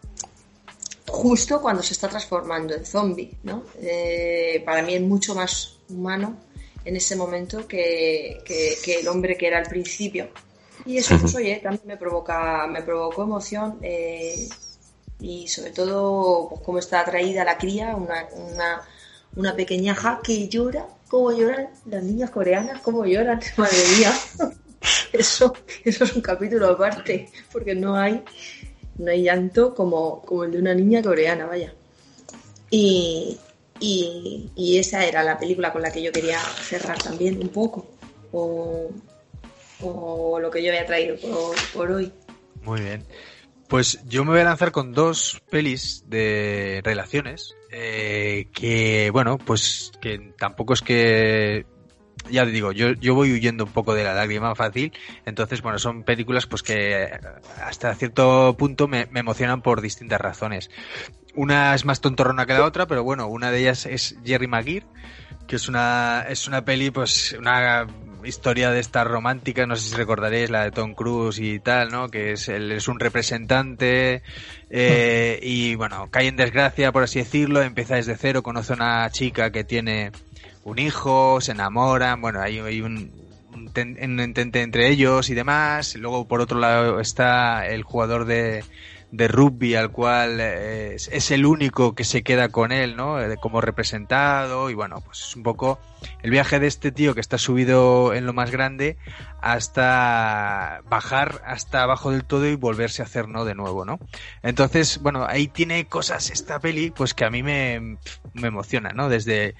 justo 1.14 1.62
cuando 1.62 1.84
se 1.84 1.94
está 1.94 2.10
transformando 2.10 2.74
en 2.74 2.84
zombie, 2.86 3.38
¿no? 3.44 3.64
Eh, 3.80 4.64
para 4.66 4.82
mí 4.82 4.96
es 4.96 5.02
mucho 5.02 5.36
más 5.36 5.78
humano 5.88 6.36
en 6.84 6.96
ese 6.96 7.16
momento 7.16 7.68
que, 7.68 8.42
el 9.00 9.08
hombre 9.08 9.38
que 9.38 9.46
era 9.46 9.60
al 9.60 9.68
principio. 9.68 10.30
Y 10.88 10.98
eso, 10.98 11.16
pues, 11.20 11.36
oye, 11.36 11.60
también 11.62 11.86
me 11.86 11.98
provoca, 11.98 12.66
me 12.66 12.82
provocó 12.82 13.24
emoción 13.24 13.78
eh, 13.84 14.50
y 15.20 15.48
sobre 15.48 15.70
todo, 15.70 16.50
pues, 16.50 16.62
cómo 16.62 16.80
está 16.80 17.02
atraída 17.02 17.46
la 17.46 17.60
cría, 17.60 17.96
una, 17.96 18.28
una, 18.34 18.82
una 19.36 19.56
pequeñaja 19.56 20.20
que 20.24 20.50
llora, 20.50 20.88
cómo 21.10 21.32
lloran 21.32 21.70
las 21.86 22.04
niñas 22.04 22.32
coreanas, 22.32 22.82
cómo 22.82 23.06
lloran, 23.06 23.40
madre 23.58 23.78
mía. 23.98 24.14
Eso, 25.14 25.54
eso 25.86 26.04
es 26.04 26.14
un 26.14 26.22
capítulo 26.22 26.68
aparte, 26.72 27.30
porque 27.54 27.74
no 27.74 27.96
hay 27.96 28.22
no 28.98 29.12
hay 29.12 29.24
llanto 29.24 29.74
como, 29.74 30.22
como 30.22 30.44
el 30.44 30.52
de 30.52 30.60
una 30.60 30.74
niña 30.74 31.02
coreana, 31.02 31.46
vaya. 31.46 31.74
Y, 32.70 33.38
y, 33.80 34.78
esa 34.78 35.06
era 35.06 35.24
la 35.24 35.38
película 35.38 35.72
con 35.72 35.82
la 35.82 35.92
que 35.92 36.02
yo 36.02 36.12
quería 36.12 36.40
cerrar 36.40 36.98
también 36.98 37.40
un 37.42 37.50
poco, 37.50 37.86
o, 38.32 38.90
lo 40.40 40.50
que 40.50 40.64
yo 40.64 40.70
había 40.70 40.86
traído 40.86 41.18
por, 41.74 41.92
hoy. 41.92 42.12
Muy 42.62 42.82
bien. 42.82 43.06
Pues 43.68 44.00
yo 44.06 44.24
me 44.24 44.32
voy 44.32 44.42
a 44.42 44.46
lanzar 44.46 44.72
con 44.72 44.94
dos 44.94 45.42
pelis 45.50 46.04
de 46.08 46.82
relaciones 46.84 47.56
eh, 47.72 48.48
que, 48.54 49.10
bueno, 49.12 49.38
pues 49.38 49.92
que 50.00 50.34
tampoco 50.38 50.74
es 50.74 50.82
que 50.82 51.66
ya 52.30 52.46
te 52.46 52.52
digo, 52.52 52.72
yo, 52.72 52.94
yo 52.94 53.16
voy 53.16 53.32
huyendo 53.32 53.66
un 53.66 53.72
poco 53.72 53.94
de 53.94 54.04
la 54.04 54.14
lágrima 54.14 54.56
fácil, 54.56 54.94
entonces, 55.26 55.62
bueno, 55.62 55.80
son 55.80 56.04
películas 56.04 56.48
pues 56.48 56.64
que 56.64 57.10
hasta 57.64 57.94
cierto 57.96 58.56
punto 58.58 58.88
me, 58.88 59.08
emocionan 59.14 59.62
por 59.62 59.82
distintas 59.82 60.22
razones. 60.22 60.70
Una 61.36 61.74
es 61.74 61.86
más 61.86 62.02
tontorrona 62.02 62.46
que 62.46 62.54
la 62.54 62.66
otra, 62.66 62.86
pero 62.88 63.04
bueno, 63.04 63.28
una 63.28 63.52
de 63.52 63.60
ellas 63.60 63.86
es 63.86 64.18
Jerry 64.24 64.48
Maguire, 64.48 64.86
que 65.48 65.56
es 65.56 65.68
una, 65.68 66.26
es 66.30 66.48
una 66.48 66.64
peli, 66.64 66.92
pues, 66.92 67.36
una 67.38 67.88
historia 68.24 68.72
de 68.72 68.80
esta 68.80 69.04
romántica, 69.04 69.66
no 69.66 69.76
sé 69.76 69.90
si 69.90 69.96
recordaréis 69.96 70.50
la 70.50 70.64
de 70.64 70.72
Tom 70.72 70.94
Cruise 70.94 71.40
y 71.40 71.60
tal, 71.60 71.90
¿no? 71.90 72.10
Que 72.10 72.34
es, 72.34 72.48
él 72.48 72.72
es 72.72 72.88
un 72.88 73.00
representante 73.00 74.22
eh, 74.70 75.40
y 75.42 75.76
bueno, 75.76 76.08
cae 76.10 76.28
en 76.28 76.36
desgracia, 76.36 76.92
por 76.92 77.04
así 77.04 77.20
decirlo, 77.20 77.62
empieza 77.62 77.96
desde 77.96 78.16
cero, 78.16 78.44
conoce 78.44 78.74
a 78.74 78.76
una 78.76 79.10
chica 79.10 79.52
que 79.52 79.64
tiene 79.64 80.12
un 80.64 80.80
hijo, 80.80 81.42
se 81.42 81.52
enamoran, 81.52 82.22
bueno, 82.22 82.42
hay, 82.42 82.60
un, 82.82 83.12
entente 83.76 84.62
entre 84.62 84.90
ellos 84.90 85.30
y 85.30 85.34
demás. 85.34 85.96
Luego, 85.96 86.28
por 86.28 86.42
otro 86.42 86.60
lado, 86.60 87.00
está 87.00 87.68
el 87.68 87.84
jugador 87.84 88.26
de, 88.26 88.64
de 89.14 89.28
rugby 89.28 89.76
al 89.76 89.92
cual 89.92 90.40
eh, 90.42 90.96
es, 90.96 91.30
el 91.30 91.46
único 91.46 91.94
que 91.94 92.04
se 92.04 92.24
queda 92.24 92.50
con 92.50 92.72
él, 92.72 92.96
¿no? 92.96 93.22
Eh, 93.22 93.38
como 93.40 93.62
representado 93.62 94.72
y 94.72 94.74
bueno, 94.74 95.02
pues 95.06 95.22
es 95.22 95.36
un 95.36 95.44
poco 95.44 95.80
el 96.24 96.32
viaje 96.32 96.60
de 96.60 96.66
este 96.66 96.92
tío 96.92 97.14
que 97.14 97.22
está 97.22 97.38
subido 97.38 98.16
en 98.16 98.26
lo 98.26 98.34
más 98.34 98.50
grande 98.50 98.98
hasta 99.40 100.82
bajar 100.90 101.44
hasta 101.46 101.84
abajo 101.84 102.10
del 102.10 102.26
todo 102.26 102.48
y 102.48 102.56
volverse 102.56 103.04
a 103.04 103.06
hacer, 103.06 103.28
¿no? 103.30 103.46
De 103.46 103.54
nuevo, 103.54 103.86
¿no? 103.86 104.00
Entonces, 104.42 105.00
bueno, 105.00 105.28
ahí 105.30 105.48
tiene 105.48 105.86
cosas 105.86 106.32
esta 106.32 106.60
peli 106.60 106.90
pues 106.90 107.14
que 107.14 107.24
a 107.24 107.30
mí 107.30 107.44
me, 107.44 108.00
me 108.34 108.48
emociona, 108.48 108.94
¿no? 108.96 109.10
Desde 109.10 109.54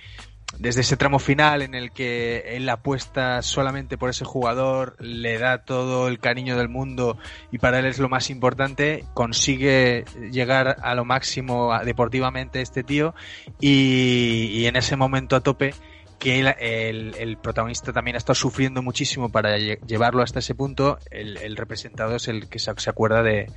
desde 0.60 0.82
ese 0.82 0.98
tramo 0.98 1.20
final 1.20 1.62
en 1.62 1.76
el 1.76 1.92
que 1.92 2.56
él 2.56 2.70
apuesta 2.70 3.42
solamente 3.42 3.98
por 3.98 4.10
ese 4.10 4.26
jugador, 4.26 4.96
le 5.00 5.38
da 5.38 5.64
todo 5.64 6.08
el 6.08 6.20
cariño 6.20 6.58
del 6.58 6.70
mundo 6.70 7.18
y 7.52 7.58
para 7.58 7.80
él 7.80 7.86
es 7.86 8.00
lo 8.00 8.10
más 8.10 8.30
importante, 8.30 9.06
consigue 9.14 10.06
llegar 10.32 10.78
a 10.82 10.96
lo 10.96 11.06
máximo 11.06 11.72
deportivamente 11.84 12.62
este 12.62 12.84
tío 12.84 13.14
y, 13.60 14.66
en 14.66 14.76
ese 14.76 14.96
momento 14.96 15.36
a 15.36 15.42
tope 15.42 15.74
que 16.20 16.40
el, 16.40 17.38
protagonista 17.38 17.92
también 17.92 18.16
ha 18.16 18.18
estado 18.18 18.36
sufriendo 18.36 18.82
muchísimo 18.82 19.30
para 19.30 19.58
llevarlo 19.58 20.24
hasta 20.24 20.40
ese 20.40 20.56
punto, 20.56 20.98
el, 21.12 21.58
representado 21.58 22.16
es 22.16 22.28
el 22.28 22.48
que 22.48 22.60
se, 22.60 22.72
acuerda 22.90 23.24
de, 23.24 23.52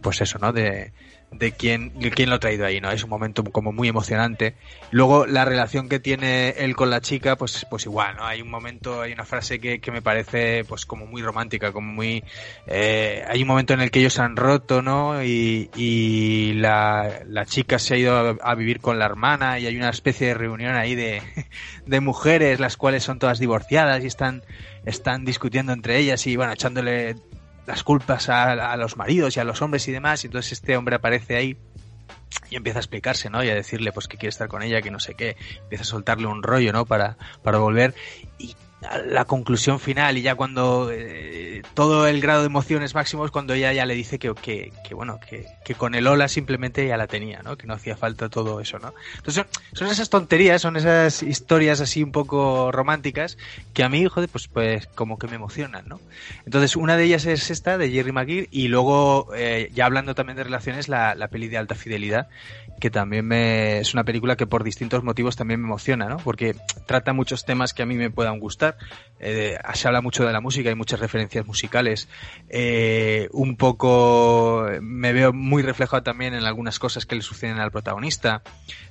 pues 0.00 0.22
eso, 0.22 0.38
¿no? 0.38 0.52
De, 0.52 0.92
de 1.30 1.52
quién, 1.52 1.92
de 1.98 2.10
quién 2.10 2.30
lo 2.30 2.36
ha 2.36 2.38
traído 2.40 2.64
ahí, 2.66 2.80
¿no? 2.80 2.90
Es 2.90 3.04
un 3.04 3.10
momento 3.10 3.44
como 3.44 3.72
muy 3.72 3.88
emocionante. 3.88 4.54
Luego, 4.90 5.26
la 5.26 5.44
relación 5.44 5.88
que 5.88 6.00
tiene 6.00 6.50
él 6.50 6.74
con 6.74 6.90
la 6.90 7.00
chica, 7.00 7.36
pues, 7.36 7.66
pues 7.68 7.84
igual, 7.84 8.16
¿no? 8.16 8.24
Hay 8.24 8.40
un 8.40 8.50
momento, 8.50 9.02
hay 9.02 9.12
una 9.12 9.24
frase 9.24 9.60
que, 9.60 9.80
que 9.80 9.92
me 9.92 10.00
parece, 10.00 10.64
pues, 10.64 10.86
como 10.86 11.06
muy 11.06 11.22
romántica, 11.22 11.72
como 11.72 11.92
muy, 11.92 12.24
eh, 12.66 13.24
hay 13.28 13.42
un 13.42 13.48
momento 13.48 13.74
en 13.74 13.80
el 13.80 13.90
que 13.90 14.00
ellos 14.00 14.18
han 14.18 14.36
roto, 14.36 14.80
¿no? 14.80 15.22
Y, 15.22 15.70
y 15.76 16.54
la, 16.54 17.20
la 17.26 17.44
chica 17.44 17.78
se 17.78 17.94
ha 17.94 17.98
ido 17.98 18.16
a, 18.16 18.50
a, 18.50 18.54
vivir 18.54 18.80
con 18.80 18.98
la 18.98 19.04
hermana 19.04 19.58
y 19.58 19.66
hay 19.66 19.76
una 19.76 19.90
especie 19.90 20.28
de 20.28 20.34
reunión 20.34 20.76
ahí 20.76 20.94
de, 20.94 21.22
de 21.86 22.00
mujeres, 22.00 22.58
las 22.58 22.76
cuales 22.76 23.04
son 23.04 23.18
todas 23.18 23.38
divorciadas 23.38 24.02
y 24.02 24.06
están, 24.06 24.42
están 24.86 25.24
discutiendo 25.24 25.72
entre 25.72 25.98
ellas 25.98 26.26
y, 26.26 26.36
bueno, 26.36 26.52
echándole 26.52 27.16
las 27.68 27.84
culpas 27.84 28.30
a, 28.30 28.74
los 28.78 28.96
maridos 28.96 29.36
y 29.36 29.40
a 29.40 29.44
los 29.44 29.60
hombres 29.60 29.86
y 29.88 29.92
demás, 29.92 30.24
y 30.24 30.28
entonces 30.28 30.52
este 30.52 30.74
hombre 30.74 30.96
aparece 30.96 31.36
ahí 31.36 31.58
y 32.48 32.56
empieza 32.56 32.78
a 32.78 32.80
explicarse, 32.80 33.28
¿no? 33.28 33.44
Y 33.44 33.50
a 33.50 33.54
decirle 33.54 33.92
pues 33.92 34.08
que 34.08 34.16
quiere 34.16 34.30
estar 34.30 34.48
con 34.48 34.62
ella, 34.62 34.80
que 34.80 34.90
no 34.90 34.98
sé 34.98 35.14
qué, 35.14 35.36
empieza 35.60 35.82
a 35.82 35.86
soltarle 35.86 36.28
un 36.28 36.42
rollo, 36.42 36.72
¿no? 36.72 36.86
Para, 36.86 37.18
para 37.42 37.58
volver 37.58 37.94
y 38.38 38.56
la 38.80 39.24
conclusión 39.24 39.80
final 39.80 40.18
y 40.18 40.22
ya 40.22 40.36
cuando 40.36 40.90
eh, 40.92 41.62
todo 41.74 42.06
el 42.06 42.20
grado 42.20 42.42
de 42.42 42.46
emoción 42.46 42.84
es 42.84 42.94
máximo 42.94 43.24
es 43.24 43.32
cuando 43.32 43.54
ella 43.54 43.72
ya 43.72 43.84
le 43.86 43.94
dice 43.94 44.20
que, 44.20 44.32
que, 44.34 44.72
que 44.86 44.94
bueno 44.94 45.18
que, 45.18 45.46
que, 45.64 45.74
con 45.74 45.96
el 45.96 46.06
hola 46.06 46.28
simplemente 46.28 46.86
ya 46.86 46.96
la 46.96 47.08
tenía 47.08 47.42
no 47.42 47.56
que 47.56 47.66
no 47.66 47.74
hacía 47.74 47.96
falta 47.96 48.28
todo 48.28 48.60
eso 48.60 48.78
no 48.78 48.94
entonces 49.16 49.46
son, 49.72 49.88
esas 49.88 50.10
tonterías 50.10 50.62
son 50.62 50.76
esas 50.76 51.24
historias 51.24 51.80
así 51.80 52.04
un 52.04 52.12
poco 52.12 52.70
románticas 52.70 53.36
que 53.74 53.82
a 53.82 53.88
mí 53.88 54.06
joder 54.06 54.28
pues 54.28 54.46
pues 54.46 54.86
como 54.94 55.18
que 55.18 55.26
me 55.26 55.34
emocionan 55.34 55.88
no 55.88 56.00
entonces 56.46 56.76
una 56.76 56.96
de 56.96 57.04
ellas 57.04 57.26
es 57.26 57.50
esta 57.50 57.78
de 57.78 57.90
Jerry 57.90 58.12
McGee 58.12 58.48
y 58.52 58.68
luego 58.68 59.34
eh, 59.34 59.70
ya 59.74 59.86
hablando 59.86 60.14
también 60.14 60.36
de 60.36 60.44
relaciones 60.44 60.88
la, 60.88 61.16
la 61.16 61.26
peli 61.28 61.48
de 61.48 61.58
alta 61.58 61.74
fidelidad 61.74 62.28
que 62.78 62.90
también 62.90 63.26
me 63.26 63.80
es 63.80 63.92
una 63.92 64.04
película 64.04 64.36
que 64.36 64.46
por 64.46 64.62
distintos 64.62 65.02
motivos 65.02 65.34
también 65.34 65.60
me 65.60 65.66
emociona 65.66 66.08
no 66.08 66.18
porque 66.18 66.54
trata 66.86 67.12
muchos 67.12 67.44
temas 67.44 67.74
que 67.74 67.82
a 67.82 67.86
mí 67.86 67.96
me 67.96 68.10
puedan 68.10 68.38
gustar 68.38 68.67
eh, 69.20 69.58
se 69.74 69.88
habla 69.88 70.00
mucho 70.00 70.24
de 70.24 70.32
la 70.32 70.40
música, 70.40 70.68
hay 70.68 70.74
muchas 70.74 71.00
referencias 71.00 71.46
musicales. 71.46 72.08
Eh, 72.48 73.28
un 73.32 73.56
poco 73.56 74.66
me 74.80 75.12
veo 75.12 75.32
muy 75.32 75.62
reflejado 75.62 76.02
también 76.02 76.34
en 76.34 76.44
algunas 76.44 76.78
cosas 76.78 77.06
que 77.06 77.16
le 77.16 77.22
suceden 77.22 77.58
al 77.58 77.70
protagonista. 77.70 78.42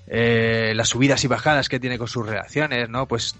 Eh, 0.07 0.73
las 0.75 0.89
subidas 0.89 1.23
y 1.23 1.27
bajadas 1.27 1.69
que 1.69 1.79
tiene 1.79 1.97
con 1.97 2.07
sus 2.07 2.25
relaciones, 2.25 2.89
¿no? 2.89 3.07
Pues 3.07 3.35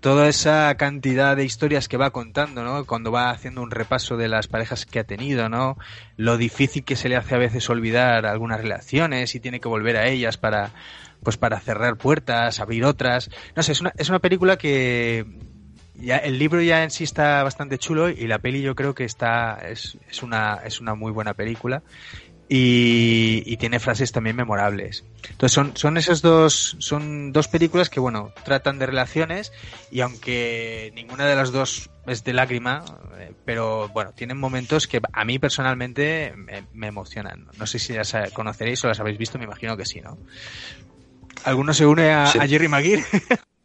toda 0.00 0.28
esa 0.28 0.74
cantidad 0.76 1.36
de 1.36 1.44
historias 1.44 1.88
que 1.88 1.96
va 1.96 2.10
contando, 2.10 2.62
¿no? 2.62 2.84
Cuando 2.84 3.10
va 3.10 3.30
haciendo 3.30 3.62
un 3.62 3.70
repaso 3.70 4.16
de 4.16 4.28
las 4.28 4.46
parejas 4.46 4.86
que 4.86 4.98
ha 4.98 5.04
tenido, 5.04 5.48
¿no? 5.48 5.78
Lo 6.16 6.36
difícil 6.36 6.84
que 6.84 6.96
se 6.96 7.08
le 7.08 7.16
hace 7.16 7.34
a 7.34 7.38
veces 7.38 7.68
olvidar 7.70 8.26
algunas 8.26 8.60
relaciones 8.60 9.34
y 9.34 9.40
tiene 9.40 9.60
que 9.60 9.68
volver 9.68 9.96
a 9.96 10.06
ellas 10.06 10.36
para, 10.36 10.70
pues 11.22 11.36
para 11.36 11.60
cerrar 11.60 11.96
puertas, 11.96 12.60
abrir 12.60 12.84
otras. 12.84 13.30
No 13.54 13.62
sé, 13.62 13.72
es 13.72 13.80
una, 13.80 13.92
es 13.96 14.08
una 14.08 14.18
película 14.20 14.56
que 14.56 15.26
ya 15.98 16.16
el 16.18 16.38
libro 16.38 16.60
ya 16.62 16.82
en 16.84 16.90
sí 16.90 17.04
está 17.04 17.42
bastante 17.42 17.78
chulo 17.78 18.08
y 18.08 18.26
la 18.26 18.38
peli 18.38 18.62
yo 18.62 18.74
creo 18.74 18.94
que 18.94 19.04
está 19.04 19.58
es, 19.68 19.98
es 20.08 20.22
una 20.22 20.60
es 20.64 20.80
una 20.80 20.94
muy 20.94 21.12
buena 21.12 21.34
película 21.34 21.82
y, 22.48 23.42
y, 23.44 23.56
tiene 23.56 23.80
frases 23.80 24.12
también 24.12 24.36
memorables. 24.36 25.04
Entonces 25.30 25.52
son, 25.52 25.76
son 25.76 25.96
esos 25.96 26.22
dos, 26.22 26.76
son 26.78 27.32
dos 27.32 27.48
películas 27.48 27.90
que 27.90 27.98
bueno, 27.98 28.32
tratan 28.44 28.78
de 28.78 28.86
relaciones 28.86 29.52
y 29.90 30.00
aunque 30.00 30.92
ninguna 30.94 31.26
de 31.26 31.34
las 31.34 31.50
dos 31.50 31.90
es 32.06 32.22
de 32.22 32.32
lágrima, 32.32 32.84
eh, 33.18 33.32
pero 33.44 33.88
bueno, 33.88 34.12
tienen 34.12 34.38
momentos 34.38 34.86
que 34.86 35.00
a 35.12 35.24
mí 35.24 35.40
personalmente 35.40 36.34
me, 36.36 36.64
me 36.72 36.86
emocionan. 36.86 37.48
No 37.58 37.66
sé 37.66 37.80
si 37.80 37.94
las 37.94 38.14
conoceréis 38.32 38.84
o 38.84 38.88
las 38.88 39.00
habéis 39.00 39.18
visto, 39.18 39.38
me 39.38 39.44
imagino 39.44 39.76
que 39.76 39.84
sí, 39.84 40.00
¿no? 40.00 40.16
¿Alguno 41.44 41.74
se 41.74 41.86
une 41.86 42.12
a, 42.12 42.26
sí. 42.28 42.38
a 42.38 42.46
Jerry 42.46 42.68
Maguire? 42.68 43.04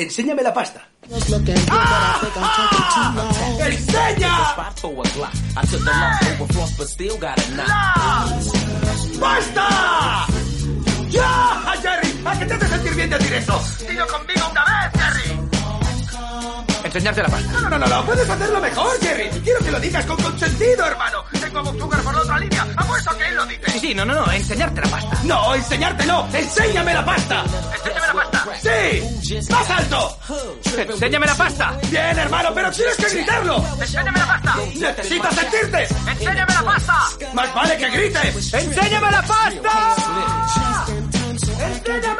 Enséñame 0.00 0.42
la 0.42 0.54
pasta. 0.54 0.80
¡Ah! 1.68 2.18
¡Ah! 2.36 2.80
¡Enseña! 3.66 4.54
¡Basta! 9.18 10.26
¡Ya! 11.10 11.74
¡Jerry! 11.82 12.22
¿A 12.24 12.38
qué 12.38 12.46
te 12.46 12.54
hace 12.54 12.68
sentir 12.68 12.94
bien 12.94 13.10
decir 13.10 13.32
eso? 13.34 13.62
¡Dilo 13.86 14.06
conmigo 14.06 14.48
una 14.50 14.64
vez, 14.64 15.02
Jerry! 15.02 15.39
Enseñarte 16.90 17.22
la 17.22 17.28
pasta. 17.28 17.52
No, 17.52 17.70
no, 17.70 17.78
no, 17.78 17.86
no, 17.86 18.04
puedes 18.04 18.28
hacerlo 18.28 18.60
mejor, 18.60 19.00
Jerry. 19.00 19.30
Quiero 19.44 19.60
que 19.60 19.70
lo 19.70 19.78
digas 19.78 20.04
con 20.06 20.16
consentido, 20.16 20.86
hermano. 20.86 21.24
Tengo 21.40 21.60
a 21.60 21.64
Sugar 21.64 22.02
por 22.02 22.14
la 22.14 22.20
otra 22.20 22.38
línea. 22.40 22.66
Apuesto 22.76 23.16
que 23.16 23.28
él 23.28 23.34
lo 23.36 23.46
dice. 23.46 23.70
Sí, 23.70 23.78
sí, 23.78 23.94
no, 23.94 24.04
no, 24.04 24.14
no, 24.14 24.32
enseñarte 24.32 24.80
la 24.80 24.88
pasta. 24.88 25.20
No, 25.22 25.54
enseñarte 25.54 26.06
no. 26.06 26.28
Enséñame 26.34 26.92
la 26.92 27.04
pasta. 27.04 27.44
Enséñame 27.44 28.06
la 28.08 28.12
pasta. 28.12 28.46
Sí. 28.60 29.46
Más 29.50 29.70
alto. 29.70 30.18
Enséñame 30.76 31.26
la 31.26 31.34
pasta. 31.36 31.78
Bien, 31.88 32.18
hermano, 32.18 32.50
pero 32.52 32.72
tienes 32.72 32.96
que 32.96 33.08
gritarlo. 33.08 33.64
Enséñame 33.80 34.18
la 34.18 34.26
pasta. 34.26 34.56
Necesitas 34.74 35.34
sentirte. 35.36 35.88
Enséñame 36.10 36.54
la 36.54 36.62
pasta. 36.64 36.98
Más 37.34 37.54
vale 37.54 37.76
que 37.76 37.90
grites. 37.90 38.54
Enséñame 38.54 39.10
la 39.12 39.22
pasta. 39.22 39.50
Enséñame 41.60 42.02
la 42.02 42.16
pasta. 42.16 42.19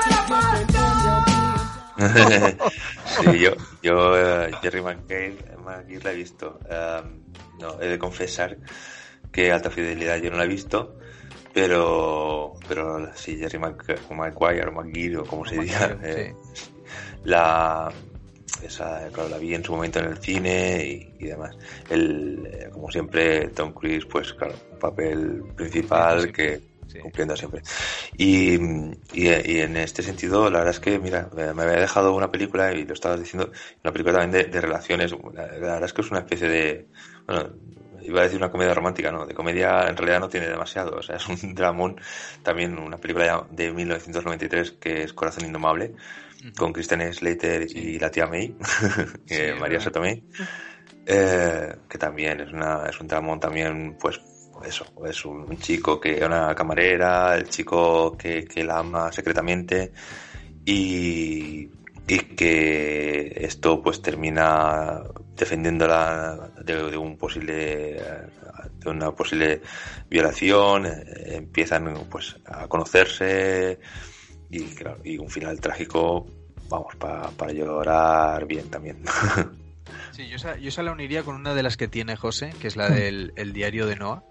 sí, 3.22 3.38
yo, 3.38 3.52
yo 3.82 4.12
uh, 4.12 4.56
Jerry 4.62 4.82
McGee 4.82 5.36
la 6.02 6.12
he 6.12 6.16
visto. 6.16 6.60
Um, 6.68 7.20
no, 7.58 7.80
he 7.80 7.88
de 7.88 7.98
confesar 7.98 8.56
que 9.30 9.52
Alta 9.52 9.70
Fidelidad 9.70 10.16
yo 10.18 10.30
no 10.30 10.38
la 10.38 10.44
he 10.44 10.48
visto, 10.48 10.96
pero, 11.52 12.54
pero 12.66 13.14
sí, 13.14 13.36
Jerry 13.36 13.58
Maguire 13.58 14.68
o 14.68 14.72
McGee 14.72 15.16
o 15.16 15.24
como 15.24 15.44
se 15.44 15.60
diga, 15.60 15.98
eh, 16.02 16.34
sí. 16.52 16.70
la, 17.24 17.92
esa, 18.62 19.08
claro, 19.12 19.28
la 19.28 19.38
vi 19.38 19.54
en 19.54 19.64
su 19.64 19.72
momento 19.72 19.98
en 20.00 20.06
el 20.06 20.18
cine 20.18 20.84
y, 20.84 21.24
y 21.24 21.26
demás. 21.28 21.56
El, 21.88 22.48
eh, 22.50 22.68
como 22.72 22.90
siempre, 22.90 23.48
Tom 23.48 23.72
Cruise, 23.72 24.06
pues 24.06 24.32
claro, 24.32 24.54
un 24.72 24.78
papel 24.78 25.42
principal 25.54 26.22
sí, 26.22 26.32
que 26.32 26.69
sí. 26.90 26.98
cumpliendo 26.98 27.36
siempre. 27.36 27.62
Y, 28.16 28.54
y, 29.12 29.28
y, 29.28 29.60
en 29.60 29.76
este 29.76 30.02
sentido, 30.02 30.50
la 30.50 30.58
verdad 30.58 30.74
es 30.74 30.80
que, 30.80 30.98
mira, 30.98 31.28
me 31.34 31.62
había 31.62 31.80
dejado 31.80 32.14
una 32.14 32.30
película, 32.30 32.72
y 32.72 32.84
lo 32.84 32.94
estabas 32.94 33.20
diciendo, 33.20 33.50
una 33.82 33.92
película 33.92 34.18
también 34.18 34.44
de, 34.44 34.50
de 34.50 34.60
relaciones. 34.60 35.12
La, 35.34 35.46
la, 35.46 35.58
verdad 35.58 35.84
es 35.84 35.92
que 35.92 36.02
es 36.02 36.10
una 36.10 36.20
especie 36.20 36.48
de, 36.48 36.86
bueno, 37.26 37.50
iba 38.02 38.20
a 38.20 38.24
decir 38.24 38.38
una 38.38 38.50
comedia 38.50 38.74
romántica, 38.74 39.10
no, 39.10 39.26
de 39.26 39.34
comedia 39.34 39.88
en 39.88 39.96
realidad 39.96 40.20
no 40.20 40.28
tiene 40.28 40.48
demasiado, 40.48 40.96
o 40.96 41.02
sea, 41.02 41.16
es 41.16 41.26
un 41.28 41.36
dramón, 41.54 42.00
también 42.42 42.78
una 42.78 42.96
película 42.96 43.46
de 43.50 43.72
1993 43.72 44.72
que 44.72 45.02
es 45.04 45.12
Corazón 45.12 45.44
Indomable, 45.44 45.86
uh 45.92 46.44
-huh. 46.44 46.56
con 46.56 46.72
Kristen 46.72 47.12
Slater 47.12 47.68
sí. 47.68 47.78
y 47.78 47.98
la 47.98 48.10
tía 48.10 48.26
May, 48.26 48.54
sí, 49.26 49.36
María 49.58 49.80
Sotomé, 49.80 50.22
eh, 51.06 51.74
que 51.88 51.98
también 51.98 52.40
es, 52.40 52.52
una, 52.52 52.86
es 52.88 53.00
un 53.00 53.06
dramón 53.06 53.40
también, 53.40 53.96
pues, 53.98 54.20
eso, 54.64 54.84
es 55.06 55.24
un 55.24 55.56
chico 55.58 56.00
que 56.00 56.24
una 56.24 56.54
camarera, 56.54 57.36
el 57.36 57.48
chico 57.48 58.16
que, 58.16 58.44
que 58.44 58.64
la 58.64 58.78
ama 58.78 59.10
secretamente 59.12 59.92
y, 60.64 61.68
y 62.06 62.18
que 62.36 63.32
esto 63.36 63.80
pues 63.82 64.02
termina 64.02 65.02
defendiéndola 65.36 66.50
de, 66.64 66.96
un 66.96 67.16
posible 67.16 68.02
de 68.78 68.90
una 68.90 69.12
posible 69.12 69.60
violación 70.08 70.86
eh, 70.86 71.36
empiezan 71.36 72.06
pues 72.10 72.36
a 72.46 72.66
conocerse 72.66 73.78
y 74.50 74.64
claro 74.74 74.98
y 75.04 75.18
un 75.18 75.30
final 75.30 75.60
trágico 75.60 76.26
vamos 76.68 76.96
para 76.96 77.30
pa 77.30 77.52
llorar 77.52 78.44
bien 78.46 78.68
también 78.68 78.98
Sí, 80.12 80.28
yo 80.28 80.36
esa, 80.36 80.56
yo 80.58 80.68
esa 80.68 80.82
la 80.82 80.92
uniría 80.92 81.22
con 81.22 81.36
una 81.36 81.54
de 81.54 81.62
las 81.62 81.76
que 81.76 81.88
tiene 81.88 82.16
José, 82.16 82.52
que 82.60 82.68
es 82.68 82.76
la 82.76 82.88
del 82.88 83.32
el 83.36 83.52
diario 83.52 83.86
de 83.86 83.96
Noah. 83.96 84.24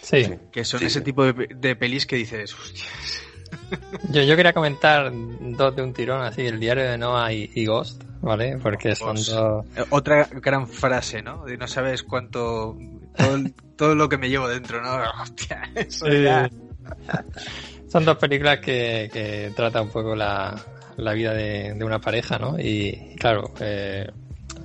Sí. 0.00 0.34
Que 0.52 0.64
son 0.64 0.80
sí, 0.80 0.86
ese 0.86 1.00
sí. 1.00 1.04
tipo 1.04 1.24
de, 1.24 1.48
de, 1.54 1.76
pelis 1.76 2.06
que 2.06 2.16
dices, 2.16 2.54
hostias. 2.54 3.22
Yo, 4.10 4.22
yo 4.22 4.36
quería 4.36 4.52
comentar 4.52 5.12
dos 5.12 5.76
de 5.76 5.82
un 5.82 5.92
tirón, 5.92 6.22
así, 6.22 6.42
el 6.42 6.58
diario 6.58 6.84
de 6.84 6.98
Noah 6.98 7.32
y, 7.32 7.50
y 7.54 7.66
Ghost, 7.66 8.02
¿vale? 8.20 8.58
Porque 8.60 8.96
son 8.96 9.16
dos... 9.16 9.64
Otra 9.90 10.28
gran 10.32 10.66
frase, 10.66 11.22
¿no? 11.22 11.44
De 11.44 11.56
no 11.56 11.68
sabes 11.68 12.02
cuánto... 12.02 12.76
Todo, 13.16 13.38
todo 13.76 13.94
lo 13.94 14.08
que 14.08 14.18
me 14.18 14.28
llevo 14.28 14.48
dentro, 14.48 14.82
¿no? 14.82 14.98
Hostia, 15.22 15.70
eso 15.74 16.06
sí. 16.06 16.22
ya... 16.22 16.50
Son 17.88 18.04
dos 18.04 18.18
películas 18.18 18.58
que, 18.58 19.08
que 19.12 19.52
tratan 19.54 19.84
un 19.84 19.90
poco 19.90 20.16
la, 20.16 20.60
la 20.96 21.12
vida 21.12 21.32
de, 21.32 21.74
de, 21.74 21.84
una 21.84 22.00
pareja, 22.00 22.38
¿no? 22.38 22.58
Y, 22.58 23.14
claro, 23.20 23.54
eh, 23.60 24.10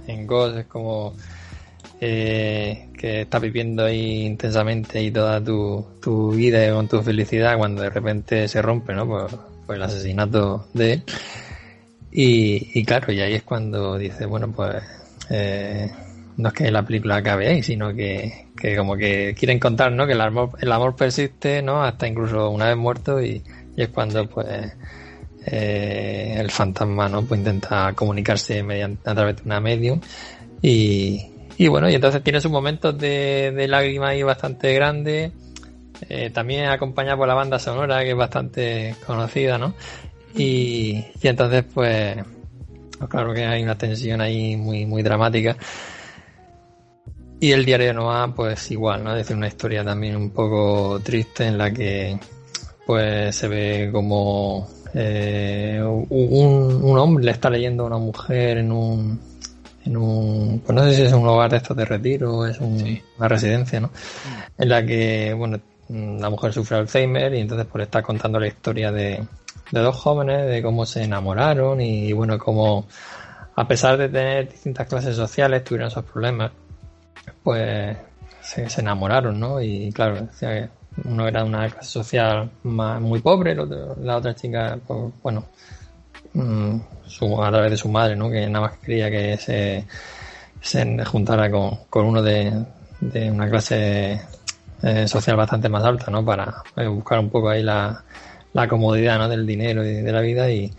en 0.07 0.27
Ghost 0.27 0.57
es 0.57 0.65
como 0.65 1.15
eh, 2.01 2.89
que 2.97 3.21
estás 3.21 3.41
viviendo 3.41 3.85
ahí 3.85 4.25
intensamente 4.25 5.01
y 5.01 5.11
toda 5.11 5.43
tu, 5.43 5.85
tu 6.01 6.31
vida 6.31 6.73
con 6.73 6.87
tu 6.87 7.01
felicidad 7.01 7.57
cuando 7.57 7.81
de 7.81 7.89
repente 7.89 8.47
se 8.47 8.61
rompe, 8.61 8.93
¿no? 8.93 9.05
Por, 9.05 9.29
por 9.65 9.75
el 9.75 9.83
asesinato 9.83 10.67
de 10.73 10.93
él. 10.93 11.03
Y, 12.11 12.79
y, 12.79 12.83
claro, 12.85 13.11
y 13.13 13.21
ahí 13.21 13.35
es 13.35 13.43
cuando 13.43 13.97
dice, 13.97 14.25
bueno, 14.25 14.51
pues 14.51 14.83
eh, 15.29 15.91
no 16.37 16.47
es 16.47 16.53
que 16.55 16.71
la 16.71 16.83
película 16.83 17.17
acabe 17.17 17.49
ahí, 17.49 17.61
sino 17.61 17.93
que, 17.93 18.47
que 18.57 18.75
como 18.75 18.95
que 18.95 19.35
quieren 19.37 19.59
contar, 19.59 19.91
¿no? 19.91 20.07
Que 20.07 20.13
el 20.13 20.21
amor, 20.21 20.51
el 20.61 20.71
amor 20.71 20.95
persiste, 20.95 21.61
¿no? 21.61 21.83
Hasta 21.83 22.07
incluso 22.07 22.49
una 22.49 22.67
vez 22.67 22.77
muerto 22.77 23.21
y, 23.21 23.43
y 23.75 23.81
es 23.83 23.89
cuando, 23.89 24.27
pues, 24.27 24.73
eh, 25.51 26.35
el 26.37 26.51
fantasma, 26.51 27.09
¿no? 27.09 27.23
Pues 27.23 27.39
intenta 27.39 27.93
comunicarse 27.93 28.61
mediante, 28.63 29.09
a 29.09 29.15
través 29.15 29.37
de 29.37 29.41
una 29.45 29.59
medium 29.59 29.99
y, 30.61 31.25
y 31.57 31.67
bueno, 31.67 31.89
y 31.89 31.95
entonces 31.95 32.23
tiene 32.23 32.41
sus 32.41 32.51
momentos 32.51 32.97
de, 32.97 33.51
de 33.55 33.67
lágrima 33.67 34.09
ahí 34.09 34.23
bastante 34.23 34.73
grandes, 34.73 35.31
eh, 36.07 36.29
también 36.29 36.65
acompañada 36.65 37.17
por 37.17 37.27
la 37.27 37.33
banda 37.33 37.59
sonora 37.59 38.03
que 38.03 38.11
es 38.11 38.15
bastante 38.15 38.95
conocida, 39.05 39.57
¿no? 39.57 39.73
Y, 40.35 41.03
y 41.21 41.27
entonces, 41.27 41.63
pues, 41.73 42.17
pues 42.97 43.09
claro 43.09 43.33
que 43.33 43.45
hay 43.45 43.63
una 43.63 43.77
tensión 43.77 44.21
ahí 44.21 44.55
muy, 44.55 44.85
muy 44.85 45.01
dramática. 45.01 45.57
Y 47.41 47.53
el 47.53 47.63
diario 47.63 47.87
de 47.87 47.93
Noah, 47.93 48.33
pues 48.35 48.69
igual, 48.69 49.03
¿no? 49.03 49.11
Es 49.11 49.19
decir, 49.19 49.37
una 49.37 49.47
historia 49.47 49.83
también 49.83 50.15
un 50.17 50.31
poco 50.31 50.99
triste 51.01 51.45
en 51.45 51.57
la 51.57 51.71
que 51.71 52.19
pues 52.85 53.35
se 53.35 53.47
ve 53.47 53.89
como 53.91 54.67
eh, 54.93 55.81
un, 55.83 56.81
un, 56.83 56.97
hombre 56.97 57.25
le 57.25 57.31
está 57.31 57.49
leyendo 57.49 57.83
a 57.83 57.87
una 57.87 57.97
mujer 57.97 58.57
en 58.57 58.71
un 58.71 59.19
en 59.85 59.97
un 59.97 60.61
pues 60.65 60.75
no 60.75 60.83
sé 60.83 60.95
si 60.95 61.01
es 61.03 61.13
un 61.13 61.27
hogar 61.27 61.51
de 61.51 61.57
estos 61.57 61.77
de 61.77 61.85
retiro 61.85 62.37
o 62.37 62.45
es 62.45 62.59
un, 62.59 62.79
sí. 62.79 63.01
una 63.17 63.27
residencia, 63.27 63.79
¿no? 63.79 63.91
En 64.57 64.69
la 64.69 64.85
que, 64.85 65.33
bueno, 65.33 65.59
la 65.89 66.29
mujer 66.29 66.53
sufre 66.53 66.77
Alzheimer 66.77 67.33
y 67.33 67.39
entonces 67.39 67.67
pues 67.71 67.83
está 67.83 68.01
contando 68.01 68.39
la 68.39 68.47
historia 68.47 68.91
de, 68.91 69.23
de 69.71 69.79
dos 69.79 69.95
jóvenes, 69.95 70.47
de 70.47 70.61
cómo 70.61 70.85
se 70.85 71.03
enamoraron 71.03 71.81
y, 71.81 72.11
bueno, 72.13 72.37
cómo 72.37 72.87
a 73.55 73.67
pesar 73.67 73.97
de 73.97 74.09
tener 74.09 74.49
distintas 74.49 74.87
clases 74.87 75.15
sociales 75.15 75.63
tuvieron 75.63 75.87
esos 75.87 76.05
problemas 76.05 76.51
pues 77.43 77.97
se, 78.41 78.69
se 78.69 78.81
enamoraron, 78.81 79.39
¿no? 79.39 79.61
Y 79.61 79.91
claro, 79.91 80.27
uno 81.05 81.27
era 81.27 81.43
de 81.43 81.49
una 81.49 81.69
clase 81.69 81.91
social 81.91 82.49
muy 82.63 83.19
pobre, 83.21 83.57
otro, 83.57 83.95
la 84.01 84.17
otra 84.17 84.35
chica, 84.35 84.77
pues, 84.85 85.13
bueno, 85.21 85.45
mmm, 86.33 86.77
su, 87.05 87.41
a 87.43 87.49
través 87.49 87.71
de 87.71 87.77
su 87.77 87.89
madre, 87.89 88.15
¿no? 88.15 88.29
Que 88.29 88.47
nada 88.47 88.67
más 88.67 88.77
quería 88.79 89.09
que 89.09 89.37
se, 89.37 89.85
se 90.61 91.05
juntara 91.05 91.49
con, 91.49 91.85
con 91.89 92.05
uno 92.05 92.21
de, 92.21 92.51
de, 92.99 93.31
una 93.31 93.49
clase 93.49 94.21
eh, 94.83 95.07
social 95.07 95.35
bastante 95.35 95.69
más 95.69 95.83
alta, 95.83 96.11
¿no? 96.11 96.23
Para 96.23 96.63
eh, 96.75 96.87
buscar 96.87 97.19
un 97.19 97.29
poco 97.29 97.49
ahí 97.49 97.63
la, 97.63 98.03
la 98.53 98.67
comodidad, 98.67 99.17
¿no? 99.17 99.29
Del 99.29 99.45
dinero 99.45 99.83
y 99.83 100.01
de 100.01 100.11
la 100.11 100.21
vida 100.21 100.49
y, 100.51 100.71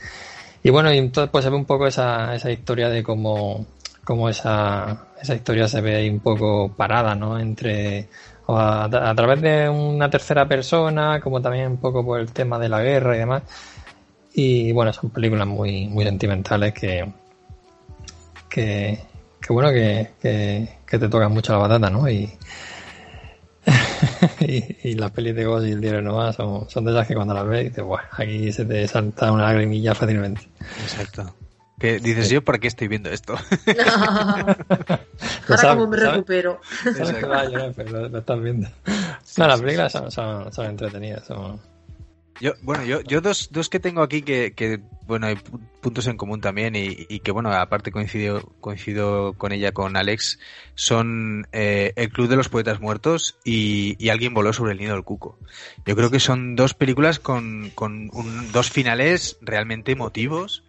y 0.63 0.71
bueno, 0.71 0.93
y 0.93 0.99
entonces 0.99 1.31
pues 1.31 1.45
se 1.45 1.51
ve 1.51 1.57
un 1.57 1.65
poco 1.65 1.87
esa, 1.87 2.35
esa 2.35 2.51
historia 2.51 2.89
de 2.89 3.03
cómo 3.03 3.67
como 4.05 4.29
esa, 4.29 5.07
esa 5.23 5.35
historia 5.35 5.69
se 5.69 5.81
ve 5.81 5.97
ahí 5.97 6.09
un 6.09 6.21
poco 6.21 6.73
parada, 6.77 7.15
¿no? 7.15 7.39
Entre 7.39 8.09
a, 8.59 9.15
través 9.15 9.41
de 9.41 9.69
una 9.69 10.09
tercera 10.11 10.47
persona, 10.47 11.21
como 11.21 11.41
también 11.41 11.73
un 11.73 11.77
poco 11.79 12.05
por 12.05 12.21
el 12.21 12.33
tema 12.33 12.59
de 12.59 12.69
la 12.69 12.83
guerra 12.83 13.17
y 13.17 13.19
demás. 13.19 13.43
Y 14.35 14.73
bueno, 14.73 14.93
son 14.93 15.11
películas 15.11 15.47
muy, 15.47 15.89
muy 15.89 16.05
sentimentales 16.05 16.73
que, 16.73 17.13
que, 18.49 18.99
bueno, 19.49 19.71
que, 19.71 20.11
que, 20.21 20.99
te 20.99 21.09
tocan 21.09 21.33
mucho 21.33 21.53
la 21.53 21.59
batata, 21.59 21.91
¿no? 21.91 22.09
Y, 22.09 22.31
y, 24.41 24.95
las 24.95 25.11
pelis 25.11 25.35
de 25.35 25.45
Ghost 25.45 25.67
y 25.67 25.73
el 25.73 25.81
diario 25.81 26.03
Nova 26.03 26.33
son, 26.33 26.69
son 26.71 26.85
de 26.85 26.93
esas 26.93 27.07
que 27.07 27.15
cuando 27.15 27.35
las 27.35 27.47
ves 27.47 27.65
dices, 27.65 27.85
bueno, 27.85 28.05
aquí 28.13 28.53
se 28.53 28.65
te 28.65 28.87
salta 28.89 29.33
una 29.33 29.45
lagrimilla 29.45 29.95
fácilmente. 29.95 30.43
Exacto. 30.83 31.35
Que 31.81 31.99
dices, 31.99 32.29
¿yo 32.29 32.45
para 32.45 32.59
qué 32.59 32.69
estoy 32.69 32.89
viendo 32.89 33.09
esto? 33.09 33.35
Ahora 35.49 35.75
como 35.75 35.87
me 35.87 35.97
recupero. 35.97 36.61
Sabes 36.83 37.15
que 37.15 37.25
va 37.25 37.41
a 37.41 37.45
llorar, 37.47 37.73
pero 37.75 37.91
lo, 37.91 38.09
lo 38.11 38.19
estás 38.19 38.43
viendo. 38.43 38.69
No, 39.39 39.47
las 39.49 39.63
películas 39.63 39.91
son, 39.91 40.11
son, 40.11 40.53
son 40.53 40.67
entretenidas. 40.67 41.27
Son... 41.27 41.59
Yo, 42.39 42.53
bueno, 42.61 42.85
yo, 42.85 43.01
yo 43.01 43.23
dos, 43.23 43.49
dos 43.51 43.71
que 43.71 43.81
tengo 43.81 44.03
aquí 44.03 44.21
que, 44.21 44.53
que, 44.53 44.81
bueno, 45.07 45.27
hay 45.27 45.37
puntos 45.81 46.07
en 46.07 46.19
común 46.19 46.43
también 46.43 46.77
y, 46.77 47.07
y 47.09 47.21
que, 47.21 47.33
bueno, 47.33 47.51
aparte 47.51 47.91
coincido, 47.93 48.43
coincido 48.61 49.33
con 49.33 49.53
ella, 49.53 49.73
con 49.73 49.97
Alex, 49.97 50.39
son 50.75 51.47
eh, 51.53 51.95
El 51.97 52.11
Club 52.11 52.29
de 52.29 52.37
los 52.37 52.51
Poetas 52.51 52.79
Muertos 52.79 53.39
y, 53.43 53.97
y 53.99 54.11
Alguien 54.11 54.35
voló 54.35 54.53
sobre 54.53 54.73
el 54.73 54.79
nido 54.79 54.93
del 54.93 55.05
cuco. 55.05 55.39
Yo 55.87 55.97
creo 55.97 56.11
que 56.11 56.21
son 56.21 56.57
dos 56.57 56.75
películas 56.75 57.21
con, 57.21 57.71
con 57.75 58.11
un, 58.13 58.53
dos 58.53 58.71
finales 58.71 59.39
realmente 59.41 59.93
emotivos 59.93 60.63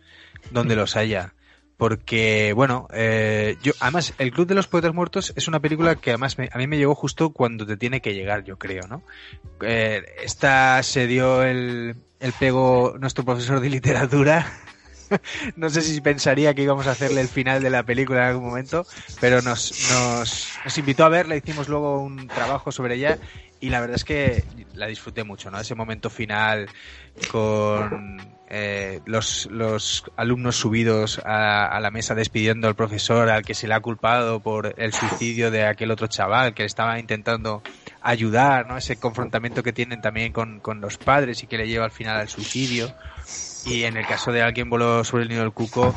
donde 0.49 0.75
los 0.75 0.95
haya. 0.95 1.33
Porque, 1.77 2.53
bueno, 2.53 2.87
eh, 2.93 3.57
yo, 3.63 3.73
además, 3.79 4.13
El 4.19 4.31
Club 4.31 4.45
de 4.45 4.53
los 4.53 4.67
Poetas 4.67 4.93
Muertos 4.93 5.33
es 5.35 5.47
una 5.47 5.59
película 5.59 5.95
que 5.95 6.11
además 6.11 6.37
me, 6.37 6.47
a 6.53 6.57
mí 6.59 6.67
me 6.67 6.77
llegó 6.77 6.93
justo 6.93 7.31
cuando 7.31 7.65
te 7.65 7.75
tiene 7.75 8.01
que 8.01 8.13
llegar, 8.13 8.43
yo 8.43 8.59
creo, 8.59 8.87
¿no? 8.87 9.01
Eh, 9.61 10.05
esta 10.23 10.83
se 10.83 11.07
dio 11.07 11.41
el, 11.41 11.95
el 12.19 12.33
pego 12.33 12.95
nuestro 12.99 13.25
profesor 13.25 13.59
de 13.59 13.69
literatura. 13.71 14.45
no 15.55 15.71
sé 15.71 15.81
si 15.81 15.99
pensaría 16.01 16.53
que 16.53 16.61
íbamos 16.61 16.85
a 16.85 16.91
hacerle 16.91 17.21
el 17.21 17.27
final 17.27 17.63
de 17.63 17.71
la 17.71 17.83
película 17.83 18.19
en 18.19 18.27
algún 18.27 18.45
momento, 18.45 18.85
pero 19.19 19.41
nos, 19.41 19.89
nos, 19.91 20.49
nos 20.63 20.77
invitó 20.77 21.03
a 21.05 21.09
verla, 21.09 21.35
hicimos 21.35 21.67
luego 21.67 21.99
un 22.01 22.27
trabajo 22.27 22.71
sobre 22.71 22.95
ella 22.95 23.17
y 23.59 23.69
la 23.69 23.79
verdad 23.79 23.95
es 23.95 24.03
que 24.03 24.43
la 24.75 24.87
disfruté 24.87 25.23
mucho, 25.23 25.49
¿no? 25.51 25.59
Ese 25.59 25.75
momento 25.75 26.09
final 26.09 26.69
con 27.31 28.19
eh, 28.53 28.99
los, 29.05 29.45
los 29.49 30.03
alumnos 30.17 30.57
subidos 30.57 31.21
a, 31.23 31.67
a, 31.67 31.79
la 31.79 31.89
mesa 31.89 32.15
despidiendo 32.15 32.67
al 32.67 32.75
profesor 32.75 33.29
al 33.29 33.45
que 33.45 33.53
se 33.53 33.65
le 33.65 33.75
ha 33.75 33.79
culpado 33.79 34.41
por 34.41 34.75
el 34.77 34.91
suicidio 34.91 35.51
de 35.51 35.65
aquel 35.65 35.89
otro 35.89 36.07
chaval 36.07 36.53
que 36.53 36.65
estaba 36.65 36.99
intentando 36.99 37.63
ayudar, 38.01 38.67
¿no? 38.67 38.75
Ese 38.75 38.99
confrontamiento 38.99 39.63
que 39.63 39.71
tienen 39.71 40.01
también 40.01 40.33
con, 40.33 40.59
con 40.59 40.81
los 40.81 40.97
padres 40.97 41.41
y 41.43 41.47
que 41.47 41.57
le 41.57 41.65
lleva 41.65 41.85
al 41.85 41.91
final 41.91 42.17
al 42.17 42.27
suicidio. 42.27 42.93
Y 43.65 43.83
en 43.83 43.95
el 43.95 44.05
caso 44.05 44.33
de 44.33 44.41
alguien 44.41 44.69
voló 44.69 45.05
sobre 45.05 45.23
el 45.23 45.29
nido 45.29 45.43
del 45.43 45.53
cuco, 45.53 45.95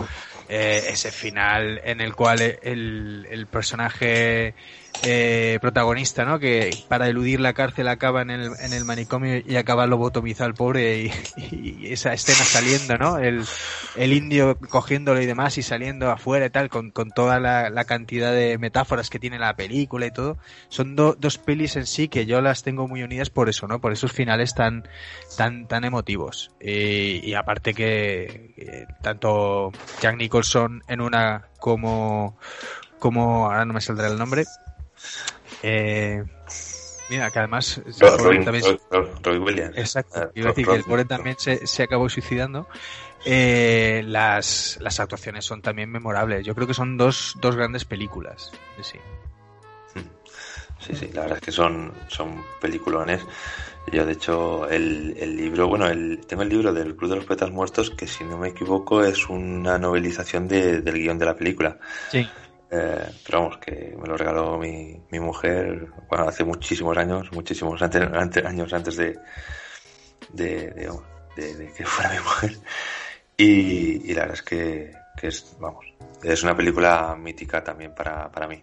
eh, 0.48 0.80
ese 0.90 1.10
final 1.10 1.80
en 1.82 2.00
el 2.00 2.14
cual 2.14 2.40
el, 2.40 3.26
el 3.28 3.46
personaje 3.48 4.54
eh, 5.02 5.58
protagonista, 5.60 6.24
¿no? 6.24 6.38
Que 6.38 6.70
para 6.88 7.08
eludir 7.08 7.40
la 7.40 7.52
cárcel 7.52 7.88
acaba 7.88 8.22
en 8.22 8.30
el, 8.30 8.52
en 8.60 8.72
el 8.72 8.84
manicomio 8.84 9.42
y 9.44 9.56
acaba 9.56 9.86
lobotomizado 9.86 10.46
al 10.46 10.54
pobre 10.54 11.02
y, 11.02 11.12
y, 11.36 11.92
esa 11.92 12.12
escena 12.12 12.38
saliendo, 12.38 12.96
¿no? 12.96 13.18
El, 13.18 13.44
el 13.96 14.12
indio 14.12 14.56
cogiéndolo 14.56 15.20
y 15.20 15.26
demás 15.26 15.58
y 15.58 15.62
saliendo 15.62 16.10
afuera 16.10 16.46
y 16.46 16.50
tal, 16.50 16.68
con, 16.68 16.90
con 16.90 17.10
toda 17.10 17.38
la, 17.40 17.70
la, 17.70 17.84
cantidad 17.84 18.32
de 18.32 18.56
metáforas 18.56 19.10
que 19.10 19.18
tiene 19.18 19.38
la 19.38 19.56
película 19.56 20.06
y 20.06 20.10
todo. 20.10 20.38
Son 20.68 20.96
do, 20.96 21.16
dos 21.18 21.38
pelis 21.38 21.76
en 21.76 21.86
sí 21.86 22.08
que 22.08 22.24
yo 22.24 22.40
las 22.40 22.62
tengo 22.62 22.88
muy 22.88 23.02
unidas 23.02 23.30
por 23.30 23.48
eso, 23.48 23.66
¿no? 23.66 23.80
Por 23.80 23.92
esos 23.92 24.12
finales 24.12 24.54
tan, 24.54 24.88
tan, 25.36 25.66
tan 25.66 25.84
emotivos. 25.84 26.50
Y, 26.60 27.20
y 27.28 27.34
aparte 27.34 27.74
que, 27.74 28.54
que 28.56 28.86
tanto 29.02 29.72
Jack 30.00 30.16
Nicholson 30.16 30.82
en 30.88 31.00
una 31.00 31.48
como, 31.58 32.38
como, 32.98 33.46
ahora 33.46 33.64
no 33.64 33.74
me 33.74 33.80
saldrá 33.80 34.08
el 34.08 34.18
nombre, 34.18 34.44
eh, 35.62 36.24
mira, 37.10 37.30
que 37.30 37.38
además. 37.38 37.80
Robin, 38.18 38.44
también 38.44 38.64
Williams. 39.42 39.76
Exacto. 39.76 40.20
Uh, 40.20 40.38
Iba 40.38 40.48
a 40.48 40.52
decir 40.52 40.66
que 40.66 40.74
el 40.74 40.84
pobre 40.84 41.04
también 41.04 41.36
se, 41.38 41.66
se 41.66 41.82
acabó 41.82 42.08
suicidando. 42.08 42.68
Eh, 43.24 44.02
las, 44.06 44.78
las 44.80 45.00
actuaciones 45.00 45.44
son 45.44 45.62
también 45.62 45.90
memorables. 45.90 46.44
Yo 46.44 46.54
creo 46.54 46.66
que 46.66 46.74
son 46.74 46.96
dos, 46.96 47.34
dos 47.40 47.56
grandes 47.56 47.84
películas. 47.84 48.52
Sí. 48.82 48.98
Sí, 50.80 50.94
sí, 50.94 51.10
la 51.14 51.22
verdad 51.22 51.38
es 51.38 51.44
que 51.44 51.52
son, 51.52 51.94
son 52.08 52.44
peliculones. 52.60 53.22
Yo, 53.90 54.04
de 54.04 54.12
hecho, 54.12 54.68
el, 54.68 55.16
el 55.18 55.34
libro, 55.34 55.66
bueno, 55.66 55.86
el, 55.86 56.20
tengo 56.26 56.42
el 56.42 56.50
libro 56.50 56.74
del 56.74 56.94
Club 56.94 57.10
de 57.10 57.16
los 57.16 57.24
Poetas 57.24 57.50
Muertos, 57.50 57.90
que 57.90 58.06
si 58.06 58.24
no 58.24 58.36
me 58.36 58.48
equivoco 58.48 59.02
es 59.02 59.28
una 59.30 59.78
novelización 59.78 60.46
de, 60.46 60.82
del 60.82 60.94
guion 60.96 61.18
de 61.18 61.24
la 61.24 61.36
película. 61.36 61.78
Sí. 62.10 62.28
Eh, 62.76 63.08
pero 63.24 63.42
vamos, 63.42 63.58
que 63.58 63.96
me 63.96 64.08
lo 64.08 64.16
regaló 64.16 64.58
mi, 64.58 65.00
mi 65.12 65.20
mujer, 65.20 65.86
bueno, 66.08 66.26
hace 66.26 66.42
muchísimos 66.42 66.96
años, 66.96 67.30
muchísimos 67.30 67.80
antes, 67.80 68.02
antes, 68.02 68.44
años 68.44 68.72
antes 68.72 68.96
de, 68.96 69.16
de, 70.32 70.70
de, 70.72 70.90
de, 71.36 71.54
de 71.54 71.72
que 71.72 71.84
fuera 71.84 72.10
mi 72.10 72.18
mujer. 72.18 72.58
Y, 73.36 74.10
y, 74.10 74.14
la 74.14 74.22
verdad 74.22 74.38
es 74.38 74.42
que, 74.42 74.92
que, 75.16 75.28
es, 75.28 75.56
vamos, 75.60 75.84
es 76.24 76.42
una 76.42 76.56
película 76.56 77.14
mítica 77.16 77.62
también 77.62 77.94
para, 77.94 78.28
para 78.32 78.48
mí. 78.48 78.60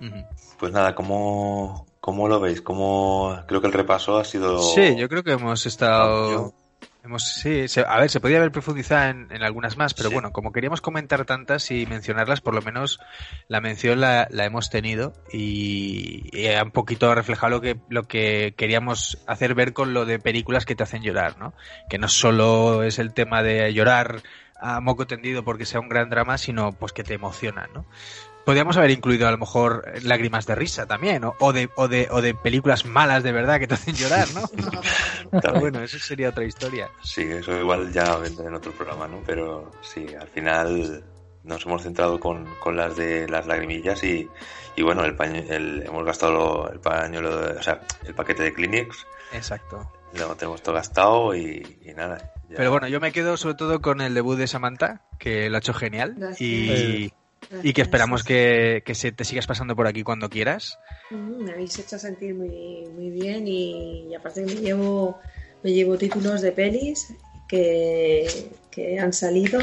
Uh 0.00 0.04
-huh. 0.04 0.26
Pues 0.58 0.72
nada, 0.72 0.94
¿cómo, 0.94 1.86
¿cómo 2.00 2.26
lo 2.26 2.40
veis? 2.40 2.62
¿Cómo, 2.62 3.38
creo 3.46 3.60
que 3.60 3.66
el 3.66 3.72
repaso 3.74 4.16
ha 4.16 4.24
sido... 4.24 4.58
Sí, 4.58 4.96
yo 4.96 5.06
creo 5.08 5.22
que 5.22 5.32
hemos 5.32 5.66
estado... 5.66 6.54
Hemos, 7.04 7.22
sí, 7.22 7.68
se, 7.68 7.82
a 7.82 8.00
ver, 8.00 8.08
se 8.08 8.18
podía 8.18 8.38
haber 8.38 8.50
profundizado 8.50 9.10
en, 9.10 9.28
en 9.30 9.42
algunas 9.42 9.76
más, 9.76 9.92
pero 9.92 10.08
sí. 10.08 10.14
bueno, 10.14 10.32
como 10.32 10.52
queríamos 10.52 10.80
comentar 10.80 11.26
tantas 11.26 11.70
y 11.70 11.84
mencionarlas, 11.84 12.40
por 12.40 12.54
lo 12.54 12.62
menos 12.62 12.98
la 13.46 13.60
mención 13.60 14.00
la, 14.00 14.26
la 14.30 14.46
hemos 14.46 14.70
tenido 14.70 15.12
y, 15.30 16.30
y, 16.32 16.48
un 16.56 16.70
poquito 16.70 17.10
ha 17.10 17.14
reflejado 17.14 17.50
lo 17.50 17.60
que, 17.60 17.78
lo 17.90 18.04
que 18.04 18.54
queríamos 18.56 19.18
hacer 19.26 19.54
ver 19.54 19.74
con 19.74 19.92
lo 19.92 20.06
de 20.06 20.18
películas 20.18 20.64
que 20.64 20.74
te 20.74 20.82
hacen 20.82 21.02
llorar, 21.02 21.36
¿no? 21.36 21.52
Que 21.90 21.98
no 21.98 22.08
solo 22.08 22.82
es 22.82 22.98
el 22.98 23.12
tema 23.12 23.42
de 23.42 23.74
llorar 23.74 24.22
a 24.58 24.80
moco 24.80 25.06
tendido 25.06 25.44
porque 25.44 25.66
sea 25.66 25.80
un 25.80 25.90
gran 25.90 26.08
drama, 26.08 26.38
sino 26.38 26.72
pues 26.72 26.94
que 26.94 27.04
te 27.04 27.12
emociona, 27.12 27.68
¿no? 27.74 27.84
Podríamos 28.44 28.76
haber 28.76 28.90
incluido 28.90 29.26
a 29.26 29.30
lo 29.30 29.38
mejor 29.38 29.84
lágrimas 30.02 30.46
de 30.46 30.54
risa 30.54 30.86
también, 30.86 31.22
¿no? 31.22 31.34
o, 31.38 31.52
de, 31.52 31.70
o, 31.76 31.88
de, 31.88 32.08
o 32.10 32.20
de 32.20 32.34
películas 32.34 32.84
malas 32.84 33.22
de 33.22 33.32
verdad 33.32 33.58
que 33.58 33.66
te 33.66 33.74
hacen 33.74 33.94
llorar, 33.94 34.28
¿no? 34.34 34.42
Pero 35.40 35.60
bueno, 35.60 35.82
eso 35.82 35.98
sería 35.98 36.28
otra 36.28 36.44
historia. 36.44 36.90
Sí, 37.02 37.22
eso 37.22 37.58
igual 37.58 37.92
ya 37.92 38.16
vendrá 38.16 38.46
en 38.46 38.54
otro 38.54 38.72
programa, 38.72 39.08
¿no? 39.08 39.22
Pero 39.26 39.72
sí, 39.82 40.06
al 40.14 40.28
final 40.28 41.04
nos 41.42 41.64
hemos 41.64 41.82
centrado 41.82 42.20
con, 42.20 42.46
con 42.60 42.76
las 42.76 42.96
de 42.96 43.28
las 43.28 43.46
lagrimillas 43.46 44.02
y, 44.04 44.28
y 44.76 44.82
bueno, 44.82 45.04
el, 45.04 45.14
paño, 45.14 45.42
el 45.48 45.82
hemos 45.82 46.04
gastado 46.04 46.70
el 46.70 46.80
pañuelo, 46.80 47.36
de, 47.40 47.58
o 47.58 47.62
sea, 47.62 47.80
el 48.04 48.14
paquete 48.14 48.42
de 48.42 48.52
Kleenex. 48.52 49.06
Exacto. 49.32 49.90
Lo 50.18 50.34
tenemos 50.36 50.62
todo 50.62 50.74
gastado 50.74 51.34
y, 51.34 51.78
y 51.82 51.92
nada. 51.92 52.32
Ya. 52.48 52.56
Pero 52.56 52.70
bueno, 52.70 52.88
yo 52.88 53.00
me 53.00 53.12
quedo 53.12 53.36
sobre 53.36 53.54
todo 53.54 53.80
con 53.80 54.00
el 54.00 54.14
debut 54.14 54.38
de 54.38 54.46
Samantha, 54.46 55.02
que 55.18 55.50
lo 55.50 55.56
ha 55.56 55.58
hecho 55.58 55.74
genial. 55.74 56.14
Gracias. 56.16 56.40
Y, 56.40 57.12
y 57.62 57.72
que 57.72 57.82
esperamos 57.82 58.22
que, 58.22 58.82
que 58.84 58.94
se 58.94 59.12
te 59.12 59.24
sigas 59.24 59.46
pasando 59.46 59.74
por 59.76 59.86
aquí 59.86 60.02
cuando 60.02 60.28
quieras. 60.28 60.78
Mm, 61.10 61.44
Me 61.44 61.52
habéis 61.52 61.78
hecho 61.78 61.98
sentir 61.98 62.34
muy, 62.34 62.84
muy 62.94 63.10
bien 63.10 63.46
y, 63.48 64.08
y 64.10 64.14
aparte 64.14 64.42
me 64.42 64.54
llevo, 64.54 65.18
me 65.62 65.72
llevo 65.72 65.96
títulos 65.98 66.40
de 66.40 66.52
pelis 66.52 67.08
que, 67.48 68.50
que 68.70 68.98
han 68.98 69.12
salido 69.12 69.60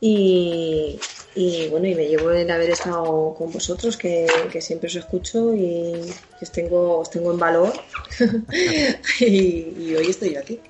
y, 0.00 0.98
y 1.34 1.68
bueno, 1.68 1.86
y 1.86 1.94
me 1.94 2.06
llevo 2.06 2.30
el 2.30 2.50
haber 2.50 2.70
estado 2.70 3.34
con 3.34 3.50
vosotros, 3.50 3.96
que, 3.96 4.26
que 4.52 4.60
siempre 4.60 4.88
os 4.88 4.96
escucho 4.96 5.54
y 5.54 5.94
os 6.40 6.52
tengo, 6.52 6.98
os 6.98 7.10
tengo 7.10 7.32
en 7.32 7.38
valor. 7.38 7.72
y, 9.20 9.24
y 9.26 9.94
hoy 9.96 10.06
estoy 10.08 10.34
yo 10.34 10.40
aquí. 10.40 10.60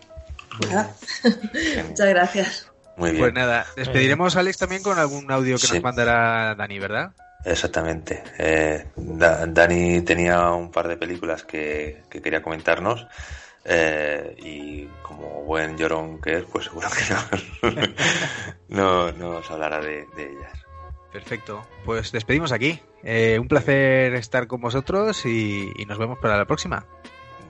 Nada. 0.69 0.95
Muchas 1.89 2.09
gracias. 2.09 2.67
Muy 2.97 3.11
bien. 3.11 3.23
Pues 3.23 3.35
nada, 3.35 3.67
despediremos 3.77 4.37
a 4.37 4.41
Alex 4.41 4.59
también 4.59 4.83
con 4.83 4.99
algún 4.99 5.31
audio 5.31 5.57
que 5.57 5.67
Sí. 5.67 5.75
nos 5.75 5.83
mandará 5.83 6.55
Dani, 6.55 6.79
¿verdad? 6.79 7.13
Exactamente. 7.45 8.23
Eh, 8.39 8.87
Da- 8.97 9.47
Dani 9.47 10.01
tenía 10.01 10.51
un 10.51 10.71
par 10.71 10.89
de 10.89 10.97
películas 10.97 11.45
que, 11.45 12.03
que 12.11 12.21
quería 12.23 12.43
comentarnos 12.43 13.07
eh, 13.65 14.35
y 14.39 14.87
como 15.03 15.43
buen 15.45 15.77
llorón 15.77 16.21
que 16.21 16.39
es, 16.39 16.45
pues 16.45 16.65
seguro 16.67 16.89
que 16.91 17.71
no, 17.71 17.87
no, 18.69 19.13
no 19.13 19.33
nos 19.35 19.51
hablará 19.51 19.81
de, 19.81 20.07
de 20.17 20.25
ellas. 20.25 20.53
Perfecto. 21.13 21.67
Pues 21.85 22.13
despedimos 22.13 22.53
aquí. 22.53 22.81
Eh, 23.05 23.39
un 23.41 23.47
placer 23.49 24.15
estar 24.15 24.47
con 24.47 24.61
vosotros 24.61 25.25
y, 25.27 25.71
y 25.77 25.85
nos 25.87 25.99
vemos 25.99 26.19
para 26.19 26.37
la 26.37 26.45
próxima. 26.47 26.85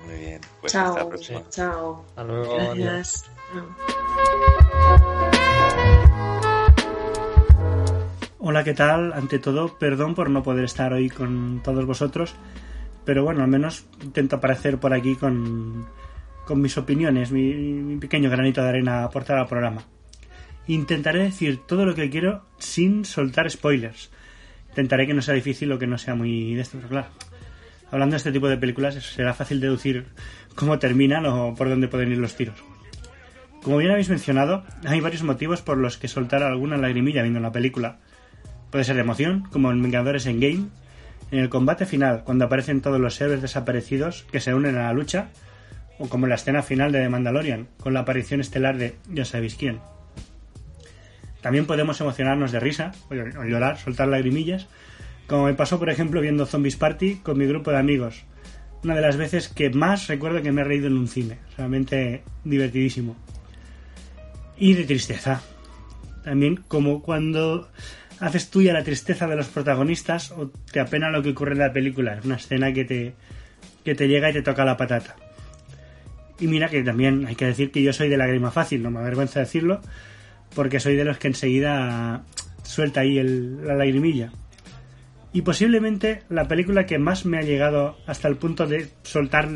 Muy 0.04 0.16
bien. 0.18 0.40
Pues 0.60 0.74
hasta 0.74 0.90
la 0.90 0.96
Chao. 0.98 1.08
próxima. 1.08 1.42
Chao. 1.50 2.04
Hasta 2.08 2.24
luego. 2.24 2.60
adiós. 2.60 2.76
Gracias. 2.76 3.30
Chao. 3.52 4.65
Hola, 8.48 8.62
¿qué 8.62 8.74
tal? 8.74 9.12
Ante 9.12 9.40
todo, 9.40 9.76
perdón 9.76 10.14
por 10.14 10.30
no 10.30 10.44
poder 10.44 10.66
estar 10.66 10.92
hoy 10.92 11.10
con 11.10 11.60
todos 11.64 11.84
vosotros, 11.84 12.36
pero 13.04 13.24
bueno, 13.24 13.42
al 13.42 13.48
menos 13.48 13.86
intento 14.00 14.36
aparecer 14.36 14.78
por 14.78 14.94
aquí 14.94 15.16
con, 15.16 15.84
con 16.44 16.60
mis 16.60 16.78
opiniones, 16.78 17.32
mi, 17.32 17.96
pequeño 17.96 18.30
granito 18.30 18.62
de 18.62 18.68
arena 18.68 19.02
aportar 19.02 19.38
al 19.38 19.48
programa. 19.48 19.82
Intentaré 20.68 21.24
decir 21.24 21.58
todo 21.66 21.84
lo 21.84 21.96
que 21.96 22.08
quiero 22.08 22.44
sin 22.56 23.04
soltar 23.04 23.50
spoilers. 23.50 24.12
Intentaré 24.68 25.08
que 25.08 25.14
no 25.14 25.22
sea 25.22 25.34
difícil 25.34 25.72
o 25.72 25.78
que 25.80 25.88
no 25.88 25.98
sea 25.98 26.14
muy 26.14 26.54
de 26.54 26.62
esto, 26.62 26.76
pero 26.76 26.88
claro. 26.88 27.08
Hablando 27.90 28.12
de 28.12 28.18
este 28.18 28.30
tipo 28.30 28.46
de 28.46 28.58
películas, 28.58 28.94
será 28.94 29.34
fácil 29.34 29.58
deducir 29.58 30.06
cómo 30.54 30.78
terminan 30.78 31.26
o 31.26 31.56
por 31.56 31.68
dónde 31.68 31.88
pueden 31.88 32.12
ir 32.12 32.18
los 32.18 32.36
tiros. 32.36 32.62
Como 33.64 33.78
bien 33.78 33.90
habéis 33.90 34.08
mencionado, 34.08 34.62
hay 34.84 35.00
varios 35.00 35.24
motivos 35.24 35.62
por 35.62 35.78
los 35.78 35.98
que 35.98 36.06
soltar 36.06 36.44
alguna 36.44 36.76
lagrimilla 36.76 37.22
viendo 37.22 37.40
la 37.40 37.50
película. 37.50 37.98
Puede 38.70 38.84
ser 38.84 38.96
de 38.96 39.02
emoción, 39.02 39.44
como 39.50 39.70
en 39.70 39.82
Vengadores 39.82 40.26
Endgame, 40.26 40.68
en 41.30 41.38
el 41.38 41.48
combate 41.48 41.86
final, 41.86 42.22
cuando 42.24 42.44
aparecen 42.44 42.80
todos 42.80 43.00
los 43.00 43.20
héroes 43.20 43.42
desaparecidos 43.42 44.26
que 44.30 44.40
se 44.40 44.54
unen 44.54 44.76
a 44.76 44.84
la 44.84 44.92
lucha, 44.92 45.28
o 45.98 46.08
como 46.08 46.26
en 46.26 46.30
la 46.30 46.36
escena 46.36 46.62
final 46.62 46.92
de 46.92 47.00
The 47.00 47.08
Mandalorian, 47.08 47.68
con 47.80 47.94
la 47.94 48.00
aparición 48.00 48.40
estelar 48.40 48.76
de 48.76 48.96
ya 49.08 49.24
sabéis 49.24 49.54
quién. 49.54 49.80
También 51.40 51.66
podemos 51.66 52.00
emocionarnos 52.00 52.52
de 52.52 52.60
risa, 52.60 52.92
o 53.10 53.44
llorar, 53.44 53.78
soltar 53.78 54.08
lagrimillas, 54.08 54.68
como 55.26 55.44
me 55.46 55.54
pasó 55.54 55.78
por 55.78 55.90
ejemplo 55.90 56.20
viendo 56.20 56.46
Zombies 56.46 56.76
Party 56.76 57.16
con 57.16 57.38
mi 57.38 57.46
grupo 57.46 57.70
de 57.70 57.78
amigos. 57.78 58.24
Una 58.84 58.94
de 58.94 59.00
las 59.00 59.16
veces 59.16 59.48
que 59.48 59.70
más 59.70 60.06
recuerdo 60.06 60.42
que 60.42 60.52
me 60.52 60.60
he 60.60 60.64
reído 60.64 60.86
en 60.86 60.96
un 60.96 61.08
cine, 61.08 61.38
realmente 61.56 62.22
divertidísimo. 62.44 63.16
Y 64.56 64.74
de 64.74 64.84
tristeza. 64.84 65.42
También 66.22 66.56
como 66.68 67.02
cuando 67.02 67.68
haces 68.20 68.50
tuya 68.50 68.72
la 68.72 68.82
tristeza 68.84 69.26
de 69.26 69.36
los 69.36 69.48
protagonistas 69.48 70.30
o 70.32 70.50
te 70.72 70.80
apena 70.80 71.10
lo 71.10 71.22
que 71.22 71.30
ocurre 71.30 71.52
en 71.52 71.58
la 71.58 71.72
película. 71.72 72.14
Es 72.14 72.24
una 72.24 72.36
escena 72.36 72.72
que 72.72 72.84
te, 72.84 73.14
que 73.84 73.94
te 73.94 74.08
llega 74.08 74.30
y 74.30 74.32
te 74.32 74.42
toca 74.42 74.64
la 74.64 74.76
patata. 74.76 75.16
Y 76.38 76.46
mira 76.48 76.68
que 76.68 76.82
también 76.82 77.26
hay 77.26 77.34
que 77.34 77.46
decir 77.46 77.70
que 77.70 77.82
yo 77.82 77.92
soy 77.92 78.08
de 78.08 78.16
lágrima 78.16 78.50
fácil, 78.50 78.82
no 78.82 78.90
me 78.90 78.98
avergüenza 79.00 79.40
decirlo, 79.40 79.80
porque 80.54 80.80
soy 80.80 80.96
de 80.96 81.04
los 81.04 81.18
que 81.18 81.28
enseguida 81.28 82.24
suelta 82.62 83.00
ahí 83.00 83.18
el- 83.18 83.66
la 83.66 83.74
lagrimilla. 83.74 84.32
Y 85.32 85.42
posiblemente 85.42 86.22
la 86.28 86.48
película 86.48 86.86
que 86.86 86.98
más 86.98 87.26
me 87.26 87.38
ha 87.38 87.42
llegado 87.42 87.98
hasta 88.06 88.28
el 88.28 88.36
punto 88.36 88.66
de 88.66 88.88
soltar 89.02 89.48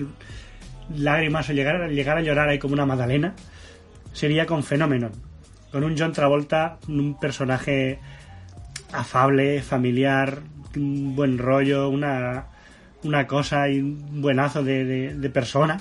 lágrimas 0.95 1.49
o 1.49 1.53
llegar, 1.53 1.89
llegar 1.91 2.19
a 2.19 2.23
llorar 2.23 2.49
ahí 2.49 2.59
como 2.59 2.75
una 2.75 2.87
magdalena 2.87 3.35
sería 4.13 4.47
con 4.47 4.63
Phenomenon. 4.63 5.13
Con 5.71 5.85
un 5.85 5.97
John 5.97 6.13
Travolta, 6.13 6.79
un 6.89 7.19
personaje 7.19 7.99
afable, 8.93 9.63
familiar, 9.63 10.41
un 10.77 11.15
buen 11.17 11.39
rollo, 11.39 11.89
una, 11.89 12.47
una 13.03 13.27
cosa 13.27 13.69
y 13.69 13.81
un 13.81 14.21
buenazo 14.21 14.63
de, 14.63 15.15
de- 15.15 15.31
persona 15.31 15.81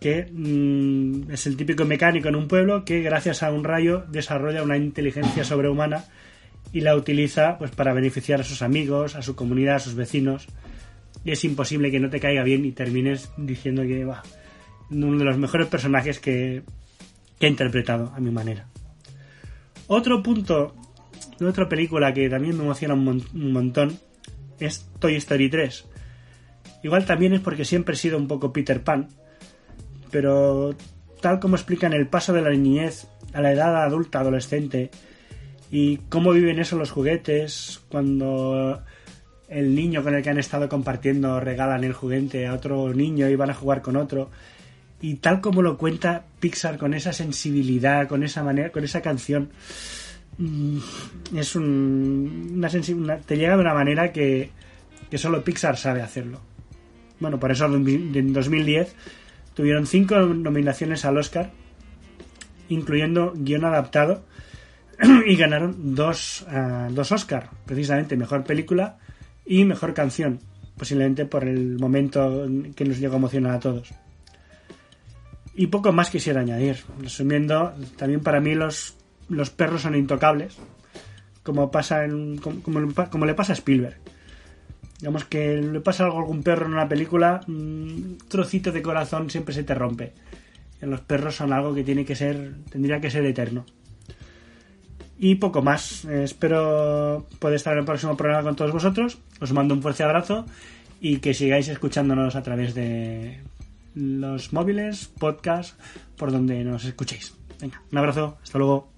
que 0.00 0.28
mm, 0.32 1.32
es 1.32 1.46
el 1.46 1.56
típico 1.56 1.84
mecánico 1.84 2.28
en 2.28 2.36
un 2.36 2.46
pueblo 2.46 2.84
que 2.84 3.00
gracias 3.00 3.42
a 3.42 3.50
un 3.50 3.64
rayo 3.64 4.04
desarrolla 4.08 4.62
una 4.62 4.76
inteligencia 4.76 5.42
sobrehumana 5.42 6.04
y 6.72 6.82
la 6.82 6.94
utiliza 6.94 7.58
pues 7.58 7.70
para 7.72 7.92
beneficiar 7.92 8.40
a 8.40 8.44
sus 8.44 8.62
amigos, 8.62 9.16
a 9.16 9.22
su 9.22 9.34
comunidad, 9.34 9.76
a 9.76 9.80
sus 9.80 9.94
vecinos. 9.94 10.46
Y 11.24 11.32
es 11.32 11.44
imposible 11.44 11.90
que 11.90 11.98
no 11.98 12.10
te 12.10 12.20
caiga 12.20 12.44
bien 12.44 12.64
y 12.64 12.72
termines 12.72 13.30
diciendo 13.36 13.82
que 13.82 14.04
va 14.04 14.22
uno 14.90 15.18
de 15.18 15.24
los 15.24 15.38
mejores 15.38 15.66
personajes 15.66 16.18
que, 16.20 16.62
he 17.40 17.46
interpretado 17.46 18.12
a 18.16 18.20
mi 18.20 18.30
manera. 18.30 18.66
Otro 19.86 20.22
punto 20.22 20.74
otra 21.46 21.68
película 21.68 22.12
que 22.12 22.28
también 22.28 22.56
me 22.56 22.64
emociona 22.64 22.94
un, 22.94 23.08
un 23.08 23.52
montón 23.52 23.98
es 24.58 24.90
Toy 24.98 25.16
Story 25.16 25.48
3. 25.48 25.84
Igual 26.82 27.04
también 27.04 27.32
es 27.32 27.40
porque 27.40 27.64
siempre 27.64 27.94
he 27.94 27.98
sido 27.98 28.18
un 28.18 28.28
poco 28.28 28.52
Peter 28.52 28.82
Pan, 28.82 29.08
pero 30.10 30.74
tal 31.20 31.40
como 31.40 31.56
explican 31.56 31.92
el 31.92 32.06
paso 32.06 32.32
de 32.32 32.42
la 32.42 32.50
niñez 32.50 33.08
a 33.32 33.40
la 33.40 33.52
edad 33.52 33.82
adulta, 33.82 34.20
adolescente, 34.20 34.90
y 35.70 35.98
cómo 36.08 36.32
viven 36.32 36.58
eso 36.58 36.76
los 36.76 36.90
juguetes 36.90 37.80
cuando 37.90 38.82
el 39.48 39.74
niño 39.74 40.02
con 40.02 40.14
el 40.14 40.22
que 40.22 40.30
han 40.30 40.38
estado 40.38 40.68
compartiendo 40.68 41.40
regalan 41.40 41.84
el 41.84 41.92
juguete 41.92 42.46
a 42.46 42.54
otro 42.54 42.92
niño 42.94 43.28
y 43.28 43.36
van 43.36 43.50
a 43.50 43.54
jugar 43.54 43.82
con 43.82 43.96
otro 43.96 44.30
y 45.00 45.14
tal 45.16 45.40
como 45.40 45.62
lo 45.62 45.78
cuenta 45.78 46.24
Pixar 46.40 46.78
con 46.78 46.94
esa 46.94 47.12
sensibilidad, 47.12 48.08
con 48.08 48.22
esa 48.22 48.42
manera, 48.42 48.70
con 48.70 48.84
esa 48.84 49.00
canción, 49.00 49.50
es 51.34 51.56
un, 51.56 52.52
una, 52.56 52.68
una- 52.94 53.18
te 53.18 53.36
llega 53.36 53.54
de 53.56 53.60
una 53.60 53.74
manera 53.74 54.12
que, 54.12 54.50
que 55.10 55.18
solo 55.18 55.42
Pixar 55.42 55.76
sabe 55.76 56.02
hacerlo. 56.02 56.40
Bueno, 57.20 57.40
por 57.40 57.50
eso 57.50 57.66
en 57.66 58.32
2010 58.32 58.94
tuvieron 59.54 59.86
cinco 59.86 60.16
nominaciones 60.20 61.04
al 61.04 61.18
Oscar, 61.18 61.50
incluyendo 62.68 63.32
guion 63.36 63.64
adaptado, 63.64 64.22
y 65.26 65.36
ganaron 65.36 65.94
dos, 65.94 66.46
ah, 66.48 66.88
dos 66.90 67.10
Oscar, 67.12 67.50
precisamente 67.66 68.16
mejor 68.16 68.44
película 68.44 68.98
y 69.44 69.64
mejor 69.64 69.94
canción, 69.94 70.38
posiblemente 70.76 71.24
por 71.24 71.44
el 71.48 71.78
momento 71.78 72.46
que 72.76 72.84
nos 72.84 72.98
llegó 72.98 73.14
a 73.14 73.18
emocionar 73.18 73.54
a 73.56 73.60
todos. 73.60 73.90
Y 75.54 75.66
poco 75.66 75.90
más 75.92 76.10
quisiera 76.10 76.40
añadir. 76.42 76.76
Resumiendo, 77.00 77.74
también 77.96 78.20
para 78.20 78.40
mí 78.40 78.54
los, 78.54 78.96
los 79.28 79.50
perros 79.50 79.82
son 79.82 79.94
intocables, 79.94 80.56
como, 81.42 81.70
pasa 81.70 82.04
en, 82.04 82.38
como, 82.38 83.26
le 83.26 83.34
pasa 83.34 83.52
a 83.52 83.56
Spielberg. 83.56 83.96
Digamos 85.00 85.24
que 85.24 85.56
le 85.56 85.80
pasa 85.80 86.04
algo 86.04 86.18
a 86.18 86.20
algún 86.20 86.42
perro 86.42 86.66
en 86.66 86.72
una 86.72 86.88
película, 86.88 87.40
un 87.46 88.18
trocito 88.28 88.72
de 88.72 88.82
corazón 88.82 89.30
siempre 89.30 89.54
se 89.54 89.62
te 89.62 89.74
rompe. 89.74 90.12
Los 90.80 91.00
perros 91.00 91.36
son 91.36 91.52
algo 91.52 91.74
que 91.74 91.84
tiene 91.84 92.04
que 92.04 92.14
ser, 92.14 92.54
tendría 92.70 93.00
que 93.00 93.10
ser 93.10 93.24
eterno. 93.24 93.64
Y 95.18 95.36
poco 95.36 95.62
más. 95.62 96.04
Eh, 96.04 96.24
espero 96.24 97.26
poder 97.40 97.56
estar 97.56 97.72
en 97.72 97.80
el 97.80 97.84
próximo 97.84 98.16
programa 98.16 98.44
con 98.44 98.56
todos 98.56 98.72
vosotros. 98.72 99.18
Os 99.40 99.52
mando 99.52 99.74
un 99.74 99.82
fuerte 99.82 100.04
abrazo 100.04 100.46
y 101.00 101.18
que 101.18 101.34
sigáis 101.34 101.68
escuchándonos 101.68 102.36
a 102.36 102.42
través 102.42 102.74
de 102.74 103.40
los 103.94 104.52
móviles, 104.52 105.10
podcast, 105.18 105.78
por 106.16 106.30
donde 106.30 106.62
nos 106.62 106.84
escuchéis. 106.84 107.34
Venga, 107.60 107.82
un 107.90 107.98
abrazo, 107.98 108.38
hasta 108.42 108.58
luego. 108.58 108.97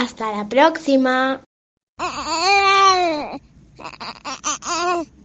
Hasta 0.00 0.34
la 0.34 0.48
próxima. 0.48 1.44